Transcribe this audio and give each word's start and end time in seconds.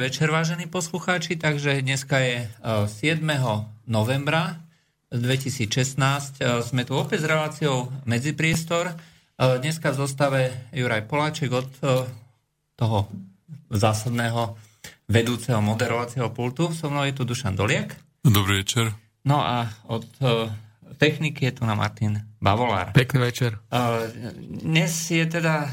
Dobrý 0.00 0.16
večer, 0.16 0.32
vážení 0.32 0.64
poslucháči. 0.64 1.36
Takže 1.36 1.84
dneska 1.84 2.24
je 2.24 2.48
e, 2.48 2.48
7. 2.88 3.20
novembra 3.84 4.56
2016. 5.12 6.40
E, 6.40 6.64
Sme 6.64 6.88
tu 6.88 6.96
opäť 6.96 7.20
s 7.20 7.28
reláciou 7.28 7.92
Medzipriestor. 8.08 8.96
E, 8.96 9.60
Dneska 9.60 9.92
v 9.92 10.00
zostave 10.00 10.40
Juraj 10.72 11.04
Poláček 11.04 11.52
od 11.52 11.68
toho 12.80 13.12
zásadného 13.68 14.56
vedúceho 15.04 15.60
moderovacieho 15.60 16.32
pultu. 16.32 16.72
So 16.72 16.88
mnou 16.88 17.04
je 17.04 17.20
tu 17.20 17.28
Dušan 17.28 17.52
Doliak. 17.52 17.92
Dobrý 18.24 18.64
večer. 18.64 18.96
No 19.28 19.44
a 19.44 19.68
od 19.84 20.08
techniky 21.00 21.48
je 21.48 21.52
tu 21.56 21.62
na 21.64 21.72
Martin 21.72 22.20
Bavolár. 22.36 22.92
Pekný 22.92 23.24
večer. 23.24 23.56
Uh, 23.72 24.04
Dnes 24.36 24.92
je 25.08 25.24
teda 25.24 25.64
uh, 25.64 25.70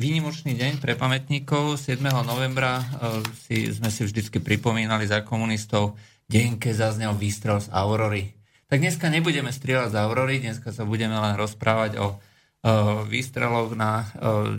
výnimočný 0.00 0.56
deň 0.56 0.80
pre 0.80 0.96
pamätníkov. 0.96 1.76
7. 1.76 2.00
novembra 2.24 2.80
uh, 2.80 3.20
si, 3.44 3.68
sme 3.68 3.92
si 3.92 4.08
vždycky 4.08 4.40
pripomínali 4.40 5.04
za 5.04 5.20
komunistov 5.20 6.00
deň, 6.32 6.56
keď 6.56 6.88
zaznel 6.88 7.12
výstrel 7.12 7.60
z 7.60 7.68
Aurory. 7.68 8.32
Tak 8.72 8.80
dneska 8.80 9.12
nebudeme 9.12 9.52
strieľať 9.52 9.92
z 9.92 9.96
Aurory, 10.00 10.40
dneska 10.40 10.72
sa 10.72 10.88
budeme 10.88 11.20
len 11.20 11.36
rozprávať 11.36 12.00
o 12.00 12.16
výstreloch 13.10 13.74
na 13.74 14.06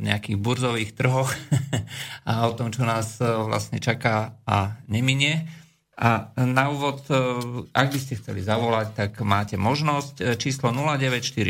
nejakých 0.03 0.35
burzových 0.35 0.91
trhoch 0.91 1.31
a 2.29 2.45
o 2.45 2.53
tom, 2.53 2.67
čo 2.67 2.83
nás 2.83 3.15
vlastne 3.23 3.79
čaká 3.79 4.35
a 4.43 4.75
neminie. 4.91 5.47
A 5.93 6.33
na 6.41 6.73
úvod, 6.73 7.05
e, 7.05 7.13
ak 7.69 7.87
by 7.93 7.99
ste 8.01 8.17
chceli 8.17 8.41
zavolať, 8.41 8.97
tak 8.97 9.21
máte 9.21 9.61
možnosť 9.61 10.15
e, 10.19 10.33
číslo 10.41 10.73
0944 10.73 11.45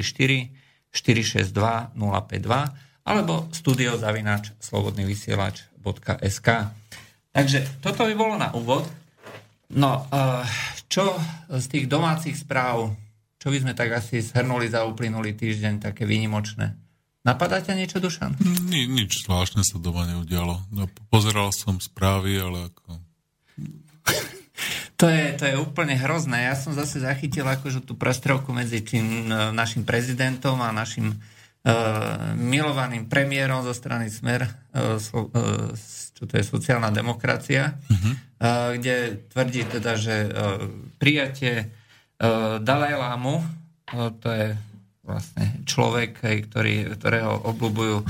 462 0.91 1.95
052 1.95 3.07
alebo 3.07 3.47
studiozavinač 3.55 4.51
slobodnyvysielač.sk 4.59 6.47
Takže 7.33 7.59
toto 7.81 8.05
by 8.05 8.13
bolo 8.13 8.35
na 8.37 8.51
úvod. 8.51 8.83
No, 9.73 10.05
e, 10.11 10.45
čo 10.91 11.15
z 11.47 11.65
tých 11.71 11.85
domácich 11.87 12.35
správ, 12.35 12.93
čo 13.39 13.47
by 13.47 13.57
sme 13.63 13.73
tak 13.73 13.95
asi 13.95 14.19
zhrnuli 14.19 14.67
za 14.67 14.83
uplynulý 14.83 15.33
týždeň, 15.39 15.87
také 15.87 16.03
výnimočné? 16.03 16.75
Napadá 17.23 17.63
ťa 17.63 17.79
niečo, 17.79 18.03
Dušan? 18.03 18.35
Ni, 18.67 18.83
nič 18.91 19.23
zvláštne 19.23 19.63
sa 19.63 19.79
doma 19.79 20.03
neudialo. 20.03 20.59
No, 20.75 20.91
pozeral 21.07 21.55
som 21.55 21.79
správy, 21.79 22.35
ale 22.35 22.67
ako... 22.67 22.99
To 25.03 25.11
je, 25.11 25.35
to 25.35 25.43
je 25.51 25.59
úplne 25.59 25.99
hrozné. 25.99 26.47
Ja 26.47 26.55
som 26.55 26.71
zase 26.71 27.03
zachytil 27.03 27.43
akože 27.43 27.83
tú 27.83 27.91
prestrelku 27.99 28.55
medzi 28.55 28.79
tým 28.79 29.27
e, 29.27 29.51
našim 29.51 29.83
prezidentom 29.83 30.63
a 30.63 30.71
našim 30.71 31.11
uh, 31.11 32.31
milovaným 32.39 33.11
premiérom 33.11 33.67
zo 33.67 33.75
strany 33.75 34.07
Smer, 34.07 34.47
uh, 34.47 34.95
so, 35.03 35.27
uh, 35.27 35.75
čo 36.15 36.23
to 36.23 36.39
je 36.39 36.43
sociálna 36.47 36.87
demokracia, 36.87 37.75
uh-huh. 37.75 38.13
uh, 38.39 38.79
kde 38.79 39.27
tvrdí 39.27 39.67
teda, 39.67 39.99
že 39.99 40.15
uh, 40.23 40.71
prijatie 40.95 41.67
uh, 41.67 42.63
Dalajlámu, 42.63 43.35
uh, 43.35 44.07
to 44.23 44.27
je 44.31 44.47
vlastne 45.03 45.67
človek, 45.67 46.23
ktorý, 46.47 46.95
ktorého 46.95 47.43
obľúbujú 47.51 48.07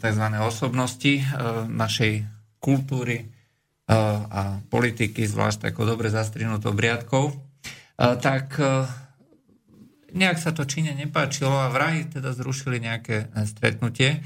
tzv. 0.00 0.26
osobnosti 0.40 1.20
našej 1.68 2.24
kultúry, 2.64 3.28
a 3.90 4.62
politiky, 4.70 5.26
zvlášť 5.26 5.74
ako 5.74 5.82
dobre 5.84 6.08
zastrinutou 6.08 6.70
briadkou, 6.72 7.34
tak 7.98 8.56
nejak 10.12 10.38
sa 10.38 10.52
to 10.54 10.68
Číne 10.68 10.94
nepáčilo 10.94 11.52
a 11.52 11.72
vraj 11.72 12.08
teda 12.08 12.36
zrušili 12.36 12.78
nejaké 12.78 13.32
stretnutie. 13.48 14.22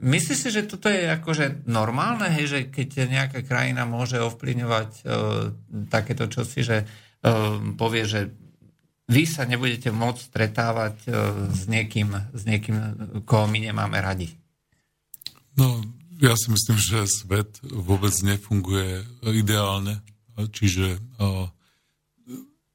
Myslíš 0.00 0.38
si, 0.38 0.48
že 0.48 0.64
toto 0.64 0.88
je 0.88 1.12
akože 1.12 1.68
normálne, 1.68 2.30
hej, 2.32 2.46
že 2.48 2.60
keď 2.72 3.10
nejaká 3.10 3.40
krajina 3.44 3.84
môže 3.84 4.16
ovplyvňovať 4.22 4.90
takéto 5.92 6.24
čosi, 6.30 6.64
že 6.64 6.88
povie, 7.76 8.08
že 8.08 8.32
vy 9.10 9.26
sa 9.26 9.42
nebudete 9.44 9.90
môcť 9.90 10.20
stretávať 10.22 10.96
s 11.50 11.66
niekým, 11.66 12.14
s 12.32 12.42
niekým, 12.46 12.76
koho 13.26 13.44
my 13.50 13.58
nemáme 13.60 13.98
radi? 14.00 14.30
No, 15.58 15.82
ja 16.20 16.36
si 16.36 16.52
myslím, 16.52 16.76
že 16.76 17.08
svet 17.08 17.60
vôbec 17.64 18.12
nefunguje 18.20 19.04
ideálne. 19.24 20.04
čiže 20.52 21.00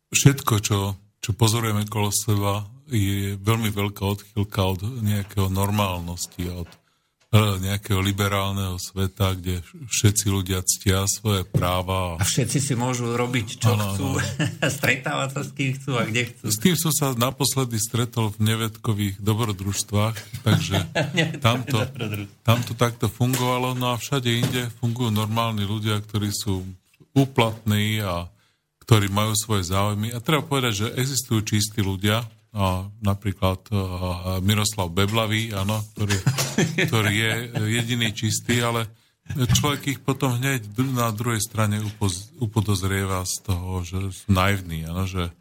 všetko, 0.10 0.54
čo, 0.62 0.98
čo 1.22 1.32
pozorujeme 1.38 1.86
kolo 1.86 2.10
seba, 2.10 2.66
je 2.90 3.34
veľmi 3.42 3.74
veľká 3.74 4.04
odchylka 4.06 4.62
od 4.62 4.82
nejakého 5.02 5.50
normálnosti, 5.50 6.46
od 6.54 6.70
nejakého 7.36 8.00
liberálneho 8.00 8.80
sveta, 8.80 9.36
kde 9.36 9.60
všetci 9.92 10.26
ľudia 10.32 10.64
ctia 10.64 11.04
svoje 11.08 11.44
práva. 11.44 12.16
A 12.20 12.24
všetci 12.24 12.58
si 12.64 12.74
môžu 12.74 13.14
robiť, 13.14 13.60
čo 13.60 13.76
ano, 13.76 13.86
chcú, 13.92 14.08
ano. 14.18 14.70
stretávať 14.80 15.30
sa 15.36 15.42
s 15.44 15.50
kým 15.52 15.70
chcú 15.76 15.92
a 16.00 16.04
kde 16.08 16.22
chcú. 16.32 16.44
S 16.48 16.58
tým 16.62 16.76
som 16.80 16.92
sa 16.96 17.12
naposledy 17.16 17.78
stretol 17.78 18.32
v 18.34 18.56
nevedkových 18.56 19.20
dobrodružstvách, 19.20 20.46
takže 20.48 20.76
tamto, 21.46 21.84
tamto 22.42 22.74
takto 22.74 23.12
fungovalo, 23.12 23.76
no 23.76 23.94
a 23.94 24.00
všade 24.00 24.30
inde 24.32 24.62
fungujú 24.80 25.12
normálni 25.12 25.68
ľudia, 25.68 26.00
ktorí 26.00 26.32
sú 26.32 26.64
úplatní 27.16 28.04
a 28.04 28.28
ktorí 28.86 29.10
majú 29.10 29.34
svoje 29.34 29.66
záujmy. 29.66 30.14
A 30.14 30.22
treba 30.22 30.46
povedať, 30.46 30.86
že 30.86 30.88
existujú 31.02 31.42
čistí 31.42 31.82
ľudia, 31.82 32.22
napríklad 33.04 33.68
Miroslav 34.40 34.88
Beblavý, 34.88 35.52
áno, 35.52 35.84
ktorý, 35.92 36.18
ktorý 36.88 37.14
je 37.14 37.34
jediný 37.68 38.10
čistý, 38.16 38.64
ale 38.64 38.88
človek 39.34 39.82
ich 39.92 40.00
potom 40.00 40.38
hneď 40.38 40.64
na 40.94 41.12
druhej 41.12 41.42
strane 41.42 41.82
upoz, 41.82 42.32
upodozrieva 42.40 43.26
z 43.26 43.36
toho, 43.44 43.82
že 43.84 43.98
sú 44.14 44.28
naivní, 44.32 44.86
áno, 44.86 45.04
že, 45.10 45.34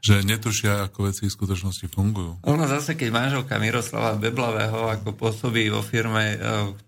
že 0.00 0.24
netušia, 0.24 0.88
ako 0.90 1.12
veci 1.12 1.28
v 1.28 1.36
skutočnosti 1.36 1.86
fungujú. 1.92 2.40
Ono 2.42 2.64
zase, 2.66 2.96
keď 2.96 3.08
manželka 3.12 3.60
Miroslava 3.60 4.16
Beblavého 4.16 4.88
ako 4.90 5.14
pôsobí 5.14 5.68
vo 5.68 5.84
firme, 5.84 6.34
e, 6.34 6.38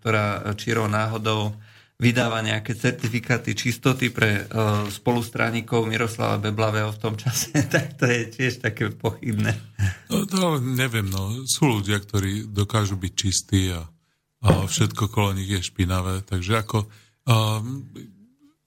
ktorá 0.00 0.42
čirou 0.56 0.88
náhodou 0.88 1.52
vydáva 1.98 2.46
nejaké 2.46 2.78
certifikáty 2.78 3.58
čistoty 3.58 4.14
pre 4.14 4.46
uh, 4.46 4.86
spolustránikov 4.86 5.82
Miroslava 5.82 6.38
Beblavého 6.38 6.94
v 6.94 7.02
tom 7.02 7.14
čase, 7.18 7.50
tak 7.74 7.98
to 7.98 8.06
je 8.06 8.30
tiež 8.30 8.62
také 8.62 8.94
pochybné. 8.94 9.58
No, 10.06 10.22
to 10.24 10.62
neviem, 10.62 11.10
no. 11.10 11.42
Sú 11.50 11.66
ľudia, 11.66 11.98
ktorí 11.98 12.46
dokážu 12.54 12.94
byť 12.94 13.12
čistí 13.18 13.74
a, 13.74 13.82
a 14.46 14.70
všetko 14.70 15.10
kolo 15.10 15.34
nich 15.34 15.50
je 15.50 15.58
špinavé, 15.58 16.22
takže 16.22 16.62
ako 16.62 16.86
um, 17.26 17.82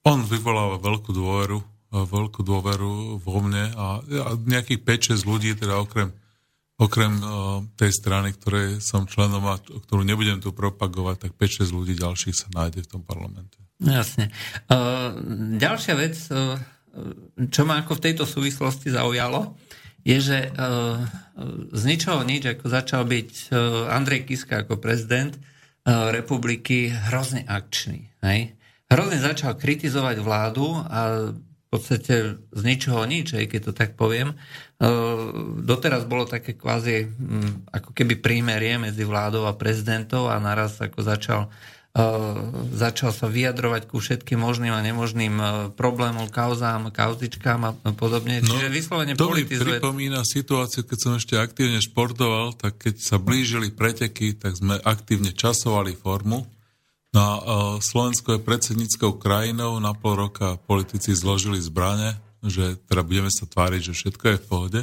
on 0.04 0.20
vyvoláva 0.28 0.84
veľkú 0.84 1.16
dôveru, 1.16 1.60
veľkú 1.92 2.42
dôveru 2.44 3.20
vo 3.20 3.38
mne 3.44 3.72
a, 3.76 4.00
a 4.04 4.30
nejakých 4.36 4.84
5-6 5.16 5.24
ľudí, 5.24 5.56
teda 5.56 5.80
okrem 5.80 6.12
okrem 6.82 7.14
tej 7.78 7.94
strany, 7.94 8.34
ktorej 8.34 8.82
som 8.82 9.06
členom 9.06 9.46
a 9.46 9.62
ktorú 9.62 10.02
nebudem 10.02 10.42
tu 10.42 10.50
propagovať, 10.50 11.30
tak 11.30 11.32
5-6 11.38 11.70
ľudí 11.70 11.94
ďalších 11.94 12.34
sa 12.34 12.50
nájde 12.50 12.82
v 12.84 12.90
tom 12.90 13.06
parlamente. 13.06 13.62
Jasne. 13.78 14.34
Ďalšia 15.62 15.94
vec, 15.94 16.18
čo 17.54 17.62
ma 17.70 17.86
ako 17.86 18.02
v 18.02 18.04
tejto 18.10 18.26
súvislosti 18.26 18.90
zaujalo, 18.90 19.54
je, 20.02 20.18
že 20.18 20.40
z 21.70 21.84
ničoho 21.86 22.26
nič, 22.26 22.50
ako 22.58 22.66
začal 22.66 23.06
byť 23.06 23.54
Andrej 23.94 24.26
Kiska 24.26 24.66
ako 24.66 24.82
prezident 24.82 25.38
republiky 25.86 26.90
hrozne 26.90 27.46
akčný. 27.46 28.10
Hej? 28.26 28.58
Hrozne 28.90 29.22
začal 29.22 29.58
kritizovať 29.58 30.18
vládu 30.22 30.74
a 30.78 31.30
podstate 31.72 32.36
z 32.52 32.62
ničoho 32.68 33.08
nič, 33.08 33.32
aj 33.32 33.48
keď 33.48 33.62
to 33.64 33.74
tak 33.74 33.96
poviem. 33.96 34.36
E, 34.36 34.36
doteraz 35.64 36.04
bolo 36.04 36.28
také 36.28 36.60
kvázi 36.60 37.08
mm, 37.08 37.72
ako 37.72 37.96
keby 37.96 38.20
prímerie 38.20 38.76
medzi 38.76 39.08
vládou 39.08 39.48
a 39.48 39.56
prezidentom 39.56 40.28
a 40.28 40.36
naraz 40.44 40.84
ako 40.84 41.00
začal 41.00 41.42
e, 41.96 42.04
začal 42.76 43.16
sa 43.16 43.32
vyjadrovať 43.32 43.88
ku 43.88 44.04
všetkým 44.04 44.44
možným 44.44 44.76
a 44.76 44.84
nemožným 44.84 45.36
e, 45.40 45.46
problémom, 45.72 46.28
kauzám, 46.28 46.92
kauzičkám 46.92 47.62
a 47.64 47.72
podobne. 47.96 48.44
No, 48.44 48.52
Čiže 48.52 48.68
vyslovene 48.68 49.16
to 49.16 49.32
politizuje... 49.32 49.80
To 49.80 49.80
pripomína 49.80 50.28
situáciu, 50.28 50.84
keď 50.84 50.98
som 51.00 51.12
ešte 51.16 51.40
aktívne 51.40 51.80
športoval, 51.80 52.52
tak 52.60 52.84
keď 52.84 53.00
sa 53.00 53.16
blížili 53.16 53.72
preteky, 53.72 54.36
tak 54.36 54.60
sme 54.60 54.76
aktívne 54.84 55.32
časovali 55.32 55.96
formu 55.96 56.44
No 57.12 57.24
uh, 57.24 57.44
Slovensko 57.84 58.40
je 58.40 58.46
predsedníckou 58.48 59.20
krajinou, 59.20 59.84
na 59.84 59.92
pol 59.92 60.16
roka 60.16 60.56
politici 60.64 61.12
zložili 61.12 61.60
zbrane, 61.60 62.16
že 62.40 62.80
teda 62.88 63.04
budeme 63.04 63.28
sa 63.28 63.44
tváriť, 63.44 63.92
že 63.92 63.98
všetko 63.98 64.24
je 64.32 64.38
v 64.40 64.46
pohode. 64.48 64.82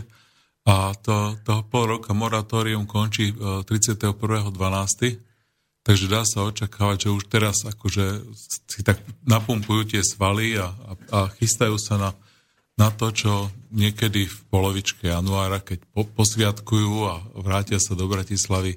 A 0.69 0.93
to, 1.01 1.41
toho 1.41 1.65
pol 1.65 1.97
roka 1.97 2.13
moratórium 2.13 2.85
končí 2.85 3.33
uh, 3.33 3.65
31.12. 3.65 5.25
Takže 5.81 6.05
dá 6.05 6.21
sa 6.29 6.45
očakávať, 6.45 7.09
že 7.09 7.15
už 7.17 7.25
teraz 7.33 7.65
akože 7.65 8.29
si 8.69 8.85
tak 8.85 9.01
napumpujú 9.25 9.97
tie 9.97 10.05
svaly 10.05 10.61
a, 10.61 10.69
a, 10.69 10.93
a 11.09 11.19
chystajú 11.41 11.81
sa 11.81 11.97
na, 11.97 12.11
na 12.77 12.93
to, 12.93 13.09
čo 13.09 13.49
niekedy 13.73 14.29
v 14.29 14.39
polovičke 14.53 15.09
januára, 15.09 15.65
keď 15.65 15.81
po, 15.97 16.05
posviatkujú 16.05 16.93
a 17.09 17.25
vrátia 17.41 17.81
sa 17.81 17.97
do 17.97 18.05
Bratislavy, 18.05 18.77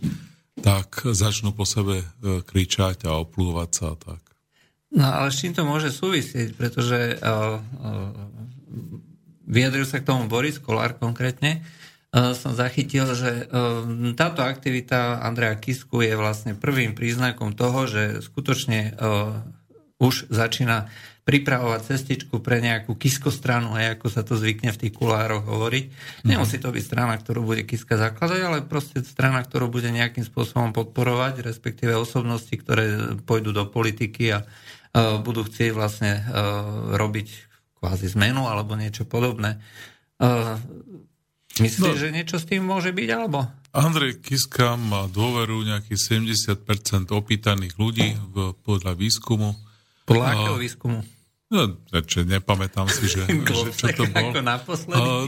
tak 0.60 1.08
začnú 1.08 1.56
po 1.56 1.64
sebe 1.64 2.04
e, 2.04 2.06
kričať 2.44 3.08
a 3.08 3.16
oplúvať 3.24 3.70
sa 3.72 3.86
a 3.94 3.96
tak. 3.96 4.22
No 4.92 5.08
ale 5.08 5.32
s 5.32 5.40
čím 5.40 5.56
to 5.56 5.64
môže 5.64 5.88
súvisieť? 5.88 6.52
Pretože 6.60 7.16
uh, 7.24 7.64
vyjadril 9.48 9.88
sa 9.88 10.04
k 10.04 10.08
tomu 10.12 10.28
Boris 10.28 10.60
Kolár 10.60 11.00
konkrétne. 11.00 11.64
Som 12.12 12.60
zachytil, 12.60 13.08
že 13.16 13.48
táto 14.20 14.44
aktivita 14.44 15.24
Andreja 15.24 15.56
Kisku 15.56 16.04
je 16.04 16.12
vlastne 16.20 16.60
prvým 16.60 16.92
príznakom 16.92 17.56
toho, 17.56 17.88
že 17.88 18.20
skutočne 18.20 19.00
už 19.96 20.28
začína 20.28 20.92
pripravovať 21.22 21.94
cestičku 21.94 22.42
pre 22.42 22.58
nejakú 22.58 22.98
kiskostranu, 22.98 23.78
aj 23.78 23.98
ako 23.98 24.08
sa 24.10 24.26
to 24.26 24.34
zvykne 24.34 24.74
v 24.74 24.80
tých 24.82 24.94
kulároch 24.98 25.46
hovoriť. 25.46 25.86
Nemusí 26.26 26.58
to 26.58 26.74
byť 26.74 26.82
strana, 26.82 27.14
ktorú 27.14 27.46
bude 27.46 27.62
kiska 27.62 27.94
zakladať, 27.94 28.42
ale 28.42 28.58
proste 28.66 29.06
strana, 29.06 29.46
ktorú 29.46 29.70
bude 29.70 29.94
nejakým 29.94 30.26
spôsobom 30.26 30.74
podporovať, 30.74 31.46
respektíve 31.46 31.94
osobnosti, 31.94 32.50
ktoré 32.50 33.18
pôjdu 33.22 33.54
do 33.54 33.70
politiky 33.70 34.34
a 34.34 34.42
uh, 34.42 35.22
budú 35.22 35.46
chcieť 35.46 35.72
vlastne 35.78 36.26
uh, 36.26 36.98
robiť 36.98 37.28
kvázi 37.78 38.10
zmenu 38.18 38.50
alebo 38.50 38.74
niečo 38.74 39.06
podobné. 39.06 39.62
Uh, 40.18 40.58
myslíte, 41.62 41.86
no, 41.86 42.02
že 42.02 42.10
niečo 42.10 42.42
s 42.42 42.50
tým 42.50 42.66
môže 42.66 42.90
byť, 42.90 43.10
alebo? 43.14 43.46
Andrej 43.72 44.26
Kiska 44.26 44.74
má 44.74 45.06
dôveru 45.06 45.64
nejakých 45.64 46.26
70% 46.26 47.14
opýtaných 47.14 47.78
ľudí 47.78 48.18
v, 48.34 48.58
podľa 48.66 48.98
výskumu 48.98 49.54
podľa 50.06 50.26
uh, 50.26 50.34
akého 50.34 50.58
výskumu? 50.58 51.00
No, 51.52 51.68
čo, 52.08 52.24
nepamätám 52.24 52.88
si, 52.88 53.12
že, 53.12 53.28
že 53.50 53.70
čo 53.76 53.88
to 53.92 54.04
bol. 54.08 54.32
Uh, 54.96 55.28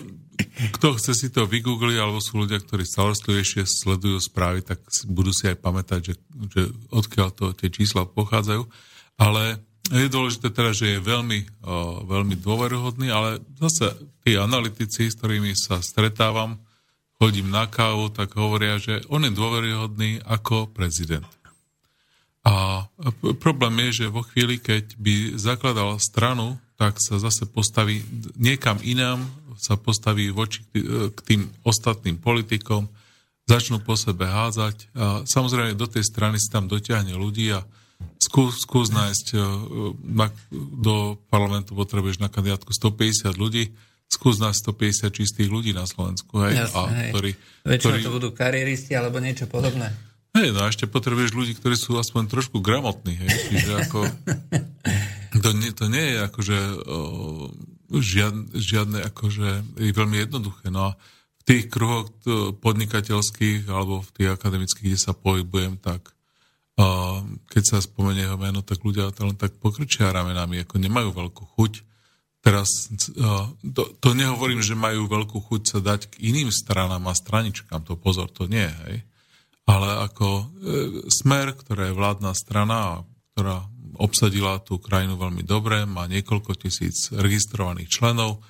kto 0.80 0.98
chce 0.98 1.14
si 1.14 1.28
to 1.30 1.46
vygoogliť, 1.46 1.98
alebo 2.00 2.24
sú 2.24 2.48
ľudia, 2.48 2.64
ktorí 2.64 2.88
starostlivejšie 2.88 3.68
sledujú 3.68 4.18
správy, 4.24 4.66
tak 4.66 4.82
budú 5.12 5.30
si 5.36 5.52
aj 5.52 5.58
pamätať, 5.62 6.00
že, 6.02 6.14
že 6.50 6.62
odkiaľ 6.90 7.30
to 7.36 7.46
tie 7.54 7.70
čísla 7.70 8.08
pochádzajú. 8.08 8.66
Ale 9.20 9.62
je 9.92 10.08
dôležité 10.08 10.48
teda, 10.50 10.72
že 10.72 10.98
je 10.98 11.00
veľmi, 11.04 11.40
uh, 11.68 12.08
veľmi 12.08 12.40
dôveruhodný, 12.40 13.12
ale 13.12 13.44
zase 13.60 13.94
tí 14.24 14.40
analytici, 14.40 15.12
s 15.12 15.20
ktorými 15.20 15.52
sa 15.60 15.84
stretávam, 15.84 16.56
chodím 17.20 17.52
na 17.52 17.68
kávu, 17.68 18.10
tak 18.16 18.34
hovoria, 18.40 18.80
že 18.80 19.04
on 19.12 19.28
je 19.28 19.32
dôveryhodný 19.36 20.24
ako 20.24 20.72
prezident. 20.72 21.28
A 22.44 22.88
problém 23.40 23.88
je, 23.88 24.04
že 24.04 24.12
vo 24.12 24.20
chvíli, 24.24 24.60
keď 24.60 25.00
by 25.00 25.40
zakladal 25.40 25.96
stranu, 26.04 26.60
tak 26.76 27.00
sa 27.00 27.16
zase 27.16 27.48
postaví 27.48 28.04
niekam 28.36 28.84
inám, 28.84 29.24
sa 29.56 29.80
postaví 29.80 30.28
voči 30.28 30.68
k 31.14 31.20
tým 31.24 31.48
ostatným 31.64 32.20
politikom, 32.20 32.92
začnú 33.48 33.80
po 33.80 33.96
sebe 33.96 34.28
hádzať 34.28 34.76
a 34.96 35.06
samozrejme 35.24 35.76
do 35.76 35.88
tej 35.88 36.04
strany 36.04 36.40
si 36.40 36.48
tam 36.52 36.68
dotiahne 36.68 37.16
ľudí 37.16 37.52
a 37.52 37.64
skús, 38.20 38.64
skús 38.64 38.88
nájsť 38.92 39.26
e, 39.36 39.38
na, 40.04 40.32
do 40.52 41.20
parlamentu 41.28 41.76
potrebuješ 41.76 42.24
na 42.24 42.32
kandidátku 42.32 42.72
150 42.72 43.36
ľudí, 43.36 43.76
skús 44.08 44.40
nájsť 44.40 44.60
150 45.12 45.12
čistých 45.12 45.50
ľudí 45.52 45.76
na 45.76 45.84
Slovensku. 45.84 46.40
Hej, 46.44 46.68
Jasne, 46.68 46.80
a, 46.80 46.82
hej. 46.92 47.10
Ktorí, 47.12 47.32
Väčšinou 47.68 47.92
ktorí... 47.92 48.00
to 48.04 48.16
budú 48.16 48.30
kariéristi 48.32 48.92
alebo 48.96 49.20
niečo 49.20 49.46
podobné. 49.52 49.92
Hej, 50.34 50.50
no 50.50 50.66
a 50.66 50.74
ešte 50.74 50.90
potrebuješ 50.90 51.38
ľudí, 51.38 51.54
ktorí 51.54 51.78
sú 51.78 51.94
aspoň 51.94 52.26
trošku 52.26 52.58
gramotní, 52.58 53.22
hej, 53.22 53.32
čiže 53.50 53.72
ako... 53.86 54.00
To 55.34 55.50
nie, 55.50 55.74
to 55.74 55.90
nie 55.90 56.14
je 56.14 56.18
akože 56.30 56.58
o, 56.86 56.98
žiadne, 57.90 58.54
žiadne 58.54 59.02
akože 59.10 59.82
je 59.82 59.90
veľmi 59.90 60.22
jednoduché. 60.22 60.70
No 60.70 60.94
a 60.94 61.02
v 61.42 61.44
tých 61.50 61.74
kruhoch 61.74 62.14
podnikateľských 62.62 63.66
alebo 63.66 64.06
v 64.06 64.14
tých 64.14 64.30
akademických, 64.30 64.94
kde 64.94 65.00
sa 65.02 65.18
pohybujem, 65.18 65.82
tak 65.82 66.14
o, 66.78 66.86
keď 67.50 67.64
sa 67.66 67.78
spomenie 67.82 68.30
jeho 68.30 68.38
meno, 68.38 68.62
tak 68.62 68.86
ľudia 68.86 69.10
to 69.10 69.26
len 69.26 69.34
tak 69.34 69.58
pokrčia 69.58 70.14
ramenami, 70.14 70.62
ako 70.62 70.78
nemajú 70.78 71.10
veľkú 71.18 71.44
chuť. 71.58 71.82
Teraz 72.46 72.94
to, 73.66 73.90
to 73.98 74.10
nehovorím, 74.14 74.62
že 74.62 74.78
majú 74.78 75.10
veľkú 75.10 75.50
chuť 75.50 75.62
sa 75.66 75.80
dať 75.82 76.14
k 76.14 76.30
iným 76.30 76.54
stranám 76.54 77.10
a 77.10 77.18
straničkám, 77.18 77.82
to 77.90 77.98
pozor, 77.98 78.30
to 78.30 78.46
nie, 78.46 78.70
hej 78.86 79.02
ale 79.64 79.90
ako 80.04 80.28
e, 80.28 80.44
smer, 81.08 81.56
ktorá 81.56 81.90
je 81.90 81.98
vládna 81.98 82.32
strana, 82.36 83.08
ktorá 83.34 83.68
obsadila 83.96 84.60
tú 84.60 84.82
krajinu 84.82 85.16
veľmi 85.16 85.46
dobre, 85.46 85.86
má 85.86 86.10
niekoľko 86.10 86.58
tisíc 86.58 87.14
registrovaných 87.14 87.90
členov 87.90 88.42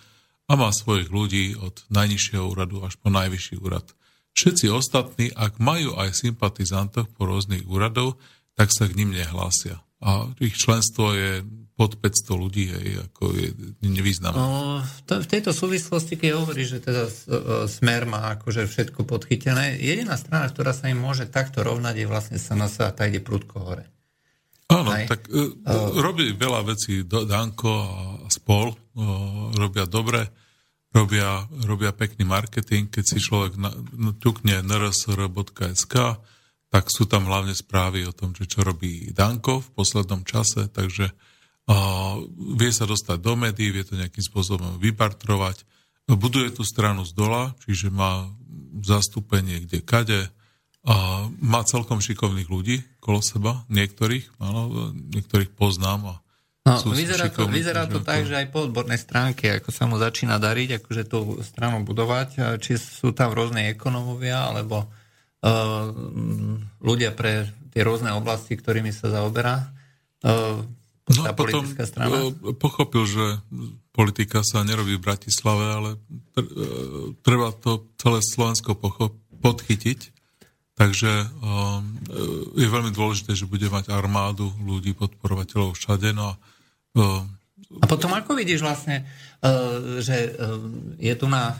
a 0.48 0.56
má 0.56 0.72
svojich 0.72 1.12
ľudí 1.12 1.56
od 1.60 1.84
najnižšieho 1.92 2.44
úradu 2.44 2.84
až 2.84 2.98
po 3.00 3.12
najvyšší 3.12 3.60
úrad. 3.60 3.86
Všetci 4.34 4.66
ostatní, 4.74 5.30
ak 5.30 5.62
majú 5.62 5.94
aj 6.00 6.18
sympatizantov 6.18 7.14
po 7.14 7.30
rôznych 7.30 7.70
úradov, 7.70 8.18
tak 8.58 8.74
sa 8.74 8.90
k 8.90 8.98
ním 8.98 9.14
nehlásia. 9.14 9.82
A 10.02 10.28
ich 10.42 10.58
členstvo 10.58 11.14
je 11.14 11.46
pod 11.74 11.98
500 11.98 12.38
ľudí, 12.38 12.70
hej, 12.70 13.02
ako 13.10 13.34
je 13.34 13.50
nevýznamné. 13.82 14.38
No, 14.38 14.86
to, 15.10 15.26
v 15.26 15.28
tejto 15.28 15.50
súvislosti, 15.50 16.22
keď 16.22 16.38
hovorí, 16.38 16.70
že 16.70 16.78
teda 16.78 17.10
e, 17.10 17.14
Smer 17.66 18.06
má 18.06 18.38
akože 18.38 18.70
všetko 18.70 19.10
podchytené, 19.10 19.82
jediná 19.82 20.14
strana, 20.14 20.54
ktorá 20.54 20.70
sa 20.70 20.94
im 20.94 21.02
môže 21.02 21.26
takto 21.26 21.66
rovnať, 21.66 21.98
je 21.98 22.06
vlastne 22.06 22.38
SNS 22.38 22.86
a 22.86 22.94
tá 22.94 23.10
ide 23.10 23.26
prudko 23.26 23.58
hore. 23.66 23.86
Áno, 24.70 24.90
Aj? 24.94 25.06
tak 25.10 25.28
uh, 25.28 25.54
robí 26.02 26.34
veľa 26.34 26.62
vecí, 26.66 27.04
Danko 27.06 27.74
a 27.74 27.94
spol 28.32 28.74
uh, 28.74 28.78
robia 29.54 29.86
dobre, 29.86 30.30
robia, 30.94 31.46
robia 31.68 31.92
pekný 31.92 32.24
marketing, 32.24 32.90
keď 32.90 33.04
si 33.06 33.18
človek 33.20 33.60
na, 33.60 33.70
na, 33.94 34.12
ťukne 34.18 34.62
nrsr.sk, 34.66 35.96
tak 36.74 36.84
sú 36.90 37.06
tam 37.06 37.30
hlavne 37.30 37.54
správy 37.54 38.08
o 38.08 38.16
tom, 38.16 38.34
že 38.34 38.50
čo 38.50 38.66
robí 38.66 39.14
Danko 39.14 39.62
v 39.62 39.70
poslednom 39.78 40.26
čase, 40.26 40.72
takže 40.72 41.12
a 41.12 41.33
vie 42.60 42.72
sa 42.76 42.84
dostať 42.84 43.18
do 43.24 43.34
médií, 43.40 43.72
vie 43.72 43.88
to 43.88 43.96
nejakým 43.96 44.24
spôsobom 44.24 44.80
vypartrovať. 44.84 45.64
Buduje 46.12 46.52
tú 46.52 46.68
stranu 46.68 47.08
z 47.08 47.16
dola, 47.16 47.56
čiže 47.64 47.88
má 47.88 48.28
zastúpenie 48.84 49.64
kde 49.64 49.80
kade. 49.80 50.22
A 50.84 51.24
má 51.40 51.64
celkom 51.64 52.04
šikovných 52.04 52.52
ľudí 52.52 52.84
kolo 53.00 53.24
seba, 53.24 53.64
niektorých, 53.72 54.36
áno, 54.44 54.92
niektorých 54.92 55.56
poznám 55.56 56.02
a 56.12 56.16
No, 56.64 56.80
vyzerá 56.96 57.28
to, 57.28 57.44
vyzerá 57.44 57.84
to 57.92 58.00
tak, 58.00 58.24
že 58.24 58.40
aj 58.40 58.48
po 58.48 58.64
odbornej 58.64 58.96
stránke, 58.96 59.60
ako 59.60 59.70
sa 59.76 59.84
mu 59.84 60.00
začína 60.00 60.40
dariť, 60.40 60.80
akože 60.80 61.04
tú 61.04 61.44
stranu 61.44 61.84
budovať, 61.84 62.56
či 62.64 62.80
sú 62.80 63.12
tam 63.12 63.36
rôzne 63.36 63.68
ekonomovia, 63.68 64.48
alebo 64.48 64.88
uh, 64.88 65.92
ľudia 66.80 67.12
pre 67.12 67.52
tie 67.76 67.84
rôzne 67.84 68.16
oblasti, 68.16 68.56
ktorými 68.56 68.96
sa 68.96 69.12
zaoberá. 69.12 69.76
Uh, 70.24 70.64
No 71.12 71.28
a 71.28 71.36
potom 71.36 71.68
strana? 71.68 72.32
E, 72.32 72.56
pochopil, 72.56 73.04
že 73.04 73.26
politika 73.92 74.40
sa 74.40 74.64
nerobí 74.64 74.96
v 74.96 75.04
Bratislave, 75.04 75.66
ale 75.68 75.90
e, 75.92 75.98
treba 77.20 77.52
to 77.52 77.92
celé 78.00 78.24
Slovensko 78.24 78.80
podchytiť. 79.44 80.00
Takže 80.74 81.12
e, 81.12 81.26
je 82.56 82.68
veľmi 82.72 82.96
dôležité, 82.96 83.36
že 83.36 83.50
bude 83.52 83.68
mať 83.68 83.92
armádu 83.92 84.48
ľudí, 84.64 84.96
podporovateľov 84.96 85.76
všade. 85.76 86.16
No 86.16 86.32
a, 86.32 86.34
a 87.84 87.86
potom 87.86 88.16
ako 88.16 88.40
vidíš 88.40 88.64
vlastne, 88.64 89.04
že 90.00 90.38
je 91.02 91.14
tu 91.20 91.26
na 91.28 91.60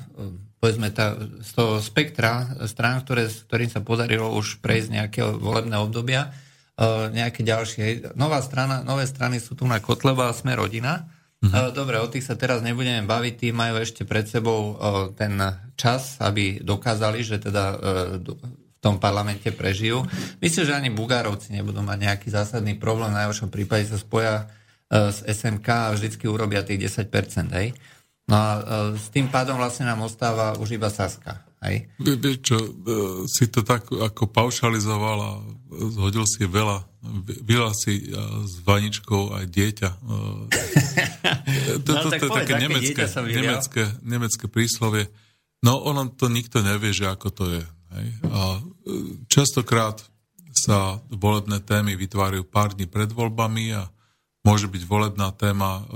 povedzme 0.64 0.96
tá, 0.96 1.20
z 1.44 1.52
toho 1.52 1.84
spektra 1.84 2.48
strán, 2.72 3.04
ktoré, 3.04 3.28
ktorým 3.28 3.68
sa 3.68 3.84
podarilo 3.84 4.32
už 4.32 4.64
prejsť 4.64 4.90
nejaké 4.96 5.20
volebné 5.20 5.76
obdobia, 5.76 6.32
nejaké 7.14 7.46
ďalšie. 7.46 8.18
Nová 8.18 8.42
strana, 8.42 8.82
nové 8.82 9.06
strany 9.06 9.38
sú 9.38 9.54
tu 9.54 9.70
na 9.70 9.78
Kotleba 9.78 10.30
a 10.30 10.38
Sme 10.38 10.58
rodina. 10.58 11.06
Uh-huh. 11.44 11.70
Dobre, 11.76 12.00
o 12.00 12.08
tých 12.08 12.26
sa 12.26 12.40
teraz 12.40 12.64
nebudeme 12.64 13.04
baviť, 13.04 13.34
tí 13.36 13.48
majú 13.52 13.78
ešte 13.84 14.08
pred 14.08 14.24
sebou 14.26 14.74
e, 14.74 14.74
ten 15.14 15.36
čas, 15.76 16.18
aby 16.24 16.64
dokázali, 16.64 17.20
že 17.20 17.38
teda 17.44 17.78
v 18.24 18.80
tom 18.80 18.96
parlamente 18.96 19.52
prežijú. 19.52 20.08
Myslím, 20.40 20.64
že 20.66 20.74
ani 20.74 20.90
Bugárovci 20.90 21.52
nebudú 21.52 21.84
mať 21.84 22.00
nejaký 22.00 22.28
zásadný 22.32 22.80
problém, 22.80 23.12
v 23.12 23.20
najhoršom 23.22 23.52
prípade 23.52 23.92
sa 23.92 24.00
spoja 24.00 24.48
s 24.94 25.26
SMK 25.26 25.68
a 25.68 25.94
vždycky 25.96 26.30
urobia 26.30 26.62
tých 26.62 26.92
10%. 26.92 27.10
Hej? 27.58 27.74
No 28.30 28.36
a 28.40 28.48
s 28.96 29.10
tým 29.12 29.28
pádom 29.28 29.60
vlastne 29.60 29.90
nám 29.90 30.06
ostáva 30.06 30.56
už 30.62 30.78
iba 30.80 30.88
Saska. 30.88 31.44
Hej? 31.64 31.88
Vieš 31.96 32.38
čo, 32.44 32.58
e, 32.60 32.70
si 33.32 33.48
to 33.48 33.64
tak 33.64 33.88
ako 33.88 34.28
paušalizoval 34.28 35.18
a 35.24 35.32
zhodil 35.96 36.28
si 36.28 36.44
veľa, 36.44 36.84
veľa 37.48 37.72
si 37.72 38.04
e, 38.04 38.06
s 38.44 38.60
vaničkou 38.68 39.32
aj 39.32 39.46
dieťa. 39.48 39.90
E, 39.90 40.00
to, 41.80 41.92
no, 41.96 42.02
to, 42.04 42.08
to 42.12 42.16
je 42.20 42.32
také 42.44 42.54
nemecké, 42.60 43.04
nemecké, 43.32 43.84
nemecké 44.04 44.46
príslovie. 44.52 45.08
No 45.64 45.80
ono 45.80 46.12
to 46.12 46.28
nikto 46.28 46.60
nevie, 46.60 46.92
že 46.92 47.08
ako 47.08 47.28
to 47.32 47.46
je. 47.48 47.64
Hej? 47.96 48.08
A 48.28 48.60
častokrát 49.32 50.04
sa 50.52 51.00
volebné 51.08 51.64
témy 51.64 51.96
vytvárajú 51.96 52.44
pár 52.44 52.76
dní 52.76 52.92
pred 52.92 53.08
voľbami 53.08 53.72
a 53.72 53.88
môže 54.44 54.68
byť 54.68 54.84
volebná 54.84 55.32
téma 55.32 55.88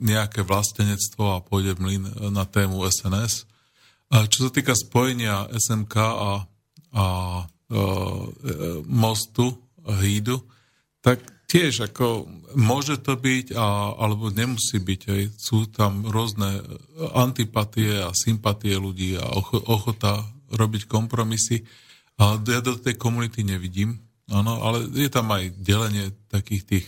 nejaké 0.00 0.40
vlastenectvo 0.40 1.36
a 1.36 1.44
pôjde 1.44 1.76
mlin 1.76 2.08
na 2.32 2.48
tému 2.48 2.80
SNS 2.88 3.44
čo 4.10 4.38
sa 4.46 4.50
týka 4.54 4.74
spojenia 4.78 5.50
SMK 5.50 5.94
a, 5.98 6.06
a, 6.06 6.30
a 6.94 7.02
e, 7.02 7.06
mostu 8.86 9.50
Hídu, 9.86 10.42
tak 11.02 11.22
tiež 11.46 11.90
ako 11.90 12.26
môže 12.58 12.98
to 13.02 13.18
byť, 13.18 13.54
a, 13.54 13.98
alebo 13.98 14.30
nemusí 14.30 14.78
byť. 14.78 15.00
Aj. 15.10 15.24
Sú 15.38 15.66
tam 15.70 16.06
rôzne 16.06 16.62
antipatie 17.14 17.98
a 18.02 18.10
sympatie 18.14 18.78
ľudí 18.78 19.18
a 19.18 19.26
ochota 19.70 20.22
robiť 20.54 20.86
kompromisy. 20.86 21.66
A 22.22 22.38
ja 22.38 22.60
do 22.62 22.78
tej 22.78 22.94
komunity 22.98 23.42
nevidím, 23.42 23.98
áno, 24.30 24.62
ale 24.62 24.86
je 24.94 25.10
tam 25.10 25.30
aj 25.34 25.52
delenie 25.58 26.14
takých 26.30 26.62
tých, 26.64 26.86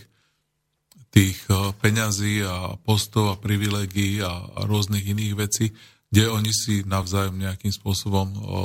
tých 1.10 1.38
e, 1.50 1.74
peňazí 1.82 2.46
a 2.46 2.78
postov 2.78 3.34
a 3.34 3.40
privilegií 3.40 4.22
a, 4.22 4.46
a 4.54 4.60
rôznych 4.66 5.02
iných 5.02 5.34
vecí 5.34 5.74
kde 6.08 6.24
oni 6.32 6.52
si 6.52 6.84
navzájom 6.84 7.36
nejakým 7.36 7.72
spôsobom 7.72 8.28
o, 8.32 8.40
o, 8.40 8.60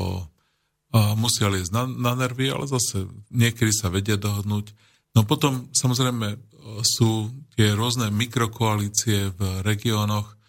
musia 1.19 1.51
liesť 1.51 1.71
na, 1.75 1.83
na 1.87 2.13
nervy, 2.15 2.51
ale 2.51 2.69
zase 2.69 3.07
niekedy 3.31 3.71
sa 3.75 3.91
vedia 3.91 4.15
dohodnúť. 4.15 4.71
No 5.13 5.27
potom 5.27 5.69
samozrejme 5.75 6.39
sú 6.81 7.29
tie 7.53 7.75
rôzne 7.75 8.09
mikrokoalície 8.09 9.35
v 9.35 9.41
regiónoch, 9.61 10.39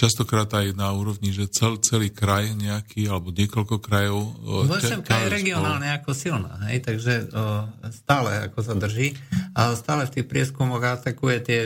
častokrát 0.00 0.48
aj 0.56 0.72
na 0.72 0.88
úrovni, 0.96 1.28
že 1.28 1.52
cel, 1.52 1.76
celý 1.76 2.08
kraj 2.08 2.56
nejaký, 2.56 3.04
alebo 3.12 3.28
niekoľko 3.28 3.76
krajov. 3.76 4.32
SMK 4.72 5.04
je 5.04 5.28
regionálne 5.28 5.92
ako 6.00 6.16
silná, 6.16 6.64
hej, 6.72 6.80
takže 6.80 7.28
o, 7.28 7.68
stále 7.92 8.48
ako 8.48 8.58
sa 8.64 8.72
drží, 8.72 9.12
ale 9.52 9.76
stále 9.76 10.08
v 10.08 10.12
tých 10.16 10.26
prieskumoch 10.32 10.80
atakuje 10.80 11.36
tie 11.44 11.60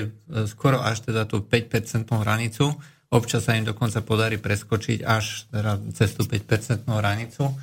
skoro 0.50 0.82
až 0.82 1.06
teda 1.06 1.22
tú 1.30 1.38
5% 1.38 2.10
hranicu, 2.18 2.74
Občas 3.08 3.48
sa 3.48 3.56
im 3.56 3.64
dokonca 3.64 4.04
podarí 4.04 4.36
preskočiť 4.36 5.00
až 5.00 5.48
teda 5.48 5.80
cez 5.96 6.12
tú 6.12 6.28
5% 6.28 6.84
hranicu. 6.84 7.56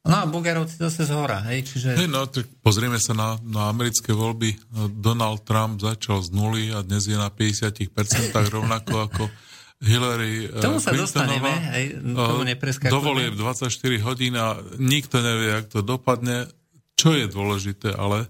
No 0.00 0.14
a 0.16 0.24
Bugerovci 0.24 0.80
zase 0.80 1.04
z 1.04 1.12
hora, 1.12 1.44
hej, 1.52 1.60
čiže... 1.68 1.92
Hey, 1.92 2.08
no, 2.08 2.24
tak 2.24 2.48
pozrieme 2.64 2.96
sa 2.96 3.12
na, 3.12 3.36
na 3.44 3.68
americké 3.68 4.16
voľby. 4.16 4.56
Donald 4.96 5.44
Trump 5.44 5.76
začal 5.76 6.24
z 6.24 6.32
nuly 6.32 6.72
a 6.72 6.80
dnes 6.80 7.04
je 7.04 7.20
na 7.20 7.28
50% 7.28 7.92
rovnako 8.32 9.08
ako 9.12 9.24
Hillary 9.80 10.48
eh, 10.48 10.60
Tomu 10.60 10.80
sa 10.80 10.92
dostaneme, 10.92 11.48
hej, 11.72 12.00
tomu 12.00 12.44
nepreskakujeme. 12.44 12.92
Dovolie 12.92 13.28
24 13.32 13.72
hodín 14.04 14.36
a 14.36 14.60
nikto 14.76 15.24
nevie, 15.24 15.48
jak 15.56 15.66
to 15.72 15.80
dopadne. 15.80 16.48
Čo 17.00 17.16
je 17.16 17.24
dôležité, 17.28 17.96
ale 17.96 18.28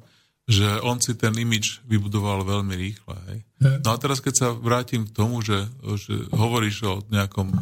že 0.50 0.82
on 0.82 0.98
si 0.98 1.14
ten 1.14 1.30
imič 1.30 1.86
vybudoval 1.86 2.42
veľmi 2.42 2.74
rýchle. 2.74 3.16
Hej. 3.30 3.38
No 3.86 3.94
a 3.94 3.96
teraz, 4.02 4.18
keď 4.18 4.34
sa 4.34 4.48
vrátim 4.50 5.06
k 5.06 5.14
tomu, 5.14 5.38
že, 5.46 5.62
že 5.94 6.26
hovoríš 6.34 6.76
o 6.90 6.94
nejakom 7.06 7.54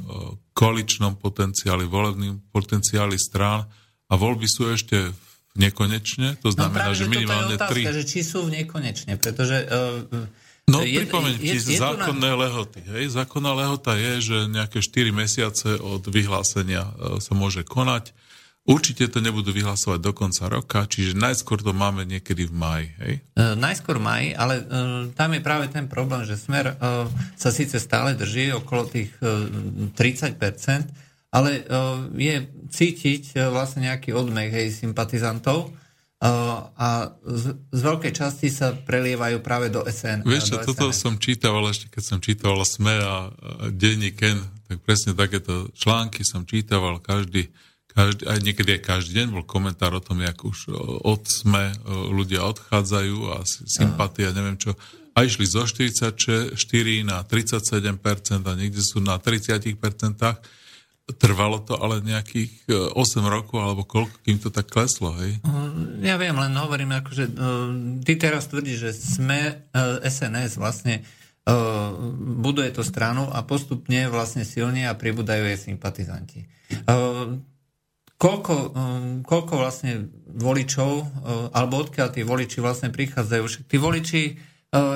koaličnom 0.56 1.20
potenciáli, 1.20 1.84
volebným 1.84 2.48
potenciáli 2.48 3.20
strán 3.20 3.68
a 4.08 4.12
voľby 4.16 4.48
sú 4.48 4.72
ešte 4.72 5.12
v 5.12 5.56
nekonečne, 5.68 6.40
to 6.40 6.48
no 6.48 6.54
znamená, 6.56 6.72
no 6.72 6.78
práve, 6.80 6.94
že 6.96 7.06
minimálne 7.12 7.44
to 7.44 7.52
je 7.52 7.58
otázka, 7.60 7.72
tri... 7.76 7.82
že 7.92 8.04
či 8.08 8.20
sú 8.24 8.38
v 8.48 8.50
nekonečne, 8.64 9.12
pretože... 9.20 9.56
Uh, 9.68 10.48
No 10.68 10.84
je, 10.84 11.00
pripomeň 11.00 11.40
ti 11.40 11.56
zákonné 11.56 12.28
na... 12.28 12.44
lehoty. 12.44 12.84
Hej? 12.92 13.16
Zákonná 13.16 13.56
lehota 13.56 13.96
je, 13.96 14.20
že 14.20 14.36
nejaké 14.52 14.84
4 14.84 15.16
mesiace 15.16 15.80
od 15.80 16.04
vyhlásenia 16.04 16.84
uh, 16.84 17.16
sa 17.24 17.32
môže 17.32 17.64
konať. 17.64 18.12
Určite 18.68 19.08
to 19.08 19.24
nebudú 19.24 19.48
vyhlasovať 19.48 19.96
do 19.96 20.12
konca 20.12 20.44
roka, 20.44 20.84
čiže 20.84 21.16
najskôr 21.16 21.64
to 21.64 21.72
máme 21.72 22.04
niekedy 22.04 22.44
v 22.44 22.52
maji. 22.52 22.86
Hej? 23.00 23.14
E, 23.32 23.56
najskôr 23.56 23.96
maj, 23.96 24.36
ale 24.36 24.60
e, 24.60 24.64
tam 25.16 25.32
je 25.32 25.40
práve 25.40 25.72
ten 25.72 25.88
problém, 25.88 26.28
že 26.28 26.36
smer 26.36 26.76
e, 26.76 27.08
sa 27.40 27.48
síce 27.48 27.80
stále 27.80 28.12
drží 28.12 28.52
okolo 28.52 28.84
tých 28.84 29.08
e, 29.24 29.88
30%, 29.96 30.84
ale 31.32 31.50
e, 31.56 31.62
je 32.20 32.36
cítiť 32.68 33.40
e, 33.40 33.48
vlastne 33.48 33.88
nejaký 33.88 34.12
odmech 34.12 34.52
hej, 34.52 34.68
sympatizantov 34.76 35.72
e, 36.20 36.28
a 36.76 37.16
z, 37.24 37.56
z 37.72 37.80
veľkej 37.80 38.12
časti 38.12 38.52
sa 38.52 38.76
prelievajú 38.76 39.40
práve 39.40 39.72
do 39.72 39.80
SN. 39.88 40.28
Vieš 40.28 40.44
čo, 40.44 40.56
do 40.60 40.76
toto 40.76 40.92
SNS. 40.92 41.00
som 41.00 41.14
čítal 41.16 41.56
ešte 41.64 41.88
keď 41.88 42.02
som 42.04 42.18
čítal 42.20 42.52
SME 42.68 42.96
a, 43.00 43.00
a 43.00 43.16
denní 43.72 44.12
Ken, 44.12 44.44
tak 44.68 44.84
presne 44.84 45.16
takéto 45.16 45.72
články 45.72 46.20
som 46.20 46.44
čítaval 46.44 47.00
každý 47.00 47.48
každý, 47.98 48.22
aj 48.30 48.38
niekedy 48.46 48.78
aj 48.78 48.82
každý 48.86 49.12
deň 49.18 49.34
bol 49.34 49.42
komentár 49.42 49.90
o 49.90 49.98
tom, 49.98 50.22
jak 50.22 50.38
už 50.38 50.70
od 51.02 51.26
sme 51.26 51.74
ľudia 52.14 52.46
odchádzajú 52.46 53.18
a 53.34 53.42
sympatia, 53.66 54.30
neviem 54.30 54.54
čo. 54.54 54.78
A 55.18 55.26
išli 55.26 55.50
zo 55.50 55.66
44 55.66 56.54
na 57.02 57.26
37% 57.26 57.74
a 58.46 58.52
niekde 58.54 58.78
sú 58.86 59.02
na 59.02 59.18
30%. 59.18 59.74
Trvalo 61.08 61.64
to 61.64 61.74
ale 61.74 62.04
nejakých 62.04 62.68
8 62.94 63.00
rokov, 63.26 63.58
alebo 63.58 63.82
koľko, 63.82 64.14
kým 64.22 64.38
to 64.38 64.52
tak 64.52 64.68
kleslo, 64.68 65.16
hej? 65.18 65.40
Ja 66.04 66.20
viem, 66.20 66.36
len 66.36 66.52
hovorím, 66.52 67.00
akože 67.00 67.24
ty 68.04 68.12
teraz 68.14 68.46
tvrdíš, 68.52 68.78
že 68.78 68.92
sme 68.94 69.66
SNS 70.04 70.60
vlastne 70.60 71.02
buduje 72.44 72.76
to 72.76 72.84
stranu 72.84 73.24
a 73.32 73.40
postupne 73.40 74.04
vlastne 74.12 74.44
silne 74.44 74.84
a 74.84 74.92
pribúdajú 74.92 75.48
jej 75.48 75.72
sympatizanti. 75.72 76.44
Koľko, 78.18 78.74
koľko 79.22 79.52
vlastne 79.54 80.10
voličov, 80.26 81.06
alebo 81.54 81.86
odkiaľ 81.86 82.10
tí 82.10 82.26
voliči 82.26 82.58
vlastne 82.58 82.90
prichádzajú? 82.90 83.42
Však 83.46 83.64
tí 83.70 83.78
voliči 83.78 84.22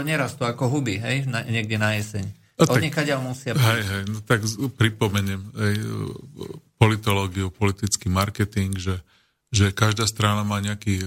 nerastú 0.03 0.43
ako 0.43 0.67
huby, 0.67 0.99
hej, 0.99 1.31
na, 1.31 1.47
niekde 1.47 1.79
na 1.79 1.95
jeseň. 1.95 2.27
No, 2.59 2.69
tak, 2.69 2.83
musia 3.23 3.57
Hej, 3.57 3.83
hej, 3.83 4.03
no 4.13 4.21
tak 4.23 4.45
pripomeniem 4.77 5.41
hej, 5.57 5.77
politológiu, 6.77 7.49
politický 7.49 8.13
marketing, 8.13 8.77
že, 8.77 9.01
že 9.49 9.73
každá 9.73 10.05
strana 10.05 10.45
má 10.45 10.61
nejaký, 10.61 11.01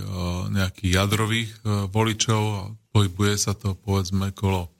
nejaký 0.56 0.96
jadrových 0.96 1.52
voličov 1.92 2.42
a 2.48 2.62
pohybuje 2.96 3.36
sa 3.38 3.54
to 3.54 3.76
povedzme 3.76 4.32
kolo 4.32 4.72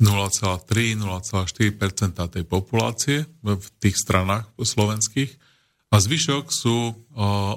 0,3-0,4 0.00 2.32
tej 2.32 2.44
populácie 2.48 3.28
v 3.44 3.66
tých 3.80 3.96
stranách 3.96 4.48
slovenských. 4.56 5.49
A 5.90 5.98
zvyšok 5.98 6.54
sú 6.54 6.94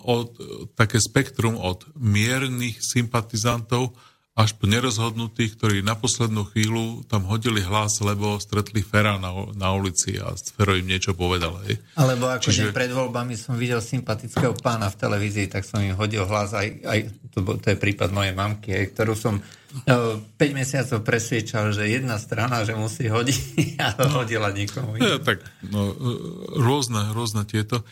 od, 0.10 0.30
také 0.74 0.98
spektrum 0.98 1.54
od 1.54 1.86
miernych 1.94 2.82
sympatizantov 2.82 3.94
až 4.34 4.58
po 4.58 4.66
nerozhodnutých, 4.66 5.54
ktorí 5.62 5.78
na 5.86 5.94
poslednú 5.94 6.50
chvíľu 6.50 7.06
tam 7.06 7.30
hodili 7.30 7.62
hlas, 7.62 8.02
lebo 8.02 8.42
stretli 8.42 8.82
Fera 8.82 9.22
na, 9.22 9.30
na 9.54 9.70
ulici 9.78 10.18
a 10.18 10.34
Fero 10.34 10.74
im 10.74 10.90
niečo 10.90 11.14
povedal. 11.14 11.62
Hej. 11.70 11.78
Alebo 11.94 12.26
ako 12.26 12.50
Čiže... 12.50 12.74
pred 12.74 12.90
voľbami 12.90 13.38
som 13.38 13.54
videl 13.54 13.78
sympatického 13.78 14.58
pána 14.58 14.90
v 14.90 14.98
televízii, 14.98 15.54
tak 15.54 15.70
som 15.70 15.86
im 15.86 15.94
hodil 15.94 16.26
hlas, 16.26 16.50
aj, 16.58 16.66
aj 16.82 17.00
to, 17.30 17.46
to 17.46 17.68
je 17.70 17.78
prípad 17.78 18.10
mojej 18.10 18.34
mamky, 18.34 18.74
aj, 18.74 18.86
ktorú 18.98 19.14
som 19.14 19.38
5 19.86 19.86
e, 20.34 20.50
mesiacov 20.50 21.06
presviečal, 21.06 21.70
že 21.70 21.94
jedna 21.94 22.18
strana, 22.18 22.66
že 22.66 22.74
musí 22.74 23.06
hodiť 23.06 23.38
a 23.86 24.02
no, 24.02 24.26
hodila 24.26 24.50
nikomu. 24.50 24.98
Ja, 24.98 25.22
tak 25.22 25.46
no, 25.70 25.94
e, 25.94 26.58
rôzne, 26.58 27.14
rôzne 27.14 27.46
tieto 27.46 27.86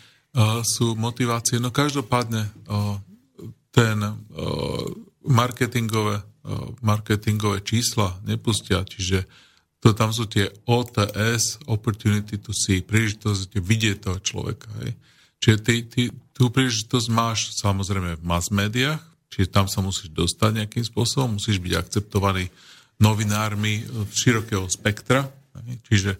sú 0.63 0.95
motivácie. 0.95 1.59
No 1.59 1.75
každopádne 1.75 2.47
uh, 2.47 2.95
ten 3.75 3.99
uh, 3.99 4.15
marketingové 5.27 6.23
marketingové 6.81 7.61
čísla 7.61 8.17
nepustia, 8.25 8.81
čiže 8.81 9.29
to 9.81 9.97
tam 9.97 10.13
sú 10.13 10.29
tie 10.29 10.49
OTS, 10.69 11.65
Opportunity 11.65 12.37
to 12.37 12.53
See, 12.53 12.85
príležitosť 12.85 13.57
vidieť 13.57 13.97
toho 13.97 14.19
človeka. 14.21 14.69
Hej. 14.85 14.93
Čiže 15.41 15.57
ty, 15.65 15.75
ty, 15.89 16.03
tú 16.37 16.53
príležitosť 16.53 17.07
máš 17.09 17.57
samozrejme 17.57 18.21
v 18.21 18.23
mass 18.25 18.53
médiách, 18.53 19.01
čiže 19.33 19.49
tam 19.49 19.65
sa 19.65 19.81
musíš 19.81 20.13
dostať 20.13 20.61
nejakým 20.61 20.85
spôsobom, 20.85 21.41
musíš 21.41 21.57
byť 21.57 21.73
akceptovaný 21.73 22.53
novinármi 23.01 23.81
širokého 24.13 24.69
spektra, 24.69 25.25
hej. 25.65 25.81
čiže 25.89 26.11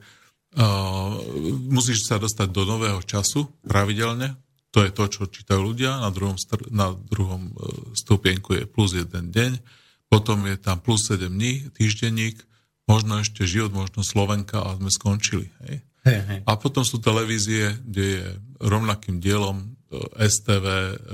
musíš 1.72 2.08
sa 2.08 2.20
dostať 2.20 2.52
do 2.52 2.68
nového 2.68 3.00
času 3.04 3.48
pravidelne, 3.64 4.36
to 4.72 4.88
je 4.88 4.92
to, 4.92 5.04
čo 5.12 5.22
čítajú 5.28 5.60
ľudia, 5.60 6.00
na 6.00 6.10
druhom, 6.16 6.40
na 6.72 6.96
druhom 6.96 7.52
e, 7.52 7.54
stupienku 7.92 8.56
je 8.56 8.64
plus 8.64 8.96
jeden 8.96 9.32
deň, 9.32 9.60
potom 10.08 10.48
je 10.48 10.56
tam 10.56 10.80
plus 10.80 11.12
7 11.12 11.28
dní, 11.28 11.72
týždenník, 11.76 12.40
možno 12.88 13.20
ešte 13.20 13.44
život, 13.44 13.76
možno 13.76 14.04
Slovenka 14.04 14.64
a 14.64 14.80
sme 14.80 14.92
skončili. 14.92 15.48
Hej? 15.68 15.84
A 16.48 16.52
potom 16.58 16.82
sú 16.82 16.98
televízie, 17.04 17.78
kde 17.84 18.06
je 18.20 18.26
rovnakým 18.64 19.20
dielom 19.20 19.60
e, 19.60 19.66
STV, 20.24 20.66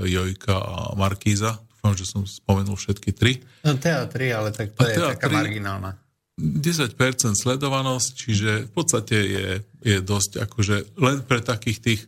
Jojka 0.05 0.57
a 0.57 0.77
Markíza. 0.93 1.57
Dúfam, 1.77 1.93
že 1.97 2.05
som 2.05 2.25
spomenul 2.29 2.77
všetky 2.77 3.09
tri. 3.13 3.41
No 3.65 3.73
TA3, 3.73 4.13
ale 4.37 4.49
tak 4.53 4.77
to 4.77 4.85
a 4.85 4.89
je 4.89 4.97
taká 5.17 5.33
marginálna. 5.33 5.97
10% 6.37 6.93
sledovanosť, 7.33 8.09
čiže 8.13 8.51
v 8.69 8.71
podstate 8.71 9.17
je, 9.17 9.47
je 9.81 9.97
dosť 10.05 10.45
akože 10.45 10.75
len 11.01 11.25
pre 11.25 11.41
takých 11.41 11.79
tých 11.81 12.01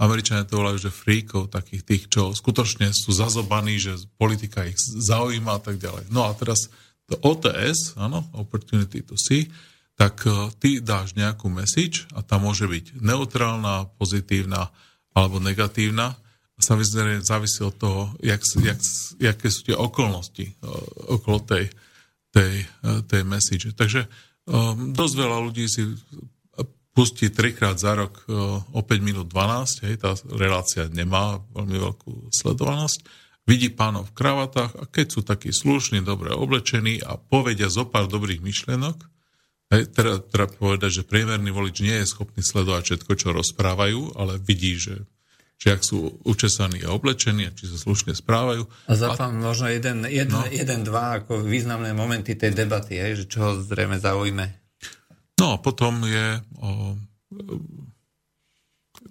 Američania 0.00 0.48
to 0.48 0.60
volajú, 0.60 0.88
že 0.88 0.92
fríkov, 0.92 1.52
takých 1.52 1.84
tých, 1.84 2.02
čo 2.08 2.32
skutočne 2.32 2.88
sú 2.92 3.12
zazobaní, 3.12 3.76
že 3.76 4.00
politika 4.16 4.64
ich 4.64 4.80
zaujíma 4.80 5.60
a 5.60 5.60
tak 5.60 5.76
ďalej. 5.76 6.08
No 6.08 6.24
a 6.24 6.32
teraz 6.32 6.72
to 7.04 7.20
OTS, 7.20 8.00
áno, 8.00 8.24
Opportunity 8.32 9.04
to 9.04 9.20
See, 9.20 9.52
tak 10.00 10.24
uh, 10.24 10.48
ty 10.56 10.80
dáš 10.80 11.12
nejakú 11.12 11.52
message 11.52 12.08
a 12.16 12.24
tá 12.24 12.40
môže 12.40 12.64
byť 12.64 13.04
neutrálna, 13.04 13.92
pozitívna 14.00 14.72
alebo 15.12 15.36
negatívna. 15.36 16.16
Samozrejme 16.56 17.20
závisí 17.20 17.60
od 17.60 17.76
toho, 17.76 18.02
jak, 18.24 18.40
jak, 18.60 18.80
jaké 19.20 19.48
sú 19.52 19.60
tie 19.68 19.76
okolnosti 19.76 20.56
uh, 20.64 21.20
okolo 21.20 21.44
tej, 21.44 21.68
tej, 22.30 22.66
uh, 22.86 23.02
tej 23.06 23.22
message. 23.26 23.70
Takže 23.74 24.06
um, 24.46 24.94
dosť 24.94 25.14
veľa 25.14 25.38
ľudí 25.42 25.66
si 25.66 25.82
pustí 26.90 27.30
trikrát 27.30 27.78
za 27.78 27.94
rok 27.94 28.26
e, 28.26 28.34
o 28.74 28.80
5 28.82 29.00
minút 29.00 29.30
12, 29.30 29.86
hej, 29.86 29.94
tá 30.02 30.14
relácia 30.34 30.90
nemá 30.90 31.38
veľmi 31.54 31.78
veľkú 31.78 32.12
sledovanosť, 32.34 33.06
vidí 33.46 33.70
pánov 33.70 34.10
v 34.10 34.16
kravatách 34.20 34.72
a 34.76 34.84
keď 34.84 35.06
sú 35.08 35.20
takí 35.22 35.54
slušní, 35.54 36.02
dobre 36.02 36.34
oblečení 36.34 36.98
a 37.02 37.16
povedia 37.16 37.70
zo 37.70 37.86
pár 37.86 38.10
dobrých 38.10 38.42
myšlienok, 38.42 38.98
hej, 39.70 39.82
teda, 39.94 40.20
teda 40.28 40.46
povedať, 40.50 41.02
že 41.02 41.08
priemerný 41.08 41.54
volič 41.54 41.76
nie 41.80 41.96
je 42.02 42.10
schopný 42.10 42.42
sledovať 42.42 42.82
všetko, 42.84 43.12
čo 43.16 43.28
rozprávajú, 43.32 44.18
ale 44.18 44.42
vidí, 44.42 44.76
že 44.76 45.06
že 45.60 45.76
ak 45.76 45.84
sú 45.84 46.16
učesaní 46.24 46.80
a 46.88 46.96
oblečení, 46.96 47.52
či 47.52 47.68
sa 47.68 47.76
slušne 47.76 48.16
správajú. 48.16 48.64
A 48.88 48.92
zapám 48.96 49.36
a... 49.36 49.52
možno 49.52 49.68
jeden, 49.68 50.08
jeden, 50.08 50.32
no. 50.32 50.48
jeden, 50.48 50.88
dva 50.88 51.20
ako 51.20 51.44
významné 51.44 51.92
momenty 51.92 52.32
tej 52.32 52.56
debaty, 52.56 52.96
hej, 52.96 53.20
že 53.20 53.24
čo 53.28 53.38
ho 53.44 53.50
zrejme 53.60 54.00
zaujme. 54.00 54.56
No 55.36 55.52
a 55.52 55.56
potom 55.60 56.00
je 56.08 56.40
o, 56.64 56.96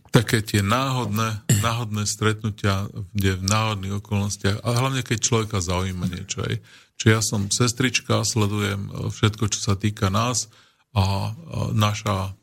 také 0.10 0.42
tie 0.42 0.66
náhodné, 0.66 1.46
náhodné 1.62 2.10
stretnutia, 2.10 2.90
kde 3.14 3.38
v 3.38 3.46
náhodných 3.46 3.94
okolnostiach, 4.02 4.66
a 4.66 4.68
hlavne 4.74 5.06
keď 5.06 5.18
človeka 5.22 5.62
zaujíma 5.62 6.10
niečo. 6.10 6.42
Aj. 6.42 6.58
Čiže 6.98 7.10
ja 7.14 7.22
som 7.22 7.54
sestrička, 7.54 8.26
sledujem 8.26 8.90
všetko, 9.14 9.54
čo 9.54 9.60
sa 9.62 9.78
týka 9.78 10.10
nás 10.10 10.50
a 10.98 11.36
naša 11.72 12.34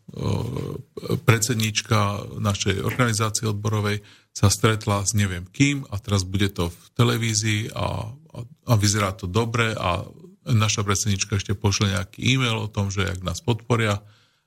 predsedníčka 1.26 2.24
našej 2.38 2.80
organizácie 2.80 3.50
odborovej 3.50 4.00
sa 4.30 4.48
stretla 4.52 5.02
s 5.02 5.12
neviem 5.16 5.44
kým 5.50 5.85
a 5.90 5.98
teraz 5.98 6.22
bude 6.22 6.52
to 6.52 6.70
v 6.70 6.82
televízii 6.94 7.62
a, 7.74 7.76
a, 7.76 8.38
a 8.70 8.72
vyzerá 8.78 9.12
to 9.12 9.26
dobre 9.26 9.74
a 9.74 10.06
naša 10.46 10.87
predsednička 10.87 11.37
ešte 11.37 11.59
pošle 11.59 11.90
nejaký 11.90 12.22
e-mail 12.22 12.54
o 12.64 12.70
tom, 12.70 12.88
že 12.88 13.02
ak 13.02 13.26
nás 13.26 13.42
podporia 13.42 13.98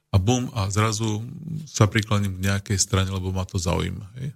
a 0.09 0.17
bum, 0.17 0.49
a 0.55 0.71
zrazu 0.71 1.21
sa 1.69 1.85
prikloním 1.85 2.39
k 2.39 2.45
nejakej 2.49 2.77
strane, 2.81 3.11
lebo 3.13 3.29
ma 3.29 3.45
to 3.45 3.61
zaujíma. 3.61 4.07
Hej. 4.17 4.33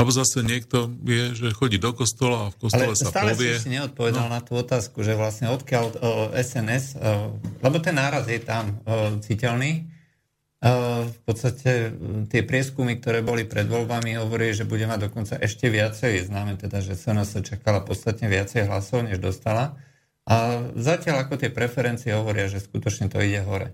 Alebo 0.00 0.16
zase 0.16 0.40
niekto 0.40 0.88
vie, 1.04 1.36
že 1.36 1.52
chodí 1.52 1.76
do 1.76 1.92
kostola 1.92 2.48
a 2.48 2.52
v 2.52 2.56
kostole 2.56 2.96
Ale 2.96 2.96
sa 2.96 3.12
stále 3.12 3.36
povie... 3.36 3.60
si 3.60 3.68
neodpovedal 3.68 4.32
no. 4.32 4.34
na 4.34 4.40
tú 4.40 4.56
otázku, 4.56 5.04
že 5.04 5.12
vlastne 5.12 5.52
odkiaľ 5.52 5.84
o, 5.92 5.92
SNS, 6.32 6.84
o, 6.96 7.36
lebo 7.60 7.76
ten 7.84 8.00
náraz 8.00 8.24
je 8.24 8.40
tam 8.40 8.80
o, 8.88 9.20
citeľný, 9.20 9.84
v 10.60 11.18
podstate 11.24 11.96
tie 12.28 12.44
prieskumy, 12.44 13.00
ktoré 13.00 13.24
boli 13.24 13.48
pred 13.48 13.64
voľbami, 13.64 14.20
hovorí, 14.20 14.52
že 14.52 14.68
bude 14.68 14.84
mať 14.84 15.08
dokonca 15.08 15.40
ešte 15.40 15.72
viacej. 15.72 16.28
Známe 16.28 16.60
teda, 16.60 16.84
že 16.84 17.00
SNS 17.00 17.40
čakala 17.48 17.80
podstatne 17.80 18.28
viacej 18.28 18.68
hlasov, 18.68 19.08
než 19.08 19.24
dostala. 19.24 19.80
A 20.28 20.60
zatiaľ 20.76 21.24
ako 21.24 21.40
tie 21.40 21.48
preferencie 21.48 22.12
hovoria, 22.12 22.52
že 22.52 22.60
skutočne 22.60 23.08
to 23.08 23.24
ide 23.24 23.40
hore. 23.40 23.72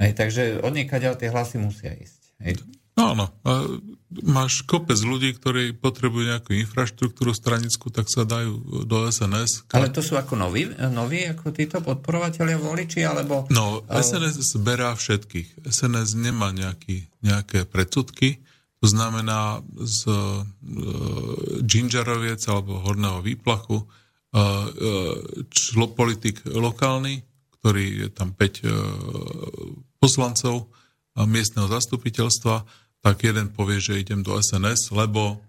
Hej, 0.00 0.16
takže 0.16 0.42
od 0.64 0.72
niekaďal 0.72 1.20
tie 1.20 1.28
hlasy 1.28 1.60
musia 1.60 1.92
ísť. 1.92 2.20
Hej. 2.40 2.64
No 2.96 3.12
áno. 3.12 3.26
Máš 4.22 4.62
kopec 4.62 4.94
ľudí, 5.02 5.34
ktorí 5.34 5.74
potrebujú 5.74 6.30
nejakú 6.30 6.54
infraštruktúru 6.54 7.34
stranickú, 7.34 7.90
tak 7.90 8.06
sa 8.06 8.22
dajú 8.22 8.86
do 8.86 9.10
SNS. 9.10 9.66
Ale 9.74 9.90
to 9.90 10.06
sú 10.06 10.14
ako 10.14 10.38
noví, 10.38 10.70
noví 10.92 11.26
ako 11.26 11.50
títo 11.50 11.82
podporovateľia 11.82 12.60
voliči, 12.60 13.02
alebo... 13.02 13.50
No, 13.50 13.82
SNS 13.90 14.54
zberá 14.54 14.94
všetkých. 14.94 15.66
SNS 15.66 16.14
nemá 16.14 16.54
nejaký, 16.54 17.10
nejaké 17.26 17.66
predsudky. 17.66 18.38
To 18.78 18.86
znamená 18.86 19.64
z 19.80 20.06
uh, 20.06 20.44
Gingeroviec 21.64 22.44
alebo 22.46 22.84
Horného 22.84 23.24
výplachu 23.24 23.82
člo, 25.50 25.86
politik 25.94 26.42
lokálny, 26.44 27.22
ktorý 27.58 27.84
je 28.06 28.08
tam 28.10 28.34
5 28.34 28.42
e, 28.42 28.72
poslancov 30.02 30.68
miestneho 31.14 31.70
zastupiteľstva, 31.70 32.66
tak 33.04 33.20
jeden 33.20 33.52
povie, 33.52 33.84
že 33.84 34.00
idem 34.00 34.24
do 34.24 34.32
SNS, 34.40 34.88
lebo 34.96 35.44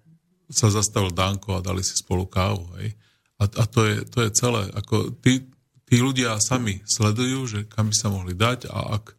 sa 0.52 0.68
zastavil 0.68 1.16
Danko 1.16 1.56
a 1.56 1.64
dali 1.64 1.80
si 1.88 1.96
spolu 1.96 2.28
kávu. 2.28 2.68
Hej. 2.76 3.00
A, 3.40 3.48
a 3.48 3.64
to, 3.64 3.88
je, 3.88 4.04
to 4.12 4.28
je 4.28 4.30
celé. 4.36 4.68
Ako 4.76 5.16
tí, 5.24 5.48
tí 5.88 6.04
ľudia 6.04 6.36
sami 6.44 6.84
sledujú, 6.84 7.40
že 7.48 7.60
kam 7.64 7.88
by 7.88 7.96
sa 7.96 8.12
mohli 8.12 8.36
dať 8.36 8.68
a 8.68 9.00
ak 9.00 9.16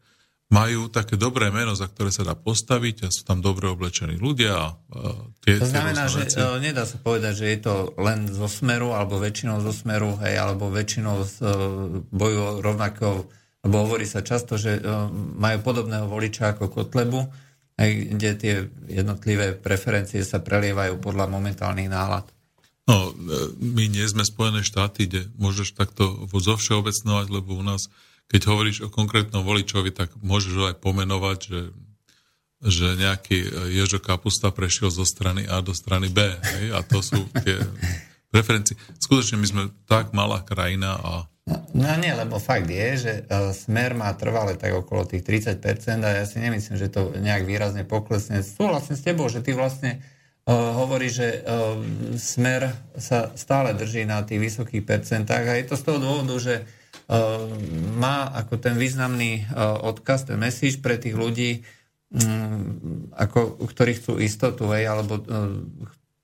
majú 0.47 0.87
také 0.87 1.19
dobré 1.19 1.51
meno, 1.51 1.75
za 1.75 1.91
ktoré 1.91 2.15
sa 2.15 2.23
dá 2.23 2.39
postaviť 2.39 2.97
a 3.03 3.09
sú 3.11 3.27
tam 3.27 3.43
dobre 3.43 3.67
oblečení 3.67 4.15
ľudia. 4.15 4.55
A 4.55 5.01
tie, 5.43 5.59
to 5.59 5.67
znamená, 5.67 6.07
že 6.07 6.23
veci. 6.23 6.39
E, 6.39 6.63
nedá 6.63 6.87
sa 6.87 7.03
povedať, 7.03 7.33
že 7.43 7.47
je 7.51 7.59
to 7.67 7.75
len 7.99 8.31
zo 8.31 8.47
smeru, 8.47 8.95
alebo 8.95 9.19
väčšinou 9.19 9.59
zo 9.59 9.75
smeru, 9.75 10.15
hej, 10.23 10.39
alebo 10.39 10.71
väčšinou 10.71 11.27
z 11.27 11.35
uh, 11.43 11.51
boju 12.15 12.63
rovnakého, 12.63 13.27
lebo 13.67 13.77
hovorí 13.83 14.07
sa 14.07 14.23
často, 14.23 14.55
že 14.55 14.79
uh, 14.79 15.11
majú 15.35 15.67
podobného 15.67 16.07
voliča 16.07 16.55
ako 16.55 16.71
Kotlebu, 16.71 17.27
kde 17.85 18.31
tie 18.41 18.55
jednotlivé 18.89 19.53
preferencie 19.53 20.25
sa 20.25 20.41
prelievajú 20.41 20.97
podľa 20.97 21.29
momentálnych 21.29 21.93
nálad. 21.93 22.25
No, 22.89 23.13
my 23.59 23.85
nie 23.91 24.07
sme 24.09 24.25
Spojené 24.25 24.65
štáty, 24.65 25.11
kde 25.11 25.29
môžeš 25.37 25.77
takto 25.77 26.25
zovšeobecnovať, 26.33 27.27
lebo 27.29 27.59
u 27.59 27.65
nás 27.67 27.93
keď 28.27 28.41
hovoríš 28.51 28.79
o 28.87 28.93
konkrétnom 28.93 29.47
voličovi, 29.47 29.95
tak 29.95 30.11
môžeš 30.19 30.75
aj 30.75 30.77
pomenovať, 30.83 31.39
že, 31.47 31.61
že 32.67 32.87
nejaký 32.99 33.71
Ježo 33.71 34.03
Kapusta 34.03 34.51
prešiel 34.51 34.91
zo 34.91 35.07
strany 35.07 35.47
A 35.47 35.63
do 35.63 35.71
strany 35.71 36.11
B. 36.11 36.27
Hej? 36.59 36.75
A 36.75 36.83
to 36.83 36.99
sú 37.07 37.23
tie 37.47 37.63
preferencie. 38.35 38.75
Skutočne 38.99 39.39
my 39.39 39.47
sme 39.47 39.63
tak 39.87 40.11
malá 40.11 40.43
krajina 40.43 40.99
a 40.99 41.31
No, 41.47 41.63
no 41.79 41.95
nie, 42.03 42.11
lebo 42.11 42.43
fakt 42.43 42.67
je, 42.67 42.89
že 42.99 43.13
uh, 43.27 43.55
smer 43.55 43.95
má 43.95 44.11
trvale 44.19 44.59
tak 44.59 44.75
okolo 44.75 45.07
tých 45.07 45.23
30% 45.23 45.63
a 46.03 46.11
ja 46.21 46.25
si 46.27 46.43
nemyslím, 46.43 46.77
že 46.77 46.91
to 46.91 47.15
nejak 47.15 47.47
výrazne 47.47 47.87
poklesne. 47.87 48.43
Súhlasím 48.43 48.99
s 48.99 49.07
tebou, 49.07 49.31
že 49.31 49.47
ty 49.47 49.55
vlastne 49.55 50.03
uh, 50.51 50.75
hovorí, 50.75 51.07
že 51.07 51.47
uh, 51.47 51.79
smer 52.19 52.75
sa 52.99 53.31
stále 53.39 53.79
drží 53.79 54.03
na 54.03 54.27
tých 54.27 54.43
vysokých 54.43 54.83
percentách 54.83 55.45
a 55.47 55.55
je 55.55 55.71
to 55.71 55.79
z 55.79 55.85
toho 55.87 55.99
dôvodu, 56.03 56.35
že 56.43 56.55
Ehm, 57.07 57.95
má 58.03 58.27
ako 58.35 58.59
ten 58.59 58.75
významný 58.75 59.47
e, 59.47 59.55
odkaz, 59.63 60.27
ten 60.27 60.43
message 60.43 60.83
pre 60.83 60.99
tých 60.99 61.15
ľudí, 61.15 61.63
mm, 62.11 63.15
ako, 63.15 63.63
ktorí 63.63 63.95
chcú 63.95 64.19
istotu, 64.19 64.67
hej, 64.75 64.91
alebo 64.91 65.23
e, 65.23 65.25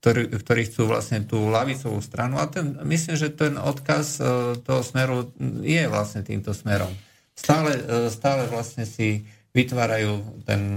ktorí, 0.02 0.34
ktorí 0.34 0.66
chcú 0.66 0.90
vlastne 0.90 1.22
tú 1.22 1.46
lavicovú 1.46 2.02
stranu. 2.02 2.42
A 2.42 2.50
ten, 2.50 2.74
myslím, 2.82 3.14
že 3.14 3.30
ten 3.30 3.54
odkaz 3.54 4.18
e, 4.18 4.58
toho 4.58 4.82
smeru 4.82 5.30
je 5.62 5.86
vlastne 5.86 6.26
týmto 6.26 6.50
smerom. 6.50 6.90
Stále, 7.38 7.78
stále 8.10 8.50
vlastne 8.50 8.84
si 8.84 9.24
vytvárajú 9.56 10.42
ten 10.44 10.76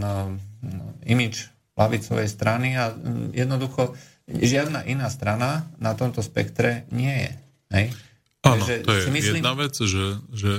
imič 1.03 1.51
lavicovej 1.75 2.31
strany 2.31 2.79
a 2.79 2.95
jednoducho 3.35 3.91
žiadna 4.29 4.87
iná 4.87 5.11
strana 5.11 5.67
na 5.83 5.91
tomto 5.99 6.23
spektre 6.23 6.87
nie 6.95 7.11
je. 7.11 7.31
Hej? 7.75 7.85
Áno, 8.45 8.63
to 8.63 8.91
je 8.93 9.09
myslím... 9.11 9.41
jedna 9.43 9.51
vec, 9.57 9.75
že, 9.75 10.21
že 10.31 10.51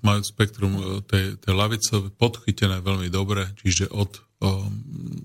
majú 0.00 0.24
spektrum 0.24 0.72
e, 0.74 0.82
tej, 1.04 1.38
tej 1.38 1.52
lavice 1.54 1.92
podchytené 2.16 2.80
veľmi 2.80 3.12
dobre, 3.12 3.52
čiže 3.60 3.92
od 3.92 4.16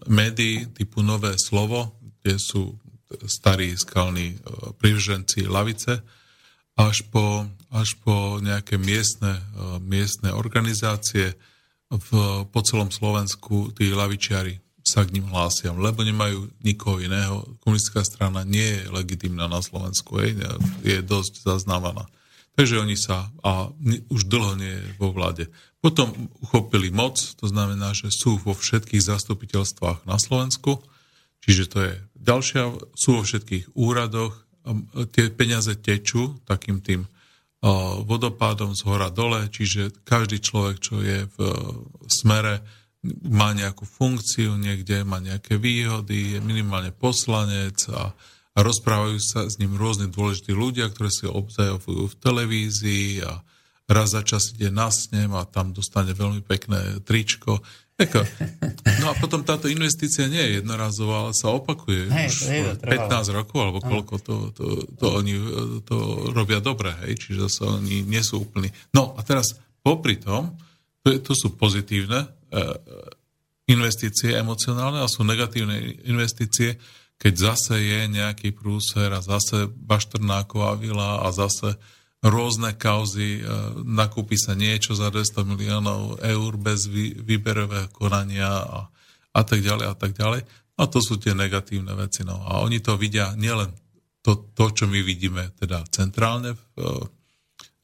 médií 0.08 0.68
typu 0.72 1.04
Nové 1.04 1.36
slovo, 1.36 2.00
kde 2.24 2.40
sú 2.40 2.80
starí 3.26 3.74
skalní 3.74 4.38
o, 4.46 4.74
privrženci 4.78 5.50
lavice, 5.50 6.02
až 6.80 7.04
po, 7.10 7.50
až 7.74 7.98
po 8.06 8.38
nejaké 8.40 8.78
miestne, 8.78 9.42
o, 9.58 9.82
miestne 9.82 10.32
organizácie 10.32 11.34
v, 11.90 12.10
po 12.46 12.60
celom 12.62 12.94
Slovensku, 12.94 13.74
tí 13.74 13.90
lavičiari 13.90 14.62
sa 14.86 15.06
k 15.06 15.14
ním 15.18 15.30
hlásia, 15.30 15.70
lebo 15.76 16.02
nemajú 16.02 16.50
nikoho 16.66 16.98
iného. 17.02 17.46
Komunistická 17.62 18.02
strana 18.02 18.42
nie 18.48 18.80
je 18.80 18.90
legitimná 18.90 19.46
na 19.46 19.62
Slovensku, 19.62 20.18
je, 20.22 20.34
je 20.82 20.98
dosť 21.06 21.46
zaznávaná. 21.46 22.10
Takže 22.58 22.82
oni 22.82 22.98
sa, 22.98 23.30
a 23.46 23.72
už 24.10 24.28
dlho 24.28 24.58
nie 24.58 24.74
je 24.74 24.86
vo 24.98 25.14
vláde. 25.16 25.48
Potom 25.80 26.12
uchopili 26.44 26.92
moc, 26.92 27.16
to 27.40 27.48
znamená, 27.48 27.96
že 27.96 28.12
sú 28.12 28.36
vo 28.42 28.52
všetkých 28.52 29.00
zastupiteľstvách 29.00 30.04
na 30.04 30.20
Slovensku, 30.20 30.84
čiže 31.40 31.64
to 31.72 31.78
je 31.88 31.94
ďalšia, 32.20 32.76
sú 32.94 33.10
vo 33.20 33.24
všetkých 33.24 33.76
úradoch, 33.76 34.36
tie 35.16 35.32
peniaze 35.34 35.74
tečú 35.80 36.38
takým 36.46 36.84
tým 36.84 37.08
vodopádom 38.08 38.72
z 38.72 38.82
hora 38.88 39.12
dole, 39.12 39.52
čiže 39.52 40.04
každý 40.08 40.40
človek, 40.40 40.78
čo 40.80 41.04
je 41.04 41.28
v 41.28 41.38
smere, 42.08 42.64
má 43.28 43.56
nejakú 43.56 43.88
funkciu 43.88 44.60
niekde, 44.60 45.08
má 45.08 45.24
nejaké 45.24 45.56
výhody, 45.56 46.36
je 46.36 46.40
minimálne 46.44 46.92
poslanec 46.92 47.88
a, 47.92 48.12
a 48.56 48.60
rozprávajú 48.60 49.20
sa 49.24 49.48
s 49.48 49.56
ním 49.60 49.80
rôzne 49.80 50.12
dôležití 50.12 50.52
ľudia, 50.52 50.92
ktoré 50.92 51.08
si 51.12 51.24
obzajavujú 51.28 52.12
v 52.12 52.20
televízii 52.20 53.24
a 53.24 53.40
raz 53.88 54.12
za 54.12 54.22
čas 54.24 54.52
ide 54.52 54.68
na 54.68 54.92
snem 54.92 55.32
a 55.32 55.48
tam 55.48 55.72
dostane 55.72 56.12
veľmi 56.12 56.44
pekné 56.44 57.00
tričko. 57.04 57.64
Eko. 58.00 58.24
No 59.04 59.12
a 59.12 59.14
potom 59.20 59.44
táto 59.44 59.68
investícia 59.68 60.26
nie 60.32 60.40
je 60.40 60.64
jednorazová, 60.64 61.28
ale 61.28 61.34
sa 61.36 61.52
opakuje 61.52 62.08
hej, 62.08 62.28
už 62.32 62.38
hej, 62.48 62.62
15 62.80 63.38
rokov, 63.38 63.60
alebo 63.60 63.80
koľko 63.84 64.16
to, 64.24 64.36
to, 64.56 64.66
to 64.96 65.06
oni 65.20 65.36
to 65.84 65.98
robia 66.32 66.64
dobre, 66.64 66.96
hej, 67.04 67.20
čiže 67.20 67.52
sa 67.52 67.76
oni 67.76 68.08
nie 68.08 68.24
sú 68.24 68.48
úplní. 68.48 68.72
No 68.96 69.16
a 69.16 69.24
teraz 69.28 69.60
popri 69.84 70.16
tom, 70.16 70.56
to, 71.04 71.16
to 71.20 71.36
sú 71.36 71.60
pozitívne, 71.60 72.40
E, 72.50 72.66
investície 73.70 74.34
emocionálne 74.34 75.06
a 75.06 75.06
sú 75.06 75.22
negatívne 75.22 76.02
investície, 76.10 76.82
keď 77.22 77.54
zase 77.54 77.78
je 77.78 78.02
nejaký 78.10 78.50
prúser 78.50 79.14
a 79.14 79.22
zase 79.22 79.70
Baštrnáková 79.70 80.74
vila 80.74 81.22
a 81.22 81.30
zase 81.30 81.78
rôzne 82.20 82.76
kauzy, 82.76 83.40
e, 83.40 83.44
nakúpi 83.88 84.36
sa 84.36 84.52
niečo 84.52 84.92
za 84.92 85.08
200 85.08 85.48
miliónov 85.48 86.20
eur 86.20 86.52
bez 86.60 86.92
výberového 87.24 87.88
konania 87.96 88.50
a, 88.50 88.80
a 89.32 89.42
tak 89.48 89.64
ďalej 89.64 89.86
a 89.88 89.96
tak 89.96 90.12
ďalej. 90.16 90.42
A 90.80 90.84
to 90.88 91.00
sú 91.00 91.20
tie 91.20 91.36
negatívne 91.36 91.96
veci. 91.96 92.24
No. 92.28 92.40
A 92.44 92.64
oni 92.64 92.80
to 92.80 92.96
vidia 93.00 93.36
nielen 93.36 93.72
to, 94.20 94.52
to, 94.52 94.72
čo 94.72 94.86
my 94.88 95.00
vidíme 95.00 95.56
teda 95.56 95.88
centrálne 95.88 96.56
v, 96.76 97.08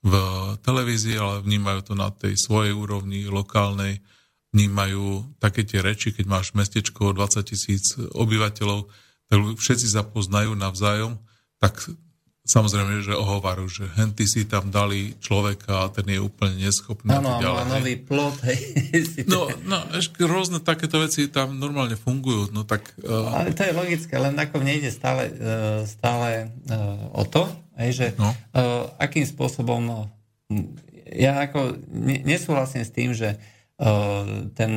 v 0.04 0.14
televízii, 0.60 1.16
ale 1.16 1.44
vnímajú 1.44 1.80
to 1.92 1.94
na 1.96 2.12
tej 2.12 2.36
svojej 2.36 2.76
úrovni 2.76 3.28
lokálnej, 3.32 4.04
vnímajú 4.52 5.36
také 5.40 5.64
tie 5.64 5.80
reči, 5.80 6.12
keď 6.12 6.26
máš 6.28 6.52
mestečko 6.56 7.16
20 7.16 7.44
tisíc 7.44 7.96
obyvateľov, 7.96 8.88
tak 9.32 9.38
všetci 9.60 9.88
sa 9.90 10.04
poznajú 10.04 10.56
navzájom, 10.56 11.20
tak 11.60 11.88
samozrejme, 12.46 13.02
že 13.02 13.18
ohovaru, 13.18 13.66
že 13.66 13.90
henty 13.98 14.30
si 14.30 14.46
tam 14.46 14.70
dali 14.70 15.18
človeka 15.18 15.90
a 15.90 15.92
ten 15.92 16.06
je 16.06 16.22
úplne 16.22 16.62
neschopný. 16.62 17.10
Áno, 17.10 17.42
má 17.42 17.66
nový 17.66 17.98
plot. 17.98 18.46
Hej. 18.46 18.60
No, 19.26 19.50
no 19.66 19.82
ešte 19.98 20.22
rôzne 20.24 20.62
takéto 20.62 21.02
veci 21.02 21.26
tam 21.28 21.58
normálne 21.58 21.98
fungujú. 21.98 22.54
No, 22.54 22.62
tak, 22.62 22.94
uh... 23.02 23.34
Ale 23.34 23.58
to 23.58 23.66
je 23.66 23.74
logické, 23.74 24.16
len 24.22 24.38
ako 24.38 24.62
nejde 24.62 24.94
stále, 24.94 25.34
uh, 25.34 25.82
stále 25.84 26.54
uh, 26.70 27.10
o 27.18 27.26
to, 27.26 27.50
hej, 27.82 27.92
že 27.92 28.08
no. 28.22 28.30
uh, 28.30 28.86
akým 29.02 29.26
spôsobom 29.26 29.82
uh, 29.90 30.06
ja 31.10 31.42
ako 31.42 31.82
nesúhlasím 32.24 32.84
s 32.86 32.92
tým, 32.94 33.12
že 33.18 33.40
ten 34.56 34.72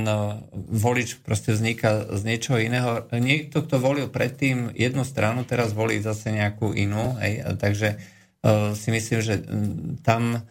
volič 0.52 1.22
proste 1.22 1.54
vzniká 1.54 2.11
z 2.18 2.22
niečoho 2.26 2.58
iného. 2.58 3.06
Niekto, 3.14 3.62
kto 3.62 3.78
volil 3.78 4.11
predtým 4.11 4.74
jednu 4.74 5.06
stranu, 5.06 5.46
teraz 5.46 5.70
volí 5.70 6.02
zase 6.02 6.34
nejakú 6.34 6.74
inú. 6.74 7.14
Hej? 7.22 7.46
Takže 7.62 7.94
si 8.74 8.88
myslím, 8.90 9.20
že 9.22 9.34
tam 10.02 10.42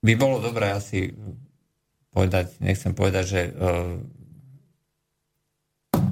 by 0.00 0.12
bolo 0.16 0.40
dobré 0.40 0.72
asi 0.72 1.12
povedať, 2.08 2.56
nechcem 2.64 2.96
povedať, 2.96 3.24
že 3.28 3.40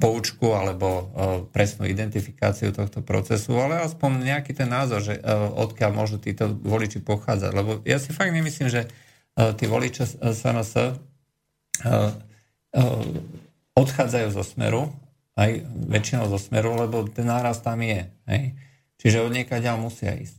poučku 0.03 0.51
alebo 0.51 1.09
presnú 1.55 1.87
identifikáciu 1.87 2.75
tohto 2.75 2.99
procesu, 2.99 3.55
ale 3.55 3.79
aspoň 3.81 4.35
nejaký 4.35 4.51
ten 4.51 4.67
názor, 4.67 4.99
že 4.99 5.15
odkiaľ 5.55 5.91
môžu 5.95 6.19
títo 6.19 6.51
voliči 6.51 6.99
pochádzať. 6.99 7.51
Lebo 7.55 7.79
ja 7.87 7.97
si 8.03 8.11
fakt 8.11 8.35
nemyslím, 8.35 8.67
že 8.67 8.91
tí 9.33 9.65
voliči 9.65 10.05
SNS 10.21 10.71
eh, 10.77 10.93
eh, 11.89 12.11
odchádzajú 13.73 14.27
zo 14.29 14.43
smeru, 14.45 14.93
aj 15.33 15.65
väčšinou 15.89 16.29
zo 16.29 16.37
smeru, 16.37 16.77
lebo 16.77 17.09
ten 17.09 17.25
náraz 17.25 17.65
tam 17.65 17.81
je. 17.81 18.05
Hej? 18.29 18.43
Čiže 19.01 19.25
od 19.25 19.33
ďal 19.33 19.81
musia 19.81 20.13
ísť. 20.13 20.37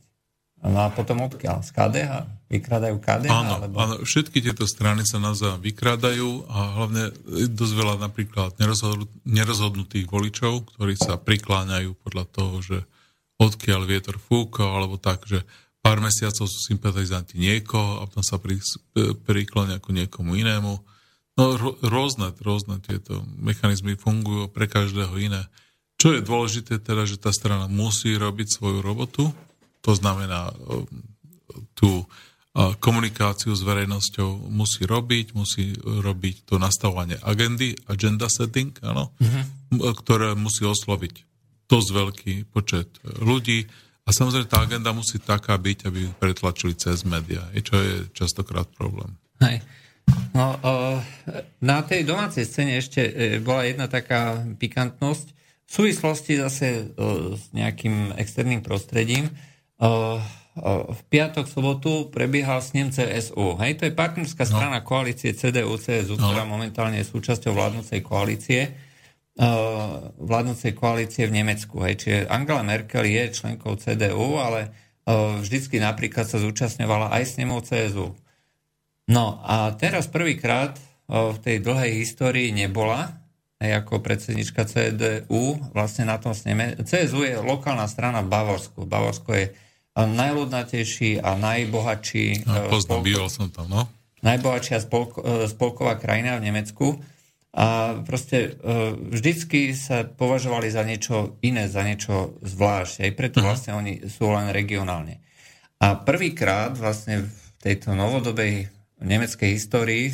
No 0.64 0.80
a 0.80 0.88
potom 0.88 1.20
odkiaľ? 1.28 1.60
Z 1.60 1.76
KDH? 1.76 2.12
Vykradajú 2.48 2.96
KDH? 2.96 3.28
Áno, 3.28 3.52
alebo... 3.60 3.74
áno, 3.76 3.94
všetky 4.00 4.40
tieto 4.40 4.64
strany 4.64 5.04
sa 5.04 5.20
navzájom 5.20 5.60
vykradajú 5.60 6.48
a 6.48 6.80
hlavne 6.80 7.12
dosť 7.52 7.74
veľa 7.76 7.94
napríklad 8.00 8.56
nerozhodnutých 9.28 10.08
voličov, 10.08 10.72
ktorí 10.72 10.96
sa 10.96 11.20
prikláňajú 11.20 11.92
podľa 12.00 12.24
toho, 12.32 12.54
že 12.64 12.78
odkiaľ 13.36 13.84
vietor 13.84 14.16
fúka, 14.16 14.64
alebo 14.64 14.96
tak, 14.96 15.28
že 15.28 15.44
pár 15.84 16.00
mesiacov 16.00 16.48
sú 16.48 16.58
sympatizanti 16.64 17.36
niekoho 17.36 18.00
a 18.00 18.08
potom 18.08 18.24
sa 18.24 18.40
pri, 18.40 18.56
priklonia 19.28 19.76
ku 19.76 19.92
niekomu 19.92 20.32
inému. 20.32 20.72
No 21.36 21.44
rôzne, 21.84 22.32
rôzne 22.40 22.80
tieto 22.80 23.20
mechanizmy 23.36 24.00
fungujú 24.00 24.48
pre 24.48 24.64
každého 24.64 25.12
iné. 25.20 25.44
Čo 26.00 26.16
je 26.16 26.24
dôležité 26.24 26.80
teda, 26.80 27.04
že 27.04 27.20
tá 27.20 27.36
strana 27.36 27.68
musí 27.68 28.16
robiť 28.16 28.48
svoju 28.48 28.80
robotu, 28.80 29.28
to 29.84 29.92
znamená 29.92 30.56
tú 31.76 32.08
komunikáciu 32.54 33.52
s 33.52 33.66
verejnosťou 33.66 34.48
musí 34.48 34.86
robiť, 34.86 35.34
musí 35.34 35.74
robiť 35.84 36.48
to 36.48 36.56
nastavovanie 36.56 37.18
agendy, 37.20 37.74
agenda 37.90 38.30
setting, 38.30 38.72
áno, 38.80 39.10
uh-huh. 39.18 39.90
ktoré 40.00 40.38
musí 40.38 40.62
osloviť 40.62 41.14
dosť 41.66 41.88
veľký 41.90 42.34
počet 42.54 42.88
ľudí 43.20 43.66
a 44.04 44.10
samozrejme 44.12 44.46
tá 44.46 44.60
agenda 44.60 44.92
musí 44.92 45.16
taká 45.16 45.56
byť, 45.56 45.78
aby 45.88 46.00
pretlačili 46.20 46.76
cez 46.76 47.08
médiá, 47.08 47.40
čo 47.56 47.74
je 47.80 47.94
častokrát 48.12 48.68
problém. 48.76 49.16
Hej. 49.40 49.64
No, 50.36 50.60
na 51.64 51.80
tej 51.80 52.04
domácej 52.04 52.44
scéne 52.44 52.76
ešte 52.76 53.00
e, 53.00 53.40
bola 53.40 53.64
jedna 53.64 53.88
taká 53.88 54.44
pikantnosť 54.60 55.26
v 55.64 55.70
súvislosti 55.72 56.36
zase 56.36 56.92
s 57.34 57.44
nejakým 57.56 58.12
externým 58.20 58.60
prostredím 58.60 59.32
v 60.86 61.00
piatok, 61.10 61.50
sobotu 61.50 62.14
prebiehal 62.14 62.62
snem 62.62 62.94
CSU. 62.94 63.58
Hej, 63.58 63.82
to 63.82 63.90
je 63.90 63.92
partnerská 63.92 64.46
no. 64.46 64.50
strana 64.54 64.78
no. 64.78 64.86
koalície 64.86 65.34
CDU-CSU, 65.34 66.14
no. 66.14 66.30
ktorá 66.30 66.46
momentálne 66.46 67.02
je 67.02 67.10
súčasťou 67.10 67.50
vládnucej 67.58 68.00
koalície 68.06 68.70
uh, 69.38 70.12
vládnucej 70.18 70.72
koalície 70.74 71.26
v 71.26 71.42
Nemecku. 71.42 71.82
Hej. 71.82 72.06
Čiže 72.06 72.18
Angela 72.30 72.62
Merkel 72.62 73.06
je 73.06 73.24
členkou 73.34 73.74
CDU, 73.78 74.38
ale 74.38 74.70
uh, 75.06 75.38
vždycky 75.42 75.78
napríklad 75.78 76.28
sa 76.28 76.38
zúčastňovala 76.38 77.10
aj 77.10 77.38
snemov 77.38 77.66
CSU. 77.66 78.14
No 79.04 79.24
a 79.44 79.74
teraz 79.76 80.06
prvýkrát 80.08 80.76
uh, 80.76 81.34
v 81.34 81.38
tej 81.42 81.56
dlhej 81.60 81.92
histórii 82.02 82.54
nebola 82.54 83.24
hej, 83.64 83.80
ako 83.80 84.04
predsednička 84.04 84.68
CDU 84.68 85.58
vlastne 85.72 86.08
na 86.08 86.20
tom 86.20 86.36
sneme. 86.36 86.76
CSU 86.84 87.24
je 87.24 87.40
lokálna 87.40 87.88
strana 87.88 88.20
v 88.20 88.28
Bavorsku. 88.28 88.84
Bavorsko 88.84 89.30
je 89.32 89.46
najľudnatejší 89.94 91.22
a 91.22 91.38
najbohatší... 91.38 92.44
No, 92.44 92.66
poznám, 92.66 93.06
býval 93.06 93.28
som 93.30 93.46
tam, 93.48 93.70
no. 93.70 93.86
Najbohatšia 94.26 94.82
spolk, 94.82 95.22
e, 95.22 95.46
spolková 95.46 95.94
krajina 96.00 96.34
v 96.42 96.50
Nemecku. 96.50 96.98
A 97.54 97.98
proste 98.02 98.38
e, 98.38 98.50
vždycky 99.14 99.78
sa 99.78 100.02
považovali 100.02 100.74
za 100.74 100.82
niečo 100.82 101.38
iné, 101.38 101.70
za 101.70 101.86
niečo 101.86 102.34
zvlášť. 102.42 103.06
Aj 103.06 103.12
preto 103.14 103.38
uh-huh. 103.38 103.54
vlastne 103.54 103.72
oni 103.78 104.10
sú 104.10 104.26
len 104.34 104.50
regionálne. 104.50 105.22
A 105.78 105.94
prvýkrát 105.94 106.74
vlastne 106.74 107.30
v 107.30 107.38
tejto 107.62 107.94
novodobej 107.94 108.70
nemeckej 109.04 109.58
histórii, 109.58 110.08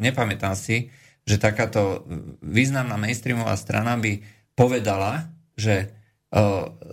nepamätám 0.00 0.56
si, 0.56 0.88
že 1.28 1.36
takáto 1.36 2.08
významná 2.40 2.96
mainstreamová 2.96 3.52
strana 3.58 4.00
by 4.00 4.22
povedala, 4.56 5.28
že 5.58 5.92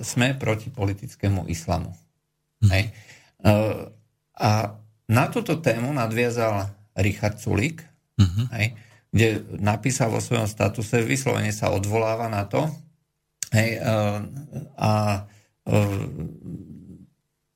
sme 0.01 0.33
proti 0.35 0.73
politickému 0.73 1.45
islamu. 1.47 1.93
Mm. 2.65 2.69
Hej. 2.73 2.83
Uh, 3.45 3.93
a 4.37 4.75
na 5.07 5.25
túto 5.29 5.61
tému 5.61 5.93
nadviazal 5.93 6.73
Richard 6.97 7.37
Sulik, 7.37 7.85
hej, 8.53 8.73
kde 9.17 9.57
napísal 9.57 10.13
vo 10.13 10.21
svojom 10.21 10.45
statuse, 10.45 11.01
vyslovene 11.01 11.49
sa 11.49 11.73
odvoláva 11.73 12.29
na 12.29 12.45
to, 12.45 12.69
hej, 13.49 13.81
uh, 13.81 14.21
a 14.77 15.25
uh, 15.25 16.03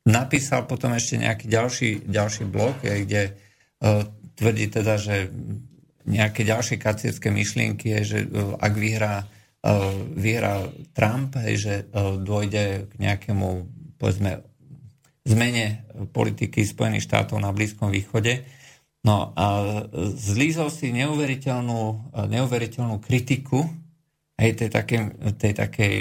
napísal 0.10 0.66
potom 0.66 0.98
ešte 0.98 1.22
nejaký 1.22 1.46
ďalší, 1.46 1.90
ďalší 2.10 2.50
blok, 2.50 2.82
hej, 2.82 3.06
kde 3.06 3.24
uh, 3.30 4.02
tvrdí 4.34 4.74
teda, 4.74 4.98
že 4.98 5.30
nejaké 6.02 6.42
ďalšie 6.42 6.82
kaciecké 6.82 7.30
myšlienky 7.30 7.94
je, 7.94 8.02
že 8.02 8.20
ak 8.58 8.74
vyhrá, 8.74 9.30
vyhrá 10.18 10.66
Trump, 10.98 11.38
hej, 11.46 11.62
že 11.62 11.74
dôjde 12.26 12.90
k 12.90 12.94
nejakému 12.98 13.70
povedzme 14.02 14.42
zmene 15.22 15.86
politiky 16.10 16.66
Spojených 16.66 17.06
štátov 17.06 17.38
na 17.38 17.54
Blízkom 17.54 17.94
východe. 17.94 18.42
No 19.02 19.34
a 19.34 19.46
zlízol 20.14 20.70
si 20.70 20.94
neuveriteľnú, 20.94 22.14
neuveriteľnú 22.30 23.02
kritiku 23.02 23.66
aj 24.38 24.50
tej, 24.62 24.70
takej, 24.70 25.00
tej 25.42 25.54
takej 25.58 25.94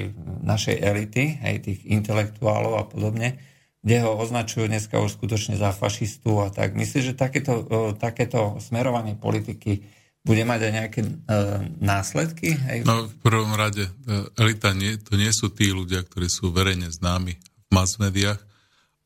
našej 0.45 0.77
elity, 0.81 1.41
aj 1.41 1.65
tých 1.65 1.81
intelektuálov 1.89 2.77
a 2.77 2.85
podobne, 2.85 3.41
kde 3.81 4.05
ho 4.05 4.17
označujú 4.21 4.69
dneska 4.69 5.01
už 5.01 5.17
skutočne 5.17 5.57
za 5.57 5.73
fašistu 5.73 6.45
a 6.45 6.53
tak. 6.53 6.77
Myslím, 6.77 7.13
že 7.13 7.17
takéto, 7.17 7.65
takéto 7.97 8.61
smerovanie 8.61 9.17
politiky 9.17 9.81
bude 10.21 10.45
mať 10.45 10.61
aj 10.69 10.73
nejaké 10.73 11.01
uh, 11.01 11.65
následky? 11.81 12.53
Hej? 12.53 12.85
No 12.85 13.09
v 13.09 13.17
prvom 13.25 13.57
rade, 13.57 13.89
e, 13.89 14.29
elita 14.37 14.77
nie, 14.77 15.01
to 15.01 15.17
nie 15.17 15.33
sú 15.33 15.49
tí 15.49 15.73
ľudia, 15.73 16.05
ktorí 16.05 16.29
sú 16.29 16.53
verejne 16.53 16.93
známi 16.93 17.41
v 17.41 17.71
mass 17.73 17.97
médiách, 17.97 18.37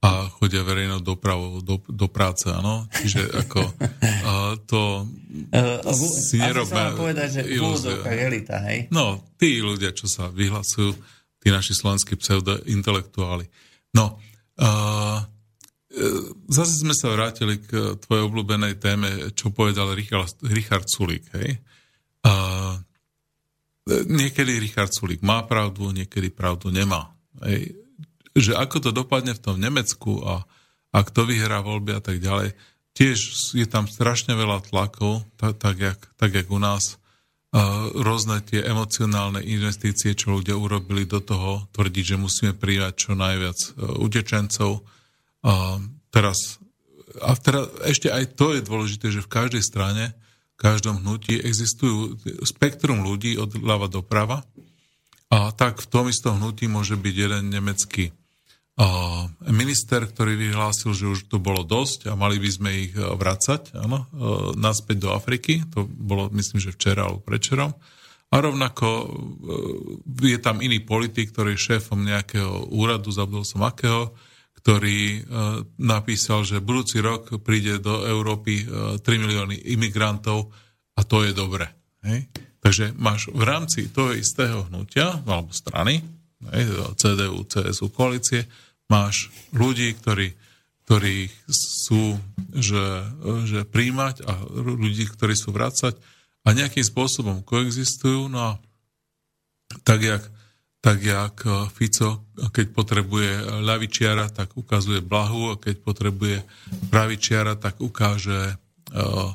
a 0.05 0.29
chodia 0.29 0.61
verejnou 0.61 1.01
dopravou 1.01 1.65
do, 1.65 1.81
do 1.89 2.07
práce, 2.13 2.53
áno. 2.53 2.85
Čiže 2.93 3.41
ako 3.41 3.61
a 4.29 4.33
to 4.69 5.09
uh, 5.57 5.97
si 5.97 6.37
nerobme... 6.37 6.93
povedať, 6.93 7.41
že 7.41 7.43
v 8.05 8.13
elita, 8.13 8.61
hej? 8.69 8.93
No, 8.93 9.25
tí 9.41 9.65
ľudia, 9.65 9.97
čo 9.97 10.05
sa 10.05 10.29
vyhlasujú, 10.29 10.93
tí 11.41 11.49
naši 11.49 11.73
slovenskí 11.73 12.21
pseudointelektuáli. 12.21 13.49
No, 13.97 14.21
uh, 14.61 15.25
zase 16.53 16.85
sme 16.85 16.93
sa 16.93 17.09
vrátili 17.17 17.65
k 17.65 17.97
tvojej 17.97 18.29
obľúbenej 18.29 18.77
téme, 18.77 19.33
čo 19.33 19.57
povedal 19.57 19.97
Richard, 19.97 20.37
Richard 20.45 20.85
Sulík, 20.85 21.33
hej? 21.33 21.65
Uh, 22.25 22.77
niekedy 23.89 24.61
Richard 24.61 24.93
Sulík 24.93 25.25
má 25.25 25.49
pravdu, 25.49 25.97
niekedy 25.97 26.29
pravdu 26.29 26.69
nemá. 26.69 27.09
Hej? 27.41 27.84
Že 28.35 28.59
ako 28.59 28.77
to 28.83 28.91
dopadne 28.91 29.33
v 29.33 29.43
tom 29.43 29.57
Nemecku 29.63 30.19
a, 30.27 30.43
a 30.91 30.99
kto 31.07 31.31
vyhrá 31.31 31.63
voľby 31.63 31.95
a 31.95 32.03
tak 32.03 32.19
ďalej, 32.19 32.59
tiež 32.95 33.19
je 33.55 33.67
tam 33.67 33.87
strašne 33.87 34.35
veľa 34.35 34.67
tlakov, 34.71 35.27
tak, 35.39 35.59
tak, 35.59 35.77
jak, 35.79 35.99
tak 36.19 36.31
jak 36.35 36.47
u 36.51 36.59
nás. 36.59 36.99
Uh, 37.55 37.87
rôzne 38.03 38.43
tie 38.43 38.67
emocionálne 38.67 39.39
investície, 39.39 40.19
čo 40.19 40.35
ľudia 40.35 40.59
urobili 40.59 41.07
do 41.07 41.23
toho, 41.23 41.71
tvrdiť, 41.71 42.05
že 42.15 42.17
musíme 42.19 42.53
prijať 42.59 43.07
čo 43.07 43.11
najviac 43.15 43.55
uh, 43.55 43.95
utečencov. 44.03 44.83
Uh, 45.39 45.79
teraz, 46.11 46.59
a 47.23 47.39
teraz 47.39 47.71
ešte 47.87 48.11
aj 48.11 48.35
to 48.35 48.59
je 48.59 48.67
dôležité, 48.67 49.15
že 49.15 49.23
v 49.23 49.31
každej 49.31 49.63
strane, 49.63 50.19
v 50.55 50.59
každom 50.59 50.99
hnutí 51.07 51.39
existujú 51.39 52.19
spektrum 52.43 53.07
ľudí 53.07 53.39
od 53.39 53.55
ľava 53.59 53.87
doprava 53.87 54.43
a 55.31 55.51
tak 55.55 55.83
v 55.83 55.91
tom 55.91 56.07
istom 56.11 56.39
hnutí 56.39 56.67
môže 56.71 56.95
byť 56.95 57.15
jeden 57.15 57.55
nemecký 57.55 58.15
minister, 59.55 60.03
ktorý 60.03 60.35
vyhlásil, 60.35 60.91
že 60.95 61.07
už 61.07 61.31
to 61.31 61.39
bolo 61.39 61.63
dosť 61.63 62.11
a 62.11 62.19
mali 62.19 62.43
by 62.43 62.51
sme 62.51 62.71
ich 62.75 62.93
e, 62.99 63.03
vracať 63.03 63.79
áno, 63.79 64.03
e, 64.03 64.07
naspäť 64.59 65.07
do 65.07 65.11
Afriky. 65.15 65.63
To 65.79 65.87
bolo, 65.87 66.27
myslím, 66.35 66.59
že 66.59 66.75
včera 66.75 67.07
alebo 67.07 67.23
prečerom. 67.23 67.71
A 68.31 68.35
rovnako 68.43 68.87
e, 68.91 69.07
je 70.27 70.39
tam 70.43 70.59
iný 70.59 70.83
politik, 70.83 71.31
ktorý 71.31 71.55
je 71.55 71.67
šéfom 71.71 72.03
nejakého 72.03 72.75
úradu, 72.75 73.15
zabudol 73.15 73.47
som 73.47 73.63
akého, 73.63 74.11
ktorý 74.65 75.29
napísal, 75.77 76.41
že 76.41 76.65
budúci 76.65 76.97
rok 77.05 77.37
príde 77.45 77.85
do 77.85 78.01
Európy 78.09 78.65
3 78.65 79.05
milióny 79.05 79.61
imigrantov 79.77 80.49
a 80.97 81.05
to 81.05 81.21
je 81.21 81.37
dobre. 81.37 81.69
Hej? 82.01 82.33
Takže 82.65 82.97
máš 82.97 83.29
v 83.29 83.45
rámci 83.45 83.93
toho 83.93 84.17
istého 84.17 84.65
hnutia, 84.73 85.21
alebo 85.29 85.53
strany, 85.53 86.01
CDU, 86.99 87.45
CSU 87.47 87.89
koalície, 87.93 88.49
máš 88.89 89.33
ľudí, 89.55 89.97
ktorí, 89.97 90.37
ktorí 90.85 91.33
sú, 91.49 92.21
že, 92.53 92.87
že 93.49 93.61
príjmať 93.65 94.25
a 94.29 94.33
ľudí, 94.53 95.09
ktorí 95.09 95.35
sú 95.35 95.55
vracať 95.55 95.97
a 96.45 96.49
nejakým 96.53 96.85
spôsobom 96.85 97.41
koexistujú. 97.41 98.29
No 98.29 98.39
a 98.39 98.51
tak 99.83 100.05
jak, 100.05 100.23
tak 100.85 101.01
jak 101.01 101.35
Fico, 101.73 102.29
keď 102.53 102.67
potrebuje 102.77 103.31
ľavičiara, 103.65 104.29
tak 104.29 104.53
ukazuje 104.55 105.01
blahu 105.01 105.57
a 105.57 105.61
keď 105.61 105.81
potrebuje 105.81 106.39
pravičiara, 106.93 107.57
tak 107.57 107.81
ukáže 107.81 108.61
uh, 108.93 109.33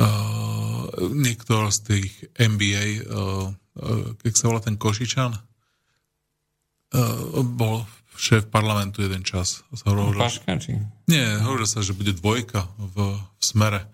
uh, 0.00 0.82
niektorý 1.12 1.68
z 1.68 1.78
tých 1.84 2.10
NBA, 2.40 3.04
uh, 3.04 3.52
uh, 3.52 4.16
keď 4.24 4.32
sa 4.32 4.48
volá 4.48 4.64
ten 4.64 4.80
Košičan, 4.80 5.49
uh, 6.94 7.42
bol 7.42 7.86
šéf 8.20 8.52
parlamentu 8.52 9.00
jeden 9.00 9.24
čas. 9.24 9.64
Hovoril, 9.88 10.20
Paška, 10.20 10.60
či? 10.60 10.76
Nie, 11.08 11.40
hovoril 11.40 11.64
sa, 11.64 11.80
že 11.80 11.96
bude 11.96 12.12
dvojka 12.12 12.68
v, 12.76 13.16
v 13.16 13.42
smere. 13.42 13.88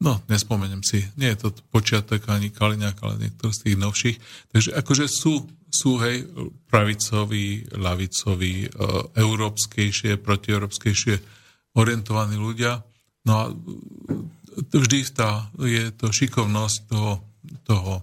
No, 0.00 0.20
nespomeniem 0.28 0.84
si. 0.84 1.04
Nie 1.16 1.36
je 1.36 1.48
to 1.48 1.48
počiatok 1.72 2.28
ani 2.28 2.52
Kaliňák, 2.52 2.96
ale 3.00 3.28
niektorý 3.28 3.52
z 3.52 3.62
tých 3.64 3.76
novších. 3.80 4.16
Takže 4.52 4.70
akože 4.76 5.04
sú, 5.08 5.44
sú 5.72 5.96
hej, 6.04 6.28
pravicoví, 6.68 7.72
lavicoví, 7.72 8.54
e, 8.64 8.68
európskejšie, 9.16 10.20
protieurópskejšie 10.20 11.14
orientovaní 11.80 12.36
ľudia. 12.36 12.84
No 13.24 13.32
a 13.32 13.44
vždy 14.56 14.98
tá, 15.16 15.48
je 15.64 15.88
to 15.96 16.12
šikovnosť 16.12 16.76
toho, 16.92 17.12
toho 17.64 17.94
e, 17.96 18.02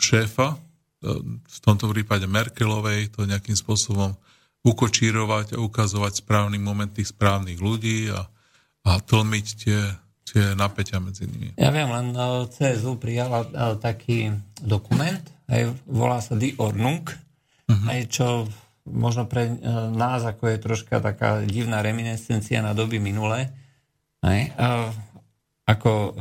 šéfa, 0.00 0.56
v 1.02 1.58
tomto 1.62 1.86
prípade 1.94 2.26
Merkelovej 2.26 3.14
to 3.14 3.22
nejakým 3.22 3.54
spôsobom 3.54 4.18
ukočírovať 4.66 5.54
a 5.54 5.62
ukazovať 5.62 6.26
správny 6.26 6.58
moment 6.58 6.90
tých 6.90 7.14
správnych 7.14 7.62
ľudí 7.62 8.10
a, 8.10 8.26
a 8.82 8.90
tlmiť 8.98 9.46
tie, 9.54 9.80
tie 10.26 10.44
napäťa 10.58 10.98
medzi 10.98 11.30
nimi. 11.30 11.54
Ja 11.54 11.70
viem, 11.70 11.86
len 11.86 12.12
CSU 12.50 12.98
prijala 12.98 13.46
taký 13.78 14.34
dokument, 14.58 15.22
aj 15.46 15.72
volá 15.86 16.18
sa 16.18 16.34
Die 16.34 16.58
Ordnung, 16.58 17.06
uh-huh. 17.06 17.86
aj 17.86 18.00
čo 18.10 18.26
možno 18.88 19.28
pre 19.28 19.52
nás 19.92 20.24
ako 20.24 20.48
je 20.48 20.64
troška 20.64 20.98
taká 21.04 21.44
divná 21.44 21.84
reminiscencia 21.84 22.64
na 22.64 22.72
doby 22.72 22.96
minulé. 22.96 23.52
Aj, 24.24 24.40
ako 25.68 26.16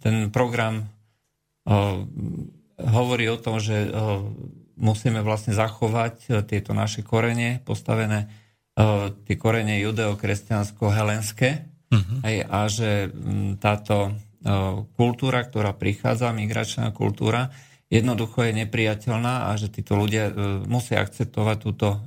ten 0.00 0.32
program 0.32 0.88
hovorí 2.88 3.28
o 3.28 3.36
tom, 3.36 3.60
že 3.60 3.92
musíme 4.80 5.20
vlastne 5.20 5.52
zachovať 5.52 6.14
e, 6.26 6.28
tieto 6.48 6.72
naše 6.72 7.04
korene, 7.04 7.60
postavené 7.62 8.26
e, 8.74 9.12
tie 9.28 9.36
korene 9.36 9.76
judeo-kresťansko-helenské 9.84 11.48
uh-huh. 11.92 12.18
a 12.48 12.60
že 12.66 13.12
táto 13.60 13.96
e, 14.08 14.12
kultúra, 14.96 15.44
ktorá 15.44 15.76
prichádza, 15.76 16.32
migračná 16.32 16.90
kultúra, 16.96 17.52
jednoducho 17.92 18.48
je 18.48 18.64
nepriateľná 18.64 19.52
a 19.52 19.60
že 19.60 19.68
títo 19.68 20.00
ľudia 20.00 20.32
musia 20.70 21.02
akceptovať 21.02 21.56
túto, 21.58 21.98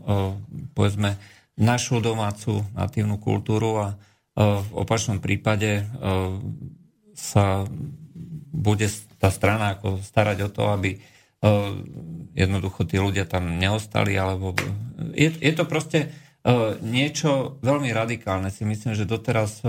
povedzme, 0.72 1.20
našu 1.60 2.00
domácu 2.00 2.64
natívnu 2.72 3.20
kultúru 3.20 3.84
a 3.84 3.88
v 4.40 4.70
opačnom 4.72 5.20
prípade 5.20 5.84
sa 7.12 7.68
bude 8.56 8.88
tá 9.24 9.32
strana 9.32 9.80
ako 9.80 10.04
starať 10.04 10.38
o 10.44 10.50
to, 10.52 10.68
aby 10.68 11.00
jednoducho 12.36 12.84
tí 12.84 13.00
ľudia 13.00 13.24
tam 13.24 13.56
neostali, 13.56 14.20
alebo 14.20 14.52
je, 15.16 15.32
je 15.32 15.54
to 15.56 15.64
proste 15.64 16.12
niečo 16.84 17.56
veľmi 17.64 17.88
radikálne. 17.96 18.52
Si 18.52 18.68
myslím, 18.68 19.00
že 19.00 19.08
doteraz 19.08 19.64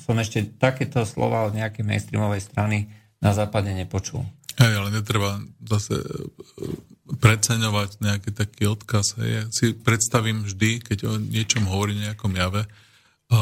som 0.00 0.16
ešte 0.16 0.56
takéto 0.56 1.04
slova 1.04 1.44
od 1.44 1.52
nejakej 1.52 1.84
mainstreamovej 1.84 2.40
strany 2.40 2.88
na 3.20 3.36
západe 3.36 3.68
nepočul. 3.76 4.24
Hej, 4.54 4.72
ale 4.78 4.88
netreba 4.94 5.42
zase 5.66 5.98
e, 5.98 6.06
preceňovať 7.18 7.98
nejaký 7.98 8.30
taký 8.30 8.70
odkaz. 8.70 9.18
Hej. 9.18 9.30
Ja 9.34 9.42
si 9.50 9.74
predstavím 9.74 10.46
vždy, 10.46 10.78
keď 10.78 10.98
o 11.10 11.18
niečom 11.18 11.66
hovorí 11.66 11.98
nejakom 11.98 12.30
jave, 12.38 12.70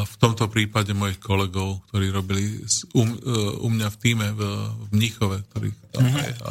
v 0.03 0.15
tomto 0.17 0.49
prípade 0.49 0.97
mojich 0.97 1.21
kolegov, 1.21 1.85
ktorí 1.91 2.09
robili 2.09 2.61
u, 2.97 3.03
e, 3.03 3.13
u 3.61 3.69
mňa 3.69 3.89
v 3.93 3.97
týme 4.01 4.29
v, 4.33 4.41
v 4.69 4.89
Mnichove, 4.95 5.39
ktorí 5.53 5.69
tam 5.93 6.05
uh-huh. 6.07 6.23
je. 6.23 6.33
A 6.47 6.51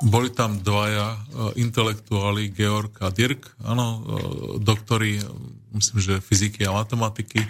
boli 0.00 0.28
tam 0.32 0.60
dvaja 0.60 1.08
e, 1.12 1.18
intelektuáli, 1.60 2.54
Georg 2.54 2.96
a 3.04 3.12
Dirk, 3.12 3.52
áno, 3.64 3.86
e, 3.86 4.00
doktori, 4.62 5.20
myslím, 5.76 5.98
že 6.00 6.24
fyziky 6.24 6.64
a 6.64 6.72
matematiky, 6.72 7.44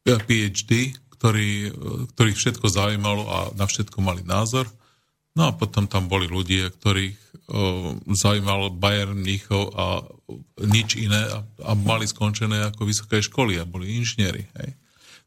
PhD, 0.00 0.96
ktorý, 1.12 1.76
ktorých 2.16 2.38
všetko 2.40 2.66
zaujímalo 2.72 3.28
a 3.28 3.38
na 3.52 3.68
všetko 3.68 4.00
mali 4.00 4.24
názor. 4.24 4.64
No 5.38 5.46
a 5.46 5.52
potom 5.54 5.86
tam 5.86 6.10
boli 6.10 6.26
ľudia, 6.26 6.74
ktorých 6.74 7.18
o, 7.18 7.94
zaujímalo 8.10 8.74
Bayern 8.74 9.14
Mníchov 9.14 9.70
a 9.78 10.02
nič 10.66 10.98
iné 10.98 11.22
a, 11.30 11.46
a 11.70 11.72
mali 11.78 12.10
skončené 12.10 12.66
ako 12.66 12.82
vysoké 12.82 13.22
školy 13.22 13.62
a 13.62 13.68
boli 13.68 13.94
inžinieri. 13.94 14.50
Hej. 14.58 14.70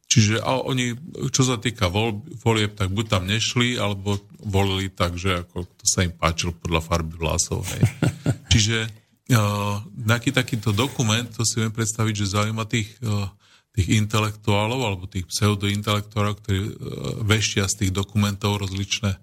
Čiže 0.04 0.44
a 0.44 0.60
oni, 0.60 0.92
čo 1.32 1.48
sa 1.48 1.56
týka 1.56 1.88
vol, 1.88 2.20
volieb, 2.44 2.76
tak 2.76 2.92
buď 2.92 3.06
tam 3.08 3.24
nešli, 3.24 3.80
alebo 3.80 4.20
volili 4.44 4.92
tak, 4.92 5.16
že 5.16 5.40
ako 5.40 5.64
to 5.64 5.84
sa 5.88 6.04
im 6.04 6.12
páčilo 6.12 6.52
podľa 6.52 6.84
farby 6.84 7.16
vlasov. 7.16 7.64
Hej. 7.64 7.82
Čiže 8.52 8.78
uh, 8.84 9.80
nejaký 10.04 10.36
takýto 10.36 10.76
dokument, 10.76 11.24
to 11.32 11.48
si 11.48 11.64
viem 11.64 11.72
predstaviť, 11.72 12.14
že 12.14 12.34
zaujíma 12.36 12.68
tých, 12.68 12.92
uh, 13.00 13.32
tých 13.72 13.96
intelektuálov 13.96 14.80
alebo 14.84 15.08
tých 15.08 15.24
pseudointelektorov, 15.32 16.44
ktorí 16.44 16.60
uh, 16.60 16.70
veštia 17.24 17.64
z 17.66 17.88
tých 17.88 17.92
dokumentov 17.96 18.60
rozličné 18.60 19.16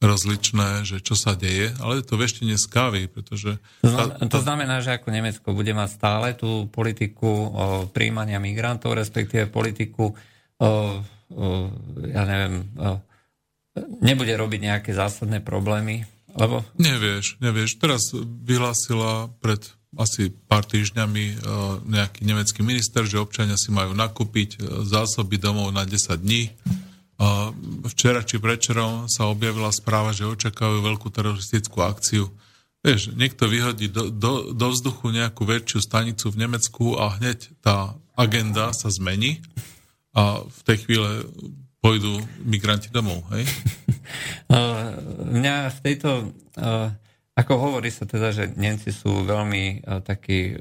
rozličné, 0.00 0.88
že 0.88 1.04
čo 1.04 1.12
sa 1.12 1.36
deje, 1.36 1.76
ale 1.76 2.00
to 2.00 2.16
veštenie 2.16 2.56
z 2.56 2.66
kávy, 2.72 3.04
pretože... 3.04 3.60
To 3.84 3.92
znamená, 3.92 4.16
to 4.32 4.40
znamená, 4.40 4.76
že 4.80 4.96
ako 4.96 5.08
Nemecko 5.12 5.52
bude 5.52 5.76
mať 5.76 5.88
stále 5.92 6.28
tú 6.32 6.72
politiku 6.72 7.28
o, 7.28 7.48
príjmania 7.92 8.40
migrantov, 8.40 8.96
respektíve 8.96 9.52
politiku, 9.52 10.08
o, 10.08 10.16
o, 10.64 10.70
ja 12.08 12.24
neviem, 12.24 12.64
o, 12.80 12.96
nebude 14.00 14.32
robiť 14.32 14.60
nejaké 14.72 14.90
zásadné 14.96 15.44
problémy, 15.44 16.08
lebo... 16.32 16.64
Nevieš, 16.80 17.36
nevieš. 17.42 17.76
Teraz 17.76 18.14
vyhlásila 18.16 19.28
pred 19.44 19.60
asi 19.98 20.30
pár 20.30 20.62
týždňami 20.62 21.42
nejaký 21.90 22.22
nemecký 22.22 22.62
minister, 22.62 23.02
že 23.02 23.18
občania 23.18 23.58
si 23.58 23.74
majú 23.74 23.90
nakúpiť 23.90 24.62
zásoby 24.86 25.34
domov 25.42 25.74
na 25.74 25.82
10 25.82 26.14
dní 26.22 26.54
včera 27.84 28.24
či 28.24 28.40
prečerom 28.40 29.04
sa 29.06 29.28
objavila 29.28 29.68
správa, 29.68 30.16
že 30.16 30.24
očakávajú 30.24 30.80
veľkú 30.80 31.08
teroristickú 31.12 31.84
akciu. 31.84 32.32
Vieš, 32.80 33.12
niekto 33.12 33.44
vyhodí 33.44 33.92
do, 33.92 34.08
do, 34.08 34.56
do 34.56 34.66
vzduchu 34.72 35.12
nejakú 35.12 35.44
väčšiu 35.44 35.84
stanicu 35.84 36.32
v 36.32 36.40
Nemecku 36.48 36.96
a 36.96 37.12
hneď 37.20 37.52
tá 37.60 37.92
agenda 38.16 38.72
sa 38.72 38.88
zmení 38.88 39.44
a 40.16 40.40
v 40.40 40.60
tej 40.64 40.88
chvíle 40.88 41.28
pôjdu 41.84 42.24
migranti 42.40 42.88
domov, 42.88 43.24
hej? 43.36 43.44
Mňa 45.36 45.56
v 45.76 45.78
tejto, 45.84 46.32
ako 47.36 47.52
hovorí 47.56 47.92
sa 47.92 48.08
teda, 48.08 48.32
že 48.32 48.52
Nemci 48.56 48.96
sú 48.96 49.28
veľmi 49.28 49.84
takí 50.04 50.56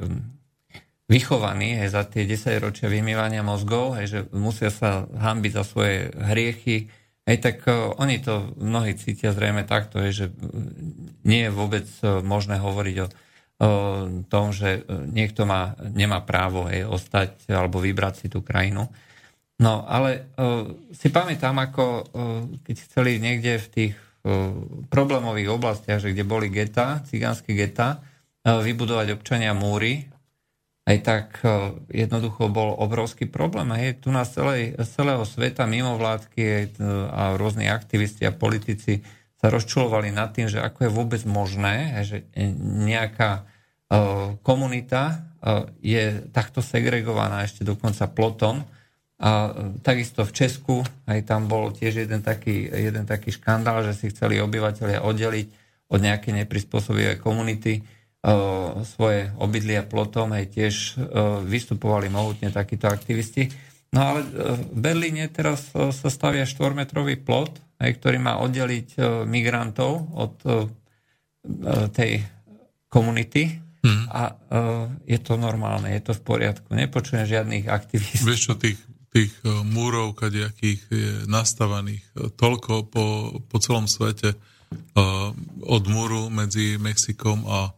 vychovaní 1.10 1.82
hej, 1.82 1.90
za 1.90 2.06
tie 2.06 2.24
10 2.30 2.62
ročia 2.62 2.86
vymývania 2.88 3.42
mozgov, 3.42 3.98
hej, 3.98 4.08
že 4.08 4.20
musia 4.30 4.70
sa 4.70 5.10
hambiť 5.10 5.52
za 5.58 5.64
svoje 5.66 6.14
hriechy, 6.14 6.86
hej, 7.26 7.38
tak 7.42 7.66
uh, 7.66 7.98
oni 7.98 8.22
to 8.22 8.54
mnohí 8.62 8.94
cítia 8.94 9.34
zrejme 9.34 9.66
takto, 9.66 9.98
hej, 10.06 10.14
že 10.14 10.26
nie 11.26 11.50
je 11.50 11.52
vôbec 11.52 11.90
uh, 12.06 12.22
možné 12.22 12.62
hovoriť 12.62 12.96
o, 13.02 13.08
o 13.10 13.70
tom, 14.30 14.54
že 14.54 14.86
niekto 15.10 15.50
má, 15.50 15.74
nemá 15.82 16.22
právo 16.22 16.70
hej, 16.70 16.86
ostať 16.86 17.50
alebo 17.50 17.82
vybrať 17.82 18.14
si 18.24 18.28
tú 18.30 18.46
krajinu. 18.46 18.86
No, 19.60 19.84
ale 19.90 20.30
uh, 20.38 20.72
si 20.94 21.10
pamätám, 21.10 21.58
ako 21.58 21.84
uh, 21.84 22.06
keď 22.64 22.76
chceli 22.86 23.18
niekde 23.18 23.58
v 23.58 23.68
tých 23.68 23.94
uh, 23.98 24.54
problémových 24.94 25.50
oblastiach, 25.52 26.00
že 26.00 26.14
kde 26.14 26.24
boli 26.24 26.54
geta, 26.54 27.02
cigánske 27.02 27.58
geta, 27.58 28.06
vybudovať 28.40 29.20
občania 29.20 29.52
múry, 29.52 30.08
aj 30.90 30.98
tak 31.06 31.28
e, 31.46 31.78
jednoducho 31.94 32.50
bol 32.50 32.74
obrovský 32.74 33.30
problém. 33.30 33.70
Hej, 33.78 34.02
tu 34.02 34.10
na 34.10 34.26
celej, 34.26 34.74
celého 34.90 35.22
sveta 35.22 35.70
mimovládky 35.70 36.42
e, 36.42 36.66
a 37.14 37.38
rôzni 37.38 37.70
aktivisti 37.70 38.26
a 38.26 38.34
politici 38.34 39.06
sa 39.38 39.54
rozčulovali 39.54 40.10
nad 40.10 40.34
tým, 40.34 40.50
že 40.50 40.58
ako 40.58 40.90
je 40.90 40.92
vôbec 40.92 41.22
možné, 41.30 42.02
že 42.02 42.26
nejaká 42.90 43.32
e, 43.38 43.42
komunita 44.42 45.30
je 45.80 46.20
takto 46.36 46.60
segregovaná 46.60 47.48
ešte 47.48 47.64
dokonca 47.64 48.12
plotom. 48.12 48.68
A 49.24 49.56
takisto 49.80 50.28
v 50.28 50.36
Česku 50.36 50.76
aj 51.08 51.24
tam 51.24 51.48
bol 51.48 51.72
tiež 51.72 52.04
jeden 52.04 52.20
taký, 52.20 52.68
jeden 52.68 53.08
taký 53.08 53.32
škandál, 53.32 53.88
že 53.88 53.96
si 53.96 54.12
chceli 54.12 54.36
obyvateľia 54.44 55.00
oddeliť 55.00 55.48
od 55.96 56.00
nejakej 56.04 56.44
neprispôsobivej 56.44 57.24
komunity 57.24 57.88
svoje 58.84 59.32
obydlia 59.40 59.88
plotom, 59.88 60.36
aj 60.36 60.52
tiež 60.52 61.00
vystupovali 61.48 62.12
mohutne 62.12 62.52
takíto 62.52 62.92
aktivisti. 62.92 63.48
No 63.96 64.06
ale 64.06 64.20
v 64.28 64.76
Berlíne 64.76 65.32
teraz 65.32 65.72
sa 65.72 66.10
stavia 66.12 66.44
štvormetrový 66.44 67.16
plot, 67.24 67.58
aj, 67.80 67.96
ktorý 67.96 68.20
má 68.20 68.38
oddeliť 68.44 69.00
migrantov 69.24 70.12
od 70.14 70.36
tej 71.96 72.22
komunity 72.92 73.56
hmm. 73.56 74.06
a 74.12 74.36
je 75.08 75.20
to 75.24 75.40
normálne, 75.40 75.88
je 75.96 76.04
to 76.04 76.14
v 76.20 76.22
poriadku. 76.22 76.76
Nepočujem 76.76 77.24
žiadnych 77.24 77.72
aktivistov. 77.72 78.28
Vieš 78.28 78.42
čo, 78.52 78.54
tých, 78.60 78.78
tých 79.16 79.32
múrov, 79.64 80.20
kadejakých 80.20 80.82
je 80.92 81.12
nastavaných 81.32 82.04
toľko 82.36 82.92
po, 82.92 83.06
po 83.48 83.58
celom 83.64 83.88
svete 83.88 84.36
od 85.64 85.84
múru 85.88 86.28
medzi 86.28 86.76
Mexikom 86.78 87.48
a 87.48 87.74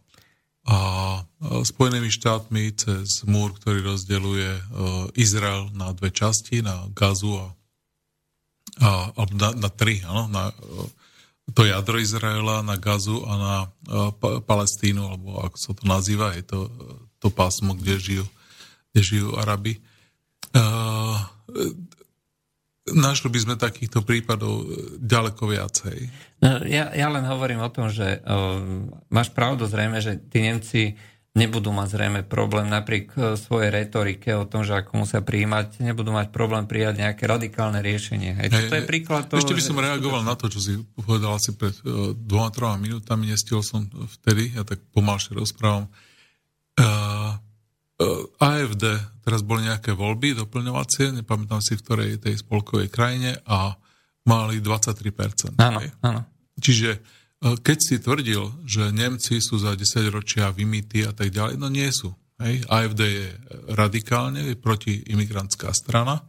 a 0.62 0.78
Spojenými 1.42 2.06
štátmi 2.06 2.70
cez 2.78 3.26
múr, 3.26 3.50
ktorý 3.58 3.82
rozdeluje 3.82 4.50
e, 4.54 4.62
Izrael 5.18 5.74
na 5.74 5.90
dve 5.90 6.14
časti, 6.14 6.62
na 6.62 6.86
Gazu 6.94 7.34
a, 7.34 7.46
a 9.10 9.22
na, 9.34 9.50
na 9.58 9.70
tri, 9.74 10.06
áno, 10.06 10.30
na 10.30 10.54
e, 10.54 10.86
to 11.50 11.66
jadro 11.66 11.98
Izraela, 11.98 12.62
na 12.62 12.78
Gazu 12.78 13.26
a 13.26 13.32
na 13.34 13.56
uh, 13.90 14.14
Palestínu, 14.46 15.02
alebo 15.02 15.42
ako 15.42 15.56
sa 15.58 15.70
to 15.74 15.84
nazýva, 15.84 16.38
je 16.38 16.46
to 16.46 16.58
to 17.22 17.30
pásmo, 17.30 17.78
kde 17.78 18.02
žijú, 18.02 18.26
kde 18.90 19.00
žijú 19.02 19.28
Arabi. 19.38 19.78
Uh, 20.50 21.22
našli 22.90 23.30
by 23.30 23.38
sme 23.38 23.54
takýchto 23.54 24.02
prípadov 24.02 24.66
ďaleko 24.98 25.42
viacej. 25.46 25.98
No, 26.42 26.66
ja, 26.66 26.90
ja 26.90 27.06
len 27.06 27.22
hovorím 27.22 27.62
o 27.62 27.70
tom, 27.70 27.86
že 27.86 28.18
uh, 28.18 28.58
máš 29.06 29.30
pravdu 29.30 29.70
zrejme, 29.70 30.02
že 30.02 30.18
tí 30.18 30.42
Nemci 30.42 30.98
nebudú 31.32 31.72
mať 31.72 31.88
zrejme 31.96 32.20
problém 32.28 32.68
napriek 32.68 33.16
e, 33.16 33.40
svojej 33.40 33.72
retorike 33.72 34.36
o 34.36 34.44
tom, 34.44 34.68
že 34.68 34.76
ako 34.76 35.00
musia 35.04 35.24
prijímať, 35.24 35.80
nebudú 35.80 36.12
mať 36.12 36.28
problém 36.28 36.68
prijať 36.68 37.00
nejaké 37.00 37.24
radikálne 37.24 37.80
riešenie. 37.80 38.36
Hej, 38.36 38.48
toto 38.52 38.76
je 38.76 38.84
príklad 38.84 39.32
toho, 39.32 39.40
Ešte 39.40 39.56
by 39.56 39.64
som 39.64 39.80
reagoval 39.80 40.20
na 40.28 40.36
to, 40.36 40.52
čo 40.52 40.60
si 40.60 40.76
povedal 40.92 41.40
asi 41.40 41.56
pred 41.56 41.72
uh, 41.88 42.12
dvoma, 42.12 42.52
troma 42.52 42.76
minútami, 42.76 43.32
nestiel 43.32 43.64
som 43.64 43.88
vtedy, 44.20 44.52
ja 44.52 44.68
tak 44.68 44.84
pomalšie 44.92 45.32
rozprávam. 45.32 45.88
Uh, 46.76 47.40
AFD, 48.38 48.84
teraz 49.22 49.40
boli 49.42 49.66
nejaké 49.66 49.94
voľby 49.96 50.38
doplňovacie, 50.38 51.22
nepamätám 51.22 51.60
si, 51.62 51.78
v 51.78 51.82
ktorej 51.84 52.10
tej 52.22 52.40
spolkovej 52.40 52.88
krajine 52.92 53.38
a 53.46 53.74
mali 54.26 54.62
23%. 54.62 55.58
Áno, 55.58 55.80
áno. 56.02 56.20
Čiže 56.58 57.02
keď 57.42 57.78
si 57.82 57.98
tvrdil, 57.98 58.42
že 58.62 58.94
Nemci 58.94 59.42
sú 59.42 59.58
za 59.58 59.74
10 59.74 60.14
ročia 60.14 60.54
vymýtí 60.54 61.02
a 61.02 61.10
tak 61.10 61.34
ďalej, 61.34 61.58
no 61.58 61.66
nie 61.66 61.90
sú. 61.90 62.14
Hej. 62.38 62.62
AFD 62.70 63.00
je 63.02 63.26
radikálne 63.74 64.54
je 64.54 64.54
protiimigrantská 64.58 65.74
strana 65.74 66.22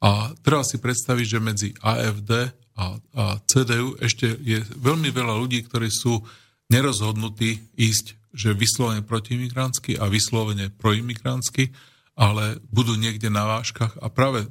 a 0.00 0.32
treba 0.44 0.64
si 0.64 0.76
predstaviť, 0.76 1.26
že 1.26 1.38
medzi 1.40 1.68
AFD 1.80 2.32
a, 2.78 2.84
a 2.94 3.24
CDU 3.48 3.96
ešte 3.98 4.28
je 4.44 4.60
veľmi 4.78 5.08
veľa 5.08 5.34
ľudí, 5.40 5.64
ktorí 5.66 5.88
sú 5.88 6.20
nerozhodnutí 6.68 7.74
ísť, 7.80 8.14
že 8.32 8.56
vyslovene 8.56 9.04
protiimigrantsky 9.04 9.96
a 9.96 10.08
vyslovene 10.08 10.68
proimigrantsky, 10.74 11.72
ale 12.18 12.58
budú 12.68 12.98
niekde 12.98 13.30
na 13.30 13.46
váškach 13.46 13.98
a 14.02 14.10
práve 14.10 14.50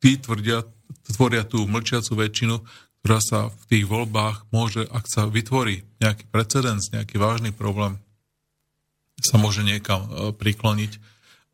tí 0.00 0.16
tvrdia, 0.16 0.64
tvoria 1.04 1.44
tú 1.44 1.64
mlčiacu 1.68 2.12
väčšinu, 2.16 2.56
ktorá 3.04 3.20
sa 3.20 3.38
v 3.52 3.62
tých 3.68 3.84
voľbách 3.84 4.48
môže, 4.48 4.88
ak 4.88 5.04
sa 5.04 5.28
vytvorí 5.28 5.84
nejaký 6.00 6.24
precedens, 6.32 6.88
nejaký 6.88 7.20
vážny 7.20 7.52
problém, 7.52 8.00
sa 9.20 9.36
môže 9.36 9.60
niekam 9.60 10.08
e, 10.08 10.08
prikloniť. 10.32 10.92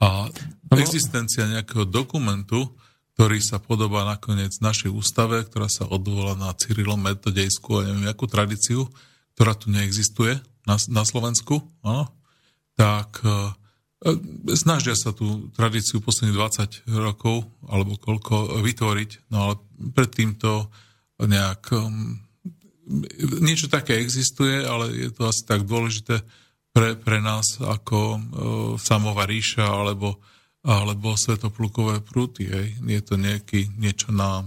A 0.00 0.30
existencia 0.78 1.50
nejakého 1.50 1.84
dokumentu, 1.84 2.72
ktorý 3.18 3.42
sa 3.42 3.60
podobá 3.60 4.06
nakoniec 4.06 4.56
našej 4.62 4.88
ústave, 4.88 5.44
ktorá 5.44 5.68
sa 5.68 5.84
odvolá 5.84 6.38
na 6.38 6.54
Cyrilom 6.56 7.02
metodejskú 7.02 7.82
a 7.82 7.84
neviem 7.84 8.08
akú 8.08 8.24
tradíciu, 8.24 8.88
ktorá 9.36 9.52
tu 9.58 9.68
neexistuje 9.68 10.40
na, 10.70 10.78
na 10.78 11.02
Slovensku, 11.02 11.58
áno, 11.82 12.06
tak 12.78 13.18
e, 13.26 13.30
e 14.06 14.10
snažia 14.54 14.94
sa 14.94 15.10
tú 15.10 15.50
tradíciu 15.50 15.98
posledných 15.98 16.38
20 16.86 16.86
rokov 16.94 17.50
alebo 17.66 17.98
koľko 17.98 18.62
vytvoriť, 18.62 19.34
no 19.34 19.36
ale 19.50 19.54
predtým 19.90 20.38
to 20.38 20.70
nejak... 21.18 21.74
Um, 21.74 22.22
niečo 23.38 23.70
také 23.70 24.02
existuje, 24.02 24.66
ale 24.66 24.90
je 24.90 25.10
to 25.14 25.30
asi 25.30 25.46
tak 25.46 25.62
dôležité 25.62 26.26
pre, 26.74 26.98
pre 26.98 27.22
nás 27.22 27.62
ako 27.62 27.98
uh, 27.98 28.18
samová 28.82 29.30
ríša 29.30 29.62
alebo, 29.62 30.18
alebo 30.66 31.14
svetoplukové 31.14 32.02
prúty. 32.02 32.50
Hej. 32.50 32.82
Je 32.82 33.00
to 33.02 33.14
nejaký, 33.14 33.70
niečo 33.78 34.10
na... 34.10 34.42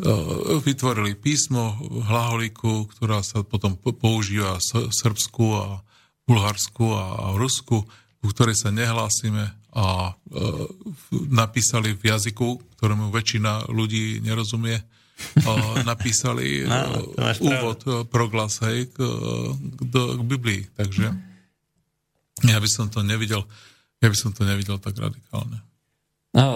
Uh, 0.00 0.56
vytvorili 0.64 1.12
písmo 1.12 1.76
hlaholiku, 2.08 2.88
ktorá 2.88 3.20
sa 3.20 3.44
potom 3.44 3.76
používa 3.76 4.56
v 4.56 4.88
Srbsku 4.88 5.44
a 5.60 5.84
Bulharsku 6.24 6.86
a, 6.96 7.36
v 7.36 7.36
Rusku, 7.36 7.84
v 8.24 8.32
ktorej 8.32 8.56
sa 8.56 8.72
nehlásime 8.72 9.52
a 9.76 10.12
uh, 10.12 10.66
napísali 11.28 11.92
v 11.92 12.16
jazyku, 12.16 12.80
ktorému 12.80 13.12
väčšina 13.12 13.68
ľudí 13.68 14.24
nerozumie 14.24 14.80
napísali 15.90 16.64
no, 16.64 17.12
úvod 17.44 18.08
proglas 18.08 18.64
hej, 18.64 18.88
k, 18.88 18.98
k, 19.84 19.92
k 19.92 20.22
Biblii. 20.24 20.64
Takže 20.74 21.06
ja 22.48 22.56
by 22.56 22.68
som 22.68 22.88
to 22.88 23.04
nevidel, 23.04 23.44
ja 24.00 24.08
by 24.08 24.16
som 24.16 24.32
to 24.32 24.48
nevidel 24.48 24.80
tak 24.80 24.96
radikálne. 24.96 25.60
No, 26.30 26.46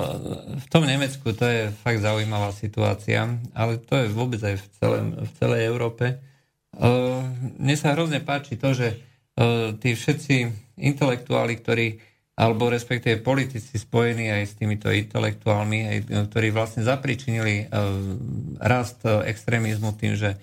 v 0.54 0.66
tom 0.70 0.86
Nemecku 0.86 1.34
to 1.34 1.44
je 1.50 1.74
fakt 1.82 1.98
zaujímavá 1.98 2.54
situácia, 2.54 3.26
ale 3.58 3.82
to 3.82 3.98
je 3.98 4.06
vôbec 4.14 4.38
aj 4.38 4.62
v, 4.62 4.66
celém, 4.78 5.06
v 5.18 5.30
celej 5.34 5.60
Európe. 5.66 6.04
Uh, 6.74 7.26
mne 7.58 7.74
sa 7.74 7.94
hrozne 7.94 8.22
páči 8.22 8.54
to, 8.54 8.70
že 8.70 8.94
uh, 8.94 9.74
tí 9.74 9.98
všetci 9.98 10.34
intelektuáli, 10.78 11.58
ktorí 11.58 11.86
alebo 12.34 12.66
respektíve 12.66 13.22
politici 13.22 13.78
spojení 13.78 14.26
aj 14.26 14.42
s 14.42 14.54
týmito 14.58 14.90
intelektuálmi, 14.90 15.78
aj, 15.86 15.98
ktorí 16.34 16.50
vlastne 16.50 16.82
zapričinili 16.82 17.70
rast 18.58 19.06
extrémizmu 19.06 19.94
tým, 19.94 20.18
že 20.18 20.34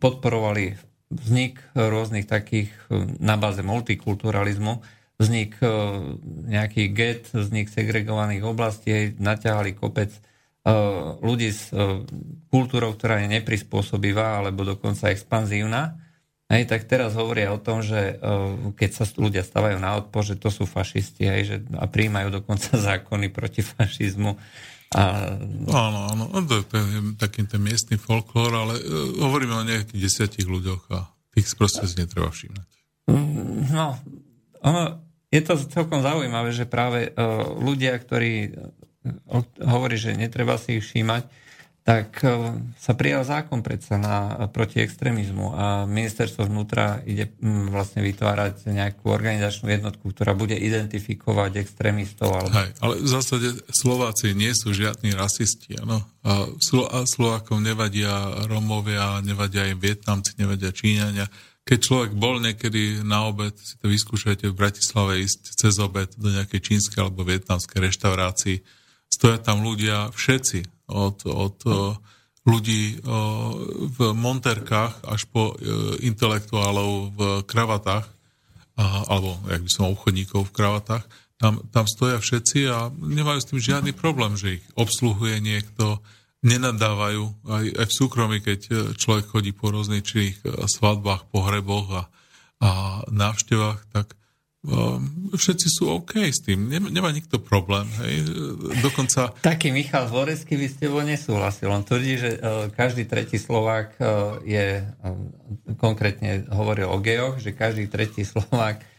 podporovali 0.00 0.72
vznik 1.12 1.60
rôznych 1.76 2.24
takých 2.24 2.72
na 3.20 3.36
báze 3.36 3.60
multikulturalizmu, 3.60 4.80
vznik 5.18 5.58
uh, 5.62 6.18
nejaký 6.46 6.90
get, 6.90 7.30
vznik 7.30 7.70
segregovaných 7.70 8.42
oblastí, 8.42 9.14
naťahali 9.18 9.74
kopec 9.78 10.10
uh, 10.14 11.16
ľudí 11.22 11.50
s 11.54 11.70
uh, 11.70 12.02
kultúrou, 12.50 12.94
ktorá 12.94 13.22
je 13.22 13.32
neprispôsobivá 13.40 14.42
alebo 14.42 14.66
dokonca 14.66 15.10
expanzívna 15.10 16.04
Hej, 16.44 16.68
tak 16.68 16.84
teraz 16.84 17.16
hovoria 17.16 17.56
o 17.56 17.58
tom, 17.58 17.80
že 17.80 18.20
keď 18.76 18.90
sa 18.92 19.04
ľudia 19.16 19.40
stavajú 19.40 19.80
na 19.80 19.96
odpor, 19.96 20.28
že 20.28 20.36
to 20.36 20.52
sú 20.52 20.68
fašisti 20.68 21.24
hej, 21.24 21.42
že, 21.48 21.56
a 21.80 21.88
príjmajú 21.88 22.28
dokonca 22.28 22.76
zákony 22.92 23.32
proti 23.32 23.64
fašizmu. 23.64 24.36
A... 24.94 25.34
Áno, 25.72 26.00
áno, 26.12 26.24
no, 26.28 26.38
to, 26.44 26.62
to 26.68 26.74
je 26.78 27.16
taký 27.16 27.48
ten 27.48 27.64
miestny 27.64 27.96
folklór, 27.96 28.52
ale 28.52 28.74
hovoríme 29.18 29.56
o 29.56 29.66
nejakých 29.66 29.98
desiatich 29.98 30.46
ľuďoch 30.46 30.86
a 30.92 31.08
tých 31.34 31.48
proste 31.56 31.88
si 31.88 31.98
netreba 31.98 32.30
všímať. 32.30 32.68
Mm, 33.08 33.74
no, 33.74 33.98
ono, 34.64 35.04
je 35.28 35.40
to 35.44 35.60
celkom 35.68 36.00
zaujímavé, 36.00 36.50
že 36.56 36.64
práve 36.64 37.12
uh, 37.12 37.44
ľudia, 37.60 38.00
ktorí 38.00 38.56
uh, 38.56 39.44
hovorí, 39.60 40.00
že 40.00 40.16
netreba 40.16 40.56
si 40.56 40.80
ich 40.80 40.84
všímať, 40.84 41.44
tak 41.84 42.24
e, 42.24 42.56
sa 42.80 42.96
prijal 42.96 43.28
zákon 43.28 43.60
predsa 43.60 44.00
na, 44.00 44.48
proti 44.48 44.80
extrémizmu 44.80 45.52
a 45.52 45.64
ministerstvo 45.84 46.48
vnútra 46.48 47.04
ide 47.04 47.28
vlastne 47.68 48.00
vytvárať 48.00 48.72
nejakú 48.72 49.12
organizačnú 49.12 49.68
jednotku, 49.68 50.08
ktorá 50.16 50.32
bude 50.32 50.56
identifikovať 50.56 51.60
extrémistov. 51.60 52.32
Alebo... 52.32 52.56
Hej, 52.56 52.72
ale 52.80 52.94
v 53.04 53.08
zásade 53.12 53.48
Slováci 53.68 54.32
nie 54.32 54.56
sú 54.56 54.72
žiadni 54.72 55.12
rasisti. 55.12 55.76
Ano? 55.76 56.00
A, 56.24 56.48
Slo- 56.56 56.88
a 56.88 57.04
Slovákom 57.04 57.60
nevadia 57.60 58.32
Romovia, 58.48 59.20
nevadia 59.20 59.68
aj 59.68 59.76
Vietnamci, 59.76 60.40
nevadia 60.40 60.72
Číňania. 60.72 61.28
Keď 61.64 61.78
človek 61.80 62.12
bol 62.12 62.44
niekedy 62.44 63.00
na 63.00 63.24
obed, 63.24 63.56
si 63.56 63.80
to 63.80 63.88
vyskúšajte 63.88 64.52
v 64.52 64.58
Bratislave 64.58 65.24
ísť 65.24 65.56
cez 65.56 65.80
obed 65.80 66.12
do 66.20 66.28
nejakej 66.28 66.60
čínskej 66.60 67.00
alebo 67.00 67.24
vietnamskej 67.24 67.88
reštaurácii, 67.88 68.56
stoja 69.08 69.40
tam 69.40 69.64
ľudia 69.64 70.12
všetci 70.12 70.88
od, 70.92 71.24
od 71.24 71.58
ľudí 72.44 73.00
v 73.96 73.98
monterkách 74.12 75.08
až 75.08 75.24
po 75.32 75.56
intelektuálov 76.04 77.16
v 77.16 77.20
kravatách, 77.48 78.04
alebo, 79.08 79.40
jak 79.48 79.62
by 79.64 79.70
som 79.72 79.88
obchodníkov 79.88 80.50
v 80.50 80.54
kravatách, 80.54 81.04
tam, 81.40 81.64
tam 81.72 81.84
stoja 81.88 82.20
všetci 82.20 82.58
a 82.68 82.92
nemajú 82.92 83.38
s 83.40 83.48
tým 83.48 83.60
žiadny 83.60 83.92
problém, 83.96 84.36
že 84.36 84.60
ich 84.60 84.64
obsluhuje 84.76 85.40
niekto, 85.40 86.04
nenadávajú 86.44 87.24
aj, 87.48 87.66
aj 87.80 87.86
v 87.88 87.96
súkromí, 87.96 88.38
keď 88.44 88.92
človek 89.00 89.32
chodí 89.32 89.56
po 89.56 89.72
rôznych 89.72 90.04
svadbách, 90.68 91.32
pohreboch 91.32 91.88
a, 91.90 92.02
a 92.60 92.70
návštevách, 93.08 93.88
tak 93.90 94.12
Ehm, 94.64 95.28
všetci 95.36 95.68
sú 95.68 95.92
OK 95.92 96.24
s 96.24 96.40
tým, 96.40 96.72
nemá, 96.72 96.88
nemá 96.88 97.12
nikto 97.12 97.36
problém. 97.36 97.84
Hej. 98.00 98.32
Dokonca... 98.80 99.36
Taký 99.44 99.68
Michal 99.68 100.08
Zvorecký 100.08 100.56
by 100.56 100.66
ste 100.72 100.88
tebou 100.88 101.04
nesúhlasil. 101.04 101.68
On 101.68 101.84
tvrdí, 101.84 102.16
že 102.16 102.30
uh, 102.40 102.72
každý 102.72 103.04
tretí 103.04 103.36
Slovák 103.36 104.00
uh, 104.00 104.40
je, 104.40 104.80
uh, 104.80 105.76
konkrétne 105.76 106.48
hovoril 106.48 106.88
o 106.88 106.96
gejoch, 106.96 107.36
že 107.44 107.52
každý 107.52 107.92
tretí 107.92 108.24
Slovák 108.24 108.96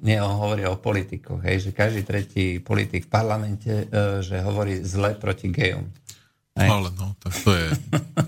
nie, 0.00 0.16
on 0.16 0.40
hovorí 0.40 0.64
o 0.64 0.80
politikoch, 0.80 1.44
hej, 1.44 1.68
že 1.68 1.76
každý 1.76 2.08
tretí 2.08 2.56
politik 2.56 3.04
v 3.04 3.12
parlamente, 3.12 3.84
že 4.24 4.40
hovorí 4.40 4.80
zle 4.80 5.12
proti 5.20 5.52
gejom. 5.52 5.92
Hej. 6.54 6.68
Ale 6.70 6.88
no, 6.94 7.18
tak 7.18 7.34
to 7.34 7.50
je 7.50 7.66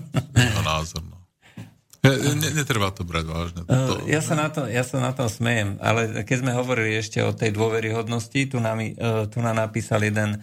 názor. 0.67 1.01
No. 1.07 1.17
Ne, 2.07 2.49
netreba 2.55 2.93
to 2.93 3.03
brať 3.03 3.25
vážne. 3.27 3.61
To, 3.67 4.05
ja, 4.07 4.21
sa 4.23 4.37
na 4.37 4.47
to, 4.47 4.69
ja 4.69 4.85
sa 4.85 5.01
na 5.01 5.11
to 5.11 5.27
smejem, 5.27 5.75
ale 5.83 6.23
keď 6.23 6.37
sme 6.45 6.51
hovorili 6.55 6.95
ešte 6.95 7.19
o 7.25 7.35
tej 7.35 7.51
dôveryhodnosti, 7.51 8.53
tu 8.53 8.61
nám, 8.63 8.79
e, 8.79 8.95
tu 9.27 9.43
nám 9.43 9.57
napísal 9.57 10.05
jeden, 10.05 10.39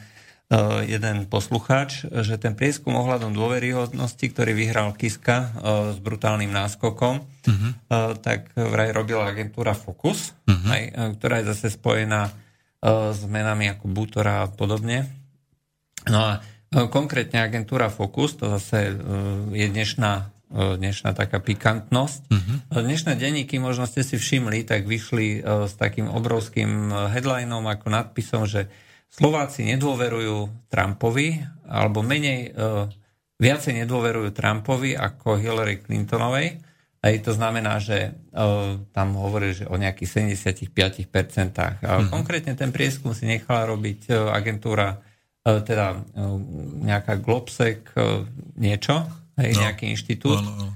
e, 0.51 0.59
jeden 0.85 1.25
poslucháč, 1.31 2.05
že 2.11 2.37
ten 2.37 2.53
prieskum 2.59 2.93
ohľadom 2.99 3.33
dôveryhodnosti, 3.33 4.27
ktorý 4.35 4.53
vyhral 4.53 4.93
Kiska 4.93 5.37
e, 5.41 5.47
s 5.95 5.99
brutálnym 6.03 6.53
náskokom, 6.53 7.25
uh-huh. 7.25 7.73
tak 8.21 8.53
vraj 8.57 8.93
robila 8.93 9.31
agentúra 9.31 9.73
Focus, 9.73 10.37
uh-huh. 10.45 10.69
aj, 10.69 10.83
ktorá 11.21 11.41
je 11.41 11.55
zase 11.55 11.77
spojená 11.77 12.35
s 12.85 13.25
menami 13.25 13.73
ako 13.73 13.89
Butora 13.89 14.45
a 14.45 14.51
podobne. 14.53 15.09
No 16.05 16.21
a 16.21 16.45
konkrétne 16.75 17.39
agentúra 17.39 17.87
Focus, 17.87 18.35
to 18.35 18.51
zase 18.51 18.99
je 19.55 19.67
dnešná, 19.71 20.13
dnešná 20.55 21.15
taká 21.15 21.39
pikantnosť. 21.39 22.21
Uh-huh. 22.31 22.83
Dnešné 22.83 23.15
denníky, 23.15 23.63
možno 23.63 23.87
ste 23.87 24.03
si 24.03 24.19
všimli, 24.19 24.67
tak 24.67 24.83
vyšli 24.83 25.41
s 25.43 25.75
takým 25.79 26.11
obrovským 26.11 26.91
headlinom 27.15 27.63
ako 27.71 27.87
nadpisom, 27.95 28.43
že 28.51 28.67
Slováci 29.07 29.63
nedôverujú 29.71 30.67
Trumpovi, 30.67 31.47
alebo 31.71 32.03
menej, 32.03 32.51
viacej 33.39 33.87
nedôverujú 33.87 34.35
Trumpovi 34.35 34.99
ako 34.99 35.39
Hillary 35.39 35.79
Clintonovej. 35.79 36.59
A 37.05 37.13
to 37.23 37.37
znamená, 37.37 37.79
že 37.79 38.19
tam 38.91 39.09
hovorí 39.15 39.55
že 39.55 39.71
o 39.71 39.79
nejakých 39.79 40.27
75%. 40.43 40.75
Uh-huh. 40.75 42.11
Konkrétne 42.11 42.59
ten 42.59 42.75
prieskum 42.75 43.15
si 43.15 43.31
nechala 43.31 43.71
robiť 43.71 44.11
agentúra 44.35 44.99
E, 44.99 45.14
teda 45.45 46.01
e, 46.17 46.25
nejaká 46.89 47.21
Globsec 47.21 47.93
e, 47.93 48.25
niečo, 48.57 49.05
hej, 49.37 49.53
no. 49.53 49.61
nejaký 49.69 49.85
inštitút. 49.93 50.41
No, 50.41 50.51
no, 50.51 50.55
no. 50.57 50.71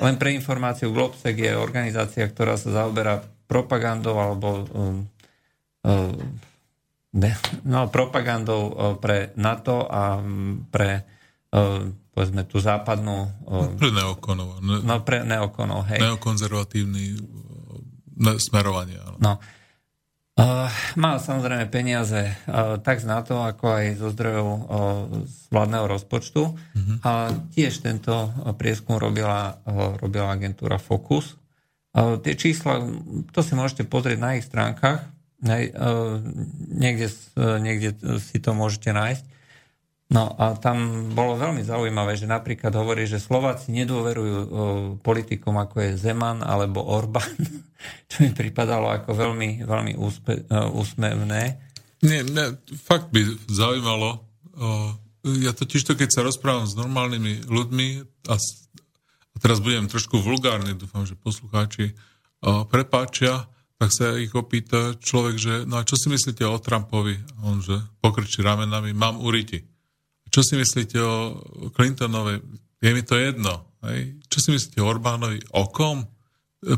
Len 0.00 0.20
pre 0.20 0.36
informáciu, 0.36 0.92
Globsec 0.92 1.32
je 1.32 1.56
organizácia, 1.56 2.28
ktorá 2.28 2.60
sa 2.60 2.84
zaoberá 2.84 3.24
propagandou 3.48 4.20
alebo 4.20 4.68
no, 7.64 7.80
propagandou 7.88 8.76
pre 9.00 9.32
NATO 9.40 9.88
a 9.88 10.20
pre 10.68 11.08
povedzme 12.12 12.44
tú 12.44 12.60
západnú... 12.60 13.32
Pre 13.80 13.88
neokonov. 13.88 14.60
Ne, 14.60 14.84
no 14.84 15.00
pre 15.00 15.24
neokonov, 15.24 15.88
hej. 15.88 16.00
Neokonzervatívny 16.04 17.16
smerovanie. 18.36 19.00
No. 19.16 19.40
Uh, 20.32 20.64
má 20.96 21.20
samozrejme 21.20 21.68
peniaze 21.68 22.32
uh, 22.48 22.80
tak 22.80 23.04
z 23.04 23.06
NATO, 23.06 23.44
ako 23.44 23.64
aj 23.68 23.86
zo 24.00 24.08
zdrojov 24.16 24.48
uh, 24.48 24.60
z 25.28 25.36
vládneho 25.52 25.84
rozpočtu. 25.84 26.42
Uh-huh. 26.56 26.96
A 27.04 27.36
tiež 27.52 27.84
tento 27.84 28.32
prieskum 28.56 28.96
robila, 28.96 29.60
uh, 29.68 29.92
robila 30.00 30.32
agentúra 30.32 30.80
Focus. 30.80 31.36
Uh, 31.92 32.16
tie 32.16 32.32
čísla, 32.32 32.80
to 33.28 33.44
si 33.44 33.52
môžete 33.52 33.84
pozrieť 33.84 34.18
na 34.24 34.40
ich 34.40 34.48
stránkach. 34.48 35.04
uh, 35.68 36.16
niekde, 36.80 37.12
uh, 37.36 37.60
niekde 37.60 37.92
si 38.16 38.40
to 38.40 38.56
môžete 38.56 38.88
nájsť. 38.88 39.24
No 40.12 40.36
a 40.36 40.52
tam 40.60 41.08
bolo 41.16 41.40
veľmi 41.40 41.64
zaujímavé, 41.64 42.20
že 42.20 42.28
napríklad 42.28 42.68
hovorí, 42.76 43.08
že 43.08 43.16
Slováci 43.16 43.72
nedôverujú 43.72 44.36
o, 44.36 44.46
politikom 45.00 45.56
ako 45.56 45.80
je 45.80 45.90
Zeman 45.96 46.44
alebo 46.44 46.84
Orbán, 46.84 47.32
čo 48.12 48.20
mi 48.20 48.30
pripadalo 48.36 48.92
ako 48.92 49.16
veľmi, 49.16 49.64
veľmi 49.64 49.96
úspe, 49.96 50.44
úsmevné. 50.52 51.56
Nie, 52.04 52.20
nie, 52.28 52.46
fakt 52.76 53.08
by 53.08 53.24
zaujímalo. 53.48 54.20
O, 54.52 54.92
ja 55.40 55.56
totiž 55.56 55.80
to, 55.88 55.96
keď 55.96 56.12
sa 56.12 56.26
rozprávam 56.26 56.68
s 56.68 56.76
normálnymi 56.76 57.48
ľuďmi 57.48 57.86
a, 58.28 58.36
teraz 59.40 59.64
budem 59.64 59.88
trošku 59.88 60.20
vulgárny, 60.20 60.76
dúfam, 60.76 61.08
že 61.08 61.16
poslucháči 61.16 61.96
prepáčia, 62.42 63.48
tak 63.80 63.90
sa 63.94 64.14
ich 64.18 64.30
opýta 64.34 64.94
človek, 64.98 65.36
že 65.40 65.54
no 65.66 65.80
a 65.80 65.86
čo 65.86 65.98
si 65.98 66.06
myslíte 66.10 66.46
o 66.46 66.58
Trumpovi? 66.58 67.18
On, 67.42 67.58
že 67.58 67.80
pokrčí 67.98 68.42
ramenami, 68.44 68.94
mám 68.94 69.18
uriti. 69.18 69.71
Čo 70.32 70.40
si 70.40 70.54
myslíte 70.56 70.96
o 70.96 71.36
Clintonovej? 71.76 72.40
Je 72.80 72.90
mi 72.90 73.02
to 73.04 73.20
jedno. 73.20 73.68
Hej? 73.84 74.16
Čo 74.32 74.38
si 74.40 74.48
myslíte 74.56 74.80
o 74.80 74.88
Orbánovi? 74.88 75.44
O 75.52 75.68
kom? 75.68 76.08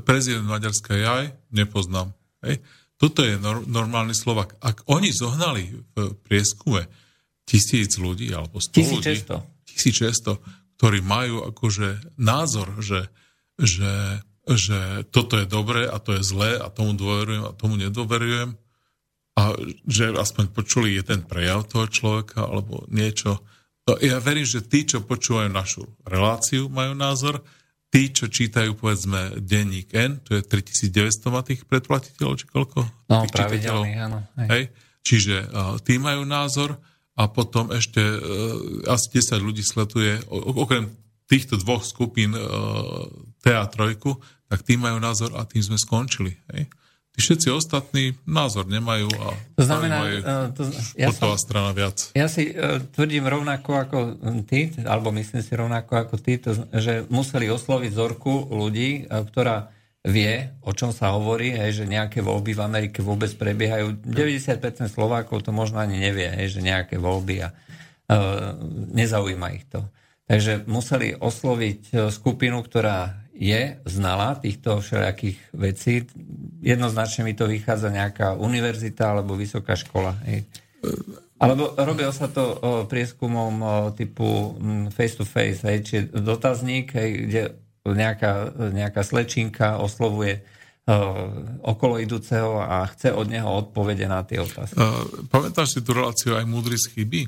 Prezident 0.02 0.44
Maďarska 0.44 0.98
aj? 0.98 1.54
Nepoznám. 1.54 2.10
Hej? 2.42 2.58
Toto 2.98 3.22
je 3.22 3.38
nor- 3.38 3.62
normálny 3.64 4.16
Slovak. 4.16 4.58
Ak 4.58 4.82
oni 4.90 5.14
zohnali 5.14 5.70
v 5.94 6.18
prieskume 6.26 6.90
tisíc 7.46 7.94
ľudí, 8.00 8.32
alebo 8.34 8.58
sto 8.58 8.80
1600. 8.80 8.90
ľudí, 8.90 9.14
1600, 9.70 10.80
ktorí 10.80 10.98
majú 11.04 11.46
akože 11.54 12.18
názor, 12.18 12.74
že, 12.80 13.06
že, 13.60 14.24
že 14.48 15.04
toto 15.14 15.38
je 15.38 15.46
dobré 15.46 15.86
a 15.86 16.00
to 16.00 16.16
je 16.18 16.22
zlé 16.26 16.58
a 16.58 16.72
tomu 16.72 16.96
dôverujem 16.96 17.44
a 17.44 17.52
tomu 17.54 17.78
nedôverujem, 17.78 18.56
a 19.34 19.50
že 19.86 20.14
aspoň 20.14 20.54
počuli 20.54 20.94
jeden 20.94 21.26
prejav 21.26 21.66
toho 21.66 21.90
človeka 21.90 22.46
alebo 22.46 22.86
niečo. 22.86 23.42
To 23.84 23.98
ja 23.98 24.22
verím, 24.22 24.46
že 24.46 24.64
tí, 24.64 24.86
čo 24.86 25.02
počúvajú 25.02 25.50
našu 25.50 25.84
reláciu, 26.06 26.70
majú 26.70 26.94
názor. 26.94 27.42
Tí, 27.90 28.10
čo 28.10 28.26
čítajú, 28.26 28.74
povedzme, 28.74 29.38
denník 29.38 29.94
N, 29.94 30.18
to 30.18 30.34
je 30.34 30.42
3900 30.42 31.30
má 31.30 31.46
tých 31.46 31.62
predplatiteľov, 31.62 32.34
či 32.42 32.46
koľko? 32.50 32.78
No, 33.06 33.22
pravidelných, 33.30 33.98
áno. 34.02 34.18
Hej. 34.34 34.48
Hej. 34.50 34.64
Čiže 35.04 35.36
uh, 35.46 35.78
tí 35.78 36.02
majú 36.02 36.26
názor 36.26 36.74
a 37.14 37.30
potom 37.30 37.70
ešte 37.70 38.02
uh, 38.02 38.90
asi 38.90 39.14
10 39.14 39.38
ľudí 39.38 39.62
sleduje, 39.62 40.18
okrem 40.32 40.90
týchto 41.30 41.54
dvoch 41.60 41.86
skupín 41.86 42.34
uh, 42.34 43.06
TA3, 43.46 43.94
tak 44.50 44.58
tí 44.66 44.74
majú 44.74 44.98
názor 44.98 45.30
a 45.38 45.46
tým 45.46 45.62
sme 45.62 45.78
skončili. 45.78 46.34
Hej. 46.50 46.66
Tí 47.14 47.22
všetci 47.22 47.48
ostatní 47.54 48.18
názor 48.26 48.66
nemajú 48.66 49.06
a 49.22 49.38
to 49.54 49.62
znamená, 49.62 50.02
je 50.10 50.18
to, 50.50 50.62
ja 50.98 51.14
som, 51.14 51.38
strana 51.38 51.70
viac. 51.70 52.10
Ja 52.18 52.26
si 52.26 52.50
uh, 52.50 52.82
tvrdím 52.90 53.30
rovnako 53.30 53.70
ako 53.70 53.98
ty, 54.42 54.74
alebo 54.82 55.14
myslím 55.14 55.38
si 55.46 55.52
rovnako 55.54 55.94
ako 55.94 56.14
ty, 56.18 56.42
to, 56.42 56.66
že 56.74 57.06
museli 57.14 57.46
osloviť 57.46 57.90
zorku 57.94 58.50
ľudí, 58.50 59.06
uh, 59.06 59.22
ktorá 59.30 59.70
vie, 60.02 60.58
o 60.66 60.74
čom 60.74 60.90
sa 60.90 61.14
hovorí, 61.14 61.54
hej, 61.54 61.80
že 61.80 61.84
nejaké 61.86 62.18
voľby 62.18 62.58
v 62.58 62.64
Amerike 62.66 62.98
vôbec 62.98 63.30
prebiehajú. 63.38 63.94
90% 64.02 64.90
Slovákov 64.90 65.46
to 65.46 65.54
možno 65.54 65.78
ani 65.78 66.02
nevie, 66.02 66.26
hej, 66.34 66.58
že 66.58 66.66
nejaké 66.66 66.98
voľby 66.98 67.46
a 67.46 67.54
uh, 67.54 68.58
nezaujíma 68.90 69.54
ich 69.54 69.70
to. 69.70 69.86
Takže 70.26 70.66
museli 70.66 71.14
osloviť 71.14 72.10
skupinu, 72.10 72.58
ktorá 72.64 73.23
je 73.34 73.82
znala 73.82 74.38
týchto 74.38 74.78
všelijakých 74.78 75.38
vecí. 75.58 76.06
Jednoznačne 76.62 77.26
mi 77.26 77.34
to 77.34 77.50
vychádza 77.50 77.90
nejaká 77.90 78.38
univerzita 78.38 79.10
alebo 79.10 79.34
vysoká 79.34 79.74
škola. 79.74 80.14
Hej. 80.30 80.46
Alebo 81.42 81.74
robil 81.74 82.14
sa 82.14 82.30
to 82.30 82.62
prieskumom 82.86 83.58
typu 83.98 84.54
face 84.94 85.18
to 85.18 85.26
face, 85.26 85.66
hej, 85.66 85.78
či 85.82 85.96
dotazník, 86.06 86.94
hej, 86.94 87.10
kde 87.26 87.42
nejaká, 87.84 88.54
nejaká 88.70 89.02
slečinka 89.02 89.82
oslovuje 89.82 90.40
okolo 91.64 91.96
idúceho 91.96 92.60
a 92.60 92.86
chce 92.92 93.12
od 93.12 93.26
neho 93.28 93.48
odpovede 93.48 94.04
na 94.04 94.20
tie 94.22 94.40
otázky. 94.40 94.76
Uh, 94.76 95.26
pamätáš 95.32 95.76
si 95.76 95.80
tú 95.80 95.96
reláciu 95.96 96.36
aj 96.36 96.44
múdry 96.44 96.76
z 96.76 96.92
chyby? 96.92 97.24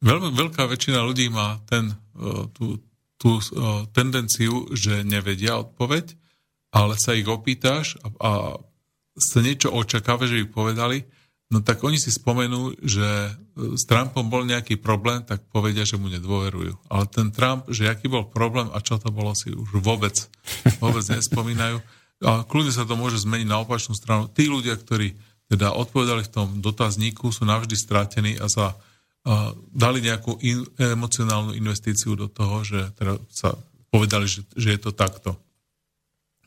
Veľmi 0.00 0.32
veľká 0.32 0.64
väčšina 0.64 1.04
ľudí 1.04 1.28
má 1.28 1.60
ten, 1.68 1.92
tú, 2.56 2.80
tú 3.20 3.36
tendenciu, 3.92 4.64
že 4.72 5.04
nevedia 5.04 5.60
odpoveď, 5.60 6.16
ale 6.72 6.96
sa 6.96 7.12
ich 7.12 7.28
opýtaš 7.28 8.00
a, 8.00 8.08
a 8.16 8.30
sa 9.20 9.38
niečo 9.44 9.68
očakáva, 9.68 10.24
že 10.24 10.40
ich 10.40 10.48
povedali, 10.48 11.04
no 11.52 11.60
tak 11.60 11.84
oni 11.84 12.00
si 12.00 12.08
spomenú, 12.08 12.80
že 12.80 13.04
e, 13.04 13.30
s 13.76 13.84
Trumpom 13.84 14.24
bol 14.32 14.48
nejaký 14.48 14.80
problém, 14.80 15.20
tak 15.20 15.44
povedia, 15.52 15.84
že 15.84 16.00
mu 16.00 16.08
nedôverujú. 16.08 16.88
Ale 16.88 17.04
ten 17.12 17.28
Trump, 17.34 17.68
že 17.68 17.90
aký 17.90 18.08
bol 18.08 18.30
problém 18.30 18.72
a 18.72 18.80
čo 18.80 18.96
to 18.96 19.12
bolo, 19.12 19.36
si 19.36 19.52
už 19.52 19.82
vôbec, 19.82 20.16
vôbec 20.82 21.04
nespomínajú. 21.04 21.82
A 22.24 22.46
kľudne 22.48 22.72
sa 22.72 22.88
to 22.88 22.96
môže 22.96 23.20
zmeniť 23.20 23.48
na 23.48 23.60
opačnú 23.60 23.92
stranu. 23.92 24.32
Tí 24.32 24.48
ľudia, 24.48 24.78
ktorí 24.80 25.12
teda 25.50 25.74
odpovedali 25.74 26.24
v 26.24 26.32
tom 26.32 26.48
dotazníku, 26.62 27.34
sú 27.34 27.42
navždy 27.44 27.74
stratení 27.74 28.32
a 28.38 28.46
za 28.46 28.78
dali 29.70 30.00
nejakú 30.00 30.40
in, 30.40 30.64
emocionálnu 30.80 31.52
investíciu 31.52 32.16
do 32.16 32.26
toho, 32.32 32.64
že 32.64 32.88
teda 32.96 33.20
sa 33.28 33.52
povedali, 33.92 34.24
že, 34.24 34.46
že 34.56 34.72
je 34.76 34.80
to 34.80 34.96
takto. 34.96 35.36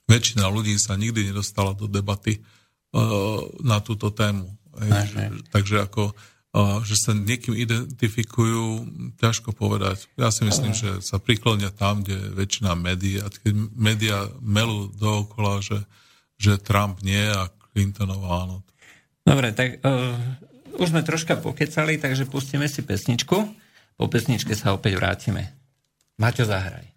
Väčšina 0.09 0.49
ľudí 0.49 0.76
sa 0.82 0.97
nikdy 0.97 1.32
nedostala 1.32 1.78
do 1.78 1.86
debaty 1.86 2.39
uh, 2.39 3.39
na 3.61 3.78
túto 3.80 4.09
tému. 4.09 4.49
Aj, 4.74 5.05
že, 5.05 5.32
takže 5.53 5.86
ako, 5.86 6.11
uh, 6.11 6.82
že 6.82 6.97
sa 6.97 7.13
niekým 7.13 7.53
identifikujú, 7.53 8.89
ťažko 9.21 9.53
povedať. 9.53 10.09
Ja 10.17 10.34
si 10.34 10.43
myslím, 10.43 10.74
že 10.74 10.97
sa 11.05 11.21
priklonia 11.21 11.69
tam, 11.69 12.01
kde 12.01 12.36
väčšina 12.36 12.74
médií 12.74 13.21
a 13.21 13.30
keď 13.30 13.53
médiá 13.78 14.17
melú 14.41 14.89
dookola, 14.97 15.61
že, 15.61 15.86
že 16.41 16.57
Trump 16.57 17.05
nie 17.05 17.21
a 17.21 17.47
Clintonová 17.71 18.49
áno. 18.49 18.65
Dobre, 19.24 19.55
tak 19.55 19.80
uh, 19.86 20.17
už 20.78 20.93
sme 20.93 21.01
troška 21.01 21.41
pokecali, 21.41 21.97
takže 21.97 22.30
pustíme 22.30 22.69
si 22.69 22.86
pesničku. 22.86 23.38
Po 23.97 24.05
pesničke 24.09 24.53
sa 24.53 24.74
opäť 24.74 25.01
vrátime. 25.01 25.53
Maťo, 26.21 26.45
zahraj. 26.45 26.92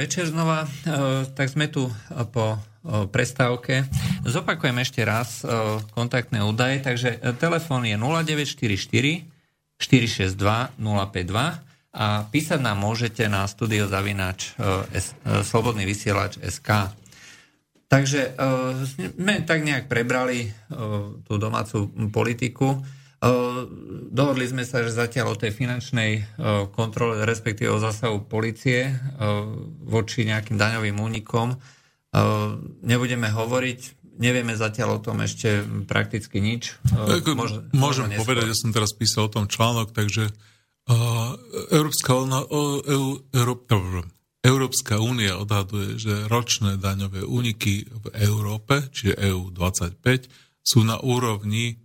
Večer 0.00 0.24
znova. 0.32 0.64
E, 0.64 0.68
tak 1.36 1.52
sme 1.52 1.68
tu 1.68 1.92
po 2.32 2.56
prestávke. 3.12 3.84
Zopakujem 4.24 4.80
ešte 4.80 5.04
raz 5.04 5.44
kontaktné 5.92 6.40
údaje. 6.40 6.80
Takže 6.80 7.20
e, 7.20 7.36
telefón 7.36 7.84
je 7.84 7.96
0944 8.00 9.28
462 9.76 10.80
052 10.80 11.60
a 11.90 12.06
písať 12.30 12.60
nám 12.62 12.80
môžete 12.80 13.28
na 13.28 13.44
studiozavinač 13.44 14.56
e, 14.56 15.00
slobodný 15.44 15.84
vysielač 15.84 16.40
SK. 16.40 16.96
Takže 17.90 18.38
sme 19.18 19.42
tak 19.42 19.66
nejak 19.66 19.90
prebrali 19.90 20.46
tú 21.26 21.34
domácu 21.42 21.90
politiku. 22.14 22.78
Dohodli 24.10 24.48
sme 24.48 24.64
sa, 24.64 24.80
že 24.80 24.96
zatiaľ 24.96 25.36
o 25.36 25.40
tej 25.40 25.52
finančnej 25.52 26.40
kontrole, 26.72 27.28
respektíve 27.28 27.68
o 27.68 27.76
zásahu 27.76 28.24
policie 28.24 28.96
voči 29.84 30.24
nejakým 30.24 30.56
daňovým 30.56 30.96
únikom 30.96 31.52
nebudeme 32.80 33.28
hovoriť. 33.28 33.80
Nevieme 34.20 34.52
zatiaľ 34.52 35.00
o 35.00 35.04
tom 35.04 35.24
ešte 35.24 35.64
prakticky 35.88 36.44
nič. 36.44 36.76
Ako, 36.92 37.32
Môže, 37.36 37.64
môžem 37.72 38.12
povedať, 38.20 38.52
ja 38.52 38.56
som 38.56 38.72
teraz 38.72 38.92
písal 38.92 39.28
o 39.28 39.32
tom 39.32 39.48
článok, 39.48 39.96
takže 39.96 40.28
Európska, 41.72 42.16
EU, 42.20 43.20
Európa, 43.32 43.80
Európska 44.40 44.96
únia 45.00 45.36
odhaduje, 45.36 46.00
že 46.00 46.28
ročné 46.28 46.80
daňové 46.80 47.24
úniky 47.24 47.84
v 47.84 48.06
Európe, 48.16 48.88
čiže 48.92 49.20
EU 49.28 49.52
25, 49.52 50.00
sú 50.60 50.84
na 50.84 51.00
úrovni 51.00 51.80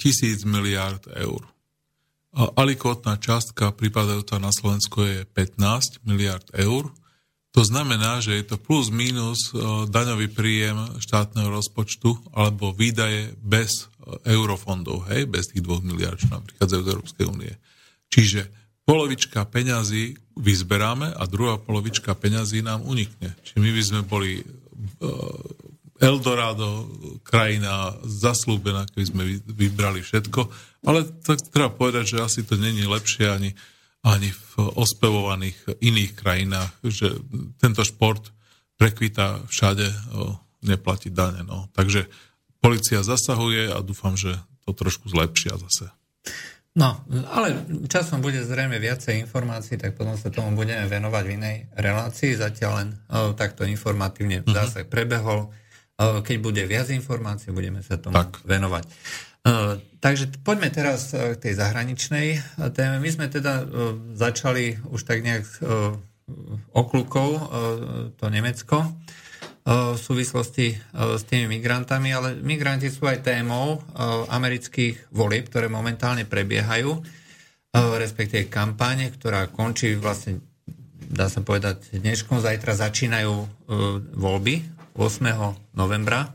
tisíc 0.00 0.44
miliárd 0.44 1.04
eur. 1.20 1.44
Alikotná 2.32 3.18
častka 3.18 3.74
pripadajúca 3.74 4.38
na 4.38 4.54
Slovensko 4.54 5.02
je 5.02 5.18
15 5.26 6.06
miliard 6.06 6.46
eur 6.54 6.88
to 7.50 7.66
znamená, 7.66 8.22
že 8.22 8.38
je 8.38 8.44
to 8.46 8.56
plus 8.62 8.94
minus 8.94 9.50
e, 9.50 9.58
daňový 9.90 10.30
príjem 10.30 11.02
štátneho 11.02 11.50
rozpočtu 11.50 12.14
alebo 12.30 12.70
výdaje 12.70 13.34
bez 13.42 13.90
e, 13.90 14.38
eurofondov, 14.38 15.10
hej, 15.10 15.26
bez 15.26 15.50
tých 15.50 15.66
dvoch 15.66 15.82
miliard, 15.82 16.14
čo 16.14 16.30
nám 16.30 16.46
prichádzajú 16.46 16.82
z 16.86 16.90
Európskej 16.94 17.26
únie. 17.26 17.52
Čiže 18.06 18.46
polovička 18.86 19.42
peňazí 19.50 20.14
vyzberáme 20.38 21.10
a 21.10 21.22
druhá 21.26 21.58
polovička 21.58 22.14
peňazí 22.14 22.62
nám 22.62 22.86
unikne. 22.86 23.34
Čiže 23.42 23.58
my 23.58 23.70
by 23.74 23.82
sme 23.82 24.00
boli 24.06 24.32
e, 24.38 24.44
Eldorado, 26.00 26.88
krajina 27.20 27.92
zaslúbená, 28.08 28.88
keby 28.88 29.04
sme 29.04 29.22
vybrali 29.44 30.00
všetko, 30.00 30.48
ale 30.88 31.04
tak 31.20 31.44
treba 31.52 31.68
povedať, 31.68 32.16
že 32.16 32.24
asi 32.24 32.40
to 32.40 32.56
není 32.56 32.88
lepšie 32.88 33.28
ani 33.28 33.52
ani 34.00 34.32
v 34.32 34.72
ospevovaných 34.80 35.76
iných 35.76 36.12
krajinách, 36.16 36.72
že 36.88 37.20
tento 37.60 37.84
šport 37.84 38.32
prekvita 38.80 39.44
všade, 39.44 39.92
neplatí 40.64 41.12
dane. 41.12 41.44
No. 41.44 41.68
Takže 41.76 42.08
policia 42.64 43.04
zasahuje 43.04 43.68
a 43.72 43.84
dúfam, 43.84 44.16
že 44.16 44.32
to 44.64 44.72
trošku 44.72 45.12
zlepšia 45.12 45.56
zase. 45.60 45.92
No, 46.70 47.02
ale 47.34 47.66
časom 47.90 48.22
bude 48.22 48.40
zrejme 48.46 48.78
viacej 48.78 49.26
informácií, 49.26 49.74
tak 49.74 49.98
potom 49.98 50.14
sa 50.14 50.30
tomu 50.30 50.54
budeme 50.54 50.86
venovať 50.86 51.24
v 51.26 51.34
inej 51.34 51.56
relácii. 51.74 52.38
Zatiaľ 52.38 52.72
len 52.78 52.88
o, 53.10 53.34
takto 53.34 53.66
informatívne 53.66 54.40
uh-huh. 54.40 54.54
zase 54.54 54.86
prebehol. 54.86 55.50
Keď 56.00 56.36
bude 56.40 56.64
viac 56.64 56.88
informácií, 56.88 57.52
budeme 57.52 57.84
sa 57.84 58.00
tomu 58.00 58.16
tak. 58.16 58.40
venovať. 58.48 58.88
Uh, 59.40 59.80
takže 60.00 60.32
poďme 60.40 60.72
teraz 60.72 61.12
uh, 61.12 61.36
k 61.36 61.48
tej 61.48 61.60
zahraničnej 61.60 62.28
uh, 62.36 62.68
téme. 62.72 63.00
My 63.04 63.10
sme 63.12 63.28
teda 63.28 63.68
začali 64.16 64.80
už 64.88 65.00
tak 65.04 65.20
nejak 65.20 65.44
okľukov 66.70 67.28
to 68.14 68.24
Nemecko 68.30 68.86
v 69.66 69.98
súvislosti 69.98 70.78
s 70.94 71.22
tými 71.26 71.58
migrantami, 71.58 72.14
ale 72.14 72.38
migranti 72.38 72.86
sú 72.86 73.10
aj 73.10 73.26
témou 73.26 73.82
amerických 74.30 75.10
volieb, 75.10 75.50
ktoré 75.50 75.66
momentálne 75.66 76.22
prebiehajú, 76.30 77.02
respektíve 77.74 78.46
kampáne, 78.46 79.10
ktorá 79.10 79.50
končí 79.50 79.98
vlastne, 79.98 80.38
dá 81.10 81.26
sa 81.26 81.42
povedať, 81.42 81.98
dneškom, 81.98 82.38
zajtra 82.38 82.78
začínajú 82.78 83.34
voľby 84.14 84.79
8. 84.94 85.76
novembra 85.76 86.34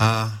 a 0.00 0.32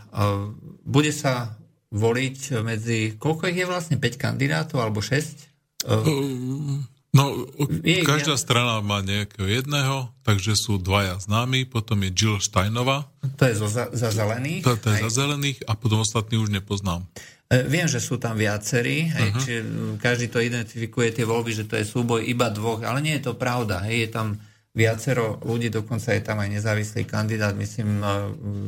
bude 0.86 1.12
sa 1.12 1.60
voliť 1.90 2.62
medzi, 2.62 2.98
koľko 3.18 3.50
ich 3.50 3.58
je 3.60 3.66
vlastne, 3.66 3.96
5 3.98 4.14
kandidátov 4.16 4.78
alebo 4.78 5.02
6? 5.02 5.50
Uh, 5.90 6.80
no, 7.10 7.44
je, 7.82 8.06
každá 8.06 8.38
strana 8.38 8.78
má 8.80 9.02
nejakého 9.02 9.50
jedného, 9.50 10.14
takže 10.22 10.54
sú 10.54 10.78
dvaja 10.78 11.18
známi, 11.18 11.66
potom 11.66 11.98
je 12.06 12.10
Jill 12.14 12.38
Steinová. 12.38 13.10
To 13.36 13.42
je 13.42 13.54
zo, 13.58 13.66
za, 13.66 13.90
za 13.90 14.14
zelených. 14.14 14.62
To, 14.62 14.78
to 14.78 14.94
je 14.94 15.02
aj. 15.02 15.04
za 15.10 15.26
zelených 15.26 15.58
a 15.66 15.74
potom 15.74 16.06
ostatní 16.06 16.38
už 16.38 16.54
nepoznám. 16.54 17.02
E, 17.50 17.66
viem, 17.66 17.90
že 17.90 17.98
sú 17.98 18.22
tam 18.22 18.38
viacerí, 18.38 19.10
hej, 19.10 19.28
uh-huh. 19.34 19.42
čiže 19.42 19.60
každý 19.98 20.26
to 20.30 20.38
identifikuje 20.38 21.10
tie 21.10 21.26
voľby, 21.26 21.50
že 21.50 21.66
to 21.66 21.74
je 21.74 21.82
súboj 21.82 22.22
iba 22.22 22.46
dvoch, 22.54 22.86
ale 22.86 23.02
nie 23.02 23.18
je 23.18 23.26
to 23.26 23.34
pravda. 23.34 23.82
Hej, 23.90 24.06
je 24.06 24.10
tam 24.14 24.28
viacero 24.70 25.42
ľudí, 25.42 25.68
dokonca 25.68 26.14
je 26.14 26.22
tam 26.22 26.38
aj 26.38 26.48
nezávislý 26.50 27.02
kandidát, 27.06 27.54
myslím, 27.58 28.00
e, 28.00 28.06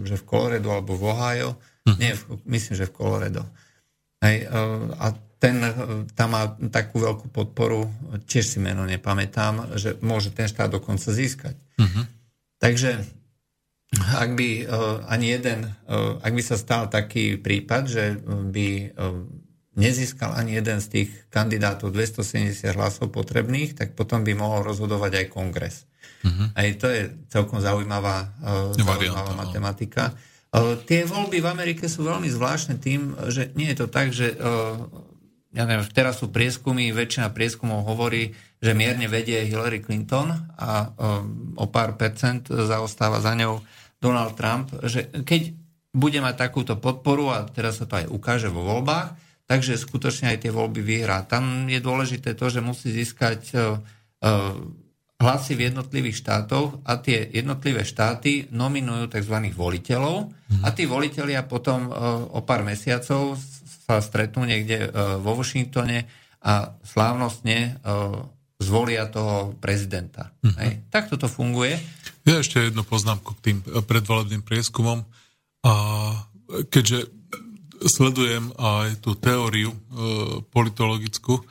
že 0.07 0.19
v 0.19 0.27
Colorado 0.27 0.69
alebo 0.75 0.99
v 0.99 1.05
Ohio, 1.11 1.51
Uh-huh. 1.83 1.99
Nie, 1.99 2.15
myslím, 2.47 2.75
že 2.79 2.87
v 2.87 2.95
Colorado. 2.95 3.43
Hej, 4.23 4.47
e, 4.47 4.59
a 5.03 5.07
ten 5.43 5.59
e, 5.59 5.73
tam 6.15 6.39
má 6.39 6.55
takú 6.71 7.03
veľkú 7.03 7.27
podporu, 7.35 7.91
tiež 8.31 8.47
si 8.47 8.59
meno 8.63 8.87
nepamätám, 8.87 9.75
že 9.75 9.99
môže 9.99 10.31
ten 10.31 10.47
štát 10.47 10.71
dokonca 10.71 11.11
získať. 11.11 11.59
Uh-huh. 11.83 12.07
Takže 12.63 13.03
ak 13.93 14.41
by 14.41 14.65
uh, 14.65 15.05
ani 15.05 15.37
jeden, 15.37 15.69
uh, 15.69 16.17
ak 16.25 16.33
by 16.33 16.41
sa 16.41 16.57
stal 16.57 16.89
taký 16.89 17.37
prípad, 17.37 17.83
že 17.85 18.17
by 18.25 18.89
uh, 18.89 19.21
nezískal 19.77 20.33
ani 20.33 20.57
jeden 20.57 20.81
z 20.81 20.87
tých 20.89 21.11
kandidátov 21.29 21.93
270 21.93 22.73
hlasov 22.73 23.13
potrebných, 23.13 23.77
tak 23.77 23.93
potom 23.93 24.25
by 24.25 24.33
mohol 24.33 24.65
rozhodovať 24.65 25.13
aj 25.21 25.27
kongres. 25.29 25.85
Uh-huh. 26.23 26.47
Aj 26.55 26.69
to 26.79 26.87
je 26.87 27.11
celkom 27.29 27.59
zaujímavá, 27.59 28.31
uh, 28.41 28.71
zaujímavá 28.79 29.35
no. 29.35 29.41
matematika. 29.43 30.15
Uh, 30.55 30.79
Tie 30.87 31.03
voľby 31.05 31.43
v 31.43 31.51
Amerike 31.51 31.91
sú 31.91 32.07
veľmi 32.07 32.31
zvláštne 32.31 32.79
tým, 32.79 33.19
že 33.29 33.51
nie 33.59 33.75
je 33.75 33.79
to 33.83 33.87
tak, 33.91 34.15
že 34.15 34.39
ja 35.53 35.69
neviem, 35.69 35.85
teraz 35.93 36.17
sú 36.17 36.33
prieskumy, 36.33 36.97
väčšina 36.97 37.29
prieskumov 37.29 37.85
hovorí, 37.85 38.33
že 38.57 38.73
mierne 38.73 39.05
vedie 39.05 39.37
Hillary 39.45 39.85
Clinton 39.85 40.33
a 40.57 40.97
o 41.61 41.67
pár 41.69 42.01
percent 42.01 42.49
zaostáva 42.49 43.21
za 43.21 43.37
ňou 43.37 43.61
Donald 44.01 44.33
Trump, 44.33 44.73
že 44.89 45.13
keď 45.13 45.53
bude 45.93 46.17
mať 46.25 46.41
takúto 46.41 46.81
podporu, 46.81 47.37
a 47.37 47.45
teraz 47.45 47.77
sa 47.77 47.85
to 47.85 48.01
aj 48.01 48.09
ukáže 48.09 48.49
vo 48.49 48.65
voľbách, 48.65 49.13
takže 49.45 49.77
skutočne 49.77 50.33
aj 50.33 50.49
tie 50.49 50.53
voľby 50.57 50.81
vyhrá. 50.81 51.29
Tam 51.29 51.69
je 51.69 51.85
dôležité 51.85 52.33
to, 52.33 52.49
že 52.49 52.65
musí 52.65 52.89
získať 52.89 53.53
hlasy 55.23 55.55
v 55.55 55.71
jednotlivých 55.71 56.21
štátoch 56.27 56.83
a 56.83 56.99
tie 56.99 57.31
jednotlivé 57.31 57.87
štáty 57.87 58.51
nominujú 58.51 59.07
tzv. 59.07 59.37
voliteľov 59.55 60.35
a 60.61 60.69
tí 60.75 60.85
voliteľia 60.85 61.47
potom 61.49 61.89
e, 61.89 61.91
o 62.35 62.45
pár 62.45 62.67
mesiacov 62.67 63.39
sa 63.89 64.03
stretnú 64.03 64.45
niekde 64.45 64.85
e, 64.85 64.89
vo 65.23 65.39
Washingtone 65.39 66.05
a 66.43 66.75
slávnostne 66.83 67.59
e, 67.59 67.71
zvolia 68.63 69.09
toho 69.09 69.57
prezidenta. 69.59 70.35
Uh-huh. 70.43 70.55
Hej. 70.61 70.87
Takto 70.93 71.17
to 71.19 71.27
funguje. 71.31 71.79
Ja 72.23 72.39
ešte 72.39 72.63
jednu 72.63 72.87
poznámku 72.87 73.35
k 73.39 73.45
tým 73.51 73.59
predvolebným 73.63 74.47
prieskumom. 74.47 75.03
A 75.67 75.75
keďže 76.71 77.11
sledujem 77.83 78.55
aj 78.55 79.03
tú 79.03 79.19
teóriu 79.19 79.75
politologickú, 80.55 81.43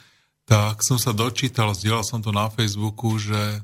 tak 0.52 0.84
som 0.84 1.00
sa 1.00 1.16
dočítal, 1.16 1.72
zdieľal 1.72 2.04
som 2.04 2.20
to 2.20 2.36
na 2.36 2.52
Facebooku, 2.52 3.16
že 3.16 3.64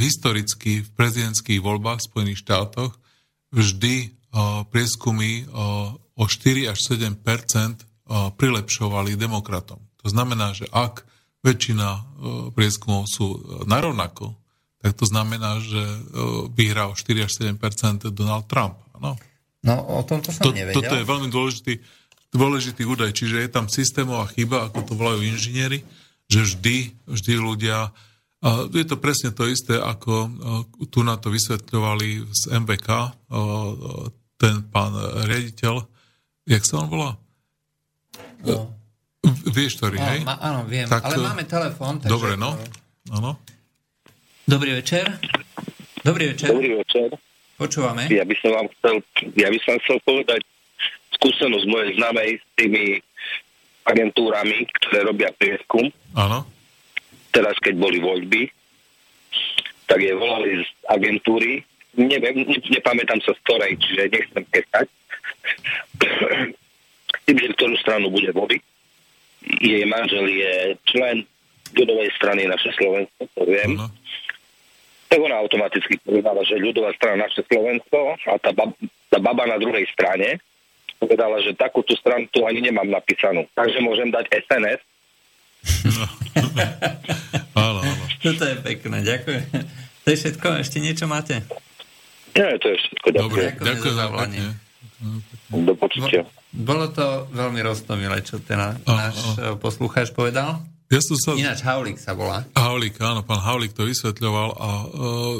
historicky 0.00 0.80
v 0.80 0.88
prezidentských 0.96 1.60
voľbách 1.60 2.00
v 2.00 2.08
Spojených 2.08 2.40
štátoch 2.40 2.96
vždy 3.52 4.16
prieskumy 4.72 5.44
o, 5.52 5.92
o 5.92 6.24
4 6.24 6.72
až 6.72 6.78
7 6.88 7.20
o, 7.20 8.32
prilepšovali 8.32 9.12
demokratom. 9.20 9.76
To 10.00 10.08
znamená, 10.08 10.56
že 10.56 10.64
ak 10.72 11.04
väčšina 11.44 12.00
prieskumov 12.56 13.12
sú 13.12 13.36
narovnako, 13.68 14.32
tak 14.80 14.96
to 14.96 15.04
znamená, 15.04 15.60
že 15.60 15.84
vyhrá 16.56 16.88
o 16.88 16.96
4 16.96 17.28
až 17.28 17.32
7% 17.44 18.08
Donald 18.08 18.48
Trump. 18.48 18.80
No. 18.96 19.20
no, 19.60 19.74
o 20.00 20.02
tomto 20.06 20.32
som 20.32 20.48
to, 20.48 20.56
nevedel. 20.56 20.80
Toto 20.80 20.96
je 20.96 21.04
veľmi 21.04 21.28
dôležitý, 21.28 21.74
dôležitý 22.32 22.82
údaj, 22.88 23.12
čiže 23.12 23.36
je 23.36 23.50
tam 23.52 23.68
systémová 23.68 24.32
chyba, 24.32 24.72
ako 24.72 24.80
to 24.80 24.92
volajú 24.96 25.20
inžinieri, 25.28 25.84
že 26.32 26.40
vždy, 26.48 26.76
vždy 27.04 27.32
ľudia... 27.36 27.92
A 28.42 28.48
je 28.72 28.82
to 28.88 28.98
presne 28.98 29.30
to 29.36 29.46
isté, 29.46 29.76
ako 29.78 30.32
tu 30.90 31.04
na 31.04 31.20
to 31.20 31.30
vysvetľovali 31.30 32.26
z 32.32 32.42
MBK, 32.58 32.88
ten 34.40 34.66
pán 34.72 34.96
riaditeľ, 35.28 35.78
jak 36.50 36.64
sa 36.66 36.82
on 36.82 36.88
volá? 36.90 37.10
No. 38.42 38.74
Vieš, 39.46 39.78
ktorý, 39.78 40.02
no, 40.02 40.06
hej? 40.10 40.18
Ma, 40.26 40.34
áno, 40.42 40.66
viem, 40.66 40.90
tak, 40.90 41.06
ale 41.06 41.22
máme 41.22 41.46
telefón. 41.46 42.02
Dobre, 42.02 42.34
no. 42.34 42.58
Áno. 43.14 43.38
Dobrý 44.42 44.74
večer. 44.74 45.06
Dobrý 46.02 46.34
večer. 46.34 46.50
Dobrý 46.50 46.82
večer. 46.82 47.14
Počúvame. 47.54 48.10
Ja 48.10 48.26
by 48.26 48.34
som 48.42 48.50
vám 48.58 48.66
chcel, 48.74 48.94
ja 49.38 49.46
by 49.54 49.58
som 49.62 49.78
chcel 49.86 50.02
povedať 50.02 50.42
skúsenosť 51.14 51.64
mojej 51.70 51.90
známej 51.94 52.42
s 52.42 52.46
tými 52.58 52.98
agentúrami, 53.86 54.66
ktoré 54.78 55.06
robia 55.06 55.30
prieskum. 55.34 55.90
Áno. 56.14 56.46
Teraz, 57.32 57.56
keď 57.58 57.74
boli 57.80 57.98
voľby, 57.98 58.42
tak 59.88 60.00
je 60.04 60.12
volali 60.14 60.62
z 60.62 60.68
agentúry, 60.88 61.64
neviem, 61.96 62.48
nepamätám 62.48 63.20
sa 63.24 63.32
z 63.36 63.40
ktorej, 63.44 63.72
čiže 63.80 64.12
nechcem 64.12 64.44
kecať. 64.48 64.86
tým, 67.26 67.36
že 67.38 67.54
ktorú 67.54 67.74
stranu 67.78 68.10
bude 68.10 68.30
voliť. 68.34 68.62
Jej 69.62 69.84
manžel 69.90 70.26
je 70.28 70.52
člen 70.86 71.26
ľudovej 71.74 72.10
strany 72.18 72.46
naše 72.46 72.70
Slovensko, 72.76 73.26
to 73.34 73.42
viem. 73.46 73.78
Uh-huh. 73.78 73.90
Tak 75.10 75.18
ona 75.20 75.40
automaticky 75.40 76.00
povedala, 76.00 76.40
že 76.46 76.62
ľudová 76.62 76.92
strana 76.96 77.28
naše 77.28 77.44
Slovensko 77.48 78.16
a 78.16 78.36
tá, 78.40 78.50
bab, 78.52 78.72
tá 79.12 79.18
baba 79.20 79.44
na 79.44 79.58
druhej 79.60 79.84
strane 79.92 80.40
povedala, 81.02 81.42
že 81.42 81.58
takúto 81.58 81.98
stranu 81.98 82.30
tu 82.30 82.46
ani 82.46 82.62
nemám 82.62 82.86
napísanú. 82.86 83.42
Takže 83.58 83.82
môžem 83.82 84.14
dať 84.14 84.30
SNS. 84.46 84.80
No. 85.90 86.04
áno, 87.58 87.80
áno. 87.82 88.04
Toto 88.22 88.42
je 88.46 88.56
pekné, 88.62 89.02
ďakujem. 89.02 89.44
To 90.02 90.06
je 90.10 90.16
všetko, 90.18 90.46
ešte 90.62 90.78
niečo 90.78 91.10
máte? 91.10 91.42
Nie, 92.38 92.54
to 92.62 92.70
je 92.70 92.76
všetko, 92.78 93.08
ďakujem. 93.14 93.50
Dobre, 93.58 93.66
ďakujem 93.66 93.94
za 93.94 93.98
zavolanie. 93.98 94.42
Do 95.50 95.74
počutia. 95.74 96.22
Bolo 96.54 96.86
to 96.94 97.26
veľmi 97.34 97.60
roztomilé, 97.66 98.22
čo 98.22 98.38
ten 98.38 98.58
náš 98.86 99.18
a. 99.38 99.58
poslucháč 99.58 100.14
povedal. 100.14 100.62
Ja 100.92 101.00
som 101.00 101.16
sa... 101.16 101.32
Ináč 101.32 101.64
Haulik 101.64 101.96
sa 101.96 102.12
volá. 102.12 102.44
Haulik, 102.52 103.00
áno, 103.00 103.24
pán 103.24 103.40
Haulik 103.40 103.72
to 103.72 103.88
vysvetľoval 103.88 104.48
a 104.60 104.68
uh, 104.68 104.84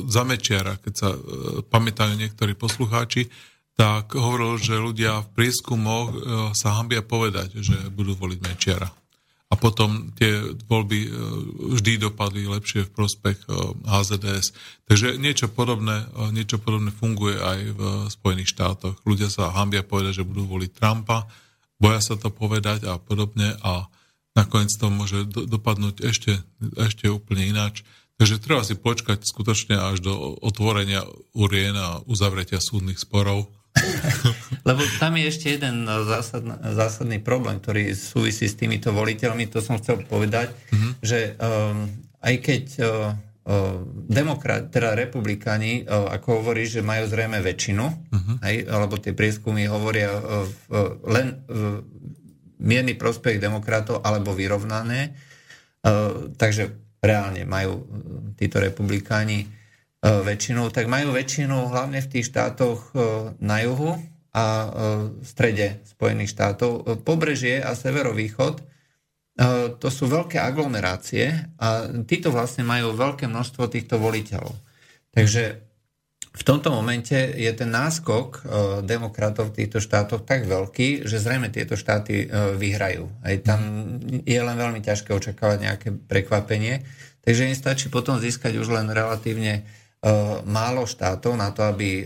za 0.09 0.25
Mečiara, 0.25 0.81
keď 0.81 0.93
sa 0.97 1.09
uh, 1.13 1.61
pamätajú 1.69 2.17
niektorí 2.17 2.57
poslucháči, 2.57 3.29
tak 3.83 4.15
hovoril, 4.15 4.63
že 4.63 4.79
ľudia 4.79 5.27
v 5.27 5.29
prieskumoch 5.35 6.09
uh, 6.15 6.19
sa 6.55 6.79
hambia 6.79 7.03
povedať, 7.03 7.59
že 7.59 7.75
budú 7.91 8.15
voliť 8.15 8.39
Mečiara 8.39 8.87
a 9.53 9.55
potom 9.61 10.17
tie 10.17 10.57
voľby 10.65 11.01
e, 11.05 11.09
vždy 11.77 12.09
dopadli 12.09 12.49
lepšie 12.49 12.89
v 12.89 12.95
prospech 12.97 13.45
HZDS. 13.85 14.47
E, 14.49 14.53
Takže 14.89 15.21
niečo 15.21 15.53
podobné, 15.53 16.09
e, 16.09 16.33
niečo 16.33 16.57
podobné 16.57 16.89
funguje 16.89 17.37
aj 17.37 17.59
v 17.77 17.81
Spojených 18.09 18.49
štátoch. 18.49 18.97
Ľudia 19.05 19.29
sa 19.29 19.53
hambia 19.53 19.85
povedať, 19.85 20.25
že 20.25 20.29
budú 20.29 20.49
voliť 20.49 20.73
Trumpa, 20.73 21.29
boja 21.77 22.01
sa 22.01 22.17
to 22.17 22.33
povedať 22.33 22.89
a 22.89 22.97
podobne 22.97 23.53
a 23.61 23.93
nakoniec 24.33 24.73
to 24.73 24.89
môže 24.89 25.29
do, 25.29 25.45
dopadnúť 25.45 26.01
ešte, 26.01 26.41
ešte 26.81 27.13
úplne 27.13 27.45
ináč. 27.45 27.85
Takže 28.17 28.41
treba 28.41 28.65
si 28.65 28.73
počkať 28.73 29.21
skutočne 29.21 29.77
až 29.77 30.01
do 30.01 30.41
otvorenia 30.41 31.05
urien 31.37 31.77
a 31.77 32.01
uzavretia 32.09 32.57
súdnych 32.57 32.97
sporov 32.97 33.53
Lebo 34.69 34.83
tam 35.01 35.17
je 35.19 35.25
ešte 35.27 35.59
jeden 35.59 35.89
zásadný, 35.89 36.55
zásadný 36.77 37.19
problém, 37.19 37.59
ktorý 37.59 37.97
súvisí 37.97 38.47
s 38.47 38.55
týmito 38.55 38.93
voliteľmi, 38.93 39.49
to 39.49 39.65
som 39.65 39.81
chcel 39.81 40.05
povedať, 40.07 40.53
mm-hmm. 40.53 40.93
že 41.03 41.35
um, 41.41 41.89
aj 42.23 42.35
keď 42.39 42.65
uh, 42.79 42.87
uh, 43.49 43.83
demokrat, 44.07 44.71
teda 44.71 44.95
republikáni, 44.95 45.83
uh, 45.83 46.13
ako 46.15 46.43
hovorí, 46.45 46.69
že 46.69 46.85
majú 46.85 47.09
zrejme 47.11 47.43
väčšinu, 47.43 47.85
uh-huh. 47.85 48.35
aj, 48.39 48.55
alebo 48.71 48.95
tie 49.01 49.17
prieskumy 49.17 49.67
hovoria 49.67 50.15
uh, 50.15 50.47
uh, 50.47 51.01
len 51.11 51.43
uh, 51.51 51.83
mierny 52.63 52.95
prospech 52.95 53.43
demokratov 53.43 54.07
alebo 54.07 54.31
vyrovnané, 54.31 55.11
uh, 55.83 56.31
takže 56.39 56.71
reálne 57.03 57.43
majú 57.43 57.83
títo 58.39 58.63
republikáni 58.63 59.51
E, 60.03 60.11
väčšinou, 60.11 60.75
tak 60.75 60.91
majú 60.91 61.15
väčšinu 61.15 61.71
hlavne 61.71 62.03
v 62.03 62.11
tých 62.11 62.35
štátoch 62.35 62.91
e, 62.91 62.95
na 63.39 63.63
juhu 63.63 64.03
a 64.35 64.45
e, 64.45 64.69
v 65.23 65.27
strede 65.27 65.79
Spojených 65.87 66.35
štátov. 66.35 66.99
Pobrežie 67.07 67.63
a 67.63 67.79
severovýchod 67.79 68.75
to 69.81 69.89
sú 69.89 70.13
veľké 70.13 70.37
aglomerácie 70.37 71.57
a 71.57 71.89
títo 72.05 72.29
vlastne 72.29 72.69
majú 72.69 72.93
veľké 72.93 73.25
množstvo 73.33 73.65
týchto 73.65 73.97
voliteľov. 73.97 74.53
Takže 75.09 75.57
v 76.37 76.43
tomto 76.45 76.69
momente 76.69 77.17
je 77.17 77.49
ten 77.57 77.73
náskok 77.73 78.45
demokratov 78.85 79.49
v 79.49 79.65
týchto 79.65 79.81
štátoch 79.81 80.29
tak 80.29 80.45
veľký, 80.45 81.09
že 81.09 81.17
zrejme 81.17 81.49
tieto 81.49 81.81
štáty 81.81 82.29
vyhrajú. 82.61 83.09
Aj 83.25 83.33
tam 83.41 83.61
je 84.05 84.37
len 84.37 84.53
veľmi 84.53 84.85
ťažké 84.85 85.17
očakávať 85.17 85.59
nejaké 85.65 85.89
prekvapenie. 85.97 86.85
Takže 87.25 87.49
im 87.49 87.57
stačí 87.57 87.89
potom 87.89 88.21
získať 88.21 88.61
už 88.61 88.69
len 88.69 88.93
relatívne 88.93 89.65
málo 90.47 90.83
štátov 90.83 91.39
na 91.39 91.55
to, 91.55 91.63
aby 91.63 92.03
e, 92.03 92.05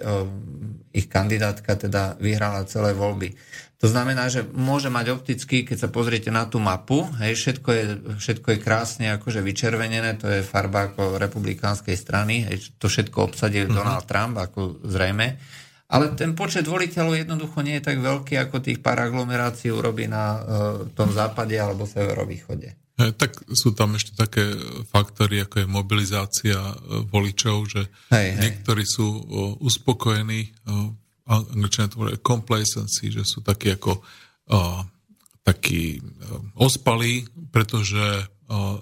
ich 0.93 1.09
kandidátka 1.09 1.77
teda 1.77 2.21
vyhrala 2.21 2.69
celé 2.69 2.93
voľby. 2.93 3.33
To 3.77 3.93
znamená, 3.93 4.33
že 4.33 4.41
môže 4.57 4.89
mať 4.89 5.13
opticky, 5.13 5.61
keď 5.61 5.77
sa 5.85 5.93
pozriete 5.93 6.33
na 6.33 6.49
tú 6.49 6.57
mapu, 6.57 7.05
hej, 7.21 7.37
všetko, 7.37 7.69
je, 7.73 7.85
všetko 8.17 8.49
je 8.57 8.59
krásne 8.65 9.07
akože 9.21 9.45
vyčervenené, 9.45 10.17
to 10.17 10.33
je 10.33 10.41
farba 10.41 10.89
ako 10.93 11.21
republikánskej 11.21 11.93
strany, 11.93 12.49
hej, 12.49 12.73
to 12.81 12.89
všetko 12.89 13.33
obsadil 13.33 13.69
uh-huh. 13.69 13.77
Donald 13.77 14.09
Trump, 14.09 14.41
ako 14.41 14.81
zrejme. 14.81 15.37
Ale 15.87 16.19
ten 16.19 16.35
počet 16.35 16.67
voliteľov 16.67 17.15
jednoducho 17.15 17.63
nie 17.63 17.79
je 17.79 17.87
tak 17.87 18.03
veľký, 18.03 18.35
ako 18.43 18.59
tých 18.59 18.83
pár 18.83 19.07
aglomerácií 19.07 19.71
urobí 19.71 20.11
na 20.11 20.25
uh, 20.35 20.41
tom 20.99 21.15
západe 21.15 21.55
alebo 21.55 21.87
severovýchode. 21.87 22.75
Tak 22.97 23.53
sú 23.53 23.77
tam 23.77 23.93
ešte 23.93 24.17
také 24.17 24.57
faktory, 24.89 25.45
ako 25.45 25.61
je 25.61 25.69
mobilizácia 25.69 26.57
e, 26.57 27.05
voličov, 27.05 27.69
že 27.69 27.93
hej, 28.09 28.33
hej. 28.33 28.41
niektorí 28.41 28.89
sú 28.89 29.05
uspokojení, 29.61 30.49
angličania 31.29 31.93
to 31.93 32.01
hovorí 32.01 32.17
complacency, 32.25 33.13
že 33.13 33.21
sú 33.29 33.45
takí 33.45 33.77
ako 33.77 34.01
takí 35.45 36.01
e, 36.01 36.01
ospalí, 36.57 37.29
pretože 37.53 38.33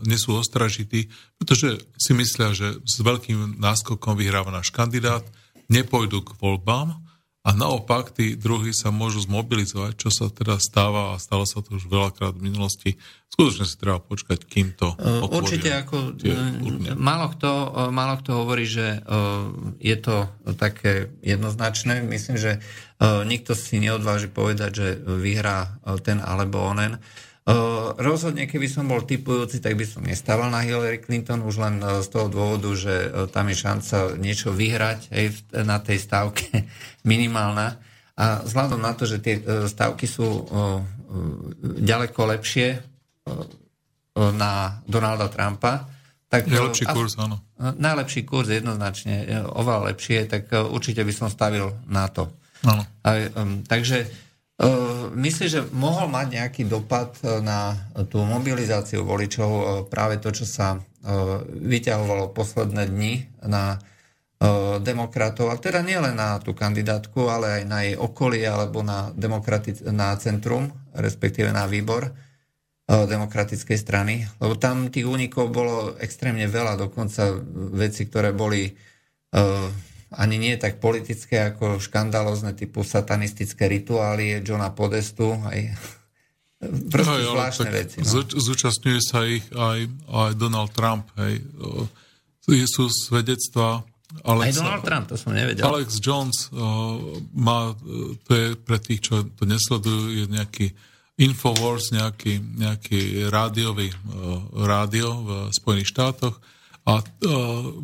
nie 0.05 0.21
sú 0.21 0.37
ostražití, 0.37 1.09
pretože 1.41 1.81
si 1.97 2.13
myslia, 2.13 2.53
že 2.53 2.85
s 2.85 3.01
veľkým 3.01 3.57
náskokom 3.57 4.13
vyhráva 4.13 4.53
náš 4.53 4.69
kandidát, 4.69 5.25
nepôjdu 5.69 6.25
k 6.25 6.37
voľbám 6.41 6.99
a 7.45 7.53
naopak 7.53 8.17
tí 8.17 8.41
druhí 8.41 8.73
sa 8.73 8.89
môžu 8.89 9.21
zmobilizovať, 9.29 10.01
čo 10.01 10.09
sa 10.09 10.33
teda 10.33 10.57
stáva 10.57 11.13
a 11.13 11.21
stalo 11.21 11.45
sa 11.45 11.61
to 11.61 11.77
už 11.77 11.93
veľakrát 11.93 12.33
v 12.33 12.49
minulosti. 12.49 12.97
Skutočne 13.29 13.69
si 13.69 13.77
treba 13.77 14.01
počkať, 14.01 14.49
kým 14.49 14.73
to 14.73 14.97
otvoria. 14.97 15.45
Určite 15.45 15.71
ako 15.77 15.97
málo 16.97 17.29
kto, 17.37 17.51
málo 17.93 18.15
kto 18.25 18.31
hovorí, 18.33 18.65
že 18.65 19.05
je 19.77 19.97
to 20.01 20.25
také 20.57 21.13
jednoznačné. 21.21 22.01
Myslím, 22.01 22.41
že 22.41 22.53
nikto 23.29 23.53
si 23.53 23.77
neodváži 23.77 24.33
povedať, 24.33 24.71
že 24.73 24.89
vyhrá 25.05 25.83
ten 26.01 26.25
alebo 26.25 26.65
onen. 26.65 26.97
Rozhodne, 27.95 28.49
keby 28.49 28.65
som 28.73 28.89
bol 28.89 29.05
typujúci, 29.05 29.61
tak 29.61 29.77
by 29.77 29.85
som 29.85 30.01
nestával 30.01 30.49
na 30.49 30.65
Hillary 30.65 31.05
Clinton 31.05 31.45
už 31.45 31.61
len 31.61 31.77
uh, 31.85 32.01
z 32.01 32.09
toho 32.09 32.33
dôvodu, 32.33 32.73
že 32.73 32.95
uh, 33.13 33.29
tam 33.29 33.53
je 33.53 33.57
šanca 33.61 34.17
niečo 34.17 34.49
vyhrať 34.49 35.13
aj 35.13 35.25
na 35.61 35.77
tej 35.77 36.01
stávke 36.01 36.65
minimálna. 37.05 37.77
A 38.17 38.41
vzhľadom 38.47 38.81
na 38.81 38.97
to, 38.97 39.11
že 39.11 39.19
tie 39.19 39.43
stávky 39.67 40.07
sú 40.07 40.47
ďaleko 41.83 42.31
lepšie 42.31 42.79
na 44.15 44.79
Donalda 44.87 45.27
Trumpa, 45.27 45.91
tak... 46.31 46.47
Najlepší 46.47 46.87
kurz, 46.95 47.19
áno. 47.19 47.43
Najlepší 47.59 48.23
kurz, 48.23 48.55
jednoznačne, 48.55 49.47
oveľa 49.51 49.91
lepšie, 49.91 50.31
tak 50.31 50.47
určite 50.51 51.03
by 51.03 51.11
som 51.11 51.27
stavil 51.27 51.75
na 51.91 52.07
to. 52.07 52.31
Áno. 52.63 52.87
Um, 53.35 53.67
takže 53.67 54.07
Myslíš, 55.15 55.51
že 55.51 55.67
mohol 55.75 56.07
mať 56.07 56.27
nejaký 56.39 56.63
dopad 56.71 57.19
e, 57.23 57.43
na 57.43 57.75
tú 58.07 58.23
mobilizáciu 58.23 59.03
voličov 59.03 59.51
e, 59.51 59.65
práve 59.91 60.23
to, 60.23 60.31
čo 60.31 60.47
sa 60.47 60.79
e, 60.79 60.79
vyťahovalo 61.59 62.31
posledné 62.31 62.91
dni 62.91 63.15
na 63.47 63.79
demokratov, 64.85 65.49
a 65.49 65.57
teda 65.57 65.81
nielen 65.81 66.21
na 66.21 66.37
tú 66.37 66.53
kandidátku, 66.53 67.33
ale 67.33 67.47
aj 67.49 67.63
na 67.65 67.79
jej 67.81 67.97
okolie 67.97 68.45
alebo 68.45 68.85
na, 68.85 69.09
demokratic- 69.17 69.81
na 69.89 70.13
centrum, 70.21 70.69
respektíve 70.93 71.49
na 71.49 71.65
výbor 71.65 72.13
demokratickej 72.85 73.79
strany, 73.79 74.29
lebo 74.45 74.61
tam 74.61 74.93
tých 74.93 75.09
únikov 75.09 75.49
bolo 75.49 75.97
extrémne 75.97 76.45
veľa, 76.45 76.77
dokonca 76.77 77.33
veci, 77.73 78.05
ktoré 78.05 78.37
boli 78.37 78.69
ani 80.15 80.37
nie 80.39 80.55
tak 80.57 80.79
politické 80.79 81.55
ako 81.55 81.83
škandalozne 81.83 82.55
typu 82.55 82.87
satanistické 82.87 83.67
rituály 83.67 84.41
Johna 84.41 84.71
Podestu, 84.71 85.35
aj 85.43 85.75
proste 86.93 87.21
hej, 87.21 87.27
zvláštne 87.31 87.71
veci. 87.71 87.97
No. 88.01 88.23
Zúčastňuje 88.25 89.01
sa 89.03 89.27
ich 89.27 89.45
aj, 89.53 89.79
aj 90.09 90.31
Donald 90.39 90.73
Trump. 90.73 91.11
Hej. 91.19 91.43
Sú 92.69 92.93
svedectva 92.93 93.83
Alex, 94.23 94.55
aj 94.55 94.63
Donald 94.63 94.85
Trump, 94.87 95.05
to 95.11 95.17
som 95.19 95.35
nevedel. 95.35 95.67
Alex 95.67 95.99
Jones 95.99 96.47
uh, 96.55 97.19
má, 97.35 97.75
to 98.23 98.31
je 98.31 98.47
pre 98.55 98.79
tých, 98.79 99.11
čo 99.11 99.27
to 99.35 99.43
nesledujú, 99.43 100.15
je 100.23 100.25
nejaký 100.31 100.67
Infowars, 101.19 101.91
nejaký, 101.91 102.39
nejaký 102.39 103.27
rádiový 103.31 103.91
uh, 103.91 103.99
rádio 104.67 105.09
v 105.19 105.31
Spojených 105.51 105.91
štátoch 105.91 106.39
a 106.87 107.01
uh, 107.01 107.07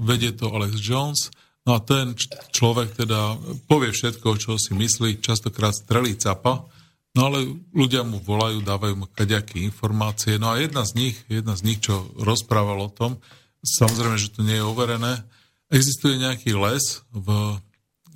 vedie 0.07 0.31
to 0.31 0.47
Alex 0.51 0.79
Jones 0.79 1.35
No 1.71 1.79
a 1.79 1.87
ten 1.87 2.19
človek 2.51 2.99
teda 2.99 3.39
povie 3.71 3.95
všetko, 3.95 4.35
čo 4.43 4.59
si 4.59 4.75
myslí, 4.75 5.23
častokrát 5.23 5.71
strelí 5.71 6.19
capa, 6.19 6.67
no 7.15 7.31
ale 7.31 7.47
ľudia 7.71 8.03
mu 8.03 8.19
volajú, 8.19 8.59
dávajú 8.59 8.99
mu 8.99 9.07
kaďaké 9.07 9.63
informácie. 9.63 10.35
No 10.43 10.51
a 10.51 10.59
jedna 10.59 10.83
z 10.83 10.99
nich, 10.99 11.17
jedna 11.31 11.55
z 11.55 11.63
nich, 11.63 11.79
čo 11.79 12.11
rozprával 12.19 12.83
o 12.83 12.91
tom, 12.91 13.23
samozrejme, 13.63 14.19
že 14.19 14.35
to 14.35 14.43
nie 14.43 14.59
je 14.59 14.67
overené, 14.67 15.23
existuje 15.71 16.19
nejaký 16.19 16.59
les 16.59 17.07
v 17.15 17.63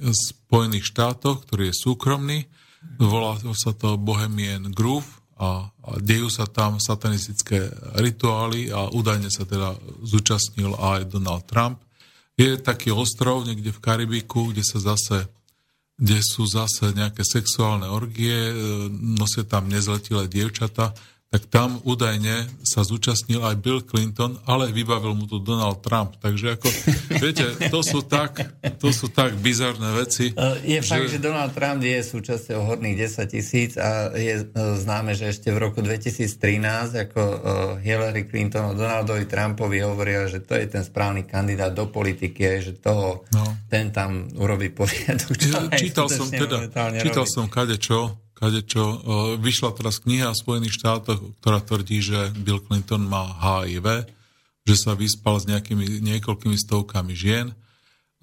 Spojených 0.03 0.91
štátoch, 0.91 1.47
ktorý 1.47 1.71
je 1.71 1.79
súkromný, 1.79 2.51
volá 2.99 3.39
sa 3.55 3.71
to 3.71 3.95
Bohemian 3.95 4.75
Groove 4.75 5.07
a, 5.39 5.71
a 5.71 5.91
dejú 6.03 6.27
sa 6.27 6.51
tam 6.51 6.83
satanistické 6.83 7.71
rituály 8.03 8.75
a 8.75 8.91
údajne 8.91 9.31
sa 9.31 9.47
teda 9.47 9.79
zúčastnil 10.03 10.75
aj 10.75 11.07
Donald 11.07 11.47
Trump. 11.47 11.84
Je 12.35 12.59
taký 12.59 12.91
ostrov 12.91 13.47
niekde 13.47 13.71
v 13.71 13.83
Karibiku, 13.83 14.51
kde 14.51 14.67
sa 14.67 14.83
zase 14.83 15.31
kde 15.95 16.19
sú 16.27 16.43
zase 16.43 16.91
nejaké 16.91 17.23
sexuálne 17.23 17.87
orgie, 17.87 18.35
e, 18.35 18.55
nosia 18.91 19.47
tam 19.47 19.71
nezletilé 19.71 20.27
dievčata 20.27 20.91
tak 21.35 21.51
tam 21.51 21.83
údajne 21.83 22.47
sa 22.63 22.87
zúčastnil 22.87 23.43
aj 23.43 23.59
Bill 23.59 23.83
Clinton, 23.83 24.39
ale 24.47 24.71
vybavil 24.71 25.19
mu 25.19 25.27
to 25.27 25.43
Donald 25.43 25.83
Trump. 25.83 26.15
Takže 26.23 26.55
ako, 26.55 26.71
viete, 27.27 27.59
to 27.75 27.83
sú 27.83 28.07
tak, 28.07 28.39
to 28.79 28.95
sú 28.95 29.11
tak 29.11 29.35
bizarné 29.43 29.99
veci. 29.99 30.31
Je 30.63 30.79
že... 30.79 30.87
fakt, 30.87 31.11
že 31.11 31.19
Donald 31.19 31.51
Trump 31.51 31.83
je 31.83 31.99
súčasťou 32.07 32.71
horných 32.71 33.19
10 33.19 33.35
tisíc 33.35 33.75
a 33.75 34.15
je 34.15 34.47
e, 34.47 34.79
známe, 34.79 35.19
že 35.19 35.35
ešte 35.35 35.51
v 35.51 35.59
roku 35.59 35.83
2013 35.83 37.03
ako 37.11 37.19
e, 37.19 37.37
Hillary 37.83 38.31
Clinton 38.31 38.71
a 38.71 38.79
Donaldovi 38.79 39.27
Trumpovi 39.27 39.83
hovoria, 39.83 40.31
že 40.31 40.39
to 40.39 40.55
je 40.55 40.71
ten 40.71 40.87
správny 40.87 41.27
kandidát 41.27 41.75
do 41.75 41.91
politiky, 41.91 42.63
že 42.63 42.79
toho, 42.79 43.27
no. 43.35 43.43
ten 43.67 43.91
tam 43.91 44.31
urobí 44.39 44.71
poriadok. 44.71 45.35
Ja, 45.35 45.67
čítal 45.75 46.07
som 46.07 46.31
teda, 46.31 46.71
čítal 47.03 47.27
robí. 47.27 47.35
som 47.35 47.51
kade 47.51 47.75
čo, 47.83 48.23
kadečo. 48.45 49.01
Vyšla 49.41 49.73
teraz 49.73 50.05
kniha 50.05 50.37
v 50.37 50.41
Spojených 50.45 50.77
štátoch, 50.77 51.21
ktorá 51.41 51.65
tvrdí, 51.65 52.05
že 52.05 52.29
Bill 52.37 52.61
Clinton 52.61 53.09
má 53.09 53.25
HIV, 53.41 54.05
že 54.69 54.75
sa 54.77 54.93
vyspal 54.93 55.41
s 55.41 55.49
nejakými 55.49 56.05
niekoľkými 56.05 56.57
stovkami 56.61 57.17
žien 57.17 57.57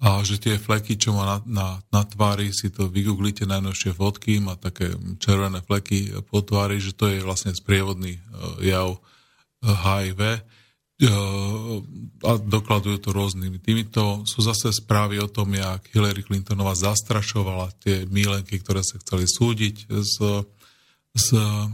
a 0.02 0.18
že 0.26 0.38
tie 0.38 0.58
fleky, 0.58 0.98
čo 0.98 1.14
má 1.14 1.22
na, 1.22 1.38
na, 1.46 1.68
na 1.94 2.02
tvári, 2.02 2.50
si 2.50 2.70
to 2.74 2.90
vygooglite 2.90 3.46
najnovšie 3.46 3.94
fotky, 3.94 4.42
má 4.42 4.58
také 4.58 4.90
červené 5.22 5.62
fleky 5.62 6.10
po 6.26 6.42
tvári, 6.42 6.82
že 6.82 6.90
to 6.90 7.06
je 7.06 7.22
vlastne 7.22 7.54
sprievodný 7.54 8.18
jav 8.58 8.98
HIV 9.62 10.42
a 12.22 12.32
dokladujú 12.38 12.98
to 13.02 13.10
rôznymi 13.10 13.58
týmito. 13.58 14.22
Sú 14.22 14.38
zase 14.38 14.70
správy 14.70 15.18
o 15.18 15.26
tom, 15.26 15.50
jak 15.50 15.90
Hillary 15.90 16.22
Clintonová 16.22 16.78
zastrašovala 16.78 17.74
tie 17.82 18.06
mílenky, 18.06 18.62
ktoré 18.62 18.86
sa 18.86 19.02
chceli 19.02 19.26
súdiť 19.26 19.90
s, 19.90 20.22
s 21.10 21.26
uh, 21.34 21.66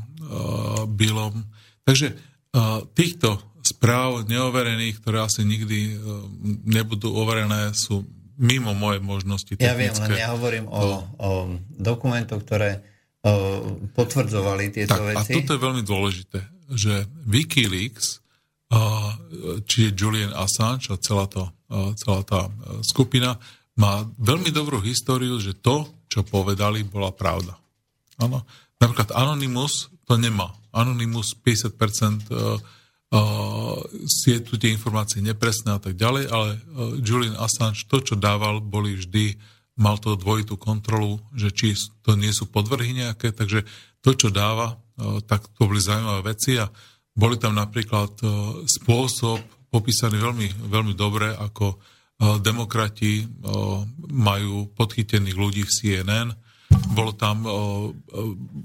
Billom. 0.88 1.44
Takže 1.84 2.16
uh, 2.16 2.84
týchto 2.96 3.36
správ 3.60 4.24
neoverených, 4.24 5.04
ktoré 5.04 5.28
asi 5.28 5.44
nikdy 5.44 5.92
uh, 5.92 6.24
nebudú 6.64 7.12
overené, 7.12 7.76
sú 7.76 8.08
mimo 8.40 8.72
moje 8.72 9.04
možnosti 9.04 9.60
technické. 9.60 9.68
Ja 9.68 9.76
viem, 9.76 9.92
len 9.92 10.10
ja 10.16 10.28
hovorím 10.32 10.66
o, 10.72 11.04
o 11.20 11.30
dokumentoch, 11.76 12.40
ktoré 12.48 12.80
uh, 12.80 13.76
potvrdzovali 13.92 14.72
tieto 14.72 14.96
tak, 14.96 15.04
veci. 15.04 15.36
A 15.36 15.36
toto 15.42 15.52
je 15.52 15.60
veľmi 15.60 15.82
dôležité, 15.84 16.40
že 16.72 17.04
Wikileaks 17.28 18.17
či 19.64 19.96
Julian 19.96 20.36
Assange 20.36 20.92
a 20.92 21.00
celá, 21.00 21.24
to, 21.24 21.48
celá 21.96 22.20
tá 22.24 22.52
skupina 22.84 23.40
má 23.80 24.04
veľmi 24.20 24.52
dobrú 24.52 24.82
históriu, 24.84 25.40
že 25.40 25.56
to, 25.56 25.88
čo 26.08 26.20
povedali, 26.24 26.84
bola 26.84 27.08
pravda. 27.08 27.56
Ano. 28.20 28.44
Napríklad 28.76 29.16
Anonymous 29.16 29.88
to 30.04 30.20
nemá. 30.20 30.52
Anonymous 30.74 31.32
50% 31.32 32.28
si 34.04 34.36
je 34.36 34.40
tu 34.44 34.60
tie 34.60 34.68
informácie 34.68 35.24
nepresné 35.24 35.72
a 35.72 35.80
tak 35.80 35.96
ďalej, 35.96 36.28
ale 36.28 36.60
Julian 37.00 37.40
Assange 37.40 37.88
to, 37.88 38.04
čo 38.04 38.20
dával, 38.20 38.60
boli 38.60 39.00
vždy, 39.00 39.40
mal 39.80 39.96
to 39.96 40.12
dvojitú 40.18 40.60
kontrolu, 40.60 41.16
že 41.32 41.48
či 41.54 41.72
to 42.04 42.20
nie 42.20 42.34
sú 42.36 42.50
podvrhy 42.50 42.92
nejaké, 42.92 43.32
takže 43.32 43.64
to, 44.04 44.10
čo 44.12 44.28
dáva, 44.28 44.76
tak 45.24 45.48
to 45.56 45.70
boli 45.70 45.80
zaujímavé 45.80 46.36
veci 46.36 46.60
a 46.60 46.68
boli 47.18 47.34
tam 47.34 47.58
napríklad 47.58 48.14
e, 48.22 48.26
spôsob 48.70 49.42
popísaný 49.74 50.22
veľmi, 50.22 50.70
veľmi 50.70 50.94
dobre, 50.94 51.34
ako 51.34 51.74
e, 51.74 51.76
demokrati 52.38 53.20
e, 53.20 53.24
majú 54.14 54.70
podchytených 54.78 55.34
ľudí 55.34 55.66
v 55.66 55.74
CNN. 55.74 56.30
Bolo 56.68 57.16
tam 57.16 57.48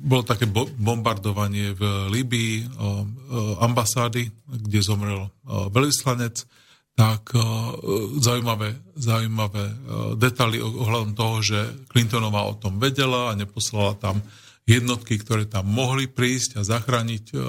bolo 0.04 0.24
také 0.28 0.44
bombardovanie 0.76 1.72
v 1.72 2.12
Libii 2.12 2.68
ambasády, 3.64 4.28
kde 4.68 4.80
zomrel 4.84 5.32
veľvyslanec, 5.48 6.44
tak 7.00 7.32
zaujímavé, 8.20 8.76
zaujímavé 9.00 9.64
detaily 10.20 10.60
ohľadom 10.60 11.16
toho, 11.16 11.36
že 11.40 11.60
Clintonová 11.88 12.44
o 12.44 12.60
tom 12.60 12.76
vedela 12.76 13.32
a 13.32 13.40
neposlala 13.40 13.96
tam 13.96 14.20
jednotky, 14.64 15.20
ktoré 15.20 15.44
tam 15.44 15.68
mohli 15.68 16.08
prísť 16.08 16.60
a 16.60 16.62
zachrániť 16.64 17.36
uh, 17.36 17.42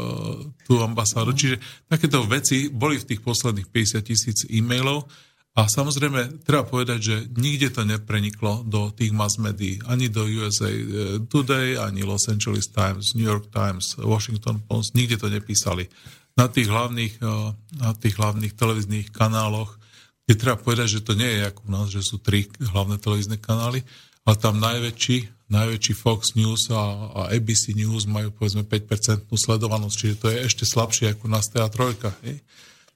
tú 0.66 0.82
ambasádu. 0.82 1.30
Čiže 1.30 1.62
takéto 1.86 2.26
veci 2.26 2.66
boli 2.66 2.98
v 2.98 3.06
tých 3.14 3.22
posledných 3.22 3.70
50 3.70 4.02
tisíc 4.02 4.38
e-mailov 4.50 5.06
a 5.54 5.70
samozrejme 5.70 6.42
treba 6.42 6.66
povedať, 6.66 6.98
že 6.98 7.16
nikde 7.38 7.70
to 7.70 7.86
nepreniklo 7.86 8.66
do 8.66 8.90
tých 8.90 9.14
mass 9.14 9.38
médií, 9.38 9.78
ani 9.86 10.10
do 10.10 10.26
USA 10.26 10.66
eh, 10.66 11.22
Today, 11.30 11.78
ani 11.78 12.02
Los 12.02 12.26
Angeles 12.26 12.66
Times, 12.74 13.14
New 13.14 13.26
York 13.26 13.54
Times, 13.54 13.94
Washington 14.02 14.58
Post, 14.66 14.98
nikde 14.98 15.22
to 15.22 15.30
nepísali. 15.30 15.86
Na 16.34 16.50
tých 16.50 16.66
hlavných, 16.66 17.22
uh, 17.22 17.54
na 17.78 17.94
tých 17.94 18.18
hlavných 18.18 18.58
televíznych 18.58 19.14
kanáloch, 19.14 19.78
kde 20.26 20.34
treba 20.34 20.58
povedať, 20.58 20.98
že 20.98 21.04
to 21.06 21.14
nie 21.14 21.30
je 21.30 21.46
ako 21.46 21.60
u 21.62 21.70
nás, 21.70 21.86
že 21.94 22.02
sú 22.02 22.18
tri 22.18 22.50
hlavné 22.58 22.98
televízne 22.98 23.38
kanály, 23.38 23.86
ale 24.26 24.34
tam 24.42 24.58
najväčší 24.58 25.30
najväčší 25.52 25.92
Fox 25.92 26.32
News 26.34 26.72
a, 26.72 26.82
a 27.12 27.20
ABC 27.36 27.76
News 27.76 28.08
majú 28.08 28.32
povedzme 28.32 28.64
5% 28.64 29.28
sledovanosť, 29.28 29.96
čiže 29.96 30.14
to 30.16 30.26
je 30.32 30.38
ešte 30.40 30.64
slabšie 30.64 31.12
ako 31.12 31.24
nás 31.28 31.52
TA3. 31.52 32.00
Hej? 32.24 32.36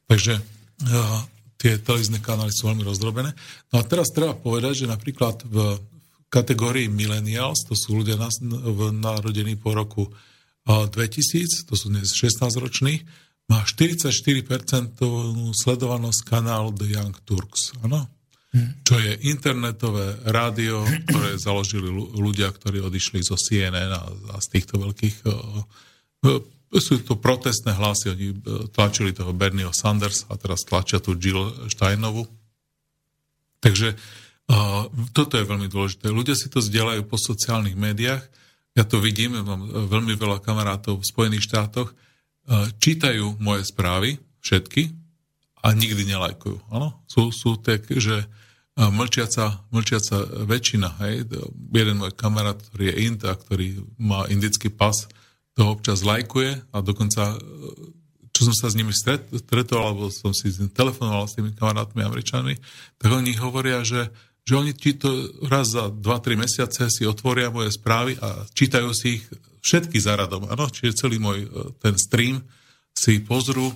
Takže 0.09 0.35
uh, 0.41 1.21
tie 1.61 1.77
televízne 1.77 2.25
kanály 2.25 2.55
sú 2.55 2.73
veľmi 2.73 2.85
rozdrobené. 2.89 3.37
No 3.69 3.77
a 3.81 3.85
teraz 3.85 4.09
treba 4.09 4.33
povedať, 4.33 4.85
že 4.85 4.87
napríklad 4.89 5.45
v 5.45 5.77
kategórii 6.33 6.89
millennials, 6.89 7.69
to 7.69 7.77
sú 7.77 8.01
ľudia 8.01 8.17
na, 8.17 8.33
v, 8.33 8.97
narodení 8.97 9.57
po 9.61 9.77
roku 9.77 10.09
uh, 10.09 10.89
2000, 10.89 11.69
to 11.69 11.75
sú 11.77 11.93
dnes 11.93 12.09
16 12.17 12.49
roční, 12.57 13.05
má 13.49 13.65
44% 13.65 15.01
sledovanosť 15.57 16.21
kanál 16.29 16.69
The 16.73 16.97
Young 16.97 17.17
Turks. 17.25 17.73
Ano? 17.81 18.18
Čo 18.83 18.97
je 18.97 19.13
internetové 19.29 20.25
rádio, 20.25 20.81
ktoré 21.05 21.37
založili 21.37 21.93
ľudia, 21.93 22.49
ktorí 22.49 22.81
odišli 22.81 23.21
zo 23.21 23.37
CNN 23.37 23.93
a, 23.93 24.09
a 24.09 24.37
z 24.41 24.47
týchto 24.57 24.81
veľkých... 24.81 25.17
Sú 26.69 27.01
to 27.01 27.17
protestné 27.17 27.73
hlasy, 27.77 28.13
oni 28.13 28.29
tlačili 28.73 29.17
toho 29.17 29.33
Bernieho 29.33 29.73
Sanders 29.73 30.29
a 30.29 30.37
teraz 30.37 30.69
tlačia 30.69 31.01
tu 31.01 31.17
Jill 31.17 31.69
Steinovu. 31.73 32.29
Takže 33.61 33.97
toto 35.13 35.35
je 35.37 35.45
veľmi 35.45 35.69
dôležité. 35.69 36.09
Ľudia 36.09 36.37
si 36.37 36.49
to 36.49 36.65
zdieľajú 36.65 37.05
po 37.05 37.21
sociálnych 37.21 37.77
médiách. 37.77 38.25
Ja 38.73 38.85
to 38.85 39.01
vidím, 39.01 39.37
mám 39.45 39.69
veľmi 39.69 40.17
veľa 40.17 40.41
kamarátov 40.41 41.05
v 41.05 41.09
Spojených 41.09 41.45
štátoch. 41.45 41.93
Uh, 42.49 42.65
čítajú 42.81 43.37
moje 43.45 43.69
správy, 43.69 44.17
všetky, 44.41 44.89
a 45.61 45.75
nikdy 45.75 46.09
nelajkujú. 46.09 46.71
Ano? 46.73 47.03
Sú, 47.05 47.29
sú 47.35 47.59
tak, 47.59 47.85
že 47.91 48.25
mlčiaca, 48.79 49.67
mlčiaca 49.75 50.47
väčšina. 50.47 50.89
Hej. 51.03 51.27
Jeden 51.75 51.99
môj 51.99 52.15
kamarát, 52.15 52.55
ktorý 52.55 52.95
je 52.95 52.99
Ind 53.11 53.27
a 53.27 53.35
ktorý 53.35 53.83
má 53.99 54.31
indický 54.31 54.71
pas, 54.71 55.11
to 55.59 55.67
občas 55.67 56.07
lajkuje 56.07 56.71
a 56.71 56.77
dokonca, 56.79 57.35
čo 58.31 58.41
som 58.47 58.55
sa 58.55 58.71
s 58.71 58.79
nimi 58.79 58.95
stretol, 58.95 59.83
alebo 59.83 60.15
som 60.15 60.31
si 60.31 60.55
telefonoval 60.71 61.27
s 61.27 61.35
tými 61.35 61.51
kamarátmi 61.59 62.07
američanmi, 62.07 62.55
tak 63.03 63.11
oni 63.11 63.35
hovoria, 63.43 63.83
že, 63.83 64.15
že 64.47 64.55
oni 64.55 64.71
ti 64.71 64.95
to 64.95 65.11
raz 65.51 65.75
za 65.75 65.91
2-3 65.91 66.39
mesiace 66.39 66.87
si 66.87 67.03
otvoria 67.03 67.51
moje 67.51 67.75
správy 67.75 68.15
a 68.23 68.47
čítajú 68.55 68.95
si 68.95 69.19
ich 69.19 69.25
všetky 69.67 69.99
za 69.99 70.15
radom. 70.15 70.47
Ano? 70.47 70.71
Čiže 70.71 71.03
celý 71.03 71.19
môj 71.19 71.51
ten 71.83 71.99
stream 71.99 72.47
si 72.95 73.19
pozrú 73.19 73.75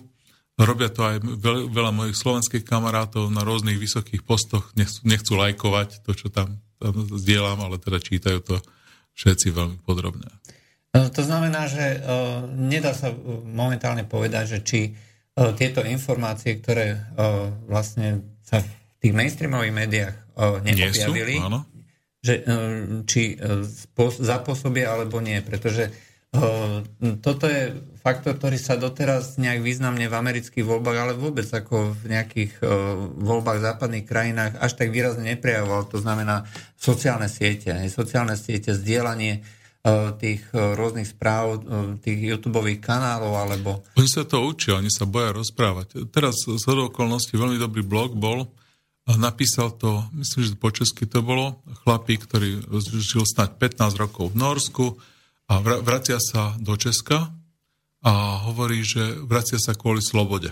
Robia 0.60 0.92
to 0.92 1.00
aj 1.00 1.16
veľ, 1.24 1.72
veľa 1.72 1.92
mojich 1.96 2.16
slovenských 2.16 2.64
kamarátov 2.68 3.32
na 3.32 3.40
rôznych 3.40 3.80
vysokých 3.80 4.20
postoch. 4.20 4.68
Nechcú, 4.76 5.00
nechcú 5.08 5.32
lajkovať 5.40 6.04
to, 6.04 6.12
čo 6.12 6.28
tam, 6.28 6.60
tam 6.76 6.92
zdieľam, 7.08 7.64
ale 7.64 7.80
teda 7.80 7.98
čítajú 7.98 8.44
to 8.44 8.56
všetci 9.16 9.48
veľmi 9.48 9.78
podrobne. 9.80 10.28
No, 10.92 11.08
to 11.08 11.24
znamená, 11.24 11.72
že 11.72 12.04
uh, 12.04 12.44
nedá 12.52 12.92
sa 12.92 13.16
momentálne 13.48 14.04
povedať, 14.04 14.44
že 14.44 14.58
či 14.60 14.80
tieto 15.32 15.80
informácie, 15.80 16.60
ktoré 16.60 17.08
vlastne 17.64 18.36
sa 18.44 18.60
v 18.60 18.68
tých 19.00 19.16
mainstreamových 19.16 19.72
médiách 19.72 20.14
neobjavili, 20.60 21.40
Nie 21.40 21.48
sú, 21.48 21.64
že, 22.20 22.34
uh, 22.44 23.00
či 23.08 23.40
zapôsobia 24.20 24.92
alebo 24.92 25.24
nie, 25.24 25.40
pretože 25.40 25.88
toto 27.20 27.44
je 27.44 27.76
faktor, 28.02 28.34
ktorý 28.34 28.58
sa 28.58 28.74
doteraz 28.74 29.38
nejak 29.38 29.62
významne 29.62 30.10
v 30.10 30.18
amerických 30.18 30.66
voľbách, 30.66 30.98
ale 30.98 31.12
vôbec 31.14 31.46
ako 31.46 31.94
v 31.94 32.04
nejakých 32.10 32.58
voľbách 33.22 33.58
v 33.62 33.66
západných 33.70 34.06
krajinách 34.10 34.58
až 34.58 34.74
tak 34.74 34.90
výrazne 34.90 35.38
neprejavoval. 35.38 35.86
To 35.94 36.02
znamená 36.02 36.42
sociálne 36.74 37.30
siete. 37.30 37.70
Sociálne 37.86 38.34
siete, 38.34 38.74
zdieľanie 38.74 39.46
tých 40.22 40.46
rôznych 40.54 41.10
správ, 41.10 41.62
tých 42.02 42.18
YouTube 42.22 42.62
kanálov, 42.78 43.34
alebo... 43.34 43.82
Oni 43.98 44.06
sa 44.06 44.22
to 44.22 44.46
učia, 44.46 44.78
oni 44.78 44.90
sa 44.90 45.10
boja 45.10 45.34
rozprávať. 45.34 46.06
Teraz 46.10 46.46
z 46.46 46.62
okolností 46.62 47.34
veľmi 47.34 47.58
dobrý 47.58 47.82
blog 47.82 48.14
bol, 48.14 48.46
napísal 49.10 49.74
to, 49.74 50.06
myslím, 50.14 50.46
že 50.46 50.54
po 50.54 50.70
česky 50.70 51.10
to 51.10 51.26
bolo, 51.26 51.58
chlapík, 51.82 52.30
ktorý 52.30 52.62
žil 53.02 53.26
snať 53.26 53.58
15 53.58 53.98
rokov 53.98 54.30
v 54.30 54.38
Norsku 54.38 54.86
a 55.50 55.58
vracia 55.58 56.22
sa 56.22 56.54
do 56.62 56.78
Česka 56.78 57.34
a 58.02 58.42
hovorí, 58.50 58.82
že 58.82 59.22
vracia 59.22 59.62
sa 59.62 59.78
kvôli 59.78 60.02
slobode 60.02 60.50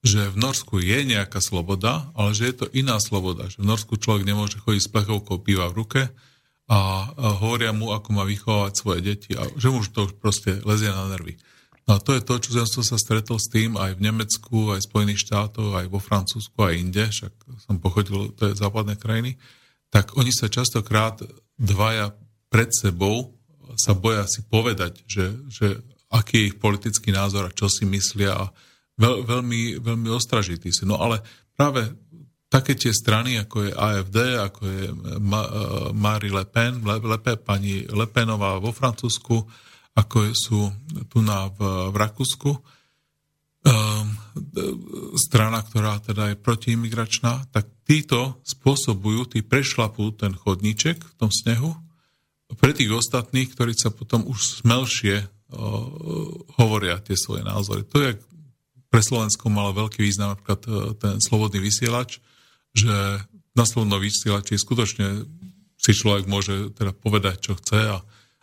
že 0.00 0.32
v 0.32 0.36
Norsku 0.40 0.80
je 0.80 1.04
nejaká 1.04 1.44
sloboda, 1.44 2.08
ale 2.16 2.32
že 2.32 2.48
je 2.48 2.64
to 2.64 2.66
iná 2.72 2.96
sloboda. 2.96 3.52
Že 3.52 3.60
v 3.60 3.68
Norsku 3.68 3.94
človek 4.00 4.24
nemôže 4.24 4.56
chodiť 4.56 4.82
s 4.88 4.92
plechovkou 4.92 5.44
piva 5.44 5.68
v 5.68 5.84
ruke 5.84 6.02
a, 6.70 6.78
hovoria 7.36 7.76
mu, 7.76 7.92
ako 7.92 8.08
má 8.16 8.24
vychovávať 8.24 8.72
svoje 8.80 9.00
deti 9.04 9.36
a 9.36 9.44
že 9.60 9.68
mu 9.68 9.84
to 9.84 10.08
proste 10.16 10.64
lezie 10.64 10.88
na 10.88 11.04
nervy. 11.12 11.36
No 11.84 11.98
a 11.98 12.00
to 12.00 12.16
je 12.16 12.24
to, 12.24 12.40
čo 12.40 12.64
som 12.64 12.84
sa 12.86 12.96
stretol 12.96 13.36
s 13.36 13.52
tým 13.52 13.76
aj 13.76 14.00
v 14.00 14.04
Nemecku, 14.08 14.72
aj 14.72 14.80
v 14.80 14.88
Spojených 14.88 15.20
štátoch, 15.26 15.72
aj 15.76 15.86
vo 15.92 16.00
Francúzsku, 16.00 16.56
aj 16.56 16.80
inde, 16.80 17.04
však 17.10 17.32
som 17.66 17.76
pochodil, 17.76 18.32
to 18.40 18.56
západné 18.56 18.96
krajiny, 18.96 19.36
tak 19.90 20.16
oni 20.16 20.30
sa 20.32 20.48
častokrát 20.48 21.20
dvaja 21.60 22.14
pred 22.48 22.70
sebou 22.72 23.36
sa 23.76 23.92
boja 23.92 24.24
si 24.26 24.42
povedať, 24.46 25.02
že, 25.06 25.34
že 25.50 25.82
aký 26.10 26.34
je 26.42 26.48
ich 26.50 26.56
politický 26.58 27.14
názor 27.14 27.48
a 27.48 27.54
čo 27.54 27.70
si 27.70 27.86
myslia 27.86 28.34
a 28.34 28.50
veľ, 28.98 29.24
veľmi, 29.24 29.78
veľmi 29.80 30.08
ostražitý 30.10 30.74
si. 30.74 30.82
No 30.84 30.98
ale 30.98 31.22
práve 31.54 31.86
také 32.50 32.74
tie 32.74 32.90
strany, 32.90 33.38
ako 33.38 33.70
je 33.70 33.72
AFD, 33.72 34.18
ako 34.42 34.62
je 34.66 34.84
uh, 34.90 35.94
Marie 35.94 36.34
Le 36.34 36.44
Pen, 36.44 36.82
Le, 36.82 36.98
Le 36.98 37.18
Pen, 37.22 37.38
pani 37.38 37.86
Le 37.86 38.06
Penová 38.10 38.58
vo 38.58 38.74
Francúzsku, 38.74 39.46
ako 39.94 40.16
sú 40.34 40.60
tu 41.06 41.22
na, 41.22 41.46
v, 41.46 41.94
v 41.94 41.96
Rakúsku, 41.96 42.50
um, 42.50 44.06
strana, 45.14 45.62
ktorá 45.62 46.02
teda 46.02 46.34
je 46.34 46.36
protiimigračná, 46.42 47.46
tak 47.54 47.70
títo 47.86 48.42
spôsobujú, 48.42 49.30
tí 49.30 49.46
prešlapú 49.46 50.14
ten 50.14 50.34
chodníček 50.34 50.98
v 50.98 51.14
tom 51.18 51.30
snehu 51.30 51.74
pre 52.58 52.74
tých 52.74 52.90
ostatných, 52.90 53.54
ktorí 53.54 53.78
sa 53.78 53.94
potom 53.94 54.26
už 54.26 54.62
smelšie 54.62 55.26
hovoria 56.56 57.02
tie 57.02 57.18
svoje 57.18 57.42
názory. 57.42 57.82
To 57.90 57.98
je 57.98 58.10
pre 58.90 59.00
Slovensko 59.00 59.46
mal 59.48 59.70
veľký 59.70 60.02
význam 60.02 60.34
napríklad 60.34 60.60
e, 60.66 60.70
ten 60.98 61.14
slobodný 61.22 61.62
vysielač, 61.62 62.18
že 62.74 63.22
na 63.54 63.64
slobodnom 63.64 64.02
vysielači 64.02 64.58
skutočne 64.58 65.30
si 65.78 65.92
človek 65.94 66.26
môže 66.26 66.74
teda 66.74 66.90
povedať, 66.92 67.36
čo 67.50 67.52
chce 67.56 67.80
a, 67.86 67.98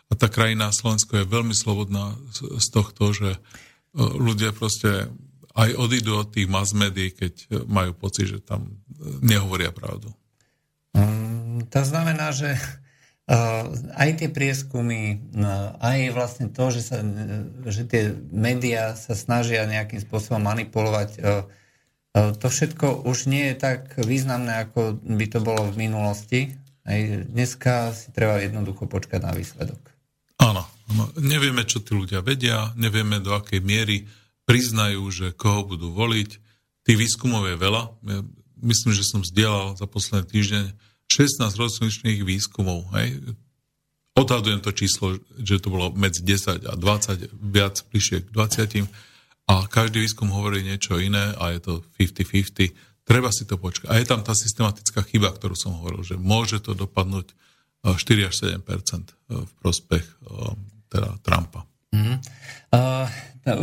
a 0.08 0.14
tá 0.16 0.32
krajina 0.32 0.72
Slovensko 0.72 1.20
je 1.20 1.28
veľmi 1.28 1.52
slobodná 1.52 2.16
z, 2.32 2.64
z 2.64 2.68
tohto, 2.72 3.12
že 3.12 3.36
e, 3.36 3.40
ľudia 4.00 4.56
proste 4.56 5.12
aj 5.52 5.70
odídu 5.76 6.16
od 6.16 6.32
tých 6.32 6.48
mass 6.48 6.72
médií, 6.72 7.12
keď 7.12 7.66
majú 7.68 7.92
pocit, 7.98 8.30
že 8.30 8.40
tam 8.40 8.78
nehovoria 9.26 9.74
pravdu. 9.74 10.14
Mm, 10.94 11.66
to 11.68 11.82
znamená, 11.82 12.30
že 12.30 12.56
aj 13.98 14.24
tie 14.24 14.32
prieskumy, 14.32 15.20
no, 15.36 15.76
aj 15.84 16.16
vlastne 16.16 16.48
to, 16.48 16.72
že, 16.72 16.82
sa, 16.88 17.04
že 17.68 17.84
tie 17.84 18.16
médiá 18.32 18.96
sa 18.96 19.20
snažia 19.20 19.68
nejakým 19.68 20.00
spôsobom 20.00 20.40
manipulovať, 20.40 21.20
to 22.16 22.48
všetko 22.48 23.04
už 23.04 23.28
nie 23.28 23.52
je 23.52 23.56
tak 23.60 23.94
významné, 24.00 24.66
ako 24.66 24.96
by 25.04 25.26
to 25.28 25.44
bolo 25.44 25.68
v 25.70 25.86
minulosti. 25.86 26.56
Aj 26.88 26.98
dneska 27.28 27.92
si 27.92 28.16
treba 28.16 28.40
jednoducho 28.40 28.88
počkať 28.88 29.20
na 29.22 29.36
výsledok. 29.36 29.78
Áno, 30.40 30.64
áno. 30.88 31.04
Nevieme, 31.20 31.68
čo 31.68 31.84
tí 31.84 31.94
ľudia 31.94 32.24
vedia, 32.24 32.72
nevieme, 32.80 33.20
do 33.20 33.36
akej 33.36 33.60
miery 33.60 34.08
priznajú, 34.48 35.04
že 35.12 35.36
koho 35.36 35.68
budú 35.68 35.92
voliť. 35.92 36.30
Tých 36.88 36.98
výskumov 36.98 37.44
je 37.52 37.60
veľa. 37.60 37.82
Ja 38.08 38.20
myslím, 38.64 38.96
že 38.96 39.04
som 39.04 39.22
zdieľal 39.22 39.76
za 39.76 39.86
posledný 39.86 40.24
týždeň 40.32 40.66
16 41.08 41.56
rozličných 41.56 42.22
výskumov. 42.24 42.92
Hej. 42.96 43.36
Odhadujem 44.18 44.60
to 44.60 44.74
číslo, 44.74 45.22
že 45.38 45.62
to 45.62 45.70
bolo 45.70 45.94
medzi 45.94 46.26
10 46.26 46.68
a 46.68 46.74
20, 46.74 47.32
viac 47.38 47.86
bližšie 47.90 48.26
k 48.26 48.30
20. 48.34 48.90
A 49.48 49.64
každý 49.72 50.04
výskum 50.04 50.28
hovorí 50.28 50.66
niečo 50.66 51.00
iné 51.00 51.32
a 51.38 51.56
je 51.56 51.60
to 51.64 51.74
50-50. 51.96 52.76
Treba 53.08 53.32
si 53.32 53.48
to 53.48 53.56
počkať. 53.56 53.88
A 53.88 53.96
je 53.96 54.06
tam 54.10 54.20
tá 54.20 54.36
systematická 54.36 55.00
chyba, 55.08 55.32
ktorú 55.32 55.56
som 55.56 55.80
hovoril, 55.80 56.04
že 56.04 56.20
môže 56.20 56.60
to 56.60 56.76
dopadnúť 56.76 57.32
4 57.86 58.28
až 58.28 58.60
7 58.60 58.68
v 59.32 59.52
prospech 59.64 60.04
teda 60.92 61.16
Trumpa. 61.24 61.64
Mm-hmm. 61.96 62.18
Uh, 62.76 63.08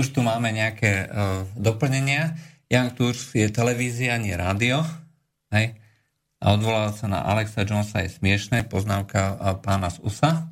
už 0.00 0.16
tu 0.16 0.24
máme 0.24 0.48
nejaké 0.48 1.08
uh, 1.08 1.44
doplnenia. 1.56 2.32
Young 2.72 2.96
Tours 2.96 3.36
je 3.36 3.44
televízia, 3.52 4.16
nie 4.16 4.32
rádio. 4.32 4.80
Hej? 5.52 5.76
A 6.44 6.52
odvolávať 6.52 6.94
sa 7.00 7.06
na 7.08 7.24
Alexa 7.24 7.64
Jonesa 7.64 8.04
je 8.04 8.12
smiešné, 8.20 8.68
poznámka 8.68 9.40
pána 9.64 9.88
z 9.88 10.04
USA. 10.04 10.44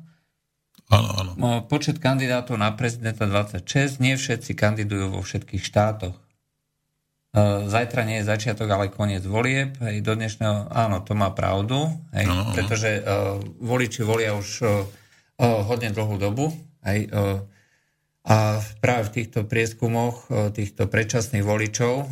Áno, 0.89 1.09
áno. 1.13 1.31
Počet 1.69 2.01
kandidátov 2.01 2.57
na 2.57 2.73
prezidenta 2.73 3.29
26, 3.29 4.01
nie 4.01 4.17
všetci 4.17 4.57
kandidujú 4.57 5.13
vo 5.13 5.21
všetkých 5.21 5.61
štátoch. 5.61 6.17
Zajtra 7.69 8.05
nie 8.05 8.21
je 8.21 8.29
začiatok, 8.29 8.69
ale 8.69 8.93
koniec 8.93 9.25
volieb. 9.25 9.73
Hej, 9.81 10.05
do 10.05 10.13
dnešného, 10.13 10.69
áno, 10.69 11.01
to 11.01 11.17
má 11.17 11.33
pravdu, 11.33 11.89
hej, 12.13 12.29
áno, 12.29 12.45
áno. 12.45 12.53
pretože 12.53 13.01
uh, 13.01 13.41
voliči 13.57 14.05
volia 14.05 14.37
už 14.37 14.49
uh, 14.61 14.85
hodne 15.65 15.89
dlhú 15.89 16.21
dobu. 16.21 16.53
Hej, 16.85 17.09
uh, 17.09 17.41
a 18.23 18.63
práve 18.79 19.11
v 19.11 19.13
týchto 19.19 19.43
prieskumoch 19.43 20.31
e, 20.31 20.55
týchto 20.55 20.87
predčasných 20.87 21.43
voličov, 21.43 21.93
e, 21.99 22.05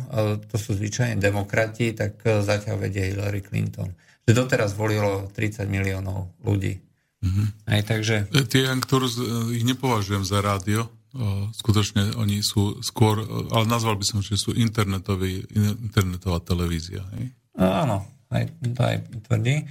to 0.44 0.56
sú 0.60 0.76
zvyčajne 0.76 1.16
demokrati, 1.16 1.96
tak 1.96 2.20
e, 2.28 2.44
zatiaľ 2.44 2.84
vedie 2.84 3.08
Hillary 3.08 3.40
Clinton. 3.40 3.96
Že 4.28 4.44
doteraz 4.44 4.76
volilo 4.76 5.32
30 5.32 5.64
miliónov 5.72 6.36
ľudí. 6.44 6.76
Mm-hmm. 7.24 7.46
Aj, 7.64 7.80
takže... 7.88 8.28
Tie, 8.44 8.64
ktorú 8.68 9.06
ich 9.56 9.64
nepovažujem 9.64 10.26
za 10.26 10.44
rádio, 10.44 10.90
skutočne 11.52 12.16
oni 12.16 12.40
sú 12.40 12.80
skôr, 12.80 13.20
ale 13.52 13.68
nazval 13.68 14.00
by 14.00 14.04
som, 14.06 14.18
že 14.24 14.40
sú 14.40 14.56
internetový, 14.56 15.44
internetová 15.84 16.40
televízia. 16.40 17.04
Hej? 17.14 17.36
Áno, 17.60 18.08
aj, 18.32 18.48
to 18.72 18.80
aj 18.80 18.96
tvrdí. 19.28 19.68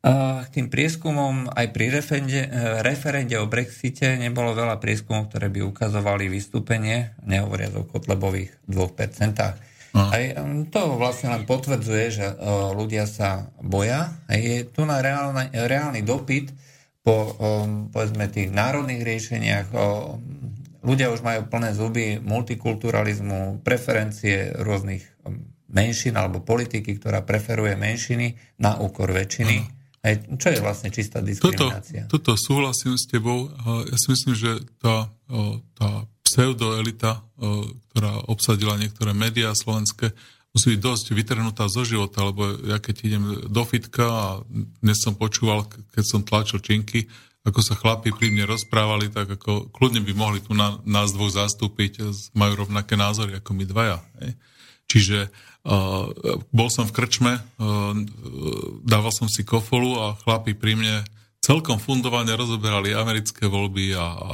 K 0.00 0.48
tým 0.48 0.72
prieskumom 0.72 1.52
aj 1.52 1.76
pri 1.76 1.92
referende, 1.92 2.48
referende 2.80 3.36
o 3.36 3.44
Brexite 3.44 4.16
nebolo 4.16 4.56
veľa 4.56 4.80
prieskumov, 4.80 5.28
ktoré 5.28 5.52
by 5.52 5.60
ukazovali 5.60 6.32
vystúpenie, 6.32 7.12
nehovoriac 7.28 7.76
o 7.76 7.84
Kotlebových 7.84 8.64
2%. 8.64 9.70
Aj 9.90 10.22
um, 10.38 10.70
to 10.70 10.94
vlastne 10.94 11.34
len 11.34 11.42
potvrdzuje, 11.42 12.06
že 12.14 12.26
uh, 12.30 12.70
ľudia 12.70 13.10
sa 13.10 13.50
boja. 13.58 14.14
Je 14.30 14.62
tu 14.62 14.86
na 14.86 15.02
reálny, 15.02 15.50
reálny 15.50 16.06
dopyt 16.06 16.54
po 17.02 17.34
um, 17.34 17.90
povedzme 17.90 18.30
tých 18.30 18.54
národných 18.54 19.02
riešeniach. 19.02 19.66
Ľudia 20.80 21.10
už 21.10 21.20
majú 21.26 21.50
plné 21.50 21.74
zuby 21.74 22.06
multikulturalizmu, 22.22 23.66
preferencie 23.66 24.54
rôznych 24.62 25.04
menšín 25.70 26.14
alebo 26.16 26.40
politiky, 26.40 26.96
ktorá 26.96 27.26
preferuje 27.26 27.74
menšiny 27.74 28.38
na 28.62 28.78
úkor 28.78 29.10
väčšiny. 29.10 29.79
Aj, 30.00 30.16
čo 30.16 30.48
je 30.48 30.58
vlastne 30.64 30.88
čistá 30.88 31.20
diskriminácia? 31.20 32.08
Toto, 32.08 32.32
toto 32.32 32.40
súhlasím 32.40 32.96
s 32.96 33.04
tebou. 33.04 33.52
Ja 33.84 33.96
si 34.00 34.08
myslím, 34.16 34.32
že 34.32 34.64
tá, 34.80 35.12
tá 35.76 35.88
pseudoelita, 36.24 37.20
ktorá 37.92 38.24
obsadila 38.30 38.80
niektoré 38.80 39.12
médiá 39.12 39.52
slovenské, 39.52 40.16
musí 40.56 40.74
byť 40.74 40.80
dosť 40.80 41.06
vytrhnutá 41.12 41.68
zo 41.68 41.84
života, 41.84 42.24
lebo 42.26 42.48
ja 42.66 42.80
keď 42.80 42.96
idem 43.06 43.24
do 43.46 43.62
fitka 43.62 44.06
a 44.08 44.26
dnes 44.82 44.98
som 44.98 45.14
počúval, 45.14 45.68
keď 45.94 46.04
som 46.06 46.24
tlačil 46.24 46.58
činky, 46.64 47.06
ako 47.40 47.60
sa 47.64 47.76
chlapi 47.76 48.12
pri 48.12 48.32
mne 48.32 48.52
rozprávali, 48.52 49.08
tak 49.08 49.36
ako 49.36 49.72
kľudne 49.72 50.04
by 50.04 50.12
mohli 50.12 50.40
tu 50.44 50.52
na, 50.52 50.76
nás 50.84 51.12
dvoch 51.12 51.32
zastúpiť, 51.32 52.04
majú 52.36 52.66
rovnaké 52.66 53.00
názory 53.00 53.36
ako 53.36 53.56
my 53.56 53.64
dvaja. 53.64 53.98
Hej. 54.20 54.32
Čiže 54.90 55.30
uh, 55.30 56.10
bol 56.50 56.66
som 56.66 56.90
v 56.90 56.94
krčme, 56.98 57.38
uh, 57.38 57.94
dával 58.82 59.14
som 59.14 59.30
si 59.30 59.46
kofolu 59.46 60.02
a 60.02 60.18
chlapi 60.18 60.58
pri 60.58 60.74
mne 60.74 61.06
celkom 61.38 61.78
fundovane 61.78 62.34
rozoberali 62.34 62.90
americké 62.90 63.46
voľby 63.46 63.94
a, 63.94 64.06
a 64.18 64.30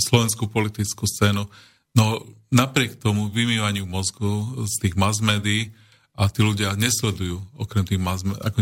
slovenskú 0.00 0.48
politickú 0.48 1.04
scénu. 1.04 1.44
No 1.92 2.04
napriek 2.48 2.96
tomu 2.96 3.28
vymývaniu 3.28 3.84
mozgu 3.84 4.64
z 4.66 4.88
tých 4.88 4.94
mass 4.96 5.20
médií 5.20 5.70
a 6.16 6.26
tí 6.32 6.42
ľudia 6.42 6.74
nesledujú, 6.74 7.38
okrem 7.60 7.84
tých 7.84 8.02
mass 8.02 8.24
médií, 8.24 8.40
ako 8.40 8.58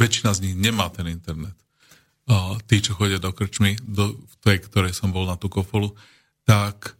väčšina 0.00 0.30
z 0.34 0.42
nich 0.48 0.56
nemá 0.56 0.88
ten 0.88 1.06
internet. 1.06 1.54
Uh, 2.28 2.60
tí, 2.68 2.84
čo 2.84 2.92
chodia 2.92 3.16
do 3.16 3.32
krčmy, 3.32 3.80
do 3.80 4.12
tej, 4.44 4.60
ktorej 4.68 4.92
som 4.92 5.12
bol 5.12 5.24
na 5.24 5.40
tú 5.40 5.48
kofolu, 5.48 5.96
tak 6.44 6.97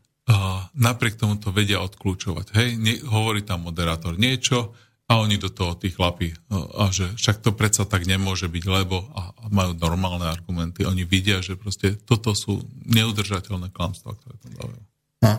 napriek 0.77 1.17
tomu 1.17 1.41
to 1.41 1.49
vedia 1.51 1.81
odkľúčovať. 1.81 2.47
Hej, 2.53 2.69
ne, 2.77 2.95
hovorí 3.09 3.41
tam 3.43 3.65
moderátor 3.65 4.21
niečo, 4.21 4.77
A 5.09 5.25
oni 5.25 5.41
do 5.41 5.49
toho 5.49 5.73
tí 5.73 5.89
chlapí, 5.89 6.37
a 6.53 6.93
že 6.93 7.17
však 7.17 7.41
to 7.41 7.57
predsa 7.57 7.89
tak 7.89 8.05
nemôže 8.05 8.45
byť, 8.45 8.65
lebo 8.69 9.09
a, 9.17 9.33
a 9.33 9.45
majú 9.49 9.73
normálne 9.81 10.29
argumenty. 10.29 10.85
Oni 10.85 11.09
vidia, 11.09 11.41
že 11.41 11.57
proste 11.57 11.97
toto 11.97 12.37
sú 12.37 12.61
neudržateľné 12.85 13.73
klamstvá, 13.73 14.13
ktoré 14.21 14.37
tam 14.37 14.53
dávajú. 14.53 14.83
No. 15.25 15.33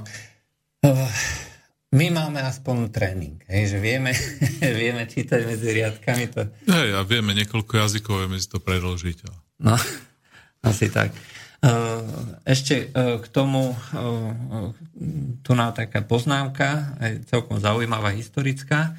My 1.90 2.06
máme 2.10 2.42
aspoň 2.42 2.90
tréning, 2.90 3.38
hej, 3.46 3.74
že 3.74 3.78
vieme, 3.78 4.10
vieme 4.82 5.06
čítať 5.06 5.42
medzi 5.46 5.70
riadkami. 5.70 6.26
To... 6.34 6.50
Hej, 6.66 6.90
a 6.98 7.06
vieme 7.06 7.38
niekoľko 7.38 7.74
jazykov, 7.78 8.26
vieme 8.26 8.42
si 8.42 8.50
to 8.50 8.58
predložiť. 8.58 9.18
A... 9.30 9.32
No, 9.70 9.78
asi 10.70 10.90
tak. 10.90 11.14
Ešte 12.48 12.88
k 12.96 13.26
tomu 13.36 13.76
tu 15.44 15.52
na 15.56 15.76
taká 15.76 16.00
poznámka, 16.04 16.96
celkom 17.28 17.60
zaujímavá 17.60 18.16
historická. 18.16 18.96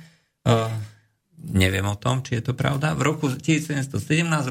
Neviem 1.40 1.88
o 1.88 1.96
tom, 1.96 2.20
či 2.20 2.36
je 2.36 2.52
to 2.52 2.52
pravda. 2.52 2.92
V 2.92 3.00
roku 3.00 3.32
1717 3.32 3.96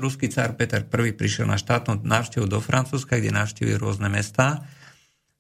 ruský 0.02 0.26
cár 0.34 0.58
Peter 0.58 0.82
I 0.82 1.14
prišiel 1.14 1.46
na 1.46 1.62
štátnu 1.62 2.02
návštevu 2.02 2.50
do 2.50 2.58
Francúzska, 2.58 3.22
kde 3.22 3.30
navštívil 3.30 3.78
rôzne 3.78 4.10
mestá. 4.10 4.66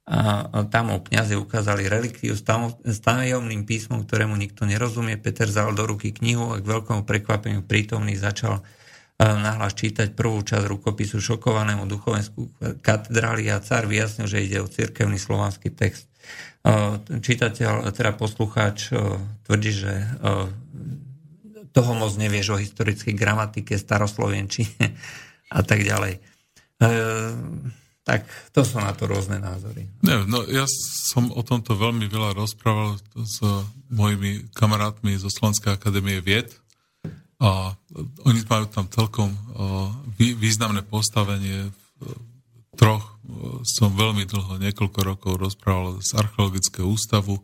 A 0.10 0.66
tam 0.70 0.94
mu 0.94 1.02
kniazy 1.06 1.38
ukázali 1.38 1.90
relikviu 1.90 2.34
s 2.34 2.98
tajomným 3.02 3.66
písmom, 3.66 4.06
ktorému 4.06 4.38
nikto 4.38 4.66
nerozumie. 4.70 5.18
Peter 5.22 5.50
vzal 5.50 5.74
do 5.74 5.86
ruky 5.86 6.14
knihu 6.14 6.54
a 6.54 6.62
k 6.62 6.66
veľkomu 6.66 7.06
prekvapeniu 7.06 7.66
prítomný 7.66 8.18
začal 8.18 8.62
nahlas 9.20 9.76
čítať 9.76 10.16
prvú 10.16 10.40
časť 10.40 10.64
rukopisu 10.64 11.20
šokovanému 11.20 11.84
duchovensku 11.91 12.56
katedrály 12.80 13.52
a 13.52 13.60
cár 13.60 13.86
vyjasnil, 13.91 14.32
že 14.32 14.44
ide 14.48 14.64
o 14.64 14.72
cirkevný 14.72 15.20
slovanský 15.20 15.76
text. 15.76 16.08
Čítateľ, 17.08 17.91
teda 17.91 18.16
poslucháč 18.16 18.96
tvrdí, 19.44 19.72
že 19.76 19.91
toho 21.72 21.91
moc 21.96 22.12
nevieš 22.18 22.48
o 22.56 22.62
historickej 22.62 23.14
gramatike, 23.16 23.78
staroslovenčine 23.78 24.86
a 25.58 25.60
tak 25.64 25.86
ďalej. 25.86 26.20
E, 26.80 26.90
tak 28.04 28.26
to 28.52 28.66
sú 28.66 28.82
na 28.82 28.91
to 28.91 29.06
rôzne 29.06 29.38
názory. 29.38 29.86
Ne, 30.02 30.26
no 30.26 30.41
ja 30.50 30.66
som 31.14 31.30
o 31.30 31.41
tomto 31.46 31.78
veľmi 31.78 32.10
veľa 32.10 32.34
rozprával 32.36 32.98
s 33.16 33.38
mojimi 33.94 34.50
kamarátmi 34.52 35.16
zo 35.16 35.30
Slovenskej 35.30 35.78
akadémie 35.78 36.20
vied 36.20 36.59
a 37.40 37.72
oni 38.28 38.44
majú 38.44 38.68
tam 38.68 38.91
celkom 38.91 39.32
významné 40.20 40.84
postavenie. 40.84 41.72
V 41.99 42.76
troch 42.76 43.16
som 43.64 43.95
veľmi 43.95 44.28
dlho, 44.28 44.60
niekoľko 44.60 44.99
rokov 45.03 45.34
rozprával 45.40 46.03
z 46.03 46.20
Archeologického 46.20 46.88
ústavu 46.88 47.40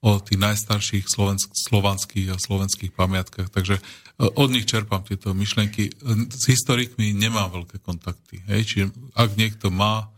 o 0.00 0.16
tých 0.22 0.40
najstarších 0.40 1.04
slovanských 1.52 2.32
a 2.32 2.40
slovenských 2.40 2.94
pamiatkách. 2.94 3.52
Takže 3.52 3.82
od 4.16 4.48
nich 4.48 4.64
čerpám 4.64 5.04
tieto 5.04 5.36
myšlenky. 5.36 5.92
S 6.30 6.48
historikmi 6.48 7.12
nemám 7.12 7.52
veľké 7.52 7.84
kontakty. 7.84 8.40
Hej? 8.48 8.60
Čiže 8.64 8.84
ak 9.18 9.36
niekto 9.36 9.68
má, 9.68 10.08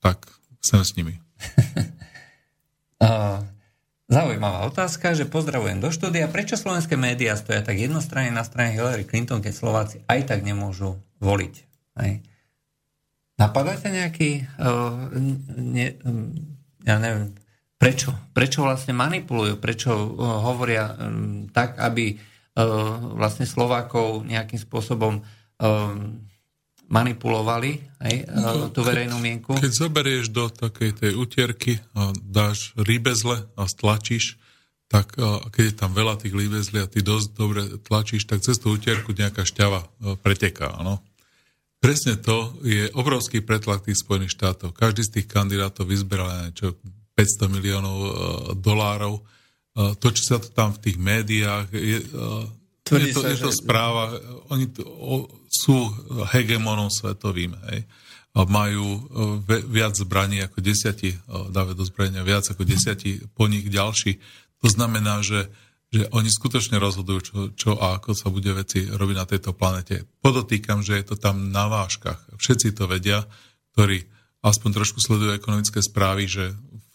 tak 0.00 0.24
sem 0.62 0.80
s 0.80 0.96
nimi. 0.96 1.18
Zaujímavá 4.12 4.68
otázka, 4.68 5.16
že 5.16 5.24
pozdravujem 5.24 5.80
do 5.80 5.88
štúdia. 5.88 6.28
Prečo 6.28 6.60
slovenské 6.60 7.00
médiá 7.00 7.32
stoja 7.32 7.64
tak 7.64 7.80
jednostranne 7.80 8.28
na 8.28 8.44
strane 8.44 8.76
Hillary 8.76 9.08
Clinton, 9.08 9.40
keď 9.40 9.56
Slováci 9.56 9.96
aj 10.04 10.28
tak 10.28 10.44
nemôžu 10.44 11.00
voliť? 11.24 11.54
Hej. 11.96 12.20
Napadáte 13.40 13.88
nejaký, 13.88 14.44
uh, 14.60 15.08
ne, 15.56 15.96
um, 16.04 16.28
ja 16.84 17.00
neviem, 17.00 17.32
prečo? 17.80 18.12
Prečo 18.36 18.60
vlastne 18.68 18.92
manipulujú? 18.92 19.56
Prečo 19.56 19.96
uh, 19.96 20.44
hovoria 20.44 20.92
um, 20.92 21.48
tak, 21.48 21.80
aby 21.80 22.12
uh, 22.12 23.16
vlastne 23.16 23.48
Slovákov 23.48 24.28
nejakým 24.28 24.60
spôsobom 24.60 25.24
um, 25.24 26.20
manipulovali 26.92 27.80
aj, 28.04 28.14
no, 28.28 28.68
tú 28.68 28.84
verejnú 28.84 29.16
mienku. 29.16 29.56
Keď 29.56 29.72
zoberieš 29.72 30.28
do 30.28 30.52
takej 30.52 30.92
tej 30.92 31.12
utierky 31.16 31.80
a 31.96 32.12
dáš 32.20 32.76
rýbezle 32.76 33.48
a 33.56 33.62
stlačíš, 33.64 34.36
tak 34.92 35.16
keď 35.48 35.72
je 35.72 35.74
tam 35.74 35.96
veľa 35.96 36.20
tých 36.20 36.36
líbezli 36.36 36.76
a 36.76 36.84
ty 36.84 37.00
dosť 37.00 37.28
dobre 37.32 37.64
tlačíš, 37.80 38.28
tak 38.28 38.44
cez 38.44 38.60
tú 38.60 38.76
utierku 38.76 39.16
nejaká 39.16 39.48
šťava 39.48 39.88
preteká. 40.20 40.76
Áno. 40.76 41.00
Presne 41.80 42.20
to 42.20 42.60
je 42.60 42.92
obrovský 42.92 43.40
pretlak 43.40 43.88
tých 43.88 44.04
Spojených 44.04 44.36
štátov. 44.36 44.76
Každý 44.76 45.02
z 45.08 45.12
tých 45.16 45.26
kandidátov 45.32 45.88
vyzberal 45.88 46.28
niečo 46.44 46.76
500 47.16 47.56
miliónov 47.56 47.96
dolárov. 48.60 49.24
To, 49.72 50.08
čo 50.12 50.22
sa 50.22 50.36
to 50.36 50.52
tam 50.52 50.76
v 50.76 50.84
tých 50.84 51.00
médiách, 51.00 51.72
je, 51.72 52.04
je, 52.90 53.14
to, 53.14 53.20
sa, 53.22 53.28
je 53.30 53.38
to 53.38 53.50
že... 53.54 53.62
správa, 53.62 54.18
oni 54.50 54.66
to, 54.70 54.82
o, 54.82 55.30
sú 55.46 55.76
hegemonom 56.34 56.90
svetovým, 56.90 57.54
hej. 57.70 57.86
A 58.32 58.48
majú 58.48 58.86
e, 58.96 59.00
viac 59.68 59.92
zbraní 59.92 60.40
ako 60.40 60.64
desiati, 60.64 61.12
e, 61.12 61.16
dávajú 61.28 61.76
do 61.76 61.84
zbrania 61.86 62.24
viac 62.24 62.48
ako 62.48 62.64
desiati, 62.64 63.20
po 63.36 63.46
nich 63.46 63.68
ďalší. 63.68 64.18
To 64.64 64.68
znamená, 64.72 65.20
že, 65.20 65.52
že 65.92 66.08
oni 66.10 66.32
skutočne 66.32 66.80
rozhodujú, 66.80 67.20
čo, 67.22 67.36
čo 67.52 67.70
a 67.76 68.00
ako 68.00 68.16
sa 68.16 68.32
bude 68.32 68.50
veci 68.56 68.88
robiť 68.88 69.16
na 69.16 69.26
tejto 69.28 69.52
planete. 69.52 70.08
Podotýkam, 70.24 70.80
že 70.80 70.96
je 70.98 71.12
to 71.12 71.16
tam 71.20 71.52
na 71.52 71.68
váškach. 71.68 72.34
Všetci 72.40 72.72
to 72.72 72.88
vedia, 72.88 73.28
ktorí 73.76 74.08
aspoň 74.42 74.70
trošku 74.74 74.98
sledujú 74.98 75.38
ekonomické 75.38 75.78
správy, 75.84 76.26
že 76.26 76.44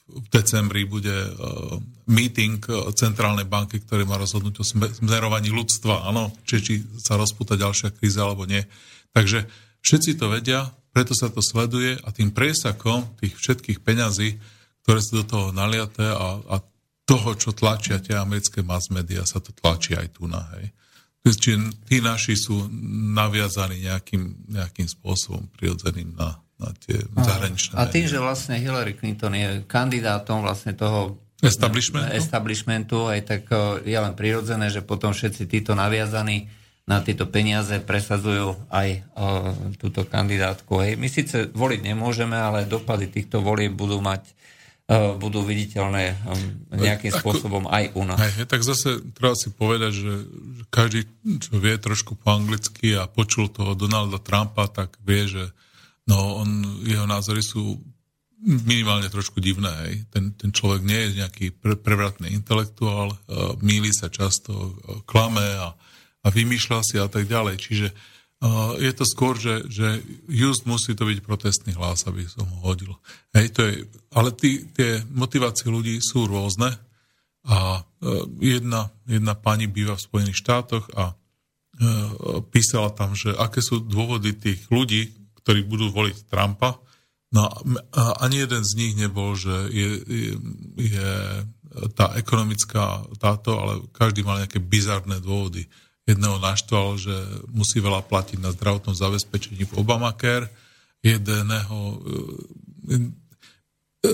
v 0.08 0.28
decembri 0.32 0.88
bude 0.88 1.12
uh, 1.12 1.76
meeting 2.08 2.64
Centrálnej 2.96 3.44
banky, 3.44 3.84
ktorý 3.84 4.08
má 4.08 4.16
rozhodnúť 4.16 4.56
o 4.64 4.68
smerovaní 5.04 5.52
ľudstva, 5.52 6.08
áno, 6.08 6.32
či, 6.48 6.64
či 6.64 6.74
sa 6.96 7.20
rozputa 7.20 7.60
ďalšia 7.60 7.92
kríza 7.92 8.24
alebo 8.24 8.48
nie. 8.48 8.64
Takže 9.12 9.44
všetci 9.84 10.16
to 10.16 10.32
vedia, 10.32 10.72
preto 10.96 11.12
sa 11.12 11.28
to 11.28 11.44
sleduje 11.44 12.00
a 12.00 12.10
tým 12.16 12.32
presakom 12.32 13.04
tých 13.20 13.36
všetkých 13.36 13.84
peňazí, 13.84 14.40
ktoré 14.88 15.00
sú 15.04 15.22
do 15.22 15.26
toho 15.28 15.48
naliaté 15.52 16.08
a, 16.08 16.40
a 16.40 16.56
toho, 17.08 17.36
čo 17.36 17.52
tlačia 17.52 18.00
tie 18.00 18.16
americké 18.16 18.64
mass 18.64 18.88
media, 18.88 19.28
sa 19.28 19.40
to 19.44 19.52
tlačí 19.52 19.96
aj 19.96 20.08
tu 20.16 20.28
na, 20.28 20.44
hej. 20.60 20.72
Čiže 21.28 21.84
tí 21.84 22.00
naši 22.00 22.40
sú 22.40 22.72
naviazaní 23.12 23.84
nejakým, 23.84 24.48
nejakým 24.48 24.88
spôsobom 24.88 25.52
prirodzeným 25.60 26.16
na, 26.16 26.40
na 26.58 26.74
tie 26.74 26.98
zahraničné. 27.14 27.74
A 27.78 27.86
tým, 27.86 28.10
že 28.10 28.18
vlastne 28.18 28.58
Hillary 28.58 28.98
Clinton 28.98 29.34
je 29.38 29.62
kandidátom 29.70 30.42
vlastne 30.42 30.74
toho 30.74 31.18
Establishmentu? 31.38 32.10
Establishmentu, 32.18 32.98
aj 33.06 33.20
tak 33.30 33.42
je 33.86 33.94
len 33.94 34.18
prirodzené, 34.18 34.74
že 34.74 34.82
potom 34.82 35.14
všetci 35.14 35.46
títo 35.46 35.78
naviazaní 35.78 36.50
na 36.88 37.04
tieto 37.04 37.28
peniaze 37.28 37.84
presadzujú 37.84 38.56
aj 38.72 38.90
o, 38.90 38.98
túto 39.76 40.08
kandidátku. 40.08 40.80
Hej. 40.80 40.96
My 40.96 41.12
síce 41.12 41.52
voliť 41.52 41.84
nemôžeme, 41.84 42.34
ale 42.34 42.64
dopady 42.64 43.12
týchto 43.12 43.44
volieb 43.44 43.76
budú 43.76 44.00
mať 44.00 44.24
o, 44.88 45.20
budú 45.20 45.44
viditeľné 45.44 46.16
o, 46.16 46.34
nejakým 46.80 47.12
Ako, 47.12 47.20
spôsobom 47.20 47.68
aj 47.68 47.92
u 47.92 48.08
nás. 48.08 48.18
Hej, 48.24 48.48
tak 48.48 48.64
zase 48.64 49.04
treba 49.12 49.36
si 49.36 49.52
povedať, 49.52 49.92
že 50.00 50.14
každý, 50.72 51.12
čo 51.44 51.60
vie 51.60 51.76
trošku 51.76 52.16
po 52.16 52.40
anglicky 52.40 52.96
a 52.96 53.04
počul 53.12 53.52
toho 53.52 53.76
Donalda 53.76 54.24
Trumpa, 54.24 54.72
tak 54.72 54.96
vie, 55.04 55.28
že 55.28 55.44
no, 56.08 56.42
on, 56.42 56.50
jeho 56.88 57.06
názory 57.06 57.44
sú 57.44 57.78
minimálne 58.42 59.10
trošku 59.10 59.42
divné. 59.42 59.70
Hej. 59.86 59.96
Ten, 60.14 60.26
ten 60.38 60.54
človek 60.54 60.86
nie 60.86 61.10
je 61.10 61.26
nejaký 61.26 61.46
pre, 61.58 61.74
prevratný 61.74 62.30
intelektuál, 62.32 63.14
uh, 63.14 63.58
míli 63.60 63.90
sa 63.90 64.14
často, 64.14 64.54
uh, 64.54 65.02
klame 65.10 65.42
a, 65.42 65.74
a 66.22 66.28
vymýšľa 66.30 66.80
si 66.86 66.96
a 67.02 67.10
tak 67.10 67.26
ďalej. 67.26 67.58
Čiže 67.58 67.88
uh, 67.90 68.78
je 68.78 68.92
to 68.94 69.06
skôr, 69.10 69.36
že, 69.42 69.66
že 69.68 70.06
just 70.30 70.70
musí 70.70 70.94
to 70.94 71.10
byť 71.10 71.20
protestný 71.26 71.74
hlas, 71.74 72.06
aby 72.06 72.30
som 72.30 72.46
ho 72.46 72.58
hodil. 72.62 72.94
Hej, 73.34 73.58
to 73.58 73.62
je, 73.66 73.74
ale 74.14 74.30
tí, 74.38 74.70
tie 74.70 75.02
motivácie 75.10 75.68
ľudí 75.74 75.98
sú 75.98 76.30
rôzne 76.30 76.78
a 77.42 77.82
uh, 77.82 78.24
jedna, 78.38 78.94
jedna 79.10 79.34
pani 79.34 79.66
býva 79.66 79.98
v 79.98 80.06
Spojených 80.06 80.38
štátoch 80.46 80.86
a 80.94 81.10
uh, 81.10 81.18
písala 82.54 82.94
tam, 82.94 83.18
že 83.18 83.34
aké 83.34 83.66
sú 83.66 83.82
dôvody 83.82 84.38
tých 84.38 84.70
ľudí, 84.70 85.10
ktorí 85.48 85.64
budú 85.64 85.88
voliť 85.88 86.28
Trumpa, 86.28 86.84
No 87.28 87.52
a 87.92 88.24
ani 88.24 88.48
jeden 88.48 88.64
z 88.64 88.72
nich 88.80 88.94
nebol, 88.96 89.36
že 89.36 89.52
je, 89.68 89.90
je, 90.00 90.32
je 90.80 91.12
tá 91.92 92.16
ekonomická 92.16 93.04
táto, 93.20 93.60
ale 93.60 93.74
každý 93.92 94.24
mal 94.24 94.40
nejaké 94.40 94.64
bizarné 94.64 95.20
dôvody. 95.20 95.68
Jedného 96.08 96.40
naštval, 96.40 96.96
že 96.96 97.16
musí 97.52 97.84
veľa 97.84 98.08
platiť 98.08 98.40
na 98.40 98.56
zdravotnom 98.56 98.96
zabezpečení 98.96 99.68
v 99.68 99.76
Obamacare, 99.76 100.48
jedného... 101.04 101.78
E, 102.88 102.96
e, 104.08 104.12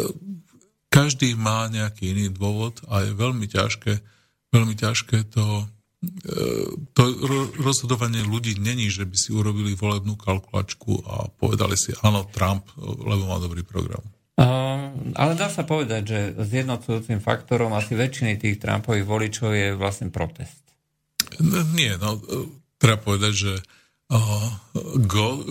každý 0.89 1.34
má 1.38 1.69
nejaký 1.69 2.14
iný 2.14 2.34
dôvod 2.34 2.81
a 2.89 3.01
je 3.05 3.18
veľmi 3.18 3.45
ťažké, 3.49 3.93
veľmi 4.53 4.73
ťažké 4.77 5.26
to 5.34 5.69
to 6.92 7.02
rozhodovanie 7.60 8.24
ľudí 8.28 8.60
není, 8.60 8.92
že 8.92 9.08
by 9.08 9.16
si 9.16 9.32
urobili 9.32 9.76
volebnú 9.76 10.20
kalkulačku 10.20 11.00
a 11.08 11.32
povedali 11.32 11.80
si 11.80 11.96
áno, 12.04 12.28
Trump, 12.28 12.68
lebo 12.80 13.28
má 13.28 13.40
dobrý 13.40 13.64
program. 13.64 14.04
ale 15.16 15.32
dá 15.40 15.48
sa 15.48 15.64
povedať, 15.64 16.02
že 16.04 16.20
zjednocujúcim 16.44 17.24
faktorom 17.24 17.72
asi 17.72 17.96
väčšiny 17.96 18.36
tých 18.36 18.60
Trumpových 18.60 19.08
voličov 19.08 19.50
je 19.56 19.68
vlastne 19.80 20.12
protest. 20.12 20.60
Nie, 21.74 21.96
no, 21.96 22.20
treba 22.76 23.00
povedať, 23.00 23.34
že 23.34 23.54
uh, 24.12 24.50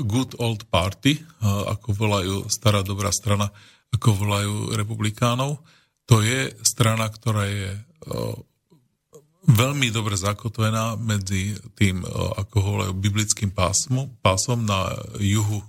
good 0.04 0.36
old 0.36 0.68
party, 0.68 1.16
uh, 1.16 1.72
ako 1.72 1.88
volajú 1.96 2.36
stará 2.52 2.84
dobrá 2.84 3.08
strana, 3.08 3.48
ako 3.92 4.20
volajú 4.20 4.54
republikánov, 4.76 5.64
to 6.04 6.20
je 6.20 6.52
strana, 6.66 7.08
ktorá 7.08 7.48
je 7.48 7.70
uh, 7.72 8.36
veľmi 9.42 9.90
dobre 9.90 10.14
zakotvená 10.14 10.94
medzi 11.00 11.58
tým, 11.74 12.06
ako 12.38 12.56
volajú, 12.62 12.92
biblickým 12.94 13.50
pásmom, 13.50 14.10
pásom 14.22 14.62
na 14.62 14.94
juhu 15.18 15.62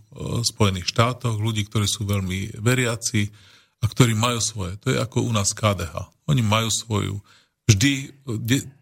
Spojených 0.46 0.90
štátoch, 0.94 1.42
ľudí, 1.42 1.66
ktorí 1.66 1.90
sú 1.90 2.06
veľmi 2.06 2.62
veriaci 2.62 3.34
a 3.82 3.90
ktorí 3.90 4.14
majú 4.14 4.38
svoje. 4.38 4.78
To 4.86 4.94
je 4.94 4.98
ako 5.02 5.26
u 5.26 5.32
nás 5.34 5.58
KDH. 5.58 5.96
Oni 6.30 6.46
majú 6.46 6.70
svoju. 6.70 7.18
Vždy 7.66 8.14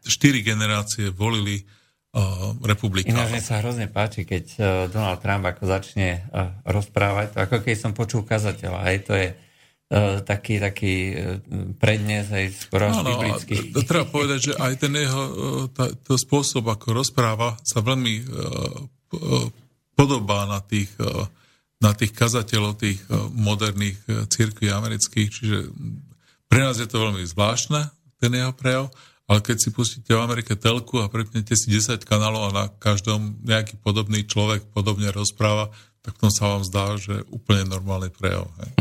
štyri 0.04 0.44
generácie 0.44 1.10
volili 1.10 1.64
republikánov. 2.60 3.32
Ináč 3.32 3.32
mi 3.32 3.40
sa 3.40 3.64
hrozne 3.64 3.88
páči, 3.88 4.28
keď 4.28 4.60
Donald 4.92 5.24
Trump 5.24 5.48
ako 5.48 5.64
začne 5.64 6.28
rozprávať, 6.68 7.40
ako 7.40 7.64
keď 7.64 7.76
som 7.80 7.96
počul 7.96 8.28
kazateľa. 8.28 8.84
Hej, 8.92 9.08
to 9.08 9.16
je 9.16 9.32
taký, 10.24 10.56
taký 10.64 10.96
uh, 11.12 11.44
prednes 11.76 12.32
aj 12.32 12.46
skoro 12.56 12.88
no, 12.88 13.04
no, 13.04 13.10
biblický. 13.12 13.76
Treba 13.84 14.08
povedať, 14.08 14.40
že 14.52 14.54
aj 14.56 14.74
ten 14.80 14.94
jeho 14.96 15.24
uh, 15.24 15.36
tá, 15.68 15.92
to 15.92 16.16
spôsob, 16.16 16.72
ako 16.72 16.96
rozpráva, 16.96 17.60
sa 17.68 17.84
veľmi 17.84 18.24
podobá 19.92 20.48
na 20.48 20.64
tých, 20.64 20.88
na 21.84 21.92
tých 21.92 22.16
kazateľov 22.16 22.80
tých 22.80 23.04
moderných 23.36 24.00
církví 24.32 24.72
amerických, 24.72 25.28
čiže 25.28 25.68
pre 26.48 26.64
nás 26.64 26.80
je 26.80 26.88
to 26.88 27.04
veľmi 27.04 27.20
zvláštne, 27.28 27.92
ten 28.16 28.32
jeho 28.32 28.56
prejav, 28.56 28.88
ale 29.28 29.40
keď 29.44 29.58
si 29.60 29.70
pustíte 29.72 30.16
v 30.16 30.24
Amerike 30.24 30.56
telku 30.56 31.04
a 31.04 31.12
prepnete 31.12 31.56
si 31.60 31.68
10 31.72 32.08
kanálov 32.08 32.52
a 32.52 32.56
na 32.56 32.66
každom 32.68 33.40
nejaký 33.44 33.80
podobný 33.84 34.24
človek 34.24 34.72
podobne 34.72 35.12
rozpráva, 35.12 35.76
tak 36.04 36.18
tom 36.18 36.28
sa 36.28 36.52
vám 36.52 36.64
zdá, 36.68 36.96
že 37.00 37.24
úplne 37.32 37.68
normálny 37.68 38.12
prejav. 38.12 38.48
Hej. 38.60 38.72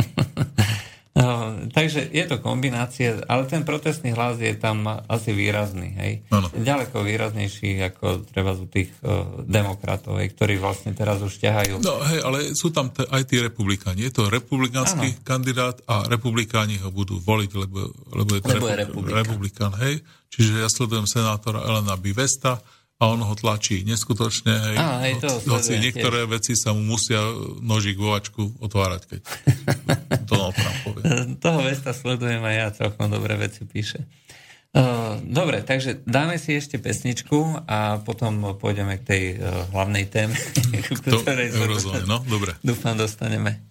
No, 1.20 1.68
takže 1.68 2.08
je 2.08 2.24
to 2.24 2.40
kombinácia, 2.40 3.20
ale 3.28 3.44
ten 3.44 3.60
protestný 3.60 4.16
hlas 4.16 4.40
je 4.40 4.56
tam 4.56 4.88
asi 4.88 5.36
výrazný. 5.36 5.92
Hej? 6.00 6.12
Ano. 6.32 6.48
Ďaleko 6.48 7.04
výraznejší 7.04 7.76
ako 7.92 8.24
treba 8.24 8.56
z 8.56 8.64
tých 8.72 8.90
uh, 9.04 9.44
demokratov, 9.44 10.16
hej, 10.16 10.32
ktorí 10.32 10.56
vlastne 10.56 10.96
teraz 10.96 11.20
už 11.20 11.36
ťahajú. 11.36 11.84
No 11.84 12.00
hej, 12.08 12.20
ale 12.24 12.38
sú 12.56 12.72
tam 12.72 12.88
t- 12.88 13.04
aj 13.04 13.22
tí 13.28 13.36
republikáni. 13.36 14.08
Je 14.08 14.16
to 14.16 14.32
republikánsky 14.32 15.12
ano. 15.12 15.20
kandidát 15.20 15.76
a 15.84 16.08
republikáni 16.08 16.80
ho 16.80 16.88
budú 16.88 17.20
voliť, 17.20 17.50
lebo, 17.52 17.92
lebo 18.16 18.30
je 18.34 18.40
to 18.40 18.48
lebo 18.56 18.66
repu- 18.66 18.72
je 18.72 18.78
republikán. 18.80 19.16
republikán. 19.20 19.72
Hej? 19.76 19.94
Čiže 20.32 20.52
ja 20.64 20.68
sledujem 20.72 21.04
senátora 21.04 21.60
Elena 21.68 22.00
Bivesta, 22.00 22.64
a 23.00 23.08
on 23.08 23.24
ho 23.24 23.32
tlačí 23.32 23.80
neskutočne. 23.88 24.52
Hej. 24.52 24.76
Á, 24.76 24.86
hej, 25.08 25.14
to 25.24 25.32
Hoci 25.48 25.80
niektoré 25.80 26.28
tiež. 26.28 26.32
veci 26.36 26.52
sa 26.52 26.76
mu 26.76 26.84
musia 26.84 27.16
nožík 27.64 27.96
vovačku 27.96 28.60
otvárať, 28.60 29.02
keď 29.08 29.20
Donald 30.28 30.52
Trump 30.52 30.78
povie. 30.84 31.02
Toho 31.40 31.60
Vesta 31.64 31.96
sledujem 31.96 32.44
aj 32.44 32.54
ja, 32.54 32.66
celkom 32.76 33.08
dobré 33.08 33.40
veci 33.40 33.64
píše. 33.64 34.04
Dobre, 35.26 35.66
takže 35.66 36.06
dáme 36.06 36.38
si 36.38 36.54
ešte 36.54 36.78
pesničku 36.78 37.66
a 37.66 37.98
potom 38.06 38.54
pôjdeme 38.54 39.02
k 39.02 39.02
tej 39.02 39.22
hlavnej 39.74 40.06
téme, 40.06 40.36
ktorej 41.02 41.50
to, 41.50 41.66
rozumiem, 41.66 42.06
no, 42.06 42.22
dobre. 42.22 42.54
Dúfam, 42.62 42.94
dostaneme. 42.94 43.69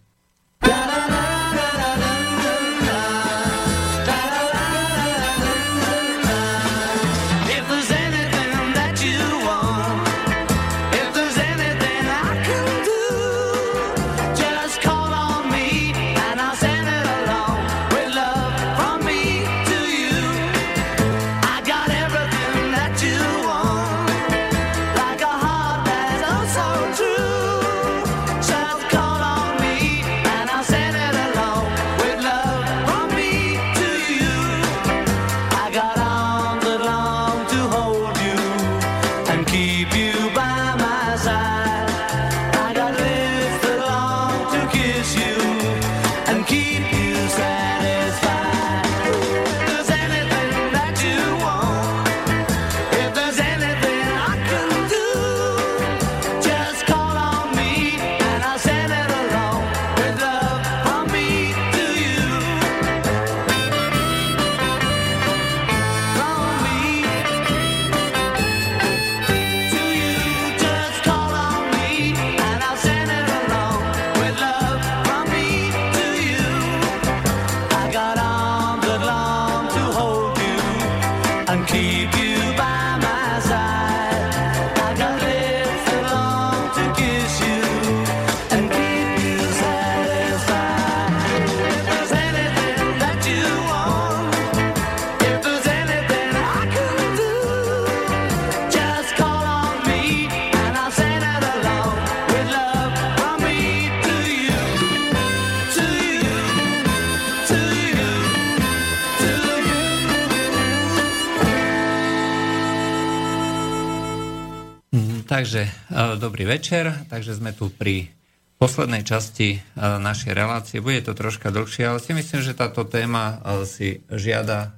Takže 115.39 115.63
e, 115.63 115.71
dobrý 116.19 116.43
večer, 116.43 117.07
takže 117.07 117.31
sme 117.31 117.55
tu 117.55 117.71
pri 117.71 118.11
poslednej 118.59 119.07
časti 119.07 119.55
e, 119.55 119.59
našej 119.79 120.35
relácie. 120.35 120.83
Bude 120.83 120.99
to 120.99 121.15
troška 121.15 121.47
dlhšie, 121.47 121.87
ale 121.87 122.03
si 122.03 122.11
myslím, 122.11 122.43
že 122.43 122.51
táto 122.51 122.83
téma 122.83 123.39
e, 123.39 123.63
si 123.63 124.03
žiada, 124.11 124.75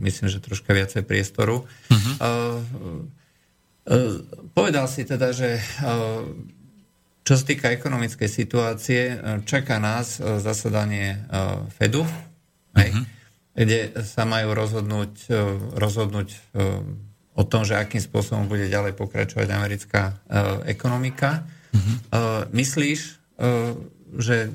myslím, 0.00 0.32
že 0.32 0.40
troška 0.40 0.72
viacej 0.72 1.04
priestoru. 1.04 1.68
Uh-huh. 1.68 2.64
Povedal 4.56 4.88
si 4.88 5.04
teda, 5.04 5.36
že 5.36 5.60
čo 7.20 7.32
sa 7.36 7.44
týka 7.44 7.76
ekonomickej 7.76 8.28
situácie, 8.32 9.20
čaká 9.44 9.76
nás 9.76 10.16
zasadanie 10.16 11.28
Fedu, 11.76 12.08
uh-huh. 12.08 13.04
kde 13.52 14.00
sa 14.00 14.24
majú 14.24 14.56
rozhodnúť, 14.56 15.28
rozhodnúť 15.76 16.40
o 17.32 17.42
tom, 17.48 17.64
že 17.64 17.76
akým 17.76 18.00
spôsobom 18.00 18.44
bude 18.44 18.68
ďalej 18.68 18.92
pokračovať 18.92 19.48
americká 19.48 20.02
uh, 20.12 20.60
ekonomika. 20.68 21.48
Uh-huh. 21.72 21.84
Uh, 22.12 22.42
myslíš, 22.52 23.00
uh, 23.40 23.72
že 24.20 24.52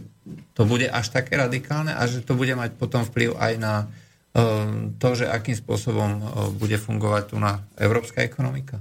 to 0.54 0.68
bude 0.70 0.86
až 0.86 1.10
také 1.10 1.40
radikálne 1.40 1.96
a 1.96 2.06
že 2.06 2.22
to 2.22 2.38
bude 2.38 2.54
mať 2.54 2.78
potom 2.78 3.02
vplyv 3.02 3.34
aj 3.34 3.54
na 3.58 3.74
uh, 3.86 4.94
to, 5.02 5.10
že 5.18 5.26
akým 5.26 5.58
spôsobom 5.58 6.12
uh, 6.22 6.26
bude 6.54 6.78
fungovať 6.78 7.24
tu 7.34 7.42
na 7.42 7.66
európska 7.82 8.22
ekonomika? 8.22 8.78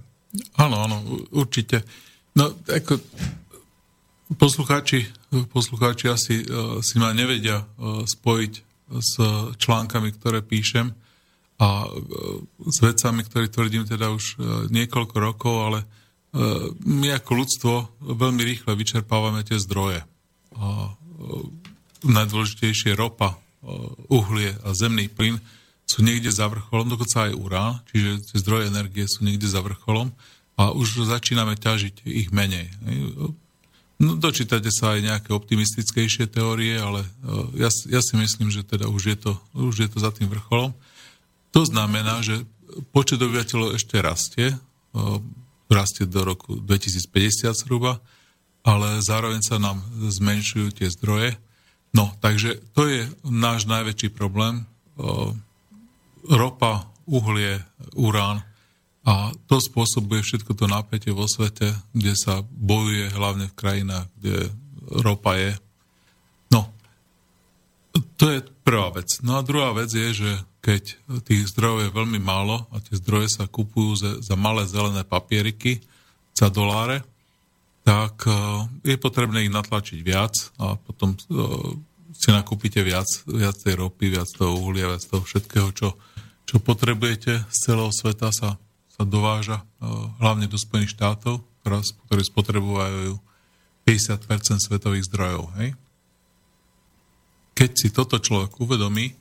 Áno, 0.61 0.77
áno, 0.85 0.97
určite. 1.33 1.81
No, 2.37 2.53
ako 2.69 3.01
poslucháči, 4.37 5.09
poslucháči 5.49 6.13
asi 6.13 6.45
uh, 6.45 6.85
si 6.85 7.01
ma 7.01 7.17
nevedia 7.17 7.65
uh, 7.65 8.05
spojiť 8.05 8.53
s 8.87 9.19
článkami, 9.59 10.15
ktoré 10.15 10.47
píšem 10.47 10.95
a 11.57 11.89
e, 11.89 11.91
s 12.69 12.79
vecami, 12.85 13.25
ktoré 13.25 13.49
tvrdím 13.49 13.89
teda 13.89 14.13
už 14.13 14.25
e, 14.25 14.35
niekoľko 14.69 15.17
rokov, 15.17 15.55
ale 15.57 15.79
e, 15.81 15.87
my 16.85 17.17
ako 17.17 17.31
ľudstvo 17.33 17.75
veľmi 18.05 18.43
rýchle 18.45 18.77
vyčerpávame 18.77 19.41
tie 19.41 19.57
zdroje. 19.57 20.05
A 20.57 20.93
najdôležitejšie 22.05 22.97
ropa, 22.97 23.41
uhlie 24.09 24.53
a 24.63 24.73
zemný 24.77 25.09
plyn 25.09 25.41
sú 25.89 26.05
niekde 26.05 26.29
za 26.29 26.49
vrcholom, 26.49 26.93
dokonca 26.93 27.29
aj 27.29 27.33
urán, 27.35 27.73
čiže 27.89 28.31
tie 28.31 28.39
zdroje 28.41 28.69
energie 28.69 29.05
sú 29.09 29.25
niekde 29.25 29.49
za 29.49 29.61
vrcholom 29.65 30.13
a 30.57 30.73
už 30.73 31.09
začíname 31.09 31.57
ťažiť 31.61 32.05
ich 32.09 32.33
menej. 32.33 32.73
No, 33.97 34.17
dočítate 34.17 34.69
sa 34.73 34.97
aj 34.97 35.01
nejaké 35.05 35.31
optimistickejšie 35.33 36.29
teórie, 36.29 36.77
ale 36.77 37.05
ja, 37.57 37.69
ja 37.69 38.01
si 38.01 38.15
myslím, 38.17 38.53
že 38.53 38.65
teda 38.65 38.89
už 38.89 39.03
je, 39.13 39.17
to, 39.17 39.33
už 39.57 39.77
je 39.77 39.89
to 39.89 39.99
za 40.01 40.13
tým 40.13 40.29
vrcholom. 40.29 40.77
To 41.57 41.65
znamená, 41.65 42.21
že 42.21 42.45
počet 42.93 43.17
obyvateľov 43.17 43.81
ešte 43.81 43.97
rastie, 44.05 44.53
rastie 45.73 46.05
do 46.05 46.21
roku 46.21 46.61
2050 46.61 47.49
zhruba, 47.57 47.97
ale 48.61 49.01
zároveň 49.01 49.41
sa 49.41 49.57
nám 49.57 49.81
zmenšujú 49.97 50.77
tie 50.77 50.93
zdroje. 50.93 51.33
No, 51.97 52.13
takže 52.21 52.61
to 52.77 52.85
je 52.85 53.09
náš 53.25 53.65
najväčší 53.65 54.13
problém. 54.13 54.69
Ropa, 56.29 56.93
uhlie, 57.09 57.65
urán 57.97 58.45
a 59.07 59.33
to 59.49 59.57
spôsobuje 59.57 60.21
všetko 60.21 60.53
to 60.53 60.69
napätie 60.69 61.15
vo 61.15 61.25
svete, 61.25 61.73
kde 61.97 62.13
sa 62.19 62.45
bojuje 62.45 63.17
hlavne 63.17 63.49
v 63.49 63.57
krajinách, 63.57 64.13
kde 64.21 64.53
ropa 64.93 65.41
je. 65.41 65.57
No, 66.53 66.69
to 68.21 68.29
je 68.29 68.45
prvá 68.61 68.93
vec. 68.93 69.09
No 69.25 69.41
a 69.41 69.47
druhá 69.47 69.73
vec 69.73 69.89
je, 69.95 70.11
že 70.13 70.31
keď 70.67 70.99
tých 71.23 71.55
zdrojov 71.55 71.87
je 71.87 71.95
veľmi 71.95 72.19
málo 72.19 72.67
a 72.75 72.83
tie 72.83 72.99
zdroje 72.99 73.31
sa 73.39 73.47
kupujú 73.47 74.19
za, 74.19 74.35
malé 74.35 74.67
zelené 74.67 75.07
papieriky 75.07 75.79
za 76.35 76.51
doláre, 76.51 77.07
tak 77.87 78.27
uh, 78.27 78.67
je 78.83 78.99
potrebné 78.99 79.47
ich 79.47 79.55
natlačiť 79.55 80.03
viac 80.03 80.35
a 80.59 80.75
potom 80.75 81.15
uh, 81.15 81.71
si 82.11 82.35
nakúpite 82.35 82.83
viac, 82.83 83.07
viac 83.31 83.55
tej 83.63 83.79
ropy, 83.79 84.11
viac 84.11 84.27
toho 84.27 84.59
uhlia, 84.59 84.91
viac 84.91 85.07
toho 85.07 85.23
všetkého, 85.23 85.71
čo, 85.71 85.95
čo 86.43 86.59
potrebujete 86.59 87.47
z 87.47 87.57
celého 87.63 87.95
sveta 87.95 88.35
sa, 88.35 88.59
sa 88.91 89.03
dováža 89.07 89.63
uh, 89.63 90.11
hlavne 90.19 90.51
do 90.51 90.59
Spojených 90.59 90.99
štátov, 90.99 91.47
ktorí 92.11 92.23
spotrebujú 92.27 93.23
50% 93.87 94.67
svetových 94.67 95.07
zdrojov. 95.07 95.47
Hej? 95.63 95.79
Keď 97.55 97.71
si 97.71 97.89
toto 97.95 98.19
človek 98.19 98.59
uvedomí, 98.59 99.15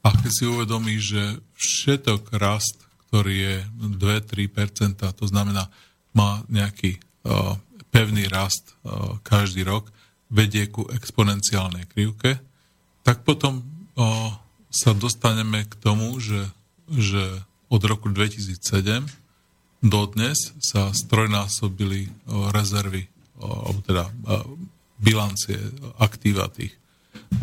a 0.00 0.08
keď 0.16 0.30
si 0.32 0.44
uvedomí, 0.48 0.96
že 0.96 1.40
všetok 1.60 2.32
rast, 2.40 2.80
ktorý 3.08 3.34
je 3.36 3.56
2-3%, 4.00 4.96
to 4.96 5.24
znamená, 5.28 5.68
má 6.16 6.40
nejaký 6.48 6.96
uh, 6.96 7.58
pevný 7.92 8.24
rast 8.32 8.72
uh, 8.80 9.20
každý 9.20 9.66
rok, 9.66 9.92
vedie 10.32 10.70
ku 10.70 10.88
exponenciálnej 10.88 11.84
krivke, 11.90 12.40
tak 13.04 13.26
potom 13.26 13.60
uh, 13.60 14.32
sa 14.72 14.96
dostaneme 14.96 15.66
k 15.68 15.74
tomu, 15.76 16.16
že, 16.22 16.48
že 16.88 17.44
od 17.68 17.82
roku 17.84 18.08
2007 18.08 19.04
do 19.80 20.00
dnes 20.12 20.52
sa 20.60 20.92
strojnásobili 20.92 22.12
rezervy, 22.52 23.08
alebo 23.40 23.80
teda 23.80 24.12
bilancie 25.00 25.56
aktíva 25.96 26.52
tých, 26.52 26.76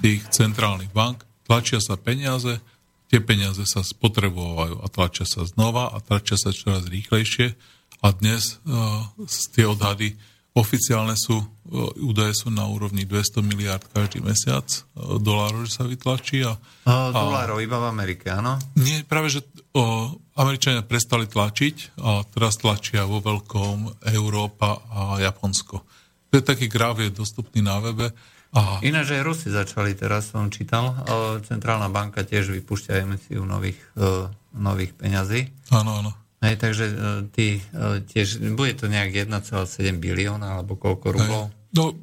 tých 0.06 0.22
centrálnych 0.30 0.94
bank 0.94 1.26
tlačia 1.48 1.80
sa 1.80 1.96
peniaze, 1.96 2.60
tie 3.08 3.24
peniaze 3.24 3.64
sa 3.64 3.80
spotrebovajú 3.80 4.84
a 4.84 4.88
tlačia 4.92 5.24
sa 5.24 5.48
znova 5.48 5.96
a 5.96 6.04
tlačia 6.04 6.36
sa 6.36 6.52
čoraz 6.52 6.92
rýchlejšie 6.92 7.56
a 8.04 8.08
dnes 8.12 8.60
uh, 8.68 9.08
tie 9.56 9.64
odhady 9.64 10.20
oficiálne 10.58 11.16
sú, 11.16 11.40
uh, 11.40 11.94
údaje 12.04 12.44
sú 12.44 12.52
na 12.52 12.68
úrovni 12.68 13.08
200 13.08 13.40
miliard 13.48 13.82
každý 13.96 14.20
mesiac 14.20 14.68
uh, 14.68 15.16
dolárov, 15.18 15.66
že 15.66 15.80
sa 15.80 15.88
vytlačí. 15.88 16.44
A, 16.44 16.60
a, 16.84 17.16
dolárov 17.16 17.64
iba 17.64 17.80
v 17.80 17.90
Amerike, 17.90 18.28
áno? 18.28 18.60
Nie, 18.76 19.08
práve, 19.08 19.32
že 19.32 19.42
uh, 19.74 20.12
Američania 20.36 20.84
prestali 20.84 21.32
tlačiť 21.32 21.98
a 22.04 22.28
teraz 22.28 22.60
tlačia 22.60 23.08
vo 23.08 23.24
veľkom 23.24 24.04
Európa 24.14 24.84
a 24.92 25.18
Japonsko. 25.24 25.82
To 26.28 26.34
je 26.36 26.44
taký 26.44 26.68
graf, 26.68 27.00
je 27.00 27.08
dostupný 27.08 27.64
na 27.64 27.80
webe 27.80 28.12
Aha. 28.58 28.82
Ináč 28.82 29.14
aj 29.14 29.22
Rusi 29.22 29.54
začali, 29.54 29.94
teraz 29.94 30.34
som 30.34 30.50
čítal, 30.50 30.98
centrálna 31.46 31.94
banka 31.94 32.26
tiež 32.26 32.50
vypúšťa 32.58 33.06
emisiu 33.06 33.46
nových, 33.46 33.78
uh, 34.02 34.34
nových 34.58 34.98
peňazí. 34.98 35.54
Áno, 35.70 36.02
áno. 36.02 36.12
Hej, 36.42 36.58
takže 36.58 36.86
uh, 36.90 37.22
ty, 37.30 37.62
tiež, 38.10 38.42
bude 38.58 38.74
to 38.74 38.90
nejak 38.90 39.30
1,7 39.30 40.02
bilióna, 40.02 40.58
alebo 40.58 40.74
koľko 40.74 41.06
rublov? 41.14 41.44
No, 41.78 41.94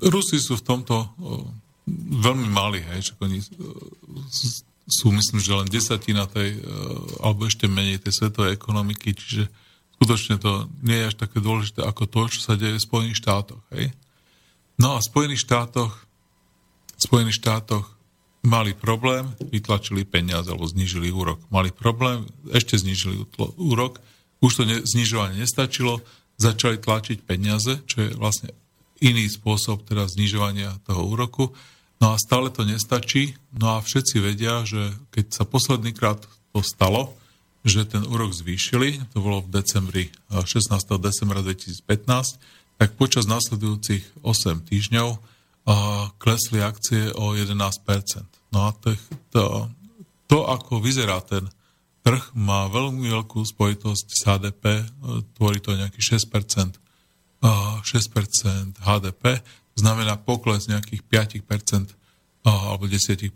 Rusi 0.00 0.40
sú 0.40 0.56
v 0.56 0.64
tomto 0.64 1.12
veľmi 2.22 2.48
malí, 2.48 2.80
hej, 2.94 3.10
že 3.10 3.12
oni 3.20 3.38
sú, 4.86 5.12
myslím, 5.12 5.38
že 5.42 5.52
len 5.52 5.68
desatina 5.68 6.30
tej, 6.30 6.62
alebo 7.20 7.44
ešte 7.44 7.66
menej 7.66 8.00
tej 8.00 8.22
svetovej 8.22 8.54
ekonomiky, 8.54 9.12
čiže 9.12 9.50
skutočne 9.98 10.38
to 10.38 10.70
nie 10.82 10.98
je 10.98 11.08
až 11.10 11.14
také 11.18 11.42
dôležité 11.42 11.82
ako 11.82 12.06
to, 12.06 12.20
čo 12.30 12.40
sa 12.42 12.54
deje 12.54 12.78
v 12.78 12.86
Spojených 12.86 13.18
štátoch, 13.18 13.62
hej. 13.74 13.90
No 14.80 14.96
a 14.96 14.98
v 15.00 15.08
Spojených 15.08 15.44
štátoch, 15.44 15.92
v 16.96 17.02
Spojených 17.02 17.40
štátoch 17.40 17.92
mali 18.42 18.74
problém, 18.74 19.30
vytlačili 19.38 20.02
peniaze 20.02 20.50
alebo 20.50 20.66
znížili 20.66 21.14
úrok. 21.14 21.38
Mali 21.54 21.70
problém, 21.70 22.26
ešte 22.50 22.78
znížili 22.78 23.22
úrok, 23.58 24.02
už 24.42 24.52
to 24.58 24.62
ne, 24.66 24.82
znižovanie 24.82 25.38
nestačilo, 25.38 26.02
začali 26.42 26.82
tlačiť 26.82 27.22
peniaze, 27.22 27.78
čo 27.86 28.02
je 28.02 28.10
vlastne 28.18 28.50
iný 28.98 29.30
spôsob 29.30 29.86
teda 29.86 30.10
znižovania 30.10 30.82
toho 30.82 31.06
úroku. 31.06 31.54
No 32.02 32.14
a 32.14 32.16
stále 32.18 32.50
to 32.50 32.66
nestačí. 32.66 33.38
No 33.54 33.78
a 33.78 33.82
všetci 33.82 34.18
vedia, 34.18 34.66
že 34.66 34.90
keď 35.14 35.24
sa 35.30 35.44
posledný 35.46 35.94
krát 35.94 36.26
to 36.50 36.60
stalo, 36.66 37.14
že 37.62 37.86
ten 37.86 38.02
úrok 38.02 38.34
zvýšili, 38.34 38.98
to 39.14 39.22
bolo 39.22 39.46
v 39.46 39.62
decembri, 39.62 40.04
16. 40.34 40.66
decembra 40.98 41.46
2015, 41.46 42.42
tak 42.82 42.98
počas 42.98 43.30
nasledujúcich 43.30 44.26
8 44.26 44.66
týždňov 44.66 45.08
klesli 46.18 46.58
akcie 46.58 47.14
o 47.14 47.30
11%. 47.30 47.62
No 48.50 48.66
a 48.66 48.74
to, 48.74 48.98
to, 49.30 49.70
to, 50.26 50.42
ako 50.50 50.82
vyzerá 50.82 51.22
ten 51.22 51.46
trh, 52.02 52.34
má 52.34 52.66
veľmi 52.66 53.06
veľkú 53.06 53.46
spojitosť 53.46 54.06
s 54.10 54.20
HDP, 54.26 54.82
tvorí 55.38 55.62
to 55.62 55.78
nejaký 55.78 56.02
6%, 56.02 56.26
uh, 57.46 57.78
6% 57.86 58.82
HDP, 58.82 59.38
znamená 59.78 60.18
pokles 60.18 60.66
nejakých 60.66 61.06
5% 61.46 61.86
uh, 61.86 62.74
alebo 62.74 62.90
10% 62.90 63.30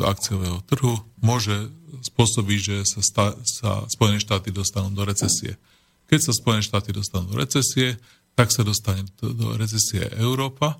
akciového 0.00 0.64
trhu, 0.64 1.04
môže 1.20 1.68
spôsobiť, 2.00 2.58
že 2.64 2.76
sa, 2.88 3.00
sta, 3.04 3.26
sa 3.44 3.84
Spojené 3.92 4.24
štáty 4.24 4.48
dostanú 4.48 4.88
do 4.88 5.04
recesie. 5.04 5.60
Keď 6.08 6.18
sa 6.24 6.32
Spojené 6.32 6.64
štáty 6.64 6.96
dostanú 6.96 7.28
do 7.28 7.36
recesie, 7.36 8.00
tak 8.36 8.52
sa 8.52 8.62
dostane 8.62 9.08
do, 9.18 9.32
do 9.32 9.46
recesie 9.56 10.04
Európa 10.20 10.76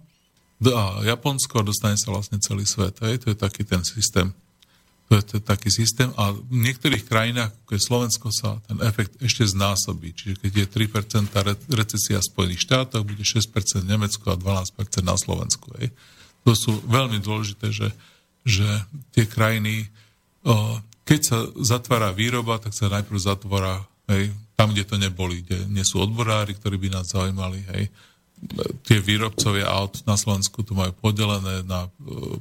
a 0.61 1.05
Japonsko 1.05 1.61
a 1.61 1.69
dostane 1.69 1.97
sa 1.97 2.13
vlastne 2.13 2.41
celý 2.41 2.69
svet. 2.69 3.01
Hej? 3.01 3.25
To 3.25 3.33
je 3.33 3.37
taký 3.37 3.65
ten 3.65 3.81
systém. 3.85 4.33
To 5.07 5.17
je, 5.17 5.23
to 5.23 5.33
je 5.39 5.43
taký 5.45 5.71
systém 5.71 6.11
a 6.19 6.35
v 6.35 6.67
niektorých 6.67 7.07
krajinách, 7.07 7.55
ako 7.63 7.71
je 7.79 7.83
Slovensko, 7.83 8.27
sa 8.35 8.59
ten 8.67 8.83
efekt 8.83 9.15
ešte 9.23 9.47
znásobí. 9.47 10.11
Čiže 10.13 10.35
keď 10.43 10.53
je 10.53 10.67
3% 10.91 11.31
recesia 11.79 12.19
v 12.19 12.29
Spojených 12.29 12.65
štátoch, 12.67 13.07
bude 13.07 13.23
6% 13.23 13.87
v 13.87 13.91
Nemecku 13.91 14.27
a 14.29 14.37
12% 14.37 15.07
na 15.07 15.15
Slovensku. 15.15 15.71
Hej? 15.79 15.95
To 16.43 16.59
sú 16.59 16.75
veľmi 16.91 17.23
dôležité, 17.23 17.71
že, 17.71 17.89
že 18.43 18.67
tie 19.15 19.31
krajiny, 19.31 19.87
keď 21.07 21.21
sa 21.23 21.39
zatvára 21.63 22.11
výroba, 22.11 22.59
tak 22.59 22.75
sa 22.75 22.91
najprv 22.91 23.19
zatvára 23.19 23.87
hej, 24.11 24.35
tam, 24.57 24.73
kde 24.73 24.89
to 24.89 24.97
neboli, 24.97 25.45
kde 25.45 25.69
nie 25.69 25.85
sú 25.85 26.01
odborári, 26.01 26.57
ktorí 26.57 26.81
by 26.81 26.89
nás 26.97 27.13
zaujímali, 27.13 27.61
hej. 27.77 27.93
Tie 28.89 28.99
výrobcovia 29.01 29.69
aut 29.69 30.01
na 30.09 30.17
Slovensku 30.17 30.65
to 30.65 30.73
majú 30.73 30.93
podelené 30.97 31.61
na 31.69 31.89
uh, 31.89 32.37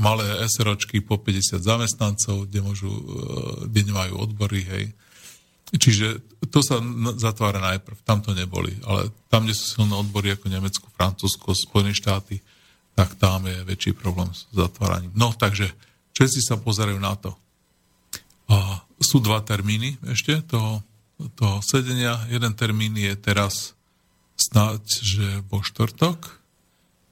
malé 0.00 0.24
SROčky 0.48 1.04
po 1.04 1.20
50 1.20 1.60
zamestnancov, 1.60 2.48
kde, 2.48 2.60
môžu, 2.64 2.88
uh, 2.88 3.68
kde 3.68 3.92
nemajú 3.92 4.16
odbory, 4.16 4.64
hej. 4.64 4.84
Čiže 5.68 6.24
to 6.48 6.64
sa 6.64 6.80
zatvára 7.20 7.60
najprv, 7.60 8.00
tam 8.08 8.24
to 8.24 8.32
neboli. 8.32 8.72
Ale 8.88 9.12
tam, 9.28 9.44
kde 9.44 9.52
sú 9.52 9.76
silné 9.76 10.00
odbory 10.00 10.32
ako 10.32 10.48
Nemecko, 10.48 10.88
Francúzsko, 10.96 11.52
Spojené 11.52 11.92
štáty, 11.92 12.40
tak 12.96 13.20
tam 13.20 13.44
je 13.44 13.68
väčší 13.68 13.92
problém 13.92 14.32
s 14.32 14.48
zatváraním. 14.48 15.12
No, 15.12 15.36
takže 15.36 15.68
všetci 16.16 16.40
sa 16.40 16.56
pozerajú 16.56 16.96
na 16.96 17.12
to. 17.20 17.36
A 18.48 18.80
sú 18.96 19.20
dva 19.20 19.44
termíny 19.44 20.00
ešte 20.08 20.40
toho 20.40 20.80
toho 21.34 21.62
sedenia. 21.62 22.22
Jeden 22.30 22.54
termín 22.54 22.94
je 22.94 23.14
teraz 23.18 23.74
snáď, 24.38 24.82
že 24.86 25.26
vo 25.50 25.62
štvrtok 25.62 26.38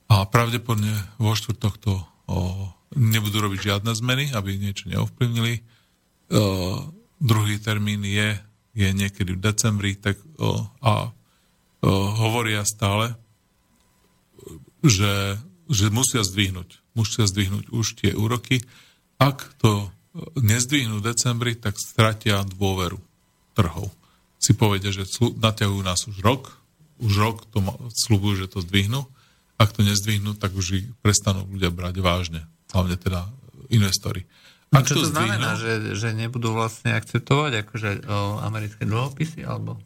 a 0.07 0.23
pravdepodobne 0.31 0.95
vo 1.19 1.35
štvrtok 1.35 1.75
to 1.83 1.95
o, 1.99 2.05
nebudú 2.95 3.43
robiť 3.43 3.61
žiadne 3.75 3.93
zmeny, 3.99 4.31
aby 4.31 4.55
niečo 4.59 4.87
neovplyvnili. 4.87 5.63
O, 6.31 6.87
druhý 7.19 7.59
termín 7.59 8.07
je, 8.07 8.39
je 8.79 8.89
niekedy 8.95 9.35
v 9.35 9.43
decembri 9.43 9.99
tak, 9.99 10.23
o, 10.39 10.71
a 10.79 11.11
o, 11.11 11.11
hovoria 12.15 12.63
stále, 12.63 13.19
že 14.87 15.43
že 15.67 15.91
musia 15.91 16.23
zdvihnúť. 16.23 16.95
Musia 16.95 17.27
zdvihnúť 17.27 17.75
už 17.75 17.87
tie 17.99 18.13
úroky. 18.15 18.63
Ak 19.19 19.51
to 19.59 19.91
nezdvihnú 20.39 21.03
v 21.03 21.13
decembri, 21.13 21.59
tak 21.59 21.77
stratia 21.77 22.47
dôveru 22.47 23.03
trhov. 23.57 23.89
Si 24.37 24.53
povedia, 24.53 24.93
že 24.93 25.09
naťahujú 25.41 25.81
nás 25.81 26.05
už 26.05 26.21
rok, 26.21 26.53
už 27.01 27.13
rok 27.17 27.37
to 27.49 27.65
slúbujú, 27.97 28.45
že 28.45 28.53
to 28.53 28.61
zdvihnú. 28.61 29.09
Ak 29.57 29.73
to 29.73 29.81
nezdvihnú, 29.81 30.37
tak 30.37 30.53
už 30.53 30.67
ich 30.85 30.87
prestanú 31.01 31.49
ľudia 31.49 31.73
brať 31.73 32.05
vážne. 32.05 32.45
Hlavne 32.77 33.01
teda 33.01 33.25
investori. 33.73 34.29
A 34.75 34.85
čo 34.85 35.01
to, 35.01 35.09
to 35.09 35.17
znamená, 35.17 35.57
že, 35.57 35.97
že 35.97 36.13
nebudú 36.13 36.53
vlastne 36.53 36.93
akceptovať 36.93 37.65
akože 37.65 37.91
o, 38.05 38.43
americké 38.45 38.85
dlhopisy, 38.85 39.47
alebo? 39.47 39.81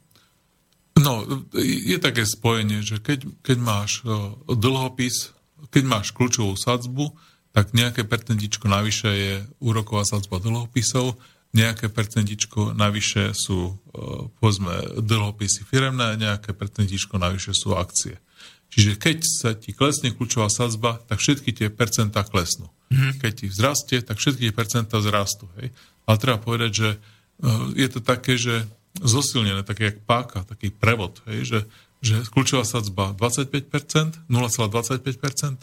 No, 0.99 1.23
je 1.55 1.97
také 2.03 2.27
spojenie, 2.27 2.83
že 2.83 2.99
keď, 2.99 3.29
keď 3.45 3.59
máš 3.61 4.03
o, 4.03 4.41
dlhopis, 4.51 5.31
keď 5.71 5.85
máš 5.87 6.11
kľúčovú 6.17 6.59
sadzbu, 6.59 7.13
tak 7.55 7.77
nejaké 7.77 8.07
percentičko 8.07 8.67
navyše 8.67 9.11
je 9.11 9.35
úroková 9.63 10.03
sadzba 10.07 10.43
dlhopisov, 10.43 11.19
nejaké 11.51 11.91
percentičko 11.91 12.79
navyše 12.79 13.35
sú, 13.35 13.75
povedzme, 14.39 15.03
dlhopisy 15.03 15.67
firemné, 15.67 16.15
nejaké 16.15 16.55
percentičko 16.55 17.19
navyše 17.19 17.51
sú 17.55 17.75
akcie. 17.75 18.23
Čiže 18.71 18.95
keď 19.03 19.19
sa 19.27 19.51
ti 19.59 19.75
klesne 19.75 20.15
kľúčová 20.15 20.47
sadzba, 20.47 21.03
tak 21.11 21.19
všetky 21.19 21.51
tie 21.51 21.69
percentá 21.75 22.23
klesnú. 22.23 22.71
Mm-hmm. 22.95 23.13
Keď 23.19 23.33
ti 23.35 23.47
vzrastie, 23.51 23.99
tak 23.99 24.23
všetky 24.23 24.51
tie 24.51 24.55
percentá 24.55 25.03
zrastú. 25.03 25.51
Hej? 25.59 25.75
Ale 26.07 26.17
treba 26.23 26.39
povedať, 26.39 26.71
že 26.71 26.89
je 27.75 27.89
to 27.91 27.99
také, 27.99 28.39
že 28.39 28.63
zosilnené, 29.03 29.67
také 29.67 29.91
jak 29.91 29.99
páka, 30.07 30.47
taký 30.47 30.71
prevod, 30.71 31.19
hej? 31.31 31.47
Že, 31.47 31.61
že 32.03 32.15
kľúčová 32.31 32.67
sadzba 32.67 33.15
25%, 33.15 34.27
0,25%, 34.31 35.63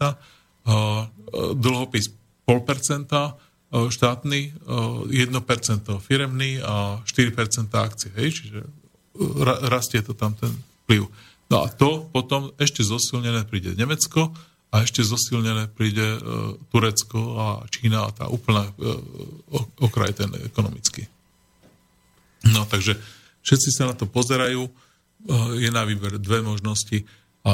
dlhopis 1.56 2.12
0,5%, 2.48 3.47
štátny, 3.72 4.64
1% 4.64 5.12
firemný 6.00 6.64
a 6.64 7.04
4% 7.04 7.68
akcie. 7.76 8.12
Hej? 8.16 8.30
Čiže 8.40 8.60
rastie 9.68 10.00
to 10.06 10.16
tam 10.16 10.38
ten 10.40 10.54
vplyv. 10.86 11.10
No 11.52 11.64
a 11.64 11.72
to 11.72 12.08
potom 12.12 12.52
ešte 12.60 12.84
zosilnené 12.84 13.44
príde 13.48 13.76
Nemecko 13.76 14.32
a 14.72 14.84
ešte 14.84 15.04
zosilnené 15.04 15.72
príde 15.72 16.20
Turecko 16.72 17.20
a 17.40 17.46
Čína 17.72 18.08
a 18.08 18.14
tá 18.16 18.28
úplná 18.28 18.68
okraj 19.80 20.12
ten 20.16 20.32
ekonomický. 20.44 21.08
No 22.52 22.68
takže 22.68 22.96
všetci 23.44 23.70
sa 23.72 23.92
na 23.92 23.96
to 23.96 24.08
pozerajú, 24.08 24.68
je 25.56 25.70
na 25.72 25.84
výber 25.88 26.20
dve 26.20 26.44
možnosti 26.44 27.04
a 27.48 27.52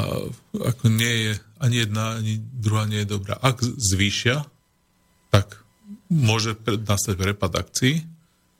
ako 0.57 0.89
nie 0.89 1.29
je 1.29 1.33
ani 1.61 1.85
jedna, 1.85 2.17
ani 2.17 2.41
druhá 2.41 2.89
nie 2.89 3.05
je 3.05 3.13
dobrá. 3.13 3.37
Ak 3.39 3.61
zvýšia, 3.61 4.45
tak 5.29 5.62
môže 6.09 6.57
nastať 6.63 7.15
prepad 7.17 7.53
akcií 7.55 8.03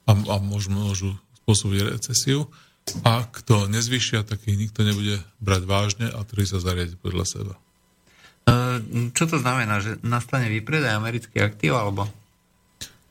a, 0.08 0.12
a 0.14 0.36
môžu, 0.40 0.70
môžu 0.74 1.10
spôsobiť 1.44 2.00
recesiu. 2.00 2.48
Ak 3.08 3.44
to 3.48 3.72
nezvyšia, 3.72 4.28
tak 4.28 4.44
ich 4.44 4.60
nikto 4.60 4.84
nebude 4.84 5.24
brať 5.40 5.64
vážne 5.64 6.08
a 6.12 6.20
ktorý 6.20 6.44
sa 6.44 6.60
zariadi 6.60 7.00
podľa 7.00 7.26
seba. 7.26 7.54
E, 8.44 9.12
čo 9.16 9.24
to 9.28 9.40
znamená? 9.40 9.80
Že 9.80 10.04
nastane 10.04 10.52
výpredaj 10.52 11.00
amerických 11.00 11.44
aktív, 11.48 11.80
alebo? 11.80 12.12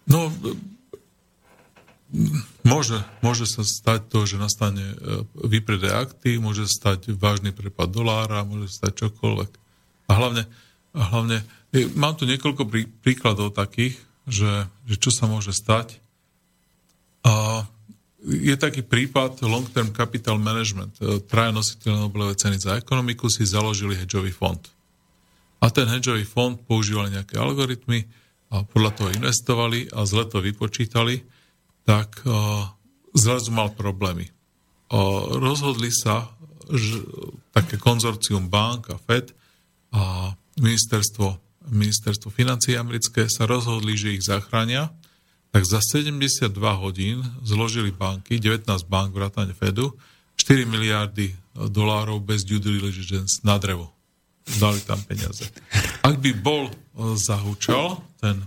No, 0.05 0.29
môže, 2.61 3.01
môže 3.25 3.49
sa 3.49 3.65
stať 3.65 4.13
to, 4.13 4.29
že 4.29 4.37
nastane 4.37 4.93
e, 4.93 4.97
výpredaj 5.41 6.13
aktív, 6.13 6.45
môže 6.45 6.69
stať 6.69 7.17
vážny 7.17 7.57
prepad 7.57 7.89
dolára, 7.89 8.45
môže 8.45 8.69
stať 8.77 9.09
čokoľvek. 9.09 9.51
A 10.09 10.13
hlavne, 10.13 10.45
a 10.93 11.03
hlavne 11.17 11.41
mám 11.97 12.13
tu 12.21 12.29
niekoľko 12.29 12.69
prí, 12.69 12.85
príkladov 12.85 13.57
takých, 13.57 13.97
že, 14.27 14.67
že 14.87 14.97
čo 14.99 15.11
sa 15.11 15.27
môže 15.27 15.51
stať. 15.51 15.99
A 17.23 17.67
je 18.23 18.55
taký 18.55 18.87
prípad 18.87 19.43
Long 19.43 19.67
Term 19.67 19.91
Capital 19.91 20.39
Management. 20.39 20.95
E, 21.03 21.19
traja 21.27 21.51
nositeľ 21.51 22.07
Nobelovej 22.07 22.39
ceny 22.39 22.57
za 22.59 22.79
ekonomiku 22.79 23.27
si 23.27 23.43
založili 23.43 23.99
hedžový 23.99 24.31
fond. 24.31 24.63
A 25.59 25.71
ten 25.71 25.91
hedžový 25.91 26.23
fond 26.23 26.55
používali 26.55 27.15
nejaké 27.15 27.39
algoritmy 27.39 28.07
a 28.51 28.63
podľa 28.63 28.91
toho 28.95 29.09
investovali 29.15 29.91
a 29.91 30.07
zle 30.07 30.27
to 30.27 30.43
vypočítali, 30.43 31.23
tak 31.83 32.21
uh, 32.27 32.69
zrazu 33.17 33.51
mal 33.51 33.73
problémy. 33.73 34.29
Rozhodli 35.41 35.89
sa, 35.89 36.29
že 36.69 37.01
také 37.57 37.81
konzorcium 37.81 38.53
bank 38.53 38.93
a 38.93 39.01
FED 39.01 39.33
a 39.97 40.37
ministerstvo, 40.61 41.41
ministerstvo 41.71 42.33
financí 42.33 42.75
americké 42.75 43.31
sa 43.31 43.47
rozhodli, 43.47 43.95
že 43.95 44.17
ich 44.17 44.25
zachránia 44.27 44.91
tak 45.53 45.69
za 45.69 45.85
72 45.85 46.49
hodín 46.81 47.21
zložili 47.45 47.93
banky, 47.93 48.41
19 48.41 48.65
bank 48.89 49.13
vrátane 49.13 49.53
Fedu, 49.53 49.93
4 50.41 50.65
miliardy 50.65 51.37
dolárov 51.53 52.25
bez 52.25 52.49
due 52.49 52.57
diligence 52.57 53.45
na 53.45 53.61
drevo. 53.61 53.93
Dali 54.59 54.81
tam 54.83 54.99
peniaze. 55.05 55.45
Ak 56.03 56.19
by 56.19 56.33
bol 56.41 56.67
e, 56.67 56.75
zahúčal, 57.21 58.01
ten 58.19 58.43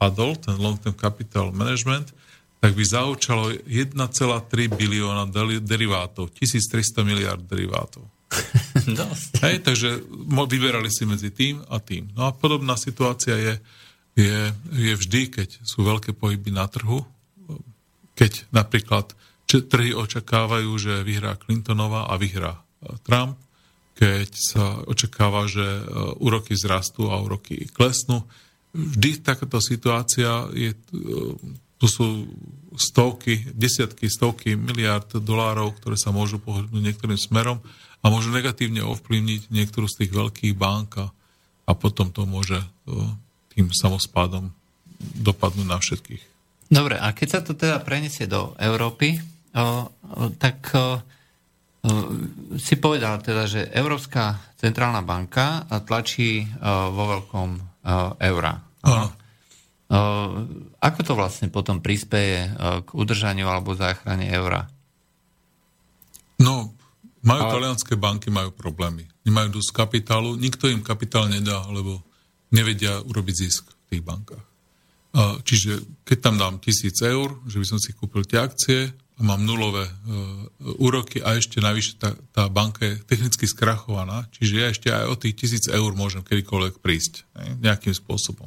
padol, 0.00 0.34
ten 0.40 0.56
long 0.56 0.80
term 0.80 0.96
capital 0.96 1.52
management, 1.52 2.10
tak 2.58 2.74
by 2.74 2.82
zahúčalo 2.82 3.54
1,3 3.68 3.94
bilióna 4.72 5.28
derivátov, 5.62 6.32
1300 6.34 7.06
miliard 7.06 7.44
derivátov. 7.44 8.02
Hej, 9.44 9.64
takže 9.64 10.04
vyberali 10.28 10.92
si 10.92 11.08
medzi 11.08 11.32
tým 11.32 11.64
a 11.72 11.80
tým. 11.80 12.12
No 12.12 12.28
a 12.28 12.30
podobná 12.36 12.76
situácia 12.76 13.34
je 13.36 13.54
je, 14.18 14.50
je 14.74 14.92
vždy, 14.98 15.22
keď 15.30 15.48
sú 15.62 15.86
veľké 15.86 16.10
pohyby 16.10 16.50
na 16.50 16.66
trhu, 16.66 17.06
keď 18.18 18.50
napríklad 18.50 19.14
trhy 19.46 19.94
očakávajú, 19.94 20.70
že 20.74 21.06
vyhrá 21.06 21.38
Clintonová 21.38 22.10
a 22.10 22.18
vyhrá 22.18 22.58
e, 22.58 22.60
Trump, 23.06 23.38
keď 23.94 24.28
sa 24.34 24.82
očakáva, 24.90 25.46
že 25.46 25.62
e, 25.62 25.82
úroky 26.18 26.58
zrastú 26.58 27.14
a 27.14 27.22
úroky 27.22 27.70
klesnú. 27.70 28.26
Vždy 28.74 29.22
takáto 29.22 29.62
situácia 29.62 30.50
je, 30.50 30.74
e, 30.74 30.78
tu 31.78 31.86
sú 31.86 32.26
stovky, 32.74 33.54
desiatky, 33.54 34.10
stovky 34.10 34.58
miliard 34.58 35.08
dolárov, 35.14 35.78
ktoré 35.78 35.94
sa 35.94 36.10
môžu 36.10 36.42
pohnúť 36.42 36.74
niektorým 36.74 37.16
smerom 37.16 37.62
a 37.98 38.04
môžu 38.08 38.30
negatívne 38.30 38.82
ovplyvniť 38.86 39.50
niektorú 39.50 39.90
z 39.90 40.04
tých 40.04 40.12
veľkých 40.14 40.54
bank 40.54 41.02
a, 41.66 41.72
potom 41.76 42.08
to 42.14 42.24
môže 42.24 42.58
tým 43.52 43.68
samospádom 43.74 44.50
dopadnú 45.20 45.68
na 45.68 45.76
všetkých. 45.76 46.22
Dobre, 46.68 46.96
a 46.96 47.12
keď 47.12 47.28
sa 47.28 47.40
to 47.44 47.52
teda 47.56 47.80
preniesie 47.84 48.28
do 48.28 48.56
Európy, 48.56 49.18
o, 49.56 49.60
o, 49.60 49.68
tak 50.36 50.72
o, 50.72 51.00
si 52.58 52.74
povedal 52.76 53.22
teda, 53.22 53.48
že 53.48 53.70
Európska 53.72 54.36
centrálna 54.58 55.00
banka 55.06 55.64
tlačí 55.86 56.44
vo 56.66 57.04
veľkom 57.14 57.50
eura. 58.18 58.52
Áno. 58.82 59.06
Ako 60.82 61.00
to 61.06 61.16
vlastne 61.16 61.48
potom 61.48 61.80
prispieje 61.80 62.52
k 62.84 62.88
udržaniu 62.92 63.46
alebo 63.48 63.78
záchrane 63.78 64.28
eura? 64.28 64.68
No, 66.42 66.74
majú 67.24 67.42
a... 67.46 67.50
talianské 67.50 67.94
banky, 67.98 68.30
majú 68.30 68.54
problémy. 68.54 69.06
Nemajú 69.26 69.60
dosť 69.60 69.70
kapitálu, 69.74 70.38
nikto 70.38 70.70
im 70.70 70.84
kapitál 70.84 71.26
nedá, 71.26 71.64
lebo 71.68 72.02
nevedia 72.54 73.02
urobiť 73.04 73.34
zisk 73.34 73.64
v 73.68 73.86
tých 73.96 74.02
bankách. 74.04 74.46
Čiže 75.18 76.04
keď 76.04 76.18
tam 76.20 76.36
dám 76.36 76.54
tisíc 76.60 77.00
eur, 77.00 77.32
že 77.48 77.58
by 77.58 77.66
som 77.66 77.78
si 77.80 77.96
kúpil 77.96 78.28
tie 78.28 78.38
akcie 78.38 78.92
a 79.18 79.20
mám 79.24 79.42
nulové 79.42 79.88
e, 79.88 79.92
úroky 80.78 81.18
a 81.24 81.34
ešte 81.34 81.58
navyše 81.58 81.98
tá, 81.98 82.14
tá 82.30 82.46
banka 82.46 82.86
je 82.86 83.02
technicky 83.02 83.50
skrachovaná, 83.50 84.30
čiže 84.30 84.54
ja 84.54 84.66
ešte 84.70 84.88
aj 84.94 85.04
o 85.10 85.18
tých 85.18 85.34
tisíc 85.34 85.64
eur 85.66 85.90
môžem 85.96 86.22
kedykoľvek 86.22 86.78
prísť 86.78 87.26
ne, 87.34 87.66
nejakým 87.66 87.96
spôsobom. 87.98 88.46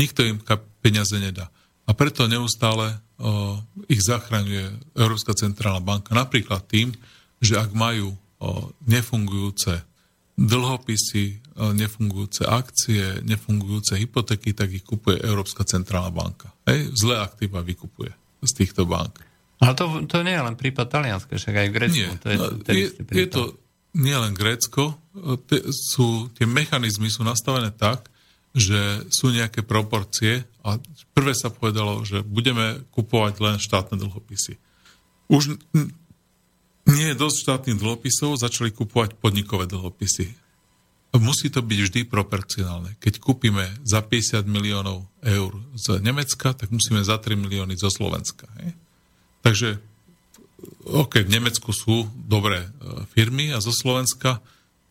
Nikto 0.00 0.24
im 0.24 0.40
peniaze 0.80 1.20
nedá. 1.20 1.52
A 1.84 1.92
preto 1.92 2.24
neustále 2.24 2.96
o, 3.20 3.60
ich 3.84 4.00
zachraňuje 4.00 4.96
Európska 4.96 5.36
centrálna 5.36 5.84
banka. 5.84 6.16
Napríklad 6.16 6.64
tým, 6.64 6.96
že 7.44 7.60
ak 7.60 7.76
majú 7.76 8.16
nefungujúce 8.88 9.84
dlhopisy, 10.34 11.44
nefungujúce 11.54 12.42
akcie, 12.48 13.22
nefungujúce 13.22 13.94
hypotéky, 14.00 14.56
tak 14.56 14.72
ich 14.74 14.82
kupuje 14.82 15.22
Európska 15.22 15.62
centrálna 15.62 16.10
banka. 16.10 16.50
Hej, 16.66 16.90
zlé 16.96 17.22
aktíva 17.22 17.62
vykupuje 17.62 18.10
z 18.42 18.52
týchto 18.52 18.88
bank. 18.88 19.22
Ale 19.62 19.78
to, 19.78 20.02
to 20.10 20.26
nie 20.26 20.34
je 20.34 20.42
len 20.42 20.56
prípad 20.58 20.90
Talianska, 20.90 21.38
však 21.38 21.54
aj 21.54 21.66
v 21.70 21.72
Grécku. 21.72 22.10
Nie, 22.10 22.18
to 22.18 22.26
je, 22.26 22.36
no, 22.36 22.46
je, 22.66 22.86
je 22.98 23.26
to 23.30 23.42
nie 23.94 24.16
len 24.18 24.34
Grécko, 24.34 24.98
te, 25.46 25.70
sú, 25.70 26.26
tie 26.34 26.44
mechanizmy 26.44 27.06
sú 27.06 27.22
nastavené 27.22 27.70
tak, 27.70 28.10
že 28.50 29.06
sú 29.10 29.30
nejaké 29.30 29.62
proporcie 29.62 30.46
a 30.66 30.78
prvé 31.14 31.34
sa 31.34 31.50
povedalo, 31.50 32.02
že 32.02 32.26
budeme 32.26 32.82
kupovať 32.90 33.34
len 33.38 33.56
štátne 33.62 33.98
dlhopisy. 33.98 34.58
Už 35.30 35.58
nie 36.84 37.12
je 37.12 37.16
dosť 37.16 37.36
štátnych 37.40 37.80
dlhopisov, 37.80 38.36
začali 38.36 38.68
kupovať 38.72 39.16
podnikové 39.16 39.64
dlhopisy. 39.64 40.36
musí 41.16 41.48
to 41.48 41.64
byť 41.64 41.78
vždy 41.80 42.00
proporcionálne. 42.04 42.98
Keď 43.00 43.22
kúpime 43.22 43.64
za 43.86 44.04
50 44.04 44.44
miliónov 44.44 45.08
eur 45.24 45.56
z 45.78 46.02
Nemecka, 46.04 46.52
tak 46.52 46.68
musíme 46.68 47.00
za 47.00 47.16
3 47.16 47.40
milióny 47.40 47.78
zo 47.78 47.88
Slovenska. 47.88 48.44
Hej? 48.60 48.76
Takže 49.40 49.68
OK, 50.84 51.24
v 51.24 51.32
Nemecku 51.32 51.72
sú 51.72 52.08
dobré 52.12 52.64
e, 52.64 52.68
firmy 53.12 53.52
a 53.52 53.60
zo 53.60 53.72
Slovenska, 53.72 54.40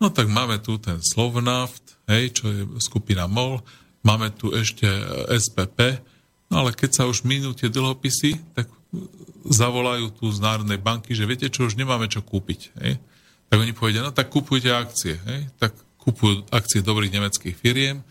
no 0.02 0.10
tak 0.10 0.30
máme 0.30 0.61
tu 0.61 0.78
ten 0.78 1.02
Slovnaft, 1.02 1.98
hej, 2.10 2.34
čo 2.34 2.45
je 2.49 2.61
skupina 2.82 3.26
MOL, 3.26 3.61
máme 4.06 4.34
tu 4.34 4.53
ešte 4.53 4.86
e, 4.86 5.34
SPP, 5.38 6.02
no 6.49 6.65
ale 6.65 6.78
keď 6.78 6.90
sa 6.94 7.03
už 7.10 7.26
minú 7.26 7.53
tie 7.57 7.70
dlhopisy, 7.70 8.53
tak 8.53 8.70
zavolajú 9.44 10.14
tu 10.15 10.30
z 10.32 10.40
Národnej 10.40 10.80
banky, 10.80 11.18
že 11.18 11.28
viete 11.28 11.49
čo, 11.49 11.68
už 11.68 11.76
nemáme 11.76 12.07
čo 12.07 12.24
kúpiť. 12.24 12.60
Hej? 12.80 13.02
Tak 13.49 13.57
oni 13.60 13.74
povedia, 13.76 14.06
no 14.06 14.14
tak 14.14 14.32
kúpujte 14.32 14.72
akcie. 14.72 15.20
Hej? 15.28 15.49
Tak 15.60 15.76
kúpujú 15.99 16.48
akcie 16.52 16.86
dobrých 16.86 17.14
nemeckých 17.14 17.56
firiem, 17.56 18.06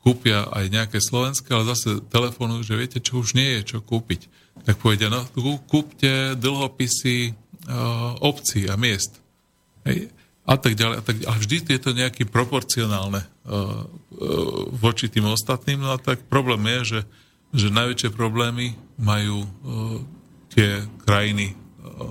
kúpia 0.00 0.48
aj 0.52 0.70
nejaké 0.72 0.98
slovenské, 1.02 1.52
ale 1.52 1.74
zase 1.74 2.00
telefonujú, 2.08 2.64
že 2.64 2.78
viete 2.78 2.98
čo, 3.02 3.20
už 3.20 3.34
nie 3.36 3.60
je 3.60 3.76
čo 3.76 3.78
kúpiť 3.82 4.48
tak 4.64 4.78
povedia, 4.80 5.10
no 5.10 5.22
kúpte 5.68 6.34
dlhopisy 6.38 7.34
uh, 7.68 8.18
obcí 8.24 8.66
a 8.66 8.74
miest. 8.74 9.20
Hej, 9.86 10.10
a 10.48 10.54
tak 10.56 10.74
ďalej. 10.74 10.96
A, 10.98 11.02
tak 11.04 11.16
a 11.28 11.32
vždy 11.36 11.56
je 11.68 11.80
to 11.80 11.92
nejaké 11.94 12.26
proporcionálne 12.26 13.22
uh, 13.22 13.28
uh, 13.48 13.68
voči 14.74 15.06
tým 15.06 15.28
ostatným. 15.28 15.84
No 15.84 15.94
a 15.94 15.98
tak 16.00 16.26
problém 16.26 16.64
je, 16.66 16.80
že, 16.84 17.00
že 17.64 17.68
najväčšie 17.74 18.10
problémy 18.12 18.74
majú 18.98 19.44
uh, 19.44 19.48
tie 20.58 20.82
krajiny, 21.06 21.54
uh, 21.54 22.10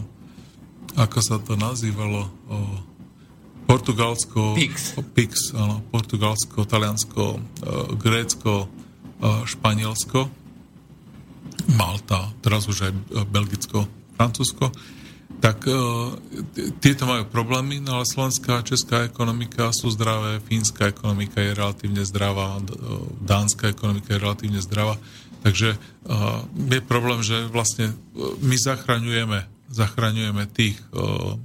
ako 0.96 1.20
sa 1.20 1.36
to 1.44 1.60
nazývalo, 1.60 2.32
uh, 2.48 2.80
Portugalsko, 3.68 4.56
Pix, 4.56 4.96
Pix 5.12 5.52
áno, 5.52 5.84
Portugalsko, 5.92 6.64
Taliansko, 6.64 7.24
uh, 7.36 7.92
Grécko, 8.00 8.72
Španielsko 9.20 10.30
Malta, 11.74 12.32
teraz 12.40 12.70
už 12.70 12.86
aj 12.86 12.94
Belgicko, 13.28 13.90
Francúzsko, 14.14 14.70
tak 15.38 15.66
tieto 16.82 17.06
majú 17.06 17.30
problémy, 17.30 17.78
no 17.78 18.00
ale 18.00 18.10
slovenská 18.10 18.62
a 18.62 18.66
česká 18.66 19.06
ekonomika 19.06 19.70
sú 19.70 19.92
zdravé, 19.94 20.42
fínska 20.42 20.90
ekonomika 20.90 21.42
je 21.42 21.54
relatívne 21.54 22.02
zdravá, 22.06 22.58
dánska 23.22 23.70
ekonomika 23.70 24.16
je 24.16 24.24
relatívne 24.24 24.62
zdravá. 24.64 24.98
Takže 25.42 25.78
uh, 25.78 26.44
je 26.54 26.82
problém, 26.82 27.22
že 27.22 27.50
vlastne 27.50 27.94
my 28.42 28.58
zachraňujeme, 28.58 29.40
zachraňujeme 29.70 30.44
tých 30.52 30.78
uh, 30.92 31.38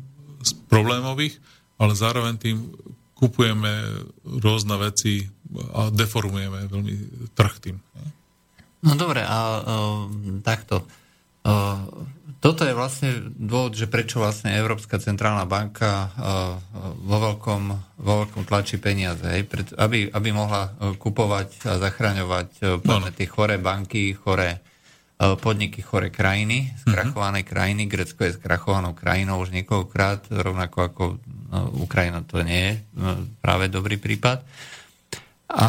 problémových, 0.69 1.39
ale 1.79 1.93
zároveň 1.95 2.35
tým 2.39 2.59
kupujeme 3.15 3.71
rôzne 4.43 4.75
veci 4.83 5.31
a 5.77 5.93
deformujeme 5.93 6.67
veľmi 6.67 6.95
trh 7.37 7.55
tým. 7.63 7.77
No 8.83 8.99
dobre, 8.99 9.23
a 9.23 9.39
uh, 9.63 10.11
takto. 10.43 10.83
Uh, 11.43 11.87
toto 12.43 12.67
je 12.67 12.75
vlastne 12.75 13.31
dôvod, 13.39 13.79
že 13.79 13.87
prečo 13.87 14.19
vlastne 14.19 14.51
Európska 14.59 14.99
centrálna 14.99 15.47
banka 15.47 16.11
uh, 16.11 16.59
vo, 16.99 17.17
veľkom, 17.23 17.63
vo 18.03 18.13
veľkom 18.27 18.43
tlačí 18.43 18.83
peniaze, 18.83 19.23
hej, 19.23 19.47
pred, 19.47 19.71
aby, 19.79 20.11
aby 20.11 20.29
mohla 20.35 20.75
kupovať 20.99 21.71
a 21.71 21.79
zachraňovať 21.79 22.49
uh, 22.67 22.83
no. 22.83 23.07
tie 23.15 23.31
choré 23.31 23.63
banky, 23.63 24.11
choré 24.19 24.59
podniky, 25.23 25.87
choré 25.87 26.11
krajiny, 26.11 26.75
skrachované 26.83 27.47
uh-huh. 27.47 27.53
krajiny. 27.55 27.87
Grecko 27.87 28.27
je 28.27 28.35
skrachovanou 28.35 28.91
krajinou 28.91 29.39
už 29.39 29.55
niekoľkokrát, 29.55 30.35
rovnako 30.35 30.79
ako 30.83 31.03
Ukrajina 31.79 32.27
to 32.27 32.43
nie 32.43 32.59
je 32.59 32.75
práve 33.39 33.71
dobrý 33.71 34.03
prípad. 34.03 34.43
A 35.53 35.69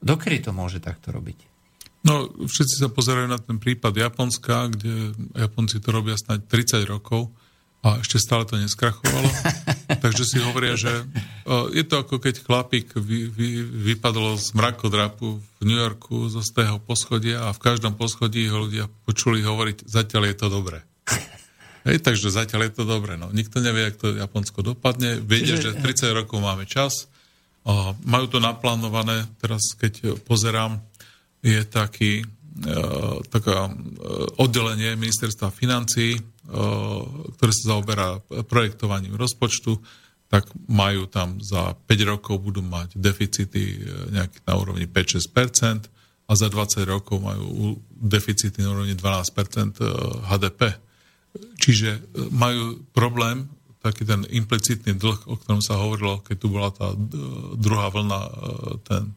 dokedy 0.00 0.40
to 0.40 0.56
môže 0.56 0.80
takto 0.80 1.12
robiť? 1.12 1.51
No, 2.02 2.26
všetci 2.34 2.82
sa 2.82 2.90
pozerajú 2.90 3.30
na 3.30 3.38
ten 3.38 3.62
prípad 3.62 3.94
Japonska, 3.94 4.66
kde 4.74 5.14
Japonci 5.38 5.78
to 5.78 5.94
robia 5.94 6.18
snáď 6.18 6.42
30 6.50 6.82
rokov 6.90 7.30
a 7.82 7.98
ešte 7.98 8.18
stále 8.18 8.42
to 8.46 8.58
neskrachovalo. 8.58 9.26
Takže 10.04 10.22
si 10.26 10.38
hovoria, 10.42 10.78
že 10.78 11.06
je 11.74 11.82
to 11.86 12.02
ako 12.02 12.18
keď 12.18 12.42
chlapík 12.42 12.94
vy, 12.98 13.30
vy, 13.30 13.48
vypadol 13.94 14.38
z 14.38 14.54
mrakodrapu 14.54 15.38
v 15.38 15.62
New 15.62 15.78
Yorku 15.78 16.26
zo 16.30 16.42
stého 16.42 16.78
poschodia 16.82 17.50
a 17.50 17.54
v 17.54 17.62
každom 17.62 17.94
poschodí 17.94 18.46
ho 18.50 18.66
ľudia 18.66 18.90
počuli 19.06 19.42
hovoriť, 19.42 19.86
zatiaľ 19.86 20.30
je 20.30 20.36
to 20.38 20.46
dobré. 20.50 20.78
Hej, 21.86 22.02
takže 22.06 22.30
zatiaľ 22.30 22.70
je 22.70 22.72
to 22.78 22.84
dobré. 22.86 23.18
No. 23.18 23.34
Nikto 23.34 23.58
nevie, 23.58 23.90
ako 23.90 23.98
to 23.98 24.08
Japonsko 24.14 24.58
dopadne. 24.62 25.18
Vedia, 25.18 25.58
že 25.58 25.74
30 25.74 26.14
rokov 26.14 26.38
máme 26.38 26.62
čas. 26.62 27.10
Majú 28.06 28.26
to 28.30 28.38
naplánované. 28.38 29.26
Teraz, 29.42 29.74
keď 29.74 30.22
pozerám, 30.22 30.78
je 31.42 31.60
taký, 31.66 32.22
e, 32.22 32.26
taká 33.26 33.66
e, 33.66 33.72
oddelenie 34.38 34.94
ministerstva 34.94 35.50
financí, 35.50 36.14
e, 36.16 36.20
ktoré 37.36 37.50
sa 37.50 37.76
zaoberá 37.76 38.22
projektovaním 38.46 39.18
rozpočtu, 39.18 39.74
tak 40.30 40.48
majú 40.70 41.10
tam 41.10 41.42
za 41.44 41.76
5 41.76 42.08
rokov 42.08 42.40
budú 42.40 42.64
mať 42.64 42.96
deficity 42.96 43.84
nejaký 44.16 44.40
na 44.48 44.56
úrovni 44.56 44.88
5-6% 44.88 45.92
a 46.24 46.32
za 46.32 46.48
20 46.48 46.88
rokov 46.88 47.20
majú 47.20 47.76
deficity 47.92 48.64
na 48.64 48.72
úrovni 48.72 48.96
12% 48.96 49.76
HDP. 50.32 50.72
Čiže 51.60 52.16
majú 52.32 52.80
problém, 52.96 53.44
taký 53.84 54.08
ten 54.08 54.24
implicitný 54.24 54.96
dlh, 54.96 55.28
o 55.28 55.36
ktorom 55.36 55.60
sa 55.60 55.76
hovorilo, 55.76 56.24
keď 56.24 56.36
tu 56.40 56.48
bola 56.48 56.72
tá 56.72 56.96
druhá 57.60 57.92
vlna, 57.92 58.20
ten 58.88 59.12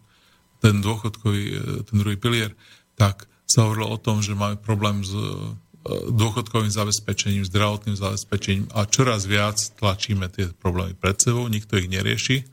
ten 0.66 0.82
dôchodkový, 0.82 1.44
e, 1.54 1.60
ten 1.86 1.96
druhý 2.02 2.18
pilier, 2.18 2.58
tak 2.98 3.30
sa 3.46 3.70
hovorilo 3.70 3.94
o 3.94 4.02
tom, 4.02 4.26
že 4.26 4.34
máme 4.34 4.58
problém 4.58 5.06
s 5.06 5.14
e, 5.14 5.22
dôchodkovým 6.10 6.74
zabezpečením, 6.74 7.46
zdravotným 7.46 7.94
zabezpečením 7.94 8.66
a 8.74 8.90
čoraz 8.90 9.30
viac 9.30 9.62
tlačíme 9.78 10.26
tie 10.34 10.50
problémy 10.58 10.98
pred 10.98 11.14
sebou, 11.22 11.46
nikto 11.46 11.78
ich 11.78 11.86
nerieši. 11.86 12.50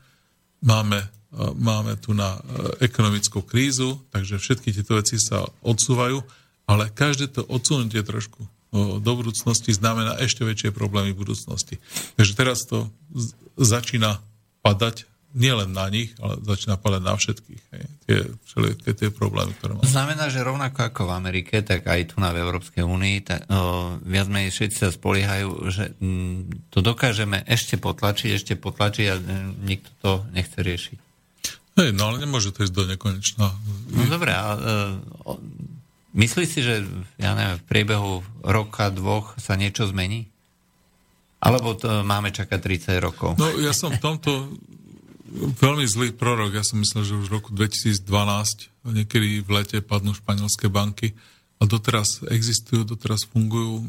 Máme, 0.61 1.01
e, 1.01 1.07
máme 1.57 1.97
tu 1.97 2.13
na 2.13 2.37
ekonomickú 2.77 3.41
krízu, 3.41 3.97
takže 4.13 4.37
všetky 4.37 4.69
tieto 4.69 5.01
veci 5.01 5.17
sa 5.17 5.49
odsúvajú, 5.65 6.21
ale 6.69 6.93
každé 6.93 7.33
to 7.33 7.41
odsunutie 7.49 8.05
trošku 8.05 8.45
do 8.73 9.11
budúcnosti 9.13 9.69
znamená 9.69 10.17
ešte 10.17 10.41
väčšie 10.41 10.73
problémy 10.73 11.13
v 11.13 11.21
budúcnosti. 11.21 11.77
Takže 12.17 12.33
teraz 12.33 12.65
to 12.65 12.89
začína 13.53 14.17
padať 14.65 15.05
nielen 15.33 15.73
na 15.73 15.89
nich, 15.89 16.13
ale 16.21 16.37
začína 16.45 16.77
padať 16.77 17.01
na 17.01 17.13
všetkých. 17.17 17.63
Hej. 17.73 17.85
Tie, 18.05 18.17
všelijaké 18.45 18.89
tie 18.93 19.09
problémy, 19.09 19.57
ktoré 19.57 19.73
máme. 19.73 19.89
Znamená, 19.89 20.29
že 20.29 20.45
rovnako 20.45 20.79
ako 20.93 21.01
v 21.09 21.11
Amerike, 21.17 21.55
tak 21.65 21.89
aj 21.89 22.13
tu 22.13 22.21
na 22.21 22.29
v 22.29 22.45
Európskej 22.45 22.85
únii, 22.85 23.17
tak, 23.25 23.49
o, 23.49 23.97
viac 24.05 24.29
menej 24.29 24.53
všetci 24.53 24.77
sa 24.77 24.89
spoliehajú, 24.93 25.49
že 25.73 25.97
m, 25.97 26.45
to 26.69 26.85
dokážeme 26.85 27.41
ešte 27.49 27.81
potlačiť, 27.81 28.29
ešte 28.37 28.53
potlačiť 28.53 29.05
a 29.09 29.15
m, 29.17 29.25
mm, 29.25 29.51
nikto 29.65 29.89
to 30.05 30.11
nechce 30.31 30.57
riešiť. 30.57 30.97
Hej, 31.81 31.89
no 31.97 32.13
ale 32.13 32.21
nemôže 32.21 32.53
to 32.53 32.61
ísť 32.61 32.75
do 32.77 32.85
nekonečna. 32.85 33.49
No 33.89 34.01
dobré, 34.05 34.37
a 34.37 34.53
e, 34.53 34.59
myslíš 36.13 36.49
si, 36.49 36.61
že 36.61 36.85
ja 37.17 37.33
neviem, 37.33 37.57
v 37.57 37.65
priebehu 37.65 38.21
roka, 38.45 38.93
dvoch 38.93 39.33
sa 39.41 39.57
niečo 39.57 39.89
zmení? 39.89 40.29
Alebo 41.43 41.75
to 41.75 42.05
máme 42.07 42.31
čakať 42.31 42.59
30 42.95 43.03
rokov? 43.03 43.35
No 43.35 43.51
ja 43.59 43.75
som 43.75 43.91
v 43.91 43.99
tomto 43.99 44.53
veľmi 45.33 45.85
zlý 45.89 46.13
prorok. 46.13 46.53
Ja 46.53 46.63
som 46.63 46.79
myslel, 46.79 47.03
že 47.03 47.17
už 47.17 47.27
v 47.27 47.35
roku 47.41 47.49
2012 47.51 48.05
niekedy 48.85 49.41
v 49.41 49.49
lete 49.49 49.81
padnú 49.81 50.13
španielské 50.13 50.69
banky 50.69 51.17
a 51.57 51.65
doteraz 51.65 52.21
existujú, 52.29 52.85
doteraz 52.85 53.25
fungujú. 53.25 53.81
E, 53.81 53.85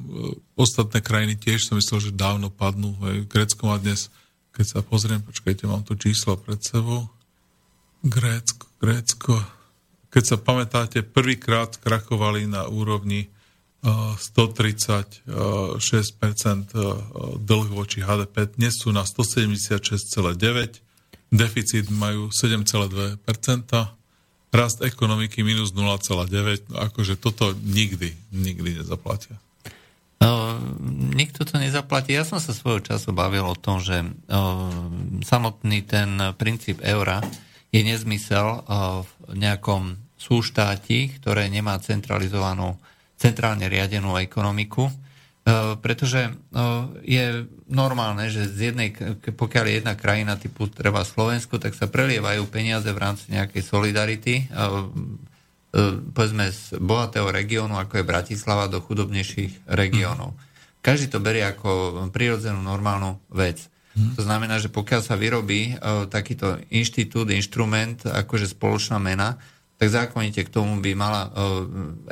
ostatné 0.56 1.04
krajiny 1.04 1.36
tiež 1.36 1.68
som 1.68 1.76
myslel, 1.76 2.10
že 2.10 2.16
dávno 2.16 2.48
padnú. 2.48 2.96
Grécko 3.28 3.68
má 3.68 3.76
dnes, 3.76 4.08
keď 4.56 4.66
sa 4.66 4.80
pozriem, 4.80 5.20
počkajte, 5.20 5.68
mám 5.68 5.84
to 5.84 5.98
číslo 5.98 6.38
pred 6.40 6.62
sebou. 6.64 7.10
Grécko, 8.00 8.64
Grécko. 8.80 9.36
Keď 10.08 10.24
sa 10.24 10.36
pamätáte, 10.38 11.02
prvýkrát 11.02 11.74
krachovali 11.82 12.46
na 12.46 12.70
úrovni 12.70 13.28
136% 13.84 15.28
e, 15.28 15.28
e, 15.28 16.88
dlh 17.36 17.68
voči 17.68 18.00
HDP. 18.00 18.56
Dnes 18.56 18.80
sú 18.80 18.94
na 18.96 19.04
176,9% 19.04 20.84
deficit 21.32 21.88
majú 21.92 22.28
7,2%, 22.28 23.20
rast 24.54 24.78
ekonomiky 24.86 25.42
minus 25.42 25.74
0,9%, 25.74 26.70
no 26.70 26.76
akože 26.86 27.18
toto 27.18 27.52
nikdy, 27.58 28.14
nikdy 28.30 28.82
nezaplatia. 28.82 29.36
No, 30.22 30.56
nikto 31.12 31.44
to 31.44 31.58
nezaplatí. 31.58 32.14
Ja 32.14 32.24
som 32.24 32.40
sa 32.40 32.54
svojho 32.54 32.80
času 32.80 33.12
bavil 33.12 33.44
o 33.44 33.58
tom, 33.58 33.82
že 33.82 34.00
o, 34.00 34.08
samotný 35.20 35.84
ten 35.84 36.16
princíp 36.38 36.80
eura 36.80 37.20
je 37.74 37.82
nezmysel 37.82 38.46
o, 38.46 38.62
v 39.04 39.10
nejakom 39.36 40.00
súštáti, 40.16 41.18
ktoré 41.20 41.50
nemá 41.52 41.76
centralizovanú, 41.82 42.78
centrálne 43.20 43.68
riadenú 43.68 44.16
ekonomiku, 44.16 44.88
pretože 45.84 46.32
je 47.04 47.44
normálne, 47.68 48.32
že 48.32 48.48
z 48.48 48.72
jednej, 48.72 48.96
pokiaľ 49.36 49.64
je 49.68 49.74
jedna 49.78 49.94
krajina 49.94 50.40
typu 50.40 50.66
treba 50.72 51.04
Slovensku, 51.04 51.60
tak 51.60 51.76
sa 51.76 51.84
prelievajú 51.84 52.48
peniaze 52.48 52.88
v 52.88 52.98
rámci 52.98 53.28
nejakej 53.32 53.62
solidarity 53.62 54.48
povedzme 56.14 56.54
z 56.54 56.78
bohatého 56.78 57.34
regiónu, 57.34 57.74
ako 57.74 57.98
je 57.98 58.06
Bratislava, 58.06 58.70
do 58.70 58.78
chudobnejších 58.78 59.66
regiónov. 59.66 60.38
Každý 60.78 61.10
to 61.10 61.18
berie 61.18 61.42
ako 61.42 62.06
prirodzenú 62.14 62.62
normálnu 62.62 63.18
vec. 63.34 63.66
To 63.94 64.22
znamená, 64.22 64.62
že 64.62 64.70
pokiaľ 64.70 65.00
sa 65.02 65.18
vyrobí 65.18 65.74
takýto 66.14 66.62
inštitút, 66.70 67.30
inštrument, 67.34 68.06
akože 68.06 68.54
spoločná 68.54 69.02
mena, 69.02 69.38
tak 69.84 69.92
zákonite 69.92 70.40
k 70.48 70.54
tomu 70.54 70.80
by 70.80 70.96
mala 70.96 71.28
e, 71.28 71.30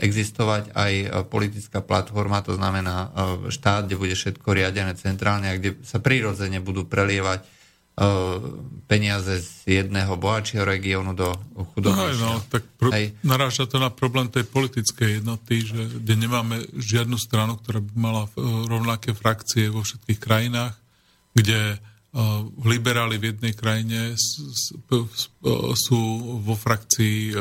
existovať 0.04 0.76
aj 0.76 0.92
e, 0.92 1.06
politická 1.24 1.80
platforma, 1.80 2.44
to 2.44 2.52
znamená 2.52 3.08
e, 3.08 3.08
štát, 3.48 3.88
kde 3.88 3.96
bude 3.96 4.12
všetko 4.12 4.44
riadené 4.52 4.92
centrálne 4.92 5.48
a 5.48 5.56
kde 5.56 5.80
sa 5.80 5.96
prirodzene 5.96 6.60
budú 6.60 6.84
prelievať 6.84 7.64
peniaze 8.88 9.44
z 9.44 9.84
jedného 9.84 10.16
bohatšieho 10.16 10.64
regiónu 10.64 11.12
do 11.12 11.28
chudobnejšieho. 11.76 12.24
No, 12.24 12.40
no, 12.40 12.48
tak 12.48 12.64
pro, 12.80 12.88
naráža 13.20 13.68
to 13.68 13.76
na 13.76 13.92
problém 13.92 14.32
tej 14.32 14.48
politickej 14.48 15.20
jednoty, 15.20 15.60
že, 15.60 16.00
kde 16.00 16.14
nemáme 16.16 16.64
žiadnu 16.72 17.20
stranu, 17.20 17.60
ktorá 17.60 17.84
by 17.84 17.92
mala 17.92 18.32
rovnaké 18.64 19.12
frakcie 19.12 19.68
vo 19.68 19.84
všetkých 19.84 20.24
krajinách, 20.24 20.72
kde 21.36 21.76
liberáli 22.68 23.16
v 23.16 23.32
jednej 23.32 23.56
krajine 23.56 24.12
sú 25.72 26.00
vo 26.44 26.54
frakcii 26.54 27.32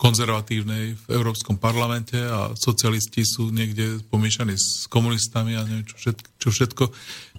konzervatívnej 0.00 0.96
v 0.96 1.04
Európskom 1.12 1.60
parlamente 1.60 2.16
a 2.16 2.56
socialisti 2.56 3.20
sú 3.20 3.52
niekde 3.52 4.00
pomiešaní 4.08 4.56
s 4.56 4.88
komunistami 4.88 5.58
a 5.58 5.66
neviem 5.66 5.84
čo 5.84 6.00
všetko. 6.00 6.28
Čo 6.40 6.48
všetko. 6.54 6.84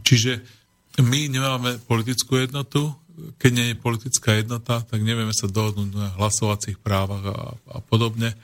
Čiže 0.06 0.32
my 1.02 1.32
nemáme 1.32 1.82
politickú 1.88 2.38
jednotu, 2.38 2.94
keď 3.42 3.52
nie 3.56 3.68
je 3.74 3.82
politická 3.82 4.38
jednota, 4.38 4.86
tak 4.86 5.00
nevieme 5.02 5.34
sa 5.34 5.50
dohodnúť 5.50 5.90
na 5.90 6.14
hlasovacích 6.20 6.78
právach 6.78 7.26
a, 7.32 7.40
a 7.76 7.78
podobne. 7.82 8.36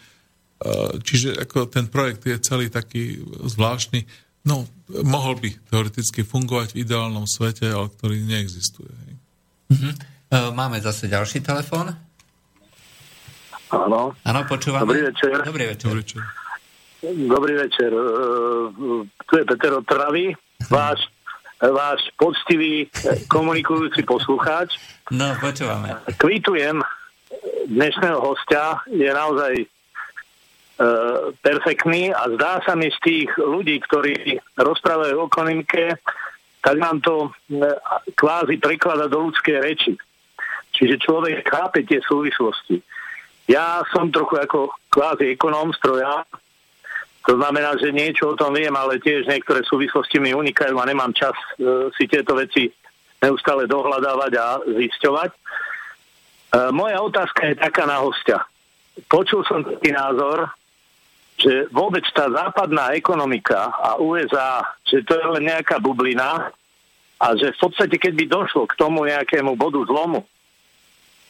Čiže 1.05 1.37
ako 1.37 1.69
ten 1.69 1.85
projekt 1.85 2.25
je 2.25 2.41
celý 2.41 2.73
taký 2.73 3.21
zvláštny. 3.45 4.01
No, 4.47 4.63
mohol 5.03 5.35
by 5.43 5.49
teoreticky 5.67 6.23
fungovať 6.23 6.71
v 6.71 6.87
ideálnom 6.87 7.27
svete, 7.27 7.67
ale 7.67 7.91
ktorý 7.91 8.23
neexistuje. 8.23 8.87
Uh-huh. 9.67 9.91
Máme 10.55 10.79
zase 10.79 11.11
ďalší 11.11 11.43
telefón. 11.43 11.91
Áno. 13.67 14.15
Áno, 14.23 14.41
počúvame. 14.47 14.87
Dobrý 14.87 15.11
večer. 15.11 15.31
Dobrý 15.43 15.65
večer. 15.67 15.87
Dobrý 15.91 15.99
večer. 15.99 16.21
Dobrý 17.27 17.53
večer. 17.59 17.91
E, 17.91 18.03
tu 19.27 19.33
je 19.35 19.43
Peter 19.43 19.71
od 19.75 19.85
Travy, 19.85 20.31
váš, 20.71 21.03
váš 21.59 21.99
poctivý 22.15 22.87
komunikujúci 23.27 24.07
poslucháč. 24.07 24.79
No, 25.11 25.35
počúvame. 25.43 25.93
Kvitujem 26.15 26.79
dnešného 27.67 28.17
hostia, 28.23 28.79
je 28.87 29.11
naozaj 29.11 29.53
E, 29.61 29.76
perfektný 31.41 32.13
a 32.13 32.29
zdá 32.37 32.61
sa 32.61 32.77
mi 32.77 32.93
z 32.93 32.99
tých 33.01 33.29
ľudí, 33.41 33.81
ktorí 33.81 34.37
rozprávajú 34.61 35.15
o 35.17 35.25
ekonomike, 35.25 35.97
tak 36.61 36.75
nám 36.77 37.01
to 37.01 37.25
e, 37.25 37.29
kvázi 38.13 38.59
preklada 38.59 39.07
do 39.07 39.29
ľudskej 39.29 39.57
reči. 39.63 39.93
Čiže 40.75 41.01
človek 41.01 41.47
chápe 41.47 41.87
tie 41.87 42.03
súvislosti. 42.03 42.83
Ja 43.47 43.81
som 43.89 44.11
trochu 44.11 44.37
ako 44.37 44.59
kvázi 44.91 45.33
ekonóm 45.33 45.71
stroja, 45.73 46.27
to 47.23 47.35
znamená, 47.35 47.75
že 47.79 47.95
niečo 47.95 48.35
o 48.35 48.39
tom 48.39 48.55
viem, 48.55 48.71
ale 48.71 49.03
tiež 49.03 49.27
niektoré 49.27 49.59
súvislosti 49.63 50.15
mi 50.19 50.31
unikajú 50.31 50.79
a 50.79 50.87
nemám 50.87 51.11
čas 51.15 51.35
e, 51.55 51.91
si 51.95 52.05
tieto 52.07 52.35
veci 52.35 52.67
neustále 53.23 53.67
dohľadávať 53.67 54.31
a 54.37 54.47
zisťovať. 54.63 55.29
E, 55.31 55.37
moja 56.75 56.99
otázka 56.99 57.51
je 57.51 57.55
taká 57.57 57.83
na 57.87 58.03
hostia. 58.03 58.43
Počul 59.07 59.45
som 59.47 59.63
taký 59.63 59.93
názor, 59.93 60.51
že 61.37 61.69
vôbec 61.69 62.01
tá 62.17 62.25
západná 62.33 62.97
ekonomika 62.97 63.69
a 63.69 64.01
USA, 64.01 64.65
že 64.81 65.05
to 65.05 65.13
je 65.13 65.25
len 65.37 65.45
nejaká 65.45 65.77
bublina 65.77 66.49
a 67.21 67.27
že 67.37 67.53
v 67.53 67.59
podstate, 67.61 68.01
keď 68.01 68.13
by 68.17 68.25
došlo 68.25 68.63
k 68.65 68.77
tomu 68.77 69.05
nejakému 69.05 69.53
bodu 69.53 69.77
zlomu, 69.85 70.25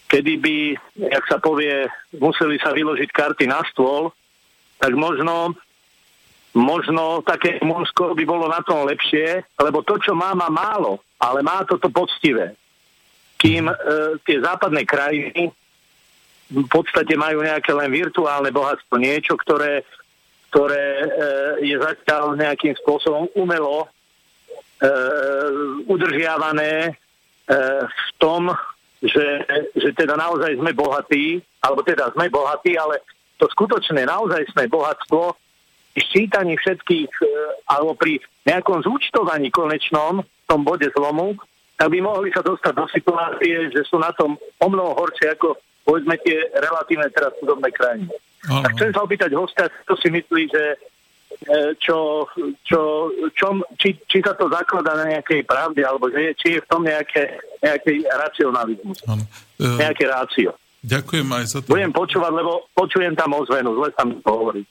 kedy 0.08 0.34
by, 0.40 0.58
jak 1.12 1.24
sa 1.28 1.38
povie, 1.44 1.92
museli 2.16 2.56
sa 2.64 2.72
vyložiť 2.72 3.10
karty 3.12 3.52
na 3.52 3.60
stôl, 3.68 4.16
tak 4.80 4.96
možno, 4.96 5.52
možno 6.56 7.20
také 7.28 7.60
Monsko 7.60 8.16
by 8.16 8.24
bolo 8.24 8.48
na 8.48 8.64
tom 8.64 8.88
lepšie, 8.88 9.44
lebo 9.60 9.84
to, 9.84 10.00
čo 10.00 10.16
má, 10.16 10.32
má 10.32 10.48
málo, 10.48 11.04
ale 11.20 11.44
má 11.44 11.68
toto 11.68 11.92
poctivé. 11.92 12.56
Kým 13.36 13.68
e, 13.68 13.76
tie 14.24 14.40
západné 14.40 14.88
krajiny 14.88 15.52
v 16.48 16.68
podstate 16.72 17.14
majú 17.20 17.44
nejaké 17.44 17.76
len 17.76 17.92
virtuálne 17.92 18.52
bohatstvo, 18.52 18.96
niečo, 18.96 19.36
ktoré, 19.36 19.84
ktoré 20.52 20.84
e, 20.84 21.06
je 21.68 21.76
zatiaľ 21.76 22.40
nejakým 22.40 22.76
spôsobom 22.80 23.28
umelo 23.36 23.84
e, 23.84 23.88
udržiavané 25.92 26.74
e, 26.88 26.92
v 27.84 28.10
tom, 28.16 28.56
že, 29.04 29.44
že 29.76 29.92
teda 29.94 30.16
naozaj 30.16 30.56
sme 30.58 30.72
bohatí, 30.72 31.44
alebo 31.62 31.84
teda 31.84 32.16
sme 32.16 32.32
bohatí, 32.32 32.80
ale 32.80 33.04
to 33.38 33.46
skutočné, 33.52 34.08
naozaj 34.08 34.48
sme 34.56 34.72
bohatstvo, 34.72 35.36
pri 35.98 36.06
ščítaní 36.14 36.54
všetkých, 36.62 37.12
e, 37.26 37.28
alebo 37.74 37.98
pri 37.98 38.22
nejakom 38.46 38.86
zúčtovaní 38.86 39.50
konečnom, 39.50 40.22
v 40.22 40.46
tom 40.46 40.62
bode 40.62 40.86
zlomu, 40.94 41.34
tak 41.74 41.90
by 41.90 42.00
mohli 42.06 42.30
sa 42.30 42.46
dostať 42.46 42.74
do 42.74 42.86
situácie, 42.90 43.74
že 43.74 43.82
sú 43.86 43.98
na 43.98 44.14
tom 44.14 44.38
o 44.38 44.68
mnoho 44.70 44.94
horšie 44.94 45.34
ako 45.34 45.58
povedzme 45.88 46.20
tie 46.20 46.52
relatívne 46.60 47.08
teraz 47.16 47.32
chudobné 47.40 47.72
krajiny. 47.72 48.12
Aha. 48.52 48.68
Tak 48.68 48.76
chcem 48.76 48.92
sa 48.92 49.08
opýtať 49.08 49.32
hostia, 49.40 49.72
čo 49.88 49.96
si 49.96 50.12
myslí, 50.12 50.44
že 50.52 50.64
e, 51.48 51.58
čo, 51.80 52.28
čo, 52.68 53.08
čo, 53.32 53.48
či, 53.80 53.96
či 54.04 54.20
sa 54.20 54.36
to 54.36 54.52
zaklada 54.52 55.00
na 55.00 55.16
nejakej 55.16 55.48
pravde, 55.48 55.88
alebo 55.88 56.12
že, 56.12 56.36
či 56.36 56.60
je 56.60 56.64
v 56.64 56.68
tom 56.68 56.84
nejaké, 56.84 57.40
nejaký 57.64 58.04
racionalizmus. 58.04 59.00
Ano. 59.08 59.24
E, 59.56 59.80
nejaké 59.80 60.04
rácio. 60.12 60.52
Ďakujem 60.84 61.28
aj 61.32 61.46
za 61.48 61.60
to. 61.64 61.72
Budem 61.72 61.96
počúvať, 61.96 62.32
lebo 62.36 62.68
počujem 62.76 63.16
tam 63.16 63.34
ozvenu, 63.40 63.72
zle 63.80 63.90
sa 63.96 64.04
mi 64.04 64.20
to 64.20 64.30
hovorí. 64.30 64.62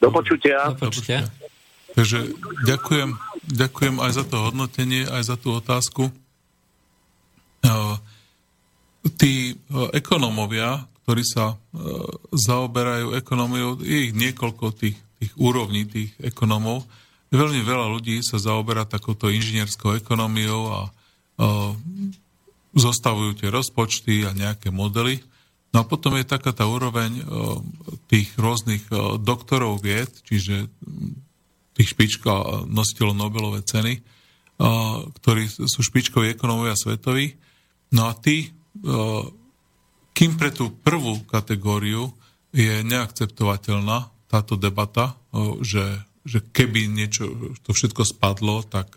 Do 0.00 0.08
počutia. 0.10 0.72
Do 0.74 0.88
počutia. 0.88 1.28
Takže 1.94 2.34
ďakujem, 2.66 3.14
ďakujem 3.54 3.96
aj 4.02 4.10
za 4.18 4.24
to 4.26 4.36
hodnotenie, 4.50 5.06
aj 5.06 5.22
za 5.30 5.36
tú 5.38 5.54
otázku. 5.54 6.10
Uh, 7.64 7.96
tí 9.12 9.52
e, 9.52 9.54
ekonómovia, 9.92 10.88
ktorí 11.04 11.24
sa 11.24 11.52
e, 11.52 11.56
zaoberajú 12.32 13.12
ekonómiou, 13.20 13.80
je 13.84 14.08
ich 14.10 14.14
niekoľko 14.16 14.72
tých, 14.72 14.96
tých 15.20 15.32
úrovní 15.36 15.84
tých 15.84 16.16
ekonómov. 16.20 16.88
Veľmi 17.28 17.60
veľa 17.66 17.90
ľudí 17.92 18.22
sa 18.24 18.40
zaoberá 18.40 18.88
takouto 18.88 19.28
inžinierskou 19.28 20.00
ekonómiou 20.00 20.62
a 20.72 20.80
e, 20.88 20.90
zostavujú 22.74 23.38
tie 23.38 23.48
rozpočty 23.52 24.26
a 24.26 24.34
nejaké 24.34 24.72
modely. 24.72 25.20
No 25.74 25.82
a 25.82 25.84
potom 25.86 26.14
je 26.14 26.26
taká 26.26 26.54
tá 26.54 26.70
úroveň 26.70 27.18
tých 28.06 28.30
rôznych 28.38 28.86
doktorov 29.18 29.82
vied, 29.82 30.06
čiže 30.22 30.70
tých 31.74 31.88
špička 31.90 32.30
nositeľov 32.70 33.14
Nobelovej 33.18 33.66
ceny, 33.66 33.98
ktorí 35.18 35.50
sú 35.50 35.82
špičkoví 35.82 36.38
ekonómovia 36.38 36.78
svetoví. 36.78 37.34
No 37.90 38.06
a 38.06 38.14
tí 38.14 38.54
kým 40.14 40.32
pre 40.38 40.50
tú 40.50 40.74
prvú 40.82 41.22
kategóriu 41.26 42.10
je 42.54 42.82
neakceptovateľná 42.86 44.10
táto 44.30 44.54
debata, 44.58 45.14
že, 45.62 45.82
že 46.26 46.42
keby 46.42 46.90
niečo, 46.90 47.54
to 47.62 47.70
všetko 47.74 48.02
spadlo, 48.06 48.62
tak 48.66 48.94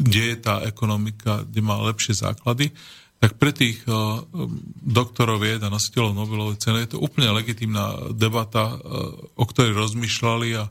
kde 0.00 0.22
je 0.32 0.36
tá 0.40 0.64
ekonomika, 0.64 1.44
kde 1.44 1.60
má 1.60 1.76
lepšie 1.84 2.16
základy, 2.16 2.72
tak 3.20 3.36
pre 3.36 3.52
tých 3.52 3.84
doktorov 4.80 5.44
vied 5.44 5.60
a 5.60 5.68
nositeľov 5.68 6.16
Nobelovej 6.16 6.56
ceny 6.56 6.88
je 6.88 6.96
to 6.96 7.04
úplne 7.04 7.28
legitímna 7.36 8.16
debata, 8.16 8.80
o 9.36 9.44
ktorej 9.44 9.76
rozmýšľali 9.76 10.48
a 10.56 10.64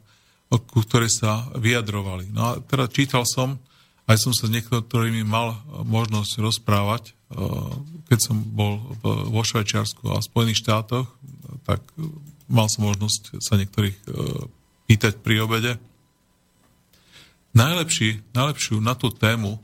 o 0.50 0.58
ktorej 0.58 1.14
sa 1.14 1.46
vyjadrovali. 1.54 2.34
No 2.34 2.42
a 2.50 2.52
teda 2.58 2.90
čítal 2.90 3.22
som, 3.30 3.62
aj 4.10 4.18
som 4.18 4.34
sa 4.34 4.50
s 4.50 4.54
niektorými 4.58 5.22
mal 5.22 5.62
možnosť 5.86 6.42
rozprávať 6.42 7.14
keď 8.10 8.20
som 8.20 8.42
bol 8.42 8.82
vo 9.06 9.42
Švajčiarsku 9.46 10.10
a 10.10 10.24
Spojených 10.24 10.66
štátoch, 10.66 11.06
tak 11.64 11.86
mal 12.50 12.66
som 12.66 12.90
možnosť 12.90 13.38
sa 13.38 13.54
niektorých 13.54 13.94
e, 13.94 14.04
pýtať 14.90 15.22
pri 15.22 15.46
obede. 15.46 15.78
Najlepší, 17.54 18.34
najlepšiu 18.34 18.82
na 18.82 18.98
tú 18.98 19.14
tému 19.14 19.62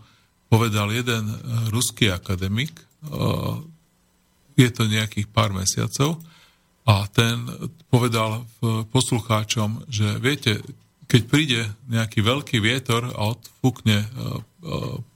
povedal 0.50 0.94
jeden 0.94 1.26
ruský 1.74 2.14
akademik, 2.14 2.74
je 4.58 4.70
to 4.74 4.84
nejakých 4.90 5.30
pár 5.30 5.54
mesiacov, 5.54 6.22
a 6.86 7.10
ten 7.10 7.42
povedal 7.90 8.46
poslucháčom, 8.94 9.90
že 9.90 10.22
viete, 10.22 10.62
keď 11.10 11.22
príde 11.26 11.62
nejaký 11.90 12.22
veľký 12.22 12.58
vietor 12.62 13.10
a 13.10 13.34
odfúkne 13.34 14.06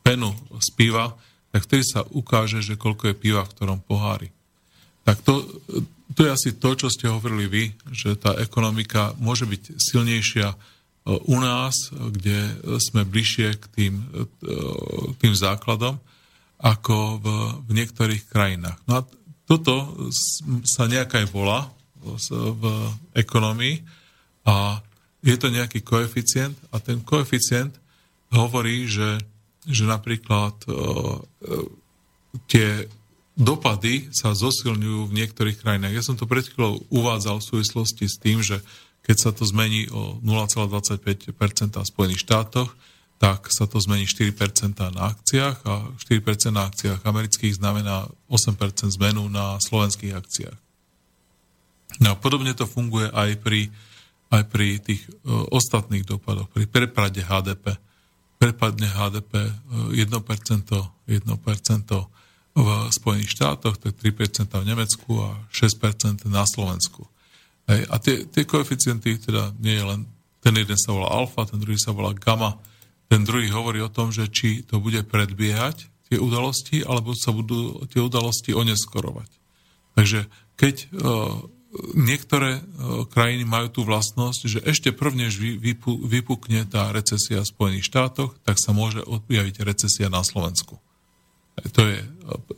penu 0.01 0.33
z 0.57 0.67
piva, 0.73 1.13
tak 1.49 1.65
vtedy 1.65 1.83
sa 1.85 2.05
ukáže, 2.05 2.61
že 2.61 2.77
koľko 2.77 3.09
je 3.09 3.15
piva 3.17 3.41
v 3.45 3.53
ktorom 3.57 3.79
pohári. 3.81 4.29
Tak 5.05 5.25
to, 5.25 5.41
to 6.13 6.19
je 6.21 6.29
asi 6.29 6.49
to, 6.57 6.77
čo 6.77 6.87
ste 6.93 7.09
hovorili 7.09 7.45
vy, 7.49 7.63
že 7.89 8.13
tá 8.17 8.37
ekonomika 8.37 9.17
môže 9.17 9.49
byť 9.49 9.63
silnejšia 9.81 10.47
u 11.09 11.37
nás, 11.41 11.89
kde 11.89 12.59
sme 12.77 13.01
bližšie 13.07 13.57
k 13.57 13.65
tým, 13.73 13.93
tým 15.17 15.33
základom, 15.33 15.97
ako 16.59 17.23
v, 17.23 17.25
v 17.65 17.69
niektorých 17.73 18.29
krajinách. 18.29 18.77
No 18.85 19.01
a 19.01 19.07
toto 19.49 19.95
sa 20.67 20.85
nejaká 20.85 21.25
volá 21.25 21.73
v 21.99 22.63
ekonomii 23.17 23.81
a 24.45 24.83
je 25.25 25.35
to 25.35 25.49
nejaký 25.51 25.81
koeficient 25.83 26.55
a 26.69 26.77
ten 26.79 27.01
koeficient 27.01 27.75
hovorí, 28.31 28.85
že, 28.85 29.19
že 29.69 29.85
napríklad 29.85 30.57
uh, 30.65 31.21
tie 32.49 32.89
dopady 33.39 34.11
sa 34.11 34.35
zosilňujú 34.35 35.07
v 35.07 35.15
niektorých 35.15 35.61
krajinách. 35.61 35.95
Ja 35.95 36.03
som 36.03 36.19
to 36.19 36.27
pred 36.27 36.43
chvíľou 36.43 36.83
uvádzal 36.91 37.39
v 37.39 37.47
súvislosti 37.55 38.05
s 38.09 38.19
tým, 38.19 38.43
že 38.43 38.59
keď 39.05 39.17
sa 39.17 39.31
to 39.31 39.47
zmení 39.47 39.87
o 39.93 40.19
0,25% 40.21 41.31
v 41.31 41.87
Spojených 41.87 42.21
štátoch, 42.27 42.75
tak 43.19 43.51
sa 43.51 43.67
to 43.67 43.79
zmení 43.79 44.07
4% 44.07 44.31
na 44.95 45.11
akciách 45.11 45.57
a 45.67 45.91
4% 45.95 46.55
na 46.55 46.67
akciách 46.67 47.03
amerických 47.03 47.59
znamená 47.59 48.07
8% 48.31 48.91
zmenu 48.99 49.27
na 49.27 49.59
slovenských 49.59 50.15
akciách. 50.15 50.57
No 51.99 52.13
a 52.13 52.15
podobne 52.15 52.55
to 52.55 52.69
funguje 52.69 53.11
aj 53.11 53.39
pri 53.43 53.71
aj 54.29 54.43
pri 54.45 54.77
tých 54.77 55.01
uh, 55.09 55.49
ostatných 55.49 56.05
dopadoch, 56.05 56.53
pri 56.53 56.69
prepade 56.69 57.17
HDP. 57.25 57.73
Prepadne 58.39 58.87
HDP 58.87 59.35
uh, 59.35 59.91
1%, 59.91 59.99
1% 59.99 62.07
v 62.59 62.69
Spojených 62.91 63.31
štátoch, 63.35 63.77
tak 63.77 63.93
3% 63.99 64.49
v 64.49 64.67
Nemecku 64.67 65.11
a 65.21 65.37
6% 65.53 66.27
na 66.27 66.43
Slovensku. 66.47 67.07
Hej. 67.69 67.81
A 67.87 67.95
tie, 68.01 68.25
tie 68.25 68.43
koeficienty, 68.43 69.21
teda 69.21 69.53
nie 69.61 69.77
je 69.77 69.85
len, 69.85 70.01
ten 70.41 70.53
jeden 70.57 70.79
sa 70.79 70.95
volá 70.95 71.13
alfa, 71.13 71.45
ten 71.45 71.61
druhý 71.61 71.77
sa 71.77 71.93
volá 71.93 72.11
gamma, 72.17 72.57
ten 73.05 73.21
druhý 73.21 73.53
hovorí 73.53 73.81
o 73.81 73.93
tom, 73.93 74.09
že 74.09 74.29
či 74.29 74.65
to 74.65 74.81
bude 74.81 75.05
predbiehať 75.05 75.85
tie 76.09 76.17
udalosti, 76.17 76.81
alebo 76.81 77.13
sa 77.13 77.29
budú 77.29 77.85
tie 77.89 78.01
udalosti 78.01 78.57
oneskorovať. 78.57 79.29
Takže 79.93 80.25
keď 80.57 80.75
uh, 80.97 81.45
niektoré 81.93 82.59
e, 82.59 82.61
krajiny 83.09 83.45
majú 83.45 83.69
tú 83.69 83.81
vlastnosť, 83.85 84.41
že 84.49 84.59
ešte 84.65 84.89
prvnež 84.89 85.37
vypukne 86.05 86.65
tá 86.65 86.89
recesia 86.89 87.45
v 87.45 87.51
Spojených 87.51 87.85
štátoch, 87.85 88.33
tak 88.41 88.57
sa 88.57 88.73
môže 88.73 89.05
objaviť 89.05 89.61
recesia 89.61 90.09
na 90.09 90.25
Slovensku. 90.25 90.81
To 91.59 91.81
je, 91.83 91.99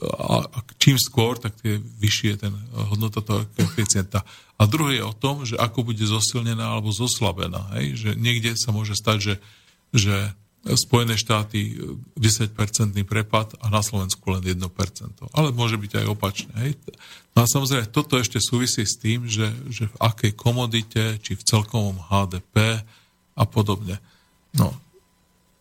a, 0.06 0.46
čím 0.78 0.96
skôr, 1.02 1.36
tak 1.42 1.58
tie 1.60 1.82
vyššie 1.82 2.30
je 2.38 2.42
ten 2.48 2.54
hodnota 2.94 3.20
toho 3.26 3.50
koeficienta. 3.58 4.22
A 4.62 4.70
druhé 4.70 5.02
je 5.02 5.10
o 5.10 5.18
tom, 5.18 5.42
že 5.42 5.58
ako 5.58 5.90
bude 5.90 6.06
zosilnená 6.06 6.78
alebo 6.78 6.94
zoslabená. 6.94 7.74
Hej? 7.82 7.98
Že 7.98 8.10
niekde 8.22 8.54
sa 8.54 8.70
môže 8.70 8.94
stať, 8.94 9.18
že, 9.20 9.36
že 9.90 10.16
Spojené 10.62 11.18
štáty 11.18 11.74
10-percentný 12.14 13.02
prepad 13.02 13.58
a 13.66 13.74
na 13.74 13.82
Slovensku 13.82 14.22
len 14.30 14.46
1%. 14.46 14.62
Ale 15.34 15.50
môže 15.50 15.74
byť 15.82 15.92
aj 16.02 16.06
opačne. 16.06 16.54
Hej? 16.62 16.78
No 17.34 17.44
a 17.44 17.50
samozrejme, 17.50 17.90
toto 17.90 18.22
ešte 18.22 18.38
súvisí 18.38 18.86
s 18.86 18.94
tým, 19.02 19.26
že, 19.26 19.50
že 19.74 19.90
v 19.90 19.96
akej 19.98 20.32
komodite, 20.38 21.18
či 21.26 21.34
v 21.34 21.42
celkovom 21.42 21.98
HDP 21.98 22.78
a 23.34 23.44
podobne. 23.50 23.98
No, 24.54 24.70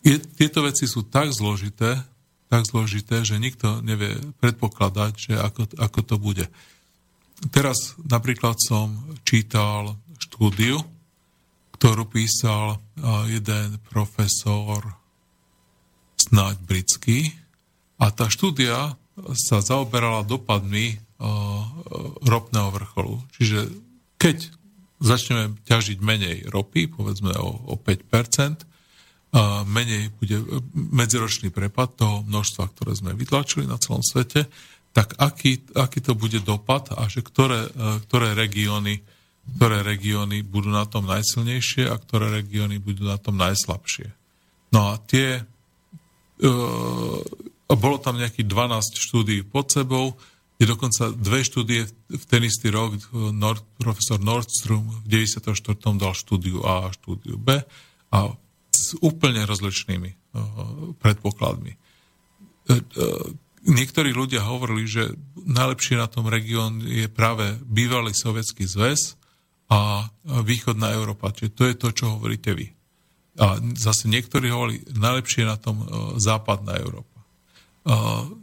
je, 0.05 0.21
tieto 0.21 0.61
veci 0.61 0.85
sú 0.85 1.01
tak 1.01 1.33
zložité, 1.33 1.97
tak 2.51 2.67
zložité, 2.67 3.23
že 3.23 3.41
nikto 3.41 3.79
nevie 3.81 4.19
predpokladať, 4.43 5.13
že 5.17 5.33
ako, 5.33 5.61
ako 5.81 5.99
to 6.03 6.15
bude. 6.21 6.45
Teraz 7.49 7.97
napríklad 8.05 8.59
som 8.61 9.17
čítal 9.25 9.97
štúdiu, 10.21 10.83
ktorú 11.81 12.05
písal 12.05 12.77
jeden 13.25 13.81
profesor, 13.89 14.85
snáď 16.13 16.61
britský, 16.61 17.33
a 17.97 18.13
tá 18.13 18.29
štúdia 18.29 18.93
sa 19.33 19.57
zaoberala 19.65 20.21
dopadmi 20.21 21.01
ropného 22.21 22.69
vrcholu. 22.69 23.17
Čiže 23.33 23.69
keď 24.21 24.37
začneme 25.01 25.57
ťažiť 25.65 25.97
menej 26.05 26.49
ropy, 26.53 26.85
povedzme 26.85 27.33
o, 27.41 27.73
o 27.73 27.75
5%, 27.77 28.69
a 29.31 29.63
menej 29.63 30.13
bude 30.21 30.37
medziročný 30.75 31.49
prepad 31.49 31.97
toho 31.97 32.21
množstva, 32.27 32.67
ktoré 32.77 32.93
sme 32.93 33.17
vytlačili 33.17 33.65
na 33.65 33.81
celom 33.81 34.05
svete, 34.05 34.45
tak 34.91 35.15
aký, 35.17 35.65
aký 35.71 36.03
to 36.03 36.13
bude 36.13 36.43
dopad 36.45 36.91
a 36.93 37.07
že 37.07 37.23
ktoré, 37.23 37.71
ktoré 38.05 38.35
regióny 38.35 38.99
ktoré 39.55 39.83
regióny 39.83 40.43
budú 40.45 40.71
na 40.71 40.87
tom 40.87 41.07
najsilnejšie 41.07 41.89
a 41.91 41.95
ktoré 41.99 42.41
regióny 42.41 42.79
budú 42.79 43.07
na 43.07 43.19
tom 43.19 43.37
najslabšie. 43.37 44.11
No 44.71 44.95
a 44.95 45.01
tie... 45.03 45.43
E, 46.41 46.51
bolo 47.71 47.97
tam 48.03 48.19
nejakých 48.19 48.51
12 48.51 48.99
štúdií 48.99 49.47
pod 49.47 49.71
sebou, 49.71 50.19
je 50.61 50.69
dokonca 50.69 51.09
dve 51.17 51.41
štúdie 51.41 51.89
v 51.89 52.23
ten 52.29 52.45
istý 52.45 52.69
rok, 52.69 52.93
Nord, 53.33 53.65
profesor 53.81 54.21
Nordstrom 54.21 55.01
v 55.01 55.25
94. 55.25 55.57
dal 55.97 56.13
štúdiu 56.13 56.61
A 56.61 56.85
a 56.85 56.93
štúdiu 56.93 57.41
B 57.41 57.57
a 58.13 58.19
s 58.69 58.93
úplne 59.01 59.41
rozličnými 59.49 60.09
e, 60.13 60.15
predpokladmi. 61.01 61.73
E, 61.73 61.77
e, 61.77 62.77
niektorí 63.65 64.13
ľudia 64.13 64.45
hovorili, 64.45 64.85
že 64.85 65.03
najlepší 65.33 65.97
na 65.97 66.05
tom 66.05 66.29
región 66.29 66.77
je 66.85 67.09
práve 67.09 67.57
bývalý 67.65 68.13
sovietský 68.13 68.69
zväz, 68.69 69.17
a 69.71 70.11
východná 70.43 70.91
Európa. 70.91 71.31
Čiže 71.31 71.55
to 71.55 71.63
je 71.63 71.75
to, 71.79 71.87
čo 71.95 72.05
hovoríte 72.19 72.51
vy. 72.51 72.67
A 73.39 73.55
zase 73.79 74.11
niektorí 74.11 74.51
hovorili, 74.51 74.83
najlepšie 74.91 75.47
na 75.47 75.55
tom 75.55 75.79
e, 75.79 75.85
západná 76.19 76.75
Európa. 76.75 77.15
E, 77.15 77.25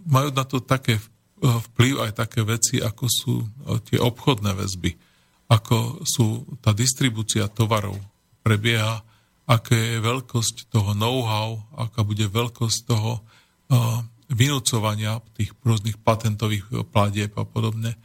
majú 0.08 0.32
na 0.32 0.48
to 0.48 0.64
také 0.64 0.96
e, 0.96 1.02
vplyv 1.44 2.08
aj 2.08 2.12
také 2.16 2.40
veci, 2.48 2.80
ako 2.80 3.04
sú 3.04 3.34
tie 3.84 4.00
obchodné 4.00 4.56
väzby, 4.56 4.96
ako 5.52 6.00
sú 6.08 6.48
tá 6.64 6.72
distribúcia 6.72 7.44
tovarov 7.52 8.00
prebieha, 8.40 9.04
aká 9.44 9.76
je 9.76 10.00
veľkosť 10.00 10.72
toho 10.72 10.96
know-how, 10.96 11.60
aká 11.76 12.04
bude 12.04 12.24
veľkosť 12.28 12.78
toho 12.84 13.24
vynúcovania 14.28 15.24
tých 15.36 15.56
rôznych 15.64 15.96
patentových 16.00 16.88
platieb 16.92 17.32
a 17.36 17.48
podobne 17.48 17.96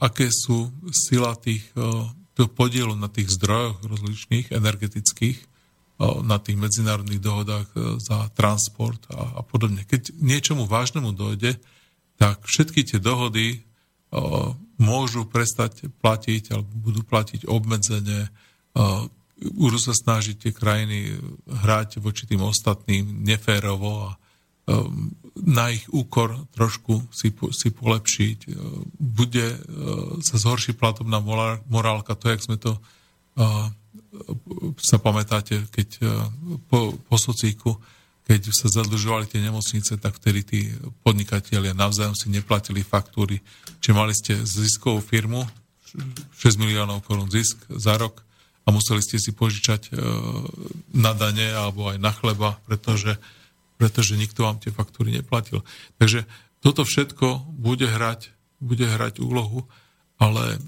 aké 0.00 0.32
sú 0.32 0.72
sila 0.92 1.36
tých 1.36 1.60
podielu 2.36 2.96
na 2.96 3.12
tých 3.12 3.28
zdrojoch 3.36 3.84
rozličných 3.84 4.56
energetických, 4.56 5.38
na 6.24 6.40
tých 6.40 6.58
medzinárodných 6.58 7.22
dohodách 7.22 7.68
e, 7.76 8.00
za 8.02 8.26
transport 8.34 8.98
a, 9.12 9.38
a 9.38 9.40
podobne. 9.46 9.86
Keď 9.86 10.18
niečomu 10.18 10.66
vážnemu 10.66 11.14
dojde, 11.14 11.60
tak 12.18 12.42
všetky 12.42 12.82
tie 12.82 12.98
dohody 12.98 13.62
môžu 14.76 15.24
prestať 15.24 15.88
platiť 16.04 16.52
alebo 16.52 16.70
budú 16.92 17.00
platiť 17.00 17.48
obmedzenie, 17.48 18.28
budú 19.56 19.78
sa 19.80 19.96
snažiť 19.96 20.36
tie 20.36 20.52
krajiny 20.52 21.16
hrať 21.48 21.98
voči 22.04 22.28
tým 22.28 22.44
ostatným 22.44 23.24
neférovo 23.24 24.12
a 24.12 24.18
na 25.36 25.72
ich 25.72 25.88
úkor 25.88 26.36
trošku 26.52 27.08
si, 27.08 27.32
si 27.32 27.68
polepšiť. 27.72 28.38
Ehm, 28.48 28.84
bude 28.96 29.46
ehm, 29.56 30.20
sa 30.20 30.36
zhorší 30.36 30.76
platobná 30.76 31.20
morálka, 31.68 32.16
to, 32.16 32.32
jak 32.32 32.44
sme 32.44 32.56
to 32.60 32.76
sa 34.76 35.00
pamätáte, 35.00 35.64
keď 35.72 35.88
po, 36.68 36.92
po 37.08 37.16
socíku, 37.16 37.80
keď 38.28 38.52
sa 38.52 38.68
zadlžovali 38.68 39.24
tie 39.24 39.40
nemocnice, 39.40 39.96
tak 39.96 40.20
vtedy 40.20 40.40
tí 40.44 40.60
podnikatelia 41.00 41.72
navzájom 41.72 42.12
si 42.12 42.28
neplatili 42.28 42.84
faktúry. 42.84 43.40
Čiže 43.80 43.96
mali 43.96 44.12
ste 44.12 44.36
ziskovú 44.36 45.00
firmu, 45.00 45.48
6 46.40 46.60
miliónov 46.60 47.04
korún 47.04 47.28
zisk 47.28 47.60
za 47.68 47.96
rok 48.00 48.24
a 48.64 48.72
museli 48.72 49.04
ste 49.04 49.20
si 49.20 49.34
požičať 49.34 49.92
na 50.94 51.12
dane 51.12 51.52
alebo 51.52 51.92
aj 51.92 51.98
na 52.00 52.12
chleba, 52.14 52.56
pretože 52.64 53.18
pretože 53.82 54.14
nikto 54.14 54.46
vám 54.46 54.62
tie 54.62 54.70
faktúry 54.70 55.10
neplatil. 55.10 55.66
Takže 55.98 56.22
toto 56.62 56.86
všetko 56.86 57.50
bude 57.50 57.90
hrať, 57.90 58.30
bude 58.62 58.86
hrať 58.86 59.18
úlohu, 59.18 59.66
ale 60.22 60.62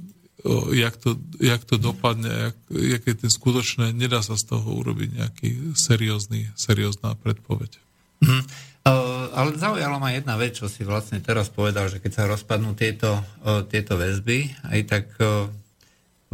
jak, 0.75 0.99
to, 0.99 1.15
jak 1.39 1.63
to 1.63 1.79
dopadne, 1.79 2.51
jak, 2.51 2.57
jak 2.75 3.03
je 3.07 3.15
ten 3.15 3.31
skutočné, 3.31 3.95
nedá 3.95 4.19
sa 4.19 4.35
z 4.35 4.51
toho 4.51 4.67
urobiť 4.83 5.09
nejaký 5.15 5.49
seriózny, 5.79 6.51
seriózna 6.59 7.15
predpoveď. 7.23 7.79
Mm. 8.19 8.43
Uh, 8.85 9.31
ale 9.33 9.57
zaujala 9.57 9.97
ma 10.03 10.11
jedna 10.11 10.35
vec, 10.35 10.59
čo 10.59 10.67
si 10.67 10.83
vlastne 10.83 11.23
teraz 11.23 11.49
povedal, 11.49 11.87
že 11.87 12.03
keď 12.03 12.13
sa 12.13 12.29
rozpadnú 12.29 12.75
tieto, 12.75 13.23
uh, 13.47 13.63
tieto 13.65 13.95
väzby, 13.95 14.51
aj 14.75 14.81
tak 14.91 15.07
uh, 15.23 15.47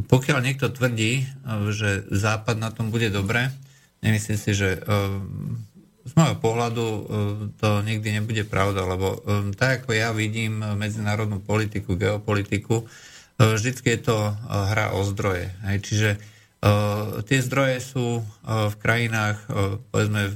pokiaľ 0.01 0.39
niekto 0.41 0.73
tvrdí, 0.73 1.29
že 1.77 2.09
Západ 2.09 2.57
na 2.57 2.73
tom 2.73 2.89
bude 2.89 3.13
dobre, 3.13 3.53
nemyslím 4.01 4.39
si, 4.41 4.51
že 4.57 4.81
z 6.11 6.13
môjho 6.19 6.37
pohľadu 6.43 6.87
to 7.63 7.69
nikdy 7.87 8.19
nebude 8.19 8.43
pravda, 8.51 8.83
lebo 8.83 9.23
tak 9.55 9.87
ako 9.87 9.95
ja 9.95 10.11
vidím 10.11 10.59
medzinárodnú 10.75 11.39
politiku, 11.39 11.95
geopolitiku, 11.95 12.83
vždycky 13.39 13.95
je 13.95 14.11
to 14.11 14.19
hra 14.51 14.99
o 14.99 15.07
zdroje. 15.07 15.55
Čiže 15.63 16.19
tie 17.25 17.39
zdroje 17.41 17.79
sú 17.79 18.27
v 18.45 18.75
krajinách, 18.83 19.39
povedzme, 19.95 20.35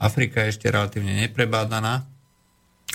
Afrika 0.00 0.42
je 0.42 0.56
ešte 0.56 0.72
relatívne 0.72 1.14
neprebádaná, 1.20 2.08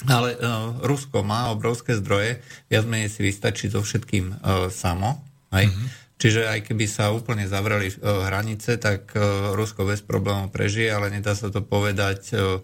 ale 0.09 0.35
Rusko 0.81 1.21
má 1.21 1.53
obrovské 1.53 1.93
zdroje, 1.95 2.41
viac 2.67 2.83
menej 2.89 3.13
si 3.13 3.21
vystačí 3.23 3.69
so 3.69 3.85
všetkým 3.85 4.41
samo, 4.73 5.21
Hej? 5.49 5.69
Mm-hmm. 5.69 5.87
Čiže 6.19 6.51
aj 6.51 6.67
keby 6.67 6.85
sa 6.85 7.15
úplne 7.15 7.47
zavreli 7.47 7.87
uh, 7.89 8.27
hranice, 8.27 8.75
tak 8.75 9.15
uh, 9.15 9.55
Rusko 9.55 9.87
bez 9.87 10.03
problémov 10.03 10.51
prežije, 10.51 10.91
ale 10.91 11.15
nedá 11.15 11.31
sa 11.31 11.47
to 11.47 11.63
povedať 11.63 12.35
uh, 12.35 12.59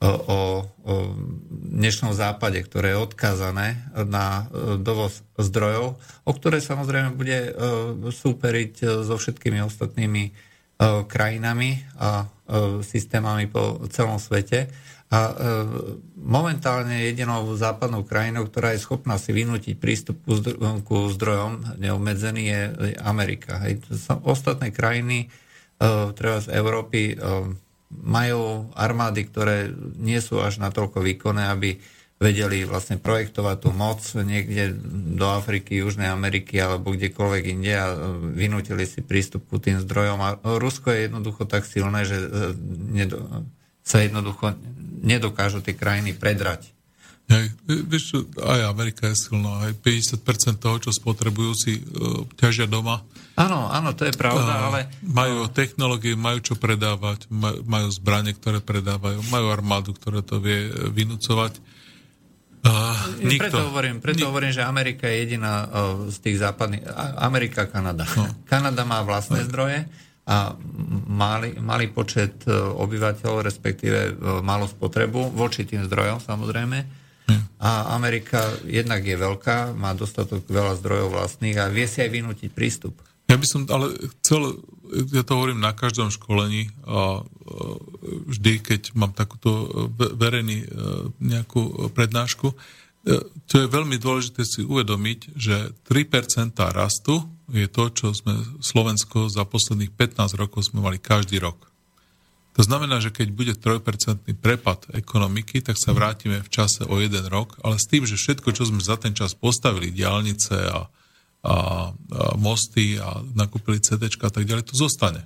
o, 0.00 0.64
o 0.84 0.94
dnešnom 1.50 2.16
západe, 2.16 2.60
ktoré 2.64 2.96
je 2.96 3.04
odkázané 3.04 3.84
na 4.08 4.48
dovoz 4.80 5.20
zdrojov, 5.36 6.00
o 6.24 6.32
ktoré 6.32 6.64
samozrejme 6.64 7.20
bude 7.20 7.52
súperiť 8.08 9.04
so 9.04 9.20
všetkými 9.20 9.60
ostatnými 9.60 10.32
krajinami 11.04 11.84
a 12.00 12.32
systémami 12.80 13.44
po 13.52 13.84
celom 13.92 14.16
svete. 14.16 14.72
A 15.10 15.18
e, 15.26 15.34
momentálne 16.22 17.02
jedinou 17.10 17.58
západnou 17.58 18.06
krajinou, 18.06 18.46
ktorá 18.46 18.78
je 18.78 18.86
schopná 18.86 19.18
si 19.18 19.34
vynútiť 19.34 19.74
prístup 19.74 20.22
ku, 20.22 20.96
zdrojom 21.10 21.82
neobmedzený 21.82 22.42
je 22.46 22.60
Amerika. 23.02 23.58
Hej. 23.58 23.82
Ostatné 24.22 24.70
krajiny, 24.70 25.26
e, 25.26 26.14
treba 26.14 26.38
z 26.38 26.54
Európy, 26.54 27.14
e, 27.14 27.14
majú 27.90 28.70
armády, 28.78 29.26
ktoré 29.26 29.74
nie 29.98 30.22
sú 30.22 30.38
až 30.38 30.62
natoľko 30.62 31.02
výkonné, 31.02 31.50
aby 31.50 31.82
vedeli 32.22 32.62
vlastne 32.62 33.00
projektovať 33.00 33.56
tú 33.66 33.74
moc 33.74 33.98
niekde 34.14 34.78
do 35.18 35.26
Afriky, 35.26 35.82
Južnej 35.82 36.06
Ameriky 36.06 36.60
alebo 36.60 36.94
kdekoľvek 36.94 37.44
inde 37.50 37.74
a 37.74 37.96
vynútili 38.36 38.86
si 38.86 39.02
prístup 39.02 39.48
ku 39.50 39.58
tým 39.58 39.80
zdrojom. 39.82 40.20
A 40.20 40.38
Rusko 40.38 40.94
je 40.94 41.08
jednoducho 41.08 41.48
tak 41.48 41.66
silné, 41.66 42.04
že 42.06 42.20
sa 43.84 44.04
jednoducho 44.04 44.54
nedokážu 45.00 45.64
tie 45.64 45.74
krajiny 45.74 46.12
predrať. 46.16 46.80
Aj, 47.30 47.46
vieš, 47.86 48.26
aj 48.42 48.66
Amerika 48.66 49.06
je 49.06 49.30
silná, 49.30 49.70
aj 49.70 49.78
50% 49.78 50.58
toho, 50.58 50.76
čo 50.82 50.90
spotrebujú, 50.90 51.52
si 51.54 51.78
uh, 51.78 52.26
ťažia 52.34 52.66
doma. 52.66 53.06
Áno, 53.38 53.70
áno, 53.70 53.94
to 53.94 54.02
je 54.02 54.14
pravda, 54.18 54.50
uh, 54.50 54.62
ale... 54.66 54.78
Majú 55.06 55.46
technológie, 55.54 56.18
majú 56.18 56.42
čo 56.42 56.58
predávať, 56.58 57.30
majú 57.62 57.86
zbranie, 57.94 58.34
ktoré 58.34 58.58
predávajú, 58.58 59.22
majú 59.30 59.46
armádu, 59.46 59.94
ktorá 59.94 60.26
to 60.26 60.42
vie 60.42 60.74
vynúcovať. 60.90 61.62
Uh, 62.66 62.98
nikto, 63.22 63.46
preto 63.46 63.62
hovorím, 63.72 64.02
preto 64.02 64.26
nik- 64.26 64.28
hovorím, 64.28 64.52
že 64.52 64.66
Amerika 64.66 65.06
je 65.06 65.16
jediná 65.22 65.70
uh, 65.70 66.10
z 66.10 66.18
tých 66.18 66.42
západných... 66.42 66.82
Amerika, 67.22 67.70
Kanada. 67.70 68.10
No. 68.18 68.26
Kanada 68.50 68.82
má 68.82 69.06
vlastné 69.06 69.46
no. 69.46 69.46
zdroje, 69.46 69.86
a 70.28 70.54
malý, 71.08 71.56
malý 71.58 71.88
počet 71.88 72.44
e, 72.44 72.52
obyvateľov, 72.54 73.46
respektíve 73.46 73.98
e, 73.98 74.12
malú 74.44 74.68
spotrebu 74.68 75.32
voči 75.32 75.64
tým 75.64 75.82
zdrojom 75.88 76.20
samozrejme. 76.20 76.78
Hm. 77.26 77.42
A 77.58 77.96
Amerika 77.96 78.44
jednak 78.68 79.00
je 79.02 79.16
veľká, 79.16 79.72
má 79.74 79.96
dostatok 79.96 80.44
veľa 80.46 80.76
zdrojov 80.78 81.16
vlastných 81.16 81.56
a 81.58 81.72
vie 81.72 81.88
si 81.88 82.04
aj 82.04 82.10
vynútiť 82.12 82.50
prístup. 82.52 82.94
Ja 83.30 83.38
by 83.38 83.46
som 83.46 83.62
ale 83.70 83.94
chcel, 84.20 84.58
ja 85.14 85.22
to 85.22 85.38
hovorím 85.38 85.62
na 85.62 85.70
každom 85.70 86.10
školení 86.10 86.66
a 86.82 87.22
vždy, 88.26 88.58
keď 88.58 88.82
mám 88.98 89.14
takúto 89.14 89.70
verejný 89.94 90.62
e, 90.62 90.66
nejakú 91.22 91.90
prednášku, 91.94 92.54
to 93.48 93.54
je 93.56 93.64
veľmi 93.64 93.96
dôležité 93.96 94.44
si 94.44 94.60
uvedomiť, 94.60 95.32
že 95.32 95.72
3% 95.88 96.52
rastu 96.68 97.24
je 97.50 97.68
to, 97.70 97.84
čo 97.90 98.06
sme 98.14 98.62
Slovensko 98.62 99.26
za 99.30 99.42
posledných 99.46 99.92
15 99.94 100.38
rokov 100.38 100.70
sme 100.70 100.82
mali 100.82 101.02
každý 101.02 101.42
rok. 101.42 101.70
To 102.58 102.66
znamená, 102.66 102.98
že 102.98 103.14
keď 103.14 103.28
bude 103.30 103.54
3% 103.54 104.26
prepad 104.42 104.90
ekonomiky, 104.90 105.62
tak 105.62 105.78
sa 105.78 105.94
vrátime 105.94 106.42
v 106.42 106.50
čase 106.50 106.82
o 106.82 106.98
jeden 106.98 107.22
rok, 107.30 107.54
ale 107.62 107.78
s 107.78 107.86
tým, 107.86 108.02
že 108.04 108.18
všetko, 108.18 108.50
čo 108.50 108.66
sme 108.66 108.82
za 108.82 108.98
ten 108.98 109.14
čas 109.14 109.38
postavili, 109.38 109.94
diálnice 109.94 110.56
a, 110.66 110.68
a, 110.68 110.78
a 111.46 111.54
mosty 112.34 112.98
a 112.98 113.22
nakúpili 113.38 113.78
CD 113.78 114.10
a 114.10 114.30
tak 114.30 114.44
ďalej, 114.44 114.66
to 114.66 114.74
zostane. 114.74 115.22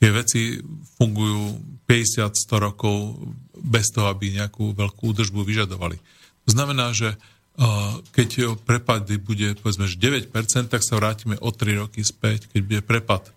Tie 0.00 0.08
veci 0.08 0.56
fungujú 0.96 1.60
50-100 1.84 2.32
rokov 2.56 3.20
bez 3.60 3.92
toho, 3.92 4.08
aby 4.08 4.32
nejakú 4.32 4.72
veľkú 4.72 5.12
údržbu 5.12 5.44
vyžadovali. 5.44 6.00
To 6.48 6.50
znamená, 6.56 6.96
že 6.96 7.20
keď 8.16 8.56
prepad 8.64 9.04
bude 9.20 9.52
povedzme 9.60 9.84
9%, 9.84 10.32
tak 10.72 10.80
sa 10.80 10.96
vrátime 10.96 11.36
o 11.44 11.52
3 11.52 11.84
roky 11.84 12.00
späť. 12.00 12.48
Keď 12.48 12.60
bude 12.64 12.80
prepad 12.80 13.28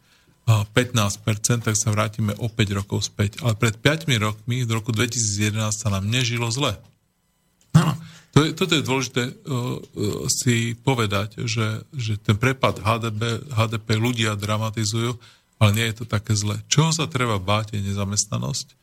15%, 0.48 1.68
tak 1.68 1.76
sa 1.76 1.92
vrátime 1.92 2.36
o 2.40 2.48
5 2.48 2.80
rokov 2.80 3.08
späť. 3.08 3.40
Ale 3.44 3.56
pred 3.56 3.76
5 3.76 4.08
rokmi, 4.20 4.64
v 4.64 4.72
roku 4.72 4.92
2011, 4.96 5.72
sa 5.72 5.88
nám 5.92 6.08
nežilo 6.08 6.48
zle. 6.52 6.76
To 8.34 8.42
je, 8.42 8.50
toto 8.58 8.74
je 8.74 8.82
dôležité 8.82 9.24
uh, 9.30 9.78
si 10.26 10.74
povedať, 10.74 11.46
že, 11.46 11.86
že 11.94 12.18
ten 12.18 12.34
prepad 12.34 12.82
HDP, 12.82 13.46
HDP 13.54 13.88
ľudia 13.94 14.34
dramatizujú, 14.34 15.16
ale 15.62 15.70
nie 15.78 15.86
je 15.94 16.02
to 16.02 16.06
také 16.10 16.34
zle. 16.34 16.58
Čoho 16.66 16.90
sa 16.90 17.06
treba 17.06 17.38
báť 17.38 17.78
je 17.78 17.86
nezamestnanosť. 17.86 18.74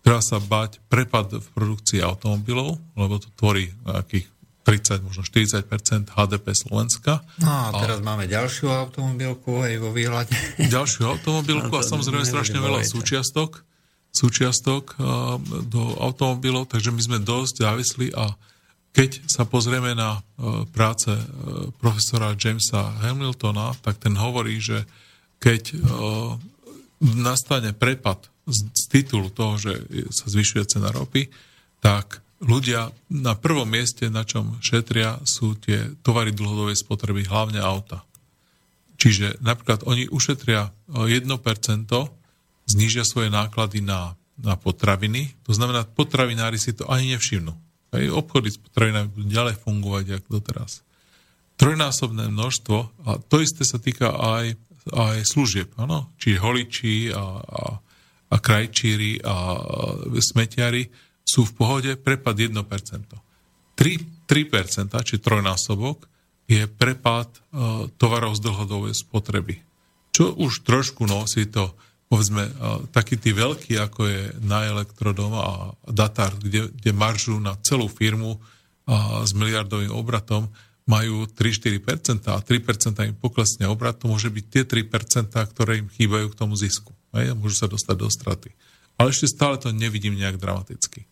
Treba 0.00 0.20
sa 0.24 0.40
báť 0.40 0.80
prepad 0.88 1.36
v 1.36 1.46
produkcii 1.52 2.00
automobilov, 2.00 2.80
lebo 2.96 3.20
to 3.20 3.28
tvorí 3.36 3.72
nejakých 3.84 4.28
30, 4.64 5.04
možno 5.04 5.22
40% 5.22 6.08
HDP 6.08 6.46
Slovenska. 6.56 7.20
No 7.36 7.52
a 7.52 7.84
teraz 7.84 8.00
a 8.00 8.04
máme 8.04 8.24
ďalšiu 8.24 8.72
automobilku 8.72 9.60
aj 9.60 9.76
vo 9.76 9.92
výhľade. 9.92 10.32
Ďalšiu 10.74 11.04
automobilku 11.04 11.68
no, 11.68 11.78
a 11.78 11.84
samozrejme 11.84 12.24
strašne 12.24 12.58
veľa 12.64 12.80
súčiastok, 12.80 13.60
súčiastok 14.08 14.96
do 15.68 15.82
automobilov, 16.00 16.72
takže 16.72 16.96
my 16.96 17.02
sme 17.04 17.18
dosť 17.20 17.60
závislí 17.60 18.06
a 18.16 18.32
keď 18.94 19.26
sa 19.26 19.44
pozrieme 19.44 19.92
na 19.92 20.22
práce 20.70 21.10
profesora 21.82 22.32
Jamesa 22.38 22.94
Hamiltona, 23.04 23.74
tak 23.82 23.98
ten 23.98 24.14
hovorí, 24.14 24.62
že 24.62 24.86
keď 25.42 25.76
nastane 27.02 27.76
prepad 27.76 28.32
z, 28.48 28.64
z 28.72 28.82
titulu 28.88 29.28
toho, 29.28 29.60
že 29.60 29.76
sa 30.08 30.30
zvyšuje 30.30 30.64
cena 30.70 30.88
ropy, 30.94 31.28
tak 31.84 32.23
ľudia 32.44 32.92
na 33.08 33.32
prvom 33.34 33.66
mieste, 33.66 34.12
na 34.12 34.22
čom 34.22 34.60
šetria, 34.60 35.18
sú 35.24 35.56
tie 35.56 35.96
tovary 36.04 36.30
dlhodobej 36.30 36.76
spotreby, 36.76 37.24
hlavne 37.24 37.58
auta. 37.58 38.04
Čiže 39.00 39.42
napríklad 39.42 39.82
oni 39.88 40.06
ušetria 40.12 40.70
1%, 40.92 41.26
znížia 42.64 43.04
svoje 43.04 43.28
náklady 43.28 43.84
na, 43.84 44.16
na 44.40 44.54
potraviny, 44.56 45.34
to 45.44 45.52
znamená, 45.52 45.84
potravinári 45.84 46.56
si 46.56 46.72
to 46.72 46.88
ani 46.88 47.16
nevšimnú. 47.16 47.52
Aj 47.94 48.04
obchody 48.10 48.50
s 48.50 48.58
potravinami 48.58 49.08
budú 49.12 49.26
ďalej 49.28 49.54
fungovať, 49.60 50.04
ako 50.20 50.28
doteraz. 50.40 50.82
Trojnásobné 51.54 52.32
množstvo, 52.32 52.76
a 53.06 53.10
to 53.22 53.38
isté 53.38 53.62
sa 53.62 53.78
týka 53.78 54.10
aj, 54.10 54.58
aj 54.90 55.16
služieb, 55.22 55.70
ano? 55.78 56.10
čiže 56.18 56.42
holiči 56.42 56.94
a, 57.14 57.24
a, 57.40 57.62
a 58.30 58.36
krajčíri 58.42 59.22
a 59.22 59.36
smetiari, 60.18 60.90
sú 61.24 61.48
v 61.48 61.52
pohode, 61.56 61.90
prepad 61.96 62.36
1%. 62.36 62.54
3, 62.54 64.28
3% 64.28 65.08
či 65.08 65.16
trojnásobok, 65.18 66.06
je 66.44 66.68
prepad 66.68 67.32
uh, 67.32 67.88
tovarov 67.96 68.36
z 68.36 68.44
dlhodobej 68.44 68.92
spotreby. 68.92 69.64
Čo 70.12 70.36
už 70.36 70.62
trošku 70.62 71.08
nosí 71.08 71.48
to, 71.48 71.72
povedzme, 72.06 72.44
uh, 72.44 72.84
taký 72.92 73.16
tí 73.16 73.32
veľký, 73.32 73.80
ako 73.80 74.00
je 74.04 74.22
na 74.44 74.68
Elektrodom 74.68 75.32
a 75.34 75.72
Datar, 75.88 76.36
kde, 76.36 76.68
kde 76.68 76.90
maržu 76.92 77.40
na 77.40 77.56
celú 77.64 77.88
firmu 77.88 78.36
uh, 78.36 79.24
s 79.24 79.32
miliardovým 79.32 79.90
obratom 79.90 80.52
majú 80.84 81.24
3-4% 81.24 82.28
a 82.28 82.44
3% 82.44 83.08
im 83.08 83.16
poklesne 83.16 83.64
obrat, 83.64 83.96
to 83.96 84.04
môže 84.04 84.28
byť 84.28 84.44
tie 84.52 84.62
3%, 84.84 85.32
ktoré 85.32 85.80
im 85.80 85.88
chýbajú 85.88 86.28
k 86.28 86.38
tomu 86.38 86.60
zisku. 86.60 86.92
Hej, 87.16 87.32
môžu 87.32 87.56
sa 87.64 87.72
dostať 87.72 87.96
do 87.96 88.08
straty. 88.12 88.52
Ale 89.00 89.10
ešte 89.10 89.32
stále 89.32 89.56
to 89.56 89.72
nevidím 89.72 90.12
nejak 90.12 90.36
dramaticky. 90.36 91.08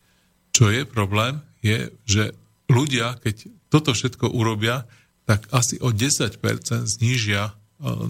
Čo 0.52 0.68
je 0.68 0.84
problém, 0.84 1.40
je, 1.64 1.88
že 2.04 2.36
ľudia, 2.68 3.16
keď 3.20 3.48
toto 3.72 3.96
všetko 3.96 4.32
urobia, 4.32 4.84
tak 5.24 5.48
asi 5.54 5.80
o 5.80 5.88
10% 5.88 6.36
znížia 6.84 7.48
e, 7.48 7.52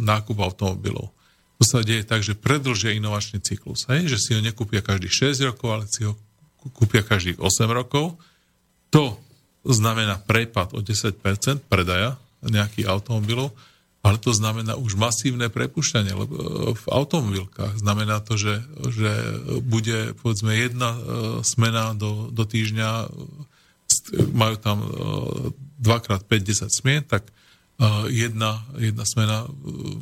nákup 0.01 0.43
automobilov. 0.43 1.15
To 1.61 1.63
sa 1.63 1.87
deje 1.87 2.03
tak, 2.03 2.27
že 2.27 2.35
predlžia 2.35 2.99
inovačný 2.99 3.39
cyklus. 3.39 3.87
Hej? 3.87 4.11
Že 4.11 4.19
si 4.19 4.31
ho 4.35 4.41
nekúpia 4.43 4.83
každých 4.83 5.39
6 5.39 5.49
rokov, 5.55 5.69
ale 5.71 5.85
si 5.87 6.03
ho 6.03 6.19
kúpia 6.75 7.07
každých 7.07 7.39
8 7.39 7.71
rokov. 7.71 8.19
To 8.91 9.15
znamená 9.63 10.19
prepad 10.19 10.75
o 10.75 10.83
10% 10.83 11.23
predaja 11.71 12.19
nejakých 12.43 12.91
automobilov 12.91 13.55
ale 14.03 14.19
to 14.19 14.35
znamená 14.35 14.75
už 14.75 14.99
masívne 14.99 15.47
prepušťanie 15.47 16.13
lebo 16.13 16.35
v 16.75 16.87
automobilkách. 16.91 17.79
Znamená 17.79 18.19
to, 18.19 18.35
že, 18.35 18.59
že 18.91 19.11
bude 19.63 20.19
povedzme 20.19 20.59
jedna 20.59 20.99
smena 21.47 21.95
do, 21.95 22.27
do 22.35 22.43
týždňa, 22.43 23.07
majú 24.35 24.57
tam 24.59 24.83
2x5-10 25.79 26.67
smien, 26.67 27.03
tak 27.07 27.31
jedna, 28.11 28.67
jedna 28.75 29.07
smena 29.07 29.47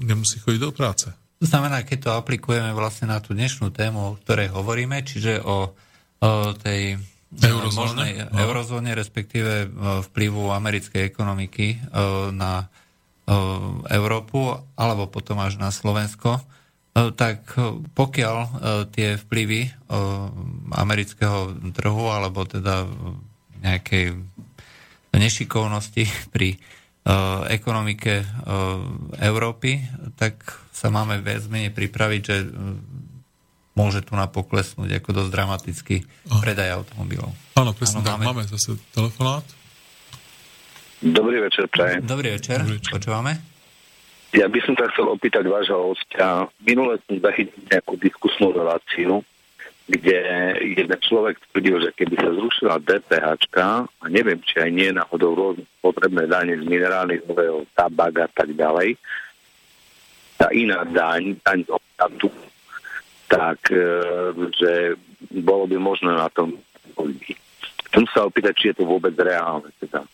nemusí 0.01 0.41
chodiť 0.41 0.61
do 0.61 0.73
práce. 0.73 1.13
To 1.41 1.49
znamená, 1.49 1.85
keď 1.85 1.99
to 2.05 2.11
aplikujeme 2.17 2.73
vlastne 2.77 3.09
na 3.09 3.21
tú 3.21 3.33
dnešnú 3.33 3.73
tému, 3.73 4.01
o 4.01 4.17
ktorej 4.21 4.53
hovoríme, 4.53 5.01
čiže 5.05 5.41
o, 5.41 5.73
o 6.21 6.31
tej 6.57 7.01
eurozóne, 7.41 7.81
možnej 7.81 8.11
no. 8.29 8.37
eurozóne, 8.45 8.91
respektíve 8.93 9.73
vplyvu 10.13 10.53
americkej 10.53 11.01
ekonomiky 11.09 11.81
na 12.37 12.69
Európu, 13.87 14.59
alebo 14.75 15.07
potom 15.07 15.39
až 15.39 15.55
na 15.61 15.71
Slovensko, 15.71 16.43
tak 16.91 17.55
pokiaľ 17.95 18.37
tie 18.91 19.15
vplyvy 19.15 19.71
amerického 20.75 21.55
trhu, 21.71 22.11
alebo 22.11 22.43
teda 22.43 22.91
nejakej 23.63 24.19
nešikovnosti 25.15 26.05
pri 26.35 26.59
ekonomike 27.49 28.27
Európy, 29.23 29.79
tak 30.19 30.43
sa 30.75 30.91
máme 30.91 31.23
viac 31.23 31.47
menej 31.47 31.71
pripraviť, 31.71 32.23
že 32.25 32.37
môže 33.79 34.03
tu 34.05 34.19
na 34.19 34.27
poklesnúť 34.27 35.01
ako 35.01 35.09
dosť 35.23 35.31
dramatický 35.31 35.97
predaj 36.43 36.75
automobilov. 36.75 37.33
Áno, 37.57 37.71
presne 37.73 38.03
tak. 38.03 38.19
Máme... 38.19 38.25
máme 38.35 38.45
zase 38.51 38.77
telefonát. 38.93 39.47
Dobrý 41.01 41.41
večer, 41.41 41.65
prajem. 41.73 42.05
Dobrý 42.05 42.37
večer, 42.37 42.61
počúvame. 42.93 43.41
Ja 44.37 44.47
by 44.47 44.61
som 44.63 44.77
sa 44.77 44.87
chcel 44.93 45.09
opýtať 45.09 45.49
vášho 45.49 45.81
hostia. 45.81 46.45
Minule 46.61 47.01
som 47.09 47.17
zachytil 47.19 47.57
nejakú 47.73 47.97
diskusnú 47.97 48.53
reláciu, 48.53 49.25
kde 49.89 50.17
jeden 50.61 51.01
človek 51.01 51.41
tvrdil, 51.51 51.89
že 51.89 51.91
keby 51.97 52.15
sa 52.15 52.31
zrušila 52.31 52.85
DPH, 52.85 53.27
a 53.59 54.05
neviem, 54.13 54.39
či 54.45 54.61
aj 54.61 54.71
nie 54.71 54.93
náhodou 54.93 55.35
rôzne 55.35 55.65
potrebné 55.83 56.29
dane 56.31 56.55
z 56.61 56.69
minerálnych 56.69 57.27
olejov, 57.27 57.67
tabak 57.75 58.15
a 58.21 58.29
tak 58.31 58.55
ďalej, 58.55 58.95
tá 60.37 60.53
iná 60.53 60.85
daň, 60.85 61.35
daň 61.43 61.65
z 61.65 61.71
obratu, 61.75 62.29
tak 63.27 63.59
e, 63.73 63.83
že 64.53 64.73
bolo 65.43 65.65
by 65.65 65.77
možné 65.81 66.13
na 66.13 66.29
tom 66.31 66.61
Chcem 67.91 68.07
sa 68.15 68.23
opýtať, 68.23 68.55
či 68.55 68.65
je 68.71 68.77
to 68.79 68.85
vôbec 68.87 69.11
reálne. 69.19 69.67
Teda. 69.83 70.07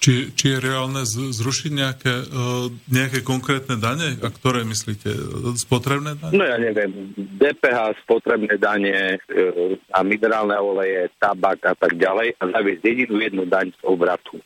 Či, 0.00 0.32
či 0.32 0.56
je 0.56 0.58
reálne 0.64 1.04
zrušiť 1.04 1.72
nejaké, 1.76 2.14
uh, 2.32 2.72
nejaké 2.88 3.20
konkrétne 3.20 3.76
dane? 3.76 4.16
A 4.24 4.32
ktoré 4.32 4.64
myslíte? 4.64 5.12
Spotrebné 5.60 6.16
dane? 6.16 6.32
No 6.32 6.44
ja 6.48 6.56
neviem. 6.56 7.12
DPH, 7.36 8.00
spotrebné 8.08 8.56
dane 8.56 9.20
uh, 9.20 9.76
a 9.92 10.00
minerálne 10.00 10.56
oleje, 10.56 11.12
tabak 11.20 11.60
a 11.68 11.76
tak 11.76 12.00
ďalej 12.00 12.32
a 12.40 12.42
zaviesť 12.48 12.80
jedinú 12.80 13.20
jednu 13.20 13.44
daň 13.44 13.76
z 13.76 13.80
obratu. 13.84 14.40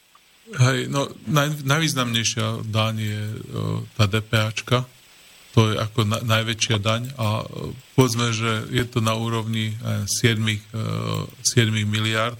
Hej, 0.44 0.92
no 0.92 1.08
naj, 1.24 1.64
najvýznamnejšia 1.64 2.68
daň 2.68 2.94
je 3.00 3.22
uh, 3.22 3.80
tá 3.94 4.04
DPAčka, 4.10 4.84
to 5.54 5.70
je 5.70 5.78
ako 5.78 6.02
na, 6.02 6.18
najväčšia 6.20 6.76
daň 6.82 7.14
a 7.14 7.46
povedzme, 7.94 8.34
že 8.34 8.68
je 8.74 8.84
to 8.90 8.98
na 9.00 9.14
úrovni 9.14 9.78
uh, 9.80 10.02
7, 10.04 10.42
uh, 10.42 11.30
7 11.46 11.70
miliard, 11.86 12.36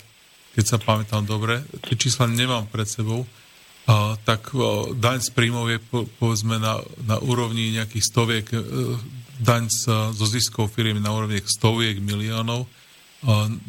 keď 0.55 0.64
sa 0.64 0.78
pamätám 0.78 1.26
dobre, 1.26 1.66
tie 1.85 1.98
čísla 1.98 2.31
nemám 2.31 2.70
pred 2.70 2.86
sebou, 2.86 3.26
uh, 3.26 4.14
tak 4.22 4.55
uh, 4.55 4.94
daň 4.94 5.20
z 5.20 5.35
príjmov 5.35 5.66
je 5.68 5.78
po, 5.82 6.06
povedzme 6.22 6.62
na, 6.62 6.78
na 7.05 7.18
úrovni 7.18 7.74
nejakých 7.74 8.05
stoviek, 8.06 8.47
uh, 8.55 8.62
daň 9.43 9.66
z, 9.66 9.90
zo 10.14 10.26
ziskov 10.31 10.70
firmy 10.70 11.02
na 11.02 11.10
úrovni 11.10 11.43
stoviek 11.43 11.98
miliónov, 11.98 12.70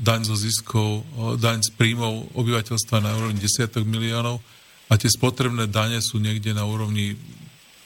daň 0.03 0.27
zo 0.27 0.35
ziskov, 0.35 1.07
daň 1.39 1.63
z 1.63 1.71
príjmov 1.79 2.27
obyvateľstva 2.35 2.99
na 2.99 3.15
úrovni 3.15 3.39
desiatok 3.39 3.87
miliónov 3.87 4.43
a 4.91 4.93
tie 4.99 5.09
spotrebné 5.09 5.71
dane 5.71 6.03
sú 6.03 6.19
niekde 6.19 6.51
na 6.53 6.67
úrovni, 6.67 7.15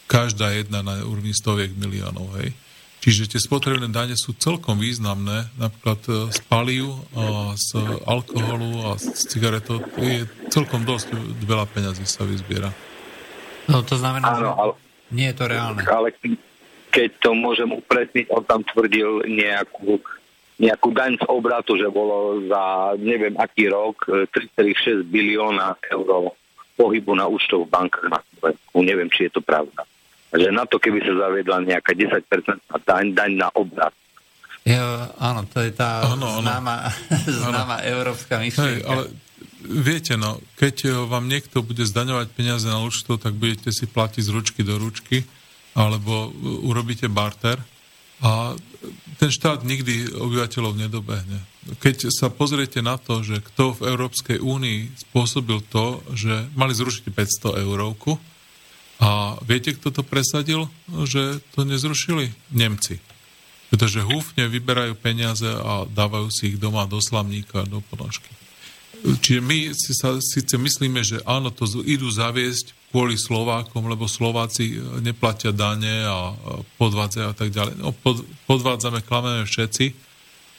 každá 0.09 0.51
jedna 0.51 0.81
na 0.81 0.99
úrovni 1.05 1.31
stoviek 1.31 1.71
miliónov. 1.77 2.25
Hej. 2.41 2.57
Čiže 2.99 3.31
tie 3.31 3.39
spotrebné 3.39 3.87
dane 3.87 4.19
sú 4.19 4.35
celkom 4.35 4.75
významné, 4.75 5.47
napríklad 5.55 5.99
e, 6.03 6.11
z 6.35 6.39
paliu, 6.51 6.99
a 7.15 7.55
z 7.55 7.79
alkoholu 8.03 8.91
a 8.91 8.99
z 8.99 9.23
cigaretov 9.23 9.87
je 9.95 10.27
celkom 10.51 10.83
dosť 10.83 11.15
veľa 11.47 11.63
peňazí 11.71 12.03
sa 12.03 12.27
vyzbiera. 12.27 12.75
No 13.71 13.87
to 13.87 13.95
znamená, 13.95 14.35
Áno, 14.35 14.51
ale, 14.51 14.73
nie 15.15 15.31
je 15.31 15.35
to 15.39 15.45
reálne. 15.47 15.79
Ale 15.87 16.11
keď 16.91 17.09
to 17.23 17.31
môžem 17.31 17.71
upresniť, 17.71 18.27
on 18.35 18.43
tam 18.43 18.61
tvrdil 18.67 19.23
nejakú 19.31 20.03
nejakú 20.59 20.91
daň 20.91 21.15
z 21.15 21.23
obratu, 21.31 21.79
že 21.79 21.87
bolo 21.87 22.43
za 22.51 22.91
neviem 22.99 23.31
aký 23.39 23.71
rok 23.71 24.03
3,6 24.27 24.59
e, 24.59 25.07
bilióna 25.07 25.79
eur 25.87 26.35
pohybu 26.75 27.15
na 27.15 27.31
účtov 27.31 27.63
v 27.63 27.71
bankách 27.71 28.11
na 28.11 28.19
Slovensku. 28.35 28.75
Neviem, 28.83 29.07
či 29.07 29.27
je 29.27 29.39
to 29.39 29.41
pravda. 29.43 29.87
Že 30.29 30.53
na 30.53 30.63
to, 30.69 30.77
keby 30.77 31.01
sa 31.01 31.13
zaviedla 31.27 31.65
nejaká 31.65 31.97
10% 31.97 32.21
daň, 32.85 33.05
daň 33.17 33.31
na 33.33 33.49
obrat. 33.57 33.93
Jo, 34.67 35.09
áno, 35.17 35.47
to 35.49 35.63
je 35.65 35.71
tá 35.73 36.05
áno. 36.05 36.43
známa, 36.43 36.93
známa 37.25 37.81
európska 37.87 38.37
myšlienka. 38.37 38.69
Hej, 38.69 38.77
ale 38.85 39.03
viete, 39.65 40.13
no, 40.19 40.37
keď 40.59 41.07
vám 41.09 41.25
niekto 41.25 41.65
bude 41.65 41.81
zdaňovať 41.81 42.27
peniaze 42.35 42.67
na 42.69 42.83
účtu, 42.83 43.17
tak 43.17 43.33
budete 43.33 43.73
si 43.73 43.89
platiť 43.89 44.21
z 44.21 44.29
ručky 44.29 44.61
do 44.61 44.77
ručky, 44.77 45.25
alebo 45.73 46.29
urobíte 46.65 47.09
barter 47.09 47.57
a 48.19 48.53
ten 49.19 49.31
štát 49.31 49.63
nikdy 49.63 50.11
obyvateľov 50.11 50.75
nedobehne. 50.75 51.39
Keď 51.79 52.11
sa 52.11 52.27
pozriete 52.31 52.83
na 52.83 52.99
to, 52.99 53.23
že 53.23 53.43
kto 53.43 53.79
v 53.79 53.91
Európskej 53.95 54.37
únii 54.43 54.95
spôsobil 55.07 55.63
to, 55.71 56.03
že 56.15 56.51
mali 56.55 56.75
zrušiť 56.75 57.11
500 57.11 57.63
eurovku 57.63 58.19
a 58.99 59.39
viete, 59.47 59.71
kto 59.71 59.95
to 59.95 60.03
presadil, 60.03 60.67
že 61.07 61.39
to 61.55 61.63
nezrušili? 61.63 62.35
Nemci. 62.51 62.99
Pretože 63.71 64.03
húfne 64.03 64.51
vyberajú 64.51 64.99
peniaze 64.99 65.47
a 65.47 65.87
dávajú 65.87 66.27
si 66.27 66.55
ich 66.55 66.57
doma 66.59 66.83
do 66.83 66.99
slamníka, 66.99 67.63
do 67.63 67.79
ponožky. 67.79 68.27
Čiže 68.99 69.39
my 69.39 69.57
si 69.71 69.95
sa 69.95 70.19
síce 70.19 70.59
myslíme, 70.59 70.99
že 70.99 71.23
áno, 71.23 71.55
to 71.55 71.63
idú 71.87 72.11
zaviesť 72.11 72.75
kvôli 72.91 73.15
Slovákom, 73.15 73.87
lebo 73.87 74.09
Slováci 74.09 74.75
e, 74.75 74.99
neplatia 74.99 75.55
dane 75.55 76.03
a 76.03 76.35
podvádzajú 76.75 77.27
a 77.31 77.35
tak 77.37 77.49
ďalej. 77.55 77.79
No, 77.79 77.95
pod, 77.95 78.27
podvádzame, 78.49 78.99
klameme 79.05 79.47
všetci 79.47 79.95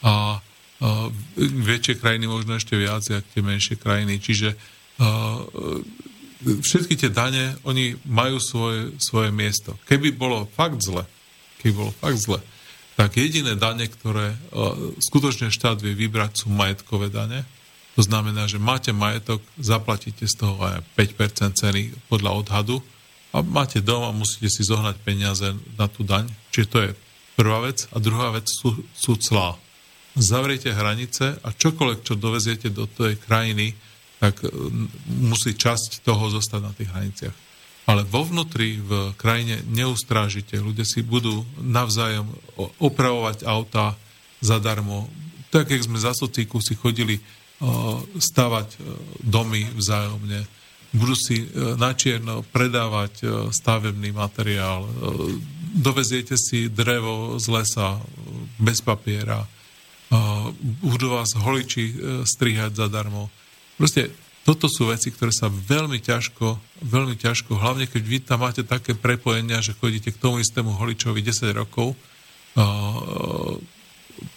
a, 0.01 0.09
a 0.09 0.13
väčšie 1.37 2.01
krajiny 2.01 2.25
možno 2.25 2.57
ešte 2.57 2.73
viac, 2.79 3.05
ako 3.05 3.27
tie 3.29 3.43
menšie 3.45 3.75
krajiny. 3.77 4.17
Čiže 4.17 4.57
a, 4.97 5.45
všetky 6.41 6.97
tie 6.97 7.09
dane, 7.13 7.55
oni 7.63 7.97
majú 8.05 8.41
svoje, 8.41 8.97
svoje 8.97 9.29
miesto. 9.29 9.77
Keby 9.85 10.13
bolo 10.13 10.49
fakt 10.51 10.81
zle, 10.81 11.05
keby 11.61 11.73
bolo 11.73 11.91
fakt 11.93 12.19
zle, 12.21 12.39
tak 12.97 13.17
jediné 13.17 13.57
dane, 13.57 13.87
ktoré 13.87 14.33
a, 14.33 14.37
skutočne 14.99 15.53
štát 15.53 15.79
vie 15.81 15.93
vybrať, 15.93 16.45
sú 16.45 16.47
majetkové 16.49 17.13
dane, 17.13 17.45
to 17.95 18.01
znamená, 18.07 18.47
že 18.47 18.55
máte 18.55 18.95
majetok, 18.95 19.43
zaplatíte 19.59 20.23
z 20.23 20.35
toho 20.39 20.55
aj 20.63 20.79
5% 20.95 21.59
ceny 21.59 21.91
podľa 22.07 22.31
odhadu 22.39 22.79
a 23.35 23.43
máte 23.43 23.83
doma, 23.83 24.15
musíte 24.15 24.47
si 24.47 24.63
zohnať 24.63 24.95
peniaze 25.03 25.51
na 25.75 25.91
tú 25.91 26.07
daň. 26.07 26.31
Čiže 26.55 26.67
to 26.71 26.77
je 26.87 26.89
prvá 27.35 27.59
vec. 27.67 27.91
A 27.91 27.99
druhá 27.99 28.31
vec 28.31 28.47
sú, 28.47 28.79
sú 28.95 29.19
clá. 29.19 29.59
Zavriete 30.15 30.71
hranice 30.71 31.39
a 31.43 31.51
čokoľvek, 31.51 31.99
čo 32.03 32.19
doveziete 32.19 32.71
do 32.71 32.87
tej 32.87 33.19
krajiny, 33.19 33.75
tak 34.21 34.45
musí 35.09 35.57
časť 35.57 36.05
toho 36.05 36.29
zostať 36.29 36.61
na 36.61 36.69
tých 36.77 36.93
hraniciach. 36.93 37.35
Ale 37.89 38.05
vo 38.05 38.21
vnútri 38.21 38.77
v 38.77 39.17
krajine 39.17 39.65
neustrážite. 39.65 40.61
Ľudia 40.61 40.85
si 40.85 41.01
budú 41.01 41.41
navzájom 41.57 42.29
opravovať 42.77 43.41
auta 43.49 43.97
zadarmo. 44.45 45.09
Tak, 45.49 45.73
jak 45.73 45.81
sme 45.81 45.97
za 45.97 46.13
socíku 46.13 46.61
si 46.61 46.77
chodili 46.77 47.17
stavať 48.17 48.67
e, 48.73 48.77
domy 49.21 49.69
vzájomne, 49.77 50.39
budú 50.91 51.15
si 51.15 51.45
e, 51.45 51.77
načierno 51.77 52.41
predávať 52.49 53.13
e, 53.21 53.25
stavebný 53.53 54.09
materiál, 54.11 54.89
doveziete 55.71 56.35
si 56.35 56.67
drevo 56.67 57.37
z 57.39 57.45
lesa 57.47 58.01
bez 58.59 58.83
papiera, 58.83 59.47
budú 60.83 61.15
vás 61.15 61.31
holiči 61.31 61.95
strihať 62.27 62.75
zadarmo. 62.75 63.31
Proste 63.81 64.13
toto 64.45 64.69
sú 64.69 64.93
veci, 64.93 65.09
ktoré 65.09 65.33
sa 65.33 65.49
veľmi 65.49 65.97
ťažko, 65.97 66.61
veľmi 66.85 67.17
ťažko, 67.17 67.57
hlavne 67.57 67.89
keď 67.89 68.03
vy 68.05 68.17
tam 68.21 68.45
máte 68.45 68.61
také 68.61 68.93
prepojenia, 68.93 69.61
že 69.65 69.73
chodíte 69.73 70.13
k 70.13 70.21
tomu 70.21 70.37
istému 70.37 70.77
holičovi 70.77 71.17
10 71.21 71.49
rokov, 71.57 71.97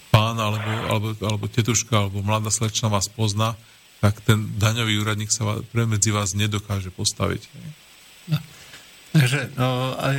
pán 0.08 0.36
alebo, 0.40 0.70
alebo, 0.88 1.08
alebo 1.20 1.44
tetuška 1.44 2.08
alebo 2.08 2.24
mladá 2.24 2.48
slečna 2.48 2.88
vás 2.88 3.12
pozná, 3.12 3.52
tak 4.00 4.20
ten 4.24 4.48
daňový 4.56 5.00
úradník 5.00 5.28
sa 5.28 5.60
medzi 5.72 6.08
vás 6.08 6.32
nedokáže 6.32 6.88
postaviť. 6.88 7.42
No. 7.52 7.83
Takže 9.14 9.54
no, 9.54 9.94
aj 9.94 10.16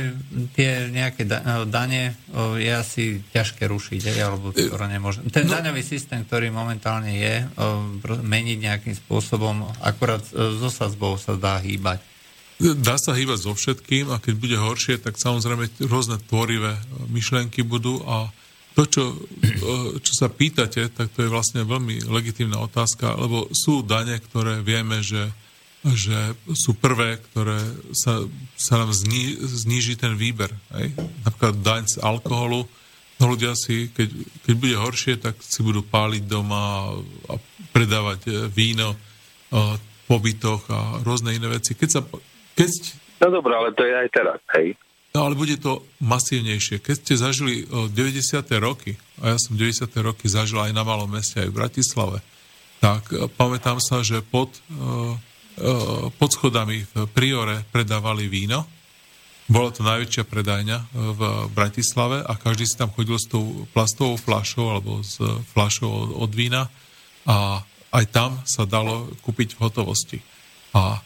tie 0.56 0.88
nejaké 0.88 1.28
da, 1.28 1.44
no, 1.44 1.68
dane 1.68 2.16
o, 2.32 2.56
je 2.56 2.72
asi 2.72 3.20
ťažké 3.28 3.68
rušiť, 3.68 4.00
aj, 4.08 4.18
alebo 4.24 4.56
skoro 4.56 4.88
nemôže. 4.88 5.20
Ten 5.28 5.44
no. 5.44 5.52
daňový 5.52 5.84
systém, 5.84 6.24
ktorý 6.24 6.48
momentálne 6.48 7.12
je, 7.12 7.44
o, 7.60 7.84
meniť 8.24 8.56
nejakým 8.56 8.96
spôsobom, 8.96 9.68
akurát 9.84 10.24
zo 10.32 10.72
sadzbou 10.72 11.20
sa 11.20 11.36
dá 11.36 11.60
hýbať. 11.60 12.00
Dá 12.56 12.96
sa 12.96 13.12
hýbať 13.12 13.44
so 13.44 13.52
všetkým 13.52 14.08
a 14.08 14.16
keď 14.16 14.34
bude 14.40 14.56
horšie, 14.56 14.96
tak 14.96 15.20
samozrejme 15.20 15.68
rôzne 15.92 16.16
tvorivé 16.24 16.80
myšlenky 17.12 17.60
budú 17.60 18.00
a 18.08 18.32
to, 18.76 18.88
čo, 18.88 19.04
čo 20.00 20.12
sa 20.12 20.28
pýtate, 20.28 20.88
tak 20.92 21.12
to 21.12 21.24
je 21.24 21.32
vlastne 21.32 21.64
veľmi 21.64 22.08
legitímna 22.12 22.60
otázka, 22.60 23.16
lebo 23.16 23.48
sú 23.52 23.80
dane, 23.80 24.20
ktoré 24.20 24.60
vieme, 24.60 25.00
že 25.00 25.32
že 25.94 26.34
sú 26.56 26.74
prvé, 26.74 27.20
ktoré 27.30 27.60
sa, 27.94 28.24
sa 28.58 28.82
nám 28.82 28.90
zni, 28.90 29.38
zníži 29.38 29.94
ten 29.94 30.18
výber. 30.18 30.50
Hej? 30.74 30.96
Napríklad 31.22 31.54
daň 31.62 31.82
z 31.86 31.96
alkoholu. 32.02 32.66
No 33.16 33.24
ľudia 33.32 33.54
si, 33.54 33.88
keď, 33.94 34.08
keď 34.44 34.54
bude 34.58 34.76
horšie, 34.76 35.14
tak 35.20 35.38
si 35.40 35.62
budú 35.62 35.86
páliť 35.86 36.26
doma 36.26 36.94
a 37.30 37.34
predávať 37.72 38.20
e, 38.28 38.30
víno 38.52 38.92
a 39.52 39.74
e, 39.74 39.80
po 40.06 40.22
bytoch 40.22 40.62
a 40.70 40.80
rôzne 41.02 41.34
iné 41.34 41.48
veci. 41.48 41.72
Keď 41.74 41.88
sa, 41.88 42.00
keď... 42.54 42.70
No 43.24 43.32
dobré, 43.32 43.56
ale 43.56 43.72
to 43.72 43.82
je 43.82 43.94
aj 43.96 44.08
teraz, 44.12 44.38
hej? 44.54 44.76
No 45.16 45.24
ale 45.24 45.34
bude 45.34 45.56
to 45.56 45.80
masívnejšie. 46.04 46.84
Keď 46.84 46.94
ste 47.00 47.14
zažili 47.16 47.64
90. 47.64 47.96
E, 47.96 48.56
roky, 48.60 49.00
a 49.24 49.32
ja 49.32 49.36
som 49.40 49.56
90. 49.56 49.88
roky 50.04 50.28
zažil 50.28 50.60
aj 50.60 50.76
na 50.76 50.84
malom 50.84 51.08
meste, 51.08 51.40
aj 51.40 51.48
v 51.48 51.56
Bratislave, 51.56 52.18
tak 52.84 53.08
pamätám 53.40 53.80
sa, 53.80 54.04
že 54.04 54.20
pod 54.20 54.52
Eh, 54.66 55.14
pod 56.20 56.30
schodami 56.32 56.84
v 56.84 56.94
Priore 57.08 57.64
predávali 57.72 58.28
víno. 58.28 58.68
Bola 59.46 59.70
to 59.70 59.86
najväčšia 59.86 60.26
predajňa 60.26 60.78
eh, 60.78 60.86
v 60.90 61.20
Bratislave 61.54 62.22
a 62.26 62.32
každý 62.34 62.66
si 62.66 62.74
tam 62.74 62.90
chodil 62.90 63.14
s 63.14 63.30
tou 63.30 63.66
plastovou 63.70 64.18
fľašou 64.18 64.66
alebo 64.66 65.00
s 65.06 65.22
fľašou 65.54 66.18
od 66.18 66.30
vína 66.34 66.66
a 67.26 67.62
aj 67.94 68.04
tam 68.10 68.42
sa 68.42 68.66
dalo 68.66 69.08
kúpiť 69.22 69.56
v 69.56 69.62
hotovosti. 69.62 70.18
A 70.74 71.00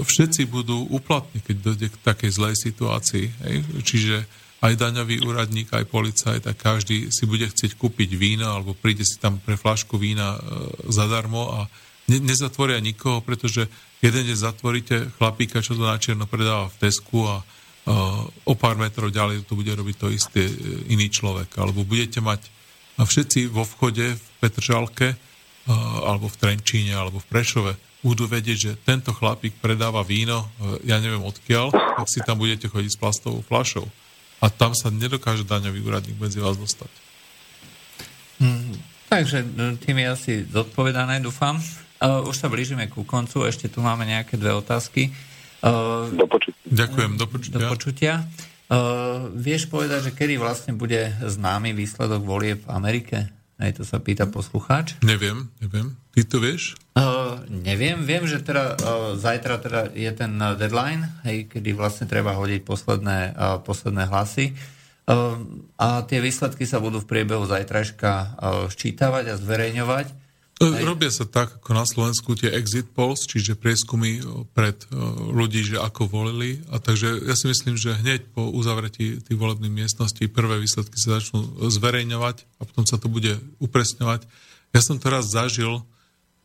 všetci 0.00 0.48
budú 0.48 0.86
uplatní, 0.88 1.42
keď 1.42 1.56
dojde 1.60 1.88
k 1.92 2.02
takej 2.02 2.30
zlej 2.32 2.54
situácii. 2.56 3.26
Hej? 3.44 3.56
Čiže 3.84 4.16
aj 4.64 4.72
daňový 4.80 5.20
úradník, 5.26 5.68
aj 5.70 5.84
policajt, 5.90 6.48
tak 6.48 6.56
každý 6.56 7.12
si 7.12 7.28
bude 7.28 7.44
chcieť 7.44 7.76
kúpiť 7.76 8.16
víno 8.16 8.48
alebo 8.48 8.72
príde 8.72 9.04
si 9.04 9.20
tam 9.20 9.36
pre 9.36 9.60
flašku 9.60 10.00
vína 10.00 10.34
e, 10.34 10.40
zadarmo 10.88 11.52
a 11.52 11.60
ne, 12.10 12.18
nezatvoria 12.22 12.82
nikoho, 12.82 13.22
pretože 13.22 13.66
jeden 14.02 14.22
deň 14.26 14.36
zatvoríte 14.36 14.96
chlapíka, 15.16 15.64
čo 15.64 15.78
to 15.78 15.84
na 15.84 15.98
čierno 16.00 16.26
predáva 16.26 16.70
v 16.70 16.78
Tesku 16.86 17.26
a 17.26 17.42
o 18.42 18.54
pár 18.58 18.74
metrov 18.74 19.14
ďalej 19.14 19.46
to 19.46 19.54
bude 19.54 19.70
robiť 19.70 19.94
to 19.94 20.10
isté 20.10 20.42
e, 20.42 20.54
iný 20.90 21.06
človek. 21.06 21.54
Alebo 21.54 21.86
budete 21.86 22.18
mať 22.18 22.42
všetci 22.98 23.46
vo 23.46 23.62
vchode 23.62 24.18
v 24.18 24.26
Petržalke 24.42 25.14
alebo 26.02 26.26
v 26.26 26.34
Trenčíne 26.34 26.98
alebo 26.98 27.22
v 27.22 27.28
Prešove 27.30 27.72
budú 28.06 28.30
vedieť, 28.30 28.58
že 28.58 28.72
tento 28.86 29.10
chlapík 29.10 29.58
predáva 29.58 30.06
víno, 30.06 30.46
uh, 30.46 30.78
ja 30.86 31.02
neviem 31.02 31.26
odkiaľ, 31.26 31.74
tak 31.74 32.06
si 32.06 32.22
tam 32.22 32.38
budete 32.38 32.70
chodiť 32.70 32.90
s 32.94 33.00
plastovou 33.00 33.42
flašou. 33.42 33.90
A 34.38 34.46
tam 34.46 34.76
sa 34.78 34.94
nedokáže 34.94 35.42
daňový 35.42 35.82
úradník 35.82 36.14
medzi 36.20 36.38
vás 36.38 36.54
dostať. 36.54 36.92
Hmm, 38.38 38.76
takže 39.08 39.42
tým 39.80 39.96
je 39.96 40.06
asi 40.06 40.32
zodpovedané, 40.44 41.18
dúfam. 41.24 41.56
Uh, 41.96 42.28
už 42.28 42.36
sa 42.36 42.52
blížime 42.52 42.92
ku 42.92 43.08
koncu, 43.08 43.48
ešte 43.48 43.72
tu 43.72 43.80
máme 43.80 44.04
nejaké 44.04 44.36
dve 44.36 44.52
otázky. 44.52 45.08
Uh, 45.64 46.12
do 46.12 46.28
počutia. 46.28 46.60
Ďakujem, 46.68 47.10
do 47.16 47.26
počutia. 47.26 47.56
Do 47.56 47.72
počutia. 47.72 48.12
Uh, 48.68 49.32
vieš 49.32 49.72
povedať, 49.72 50.10
že 50.10 50.12
kedy 50.12 50.36
vlastne 50.36 50.76
bude 50.76 51.16
známy 51.24 51.72
výsledok 51.72 52.20
volie 52.20 52.60
v 52.60 52.66
Amerike? 52.68 53.32
Hej, 53.56 53.80
to 53.80 53.82
sa 53.88 53.96
pýta 53.96 54.28
poslucháč. 54.28 55.00
Neviem, 55.00 55.48
neviem. 55.64 55.96
Ty 56.12 56.20
to 56.28 56.36
vieš? 56.44 56.76
Uh, 56.92 57.40
neviem, 57.48 58.04
viem, 58.04 58.28
že 58.28 58.44
teda, 58.44 58.76
uh, 58.76 59.16
zajtra 59.16 59.56
teda 59.64 59.80
je 59.96 60.12
ten 60.12 60.36
deadline, 60.60 61.08
hej, 61.24 61.48
kedy 61.48 61.72
vlastne 61.72 62.04
treba 62.04 62.36
hodiť 62.36 62.60
posledné, 62.68 63.32
uh, 63.32 63.56
posledné 63.64 64.12
hlasy. 64.12 64.52
Uh, 65.08 65.40
a 65.80 66.04
tie 66.04 66.20
výsledky 66.20 66.68
sa 66.68 66.76
budú 66.76 67.00
v 67.00 67.08
priebehu 67.08 67.48
zajtrajška 67.48 68.12
uh, 68.12 68.28
ščítavať 68.68 69.32
a 69.32 69.40
zverejňovať. 69.40 70.25
Hej. 70.56 70.88
Robia 70.88 71.12
sa 71.12 71.28
tak, 71.28 71.60
ako 71.60 71.70
na 71.76 71.84
Slovensku 71.84 72.32
tie 72.32 72.48
exit 72.48 72.88
polls, 72.96 73.28
čiže 73.28 73.60
prieskumy 73.60 74.24
pred 74.56 74.72
ľudí, 75.28 75.60
že 75.60 75.76
ako 75.76 76.08
volili. 76.08 76.64
A 76.72 76.80
takže 76.80 77.28
ja 77.28 77.36
si 77.36 77.52
myslím, 77.52 77.76
že 77.76 77.92
hneď 77.92 78.32
po 78.32 78.48
uzavretí 78.48 79.20
tých 79.20 79.36
volebných 79.36 79.84
miestností 79.84 80.32
prvé 80.32 80.56
výsledky 80.56 80.96
sa 80.96 81.20
začnú 81.20 81.68
zverejňovať 81.68 82.48
a 82.56 82.62
potom 82.64 82.88
sa 82.88 82.96
to 82.96 83.12
bude 83.12 83.36
upresňovať. 83.60 84.24
Ja 84.72 84.80
som 84.80 84.96
teraz 84.96 85.28
zažil, 85.28 85.84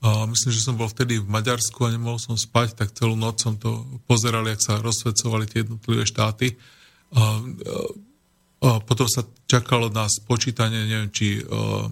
a 0.04 0.28
myslím, 0.28 0.52
že 0.52 0.66
som 0.66 0.76
bol 0.76 0.92
vtedy 0.92 1.22
v 1.22 1.32
Maďarsku 1.32 1.80
a 1.88 1.94
nemohol 1.96 2.20
som 2.20 2.36
spať, 2.36 2.74
tak 2.74 2.92
celú 2.92 3.16
noc 3.16 3.40
som 3.40 3.56
to 3.56 3.86
pozeral, 4.12 4.44
jak 4.44 4.60
sa 4.60 4.82
rozsvecovali 4.84 5.48
tie 5.48 5.64
jednotlivé 5.64 6.04
štáty. 6.04 6.60
A, 7.16 7.40
potom 8.62 9.10
sa 9.10 9.26
čakalo 9.50 9.90
na 9.90 10.06
spočítanie, 10.06 10.86
neviem, 10.86 11.10
či 11.10 11.42
uh, 11.42 11.46
uh, 11.50 11.86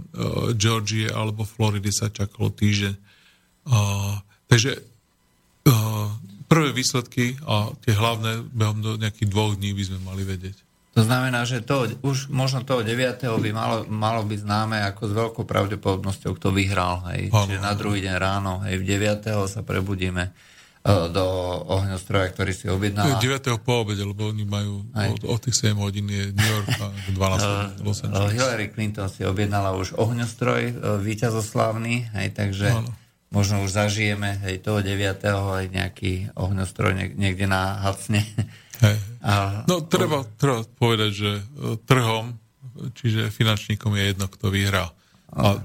Georgie 0.54 1.10
alebo 1.10 1.42
Floridy 1.42 1.90
sa 1.90 2.14
čakalo 2.14 2.54
týždeň. 2.54 2.94
Takže 4.50 4.72
uh, 4.78 6.08
prvé 6.46 6.70
výsledky 6.74 7.38
a 7.46 7.74
tie 7.82 7.94
hlavné 7.94 8.46
behom 8.54 8.82
do 8.82 8.92
nejakých 8.98 9.30
dvoch 9.30 9.54
dní 9.58 9.74
by 9.74 9.84
sme 9.86 10.00
mali 10.06 10.22
vedieť. 10.26 10.58
To 10.98 11.06
znamená, 11.06 11.46
že 11.46 11.62
to, 11.62 11.86
už 12.02 12.34
možno 12.34 12.66
toho 12.66 12.82
9. 12.82 13.22
by 13.22 13.50
malo, 13.54 13.86
malo 13.86 14.26
byť 14.26 14.40
známe 14.42 14.82
ako 14.90 15.02
s 15.06 15.14
veľkou 15.14 15.44
pravdepodobnosťou, 15.46 16.34
kto 16.38 16.50
vyhral. 16.50 17.06
Hej. 17.14 17.30
Čiže 17.30 17.62
na 17.62 17.78
druhý 17.78 18.02
deň 18.02 18.16
ráno, 18.18 18.66
hej, 18.66 18.82
v 18.82 18.98
9. 18.98 19.22
sa 19.46 19.62
prebudíme 19.62 20.34
E, 20.34 20.59
do 20.88 21.26
ohňostroja, 21.68 22.32
ktorý 22.32 22.52
si 22.56 22.72
objednala. 22.72 23.20
9. 23.20 23.52
po 23.60 23.84
obede, 23.84 24.00
lebo 24.08 24.32
oni 24.32 24.48
majú 24.48 24.88
od, 24.96 25.22
od 25.28 25.40
tých 25.44 25.68
7 25.68 25.76
hodín 25.76 26.08
je 26.08 26.32
New 26.32 26.50
York 26.50 26.68
a 26.80 26.88
12 27.12 27.84
Los 27.84 28.00
Angeles. 28.08 28.32
Hillary 28.32 28.72
Clinton 28.72 29.12
si 29.12 29.28
objednala 29.28 29.76
už 29.76 30.00
ohňostroj 30.00 30.62
e, 30.72 30.74
víťazoslávny, 31.04 32.16
hej, 32.16 32.28
takže 32.32 32.72
ano. 32.72 32.96
možno 33.28 33.60
už 33.68 33.76
zažijeme 33.76 34.40
hej, 34.48 34.64
toho 34.64 34.80
9. 34.80 35.20
aj 35.28 35.66
nejaký 35.68 36.32
ohňostroj 36.40 37.12
niekde 37.12 37.46
na 37.46 37.84
Hacne. 37.84 38.24
Hej. 38.80 38.98
A, 39.20 39.68
no 39.68 39.84
treba, 39.84 40.24
treba 40.40 40.64
povedať, 40.80 41.12
že 41.12 41.32
e, 41.36 41.42
trhom, 41.84 42.40
čiže 42.96 43.28
finančníkom 43.36 43.92
je 44.00 44.16
jedno, 44.16 44.32
kto 44.32 44.48
vyhrá. 44.48 44.96
A 45.30 45.60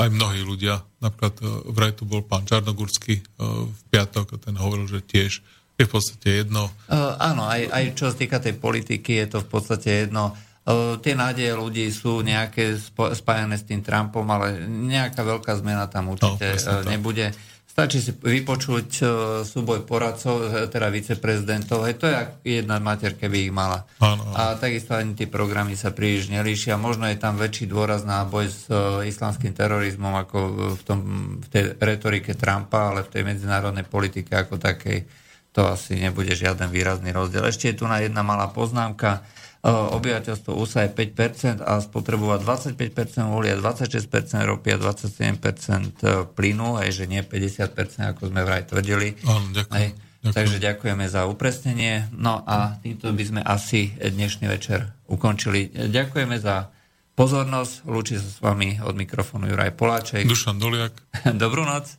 aj 0.00 0.08
mnohí 0.14 0.40
ľudia, 0.40 0.80
napríklad 1.06 1.34
e, 1.38 1.46
vraj 1.70 1.94
tu 1.94 2.02
bol 2.02 2.26
pán 2.26 2.42
Čarnogurský 2.42 3.14
e, 3.18 3.22
v 3.66 3.80
piatok 3.94 4.34
a 4.34 4.42
ten 4.42 4.58
hovoril, 4.58 4.90
že 4.90 5.00
tiež 5.06 5.32
je 5.76 5.84
v 5.84 5.92
podstate 5.92 6.28
jedno. 6.42 6.72
Uh, 6.88 7.12
áno, 7.20 7.44
aj, 7.44 7.68
aj 7.68 7.84
čo 7.92 8.08
sa 8.08 8.16
týka 8.16 8.40
tej 8.40 8.56
politiky, 8.56 9.20
je 9.20 9.36
to 9.36 9.38
v 9.44 9.48
podstate 9.48 10.08
jedno. 10.08 10.32
Uh, 10.64 10.96
tie 11.04 11.12
nádeje 11.12 11.52
ľudí 11.52 11.84
sú 11.92 12.24
nejaké 12.24 12.80
spájane 13.12 13.60
s 13.60 13.68
tým 13.68 13.84
Trumpom, 13.84 14.24
ale 14.24 14.64
nejaká 14.66 15.20
veľká 15.20 15.52
zmena 15.60 15.84
tam 15.86 16.16
určite 16.16 16.56
no, 16.64 16.80
nebude. 16.88 17.28
Stačí 17.76 18.00
si 18.00 18.08
vypočuť 18.16 18.88
uh, 19.04 19.10
súboj 19.44 19.84
poradcov, 19.84 20.48
e, 20.48 20.64
teda 20.72 20.88
viceprezidentov. 20.88 21.84
Hej, 21.84 22.00
to 22.00 22.08
je 22.08 22.16
jedna 22.56 22.80
mater, 22.80 23.12
keby 23.12 23.44
ich 23.44 23.52
mala. 23.52 23.84
Ano. 24.00 24.32
A 24.32 24.56
takisto 24.56 24.96
ani 24.96 25.12
tie 25.12 25.28
programy 25.28 25.76
sa 25.76 25.92
príliš 25.92 26.32
nelíšia. 26.32 26.80
Možno 26.80 27.04
je 27.04 27.20
tam 27.20 27.36
väčší 27.36 27.68
dôraz 27.68 28.08
na 28.08 28.24
boj 28.24 28.48
s 28.48 28.64
uh, 28.72 29.04
islamským 29.04 29.52
terorizmom 29.52 30.08
ako 30.24 30.38
v, 30.72 30.82
tom, 30.88 31.00
v 31.36 31.46
tej 31.52 31.76
retorike 31.76 32.32
Trumpa, 32.32 32.96
ale 32.96 33.04
v 33.04 33.12
tej 33.12 33.22
medzinárodnej 33.28 33.84
politike 33.84 34.32
ako 34.32 34.56
takej 34.56 35.04
to 35.52 35.68
asi 35.68 36.00
nebude 36.00 36.32
žiaden 36.32 36.72
výrazný 36.72 37.12
rozdiel. 37.12 37.44
Ešte 37.44 37.76
je 37.76 37.80
tu 37.80 37.84
na 37.84 38.00
jedna 38.00 38.24
malá 38.24 38.48
poznámka 38.56 39.20
obyvateľstvo 39.64 40.54
USA 40.54 40.86
je 40.86 40.92
5% 40.94 41.64
a 41.64 41.80
spotrebuje 41.80 42.44
25% 42.44 43.34
uhlia, 43.34 43.56
26% 43.58 44.46
ropy 44.46 44.68
a 44.74 44.78
27% 44.78 46.36
plynu, 46.36 46.78
aj 46.78 46.88
že 46.92 47.04
nie 47.08 47.22
50%, 47.24 48.12
ako 48.14 48.30
sme 48.30 48.44
vraj 48.46 48.68
tvrdili. 48.68 49.16
Áno, 49.26 49.50
ďakujem. 49.50 49.74
Aj, 49.74 49.86
ďakujem. 50.22 50.34
Takže 50.36 50.56
ďakujeme 50.62 51.04
za 51.10 51.26
upresnenie. 51.26 52.06
No 52.14 52.42
a 52.46 52.78
týmto 52.78 53.10
by 53.10 53.24
sme 53.26 53.40
asi 53.42 53.90
dnešný 53.96 54.46
večer 54.46 54.92
ukončili. 55.10 55.72
Ďakujeme 55.72 56.36
za 56.38 56.70
pozornosť. 57.16 57.88
Lúči 57.88 58.20
sa 58.20 58.28
s 58.28 58.38
vami 58.38 58.78
od 58.84 58.94
mikrofónu 58.94 59.50
Juraj 59.50 59.74
Poláček. 59.74 60.28
Dušan 60.28 60.60
Doliak. 60.60 60.94
Dobrú 61.42 61.64
noc. 61.64 61.98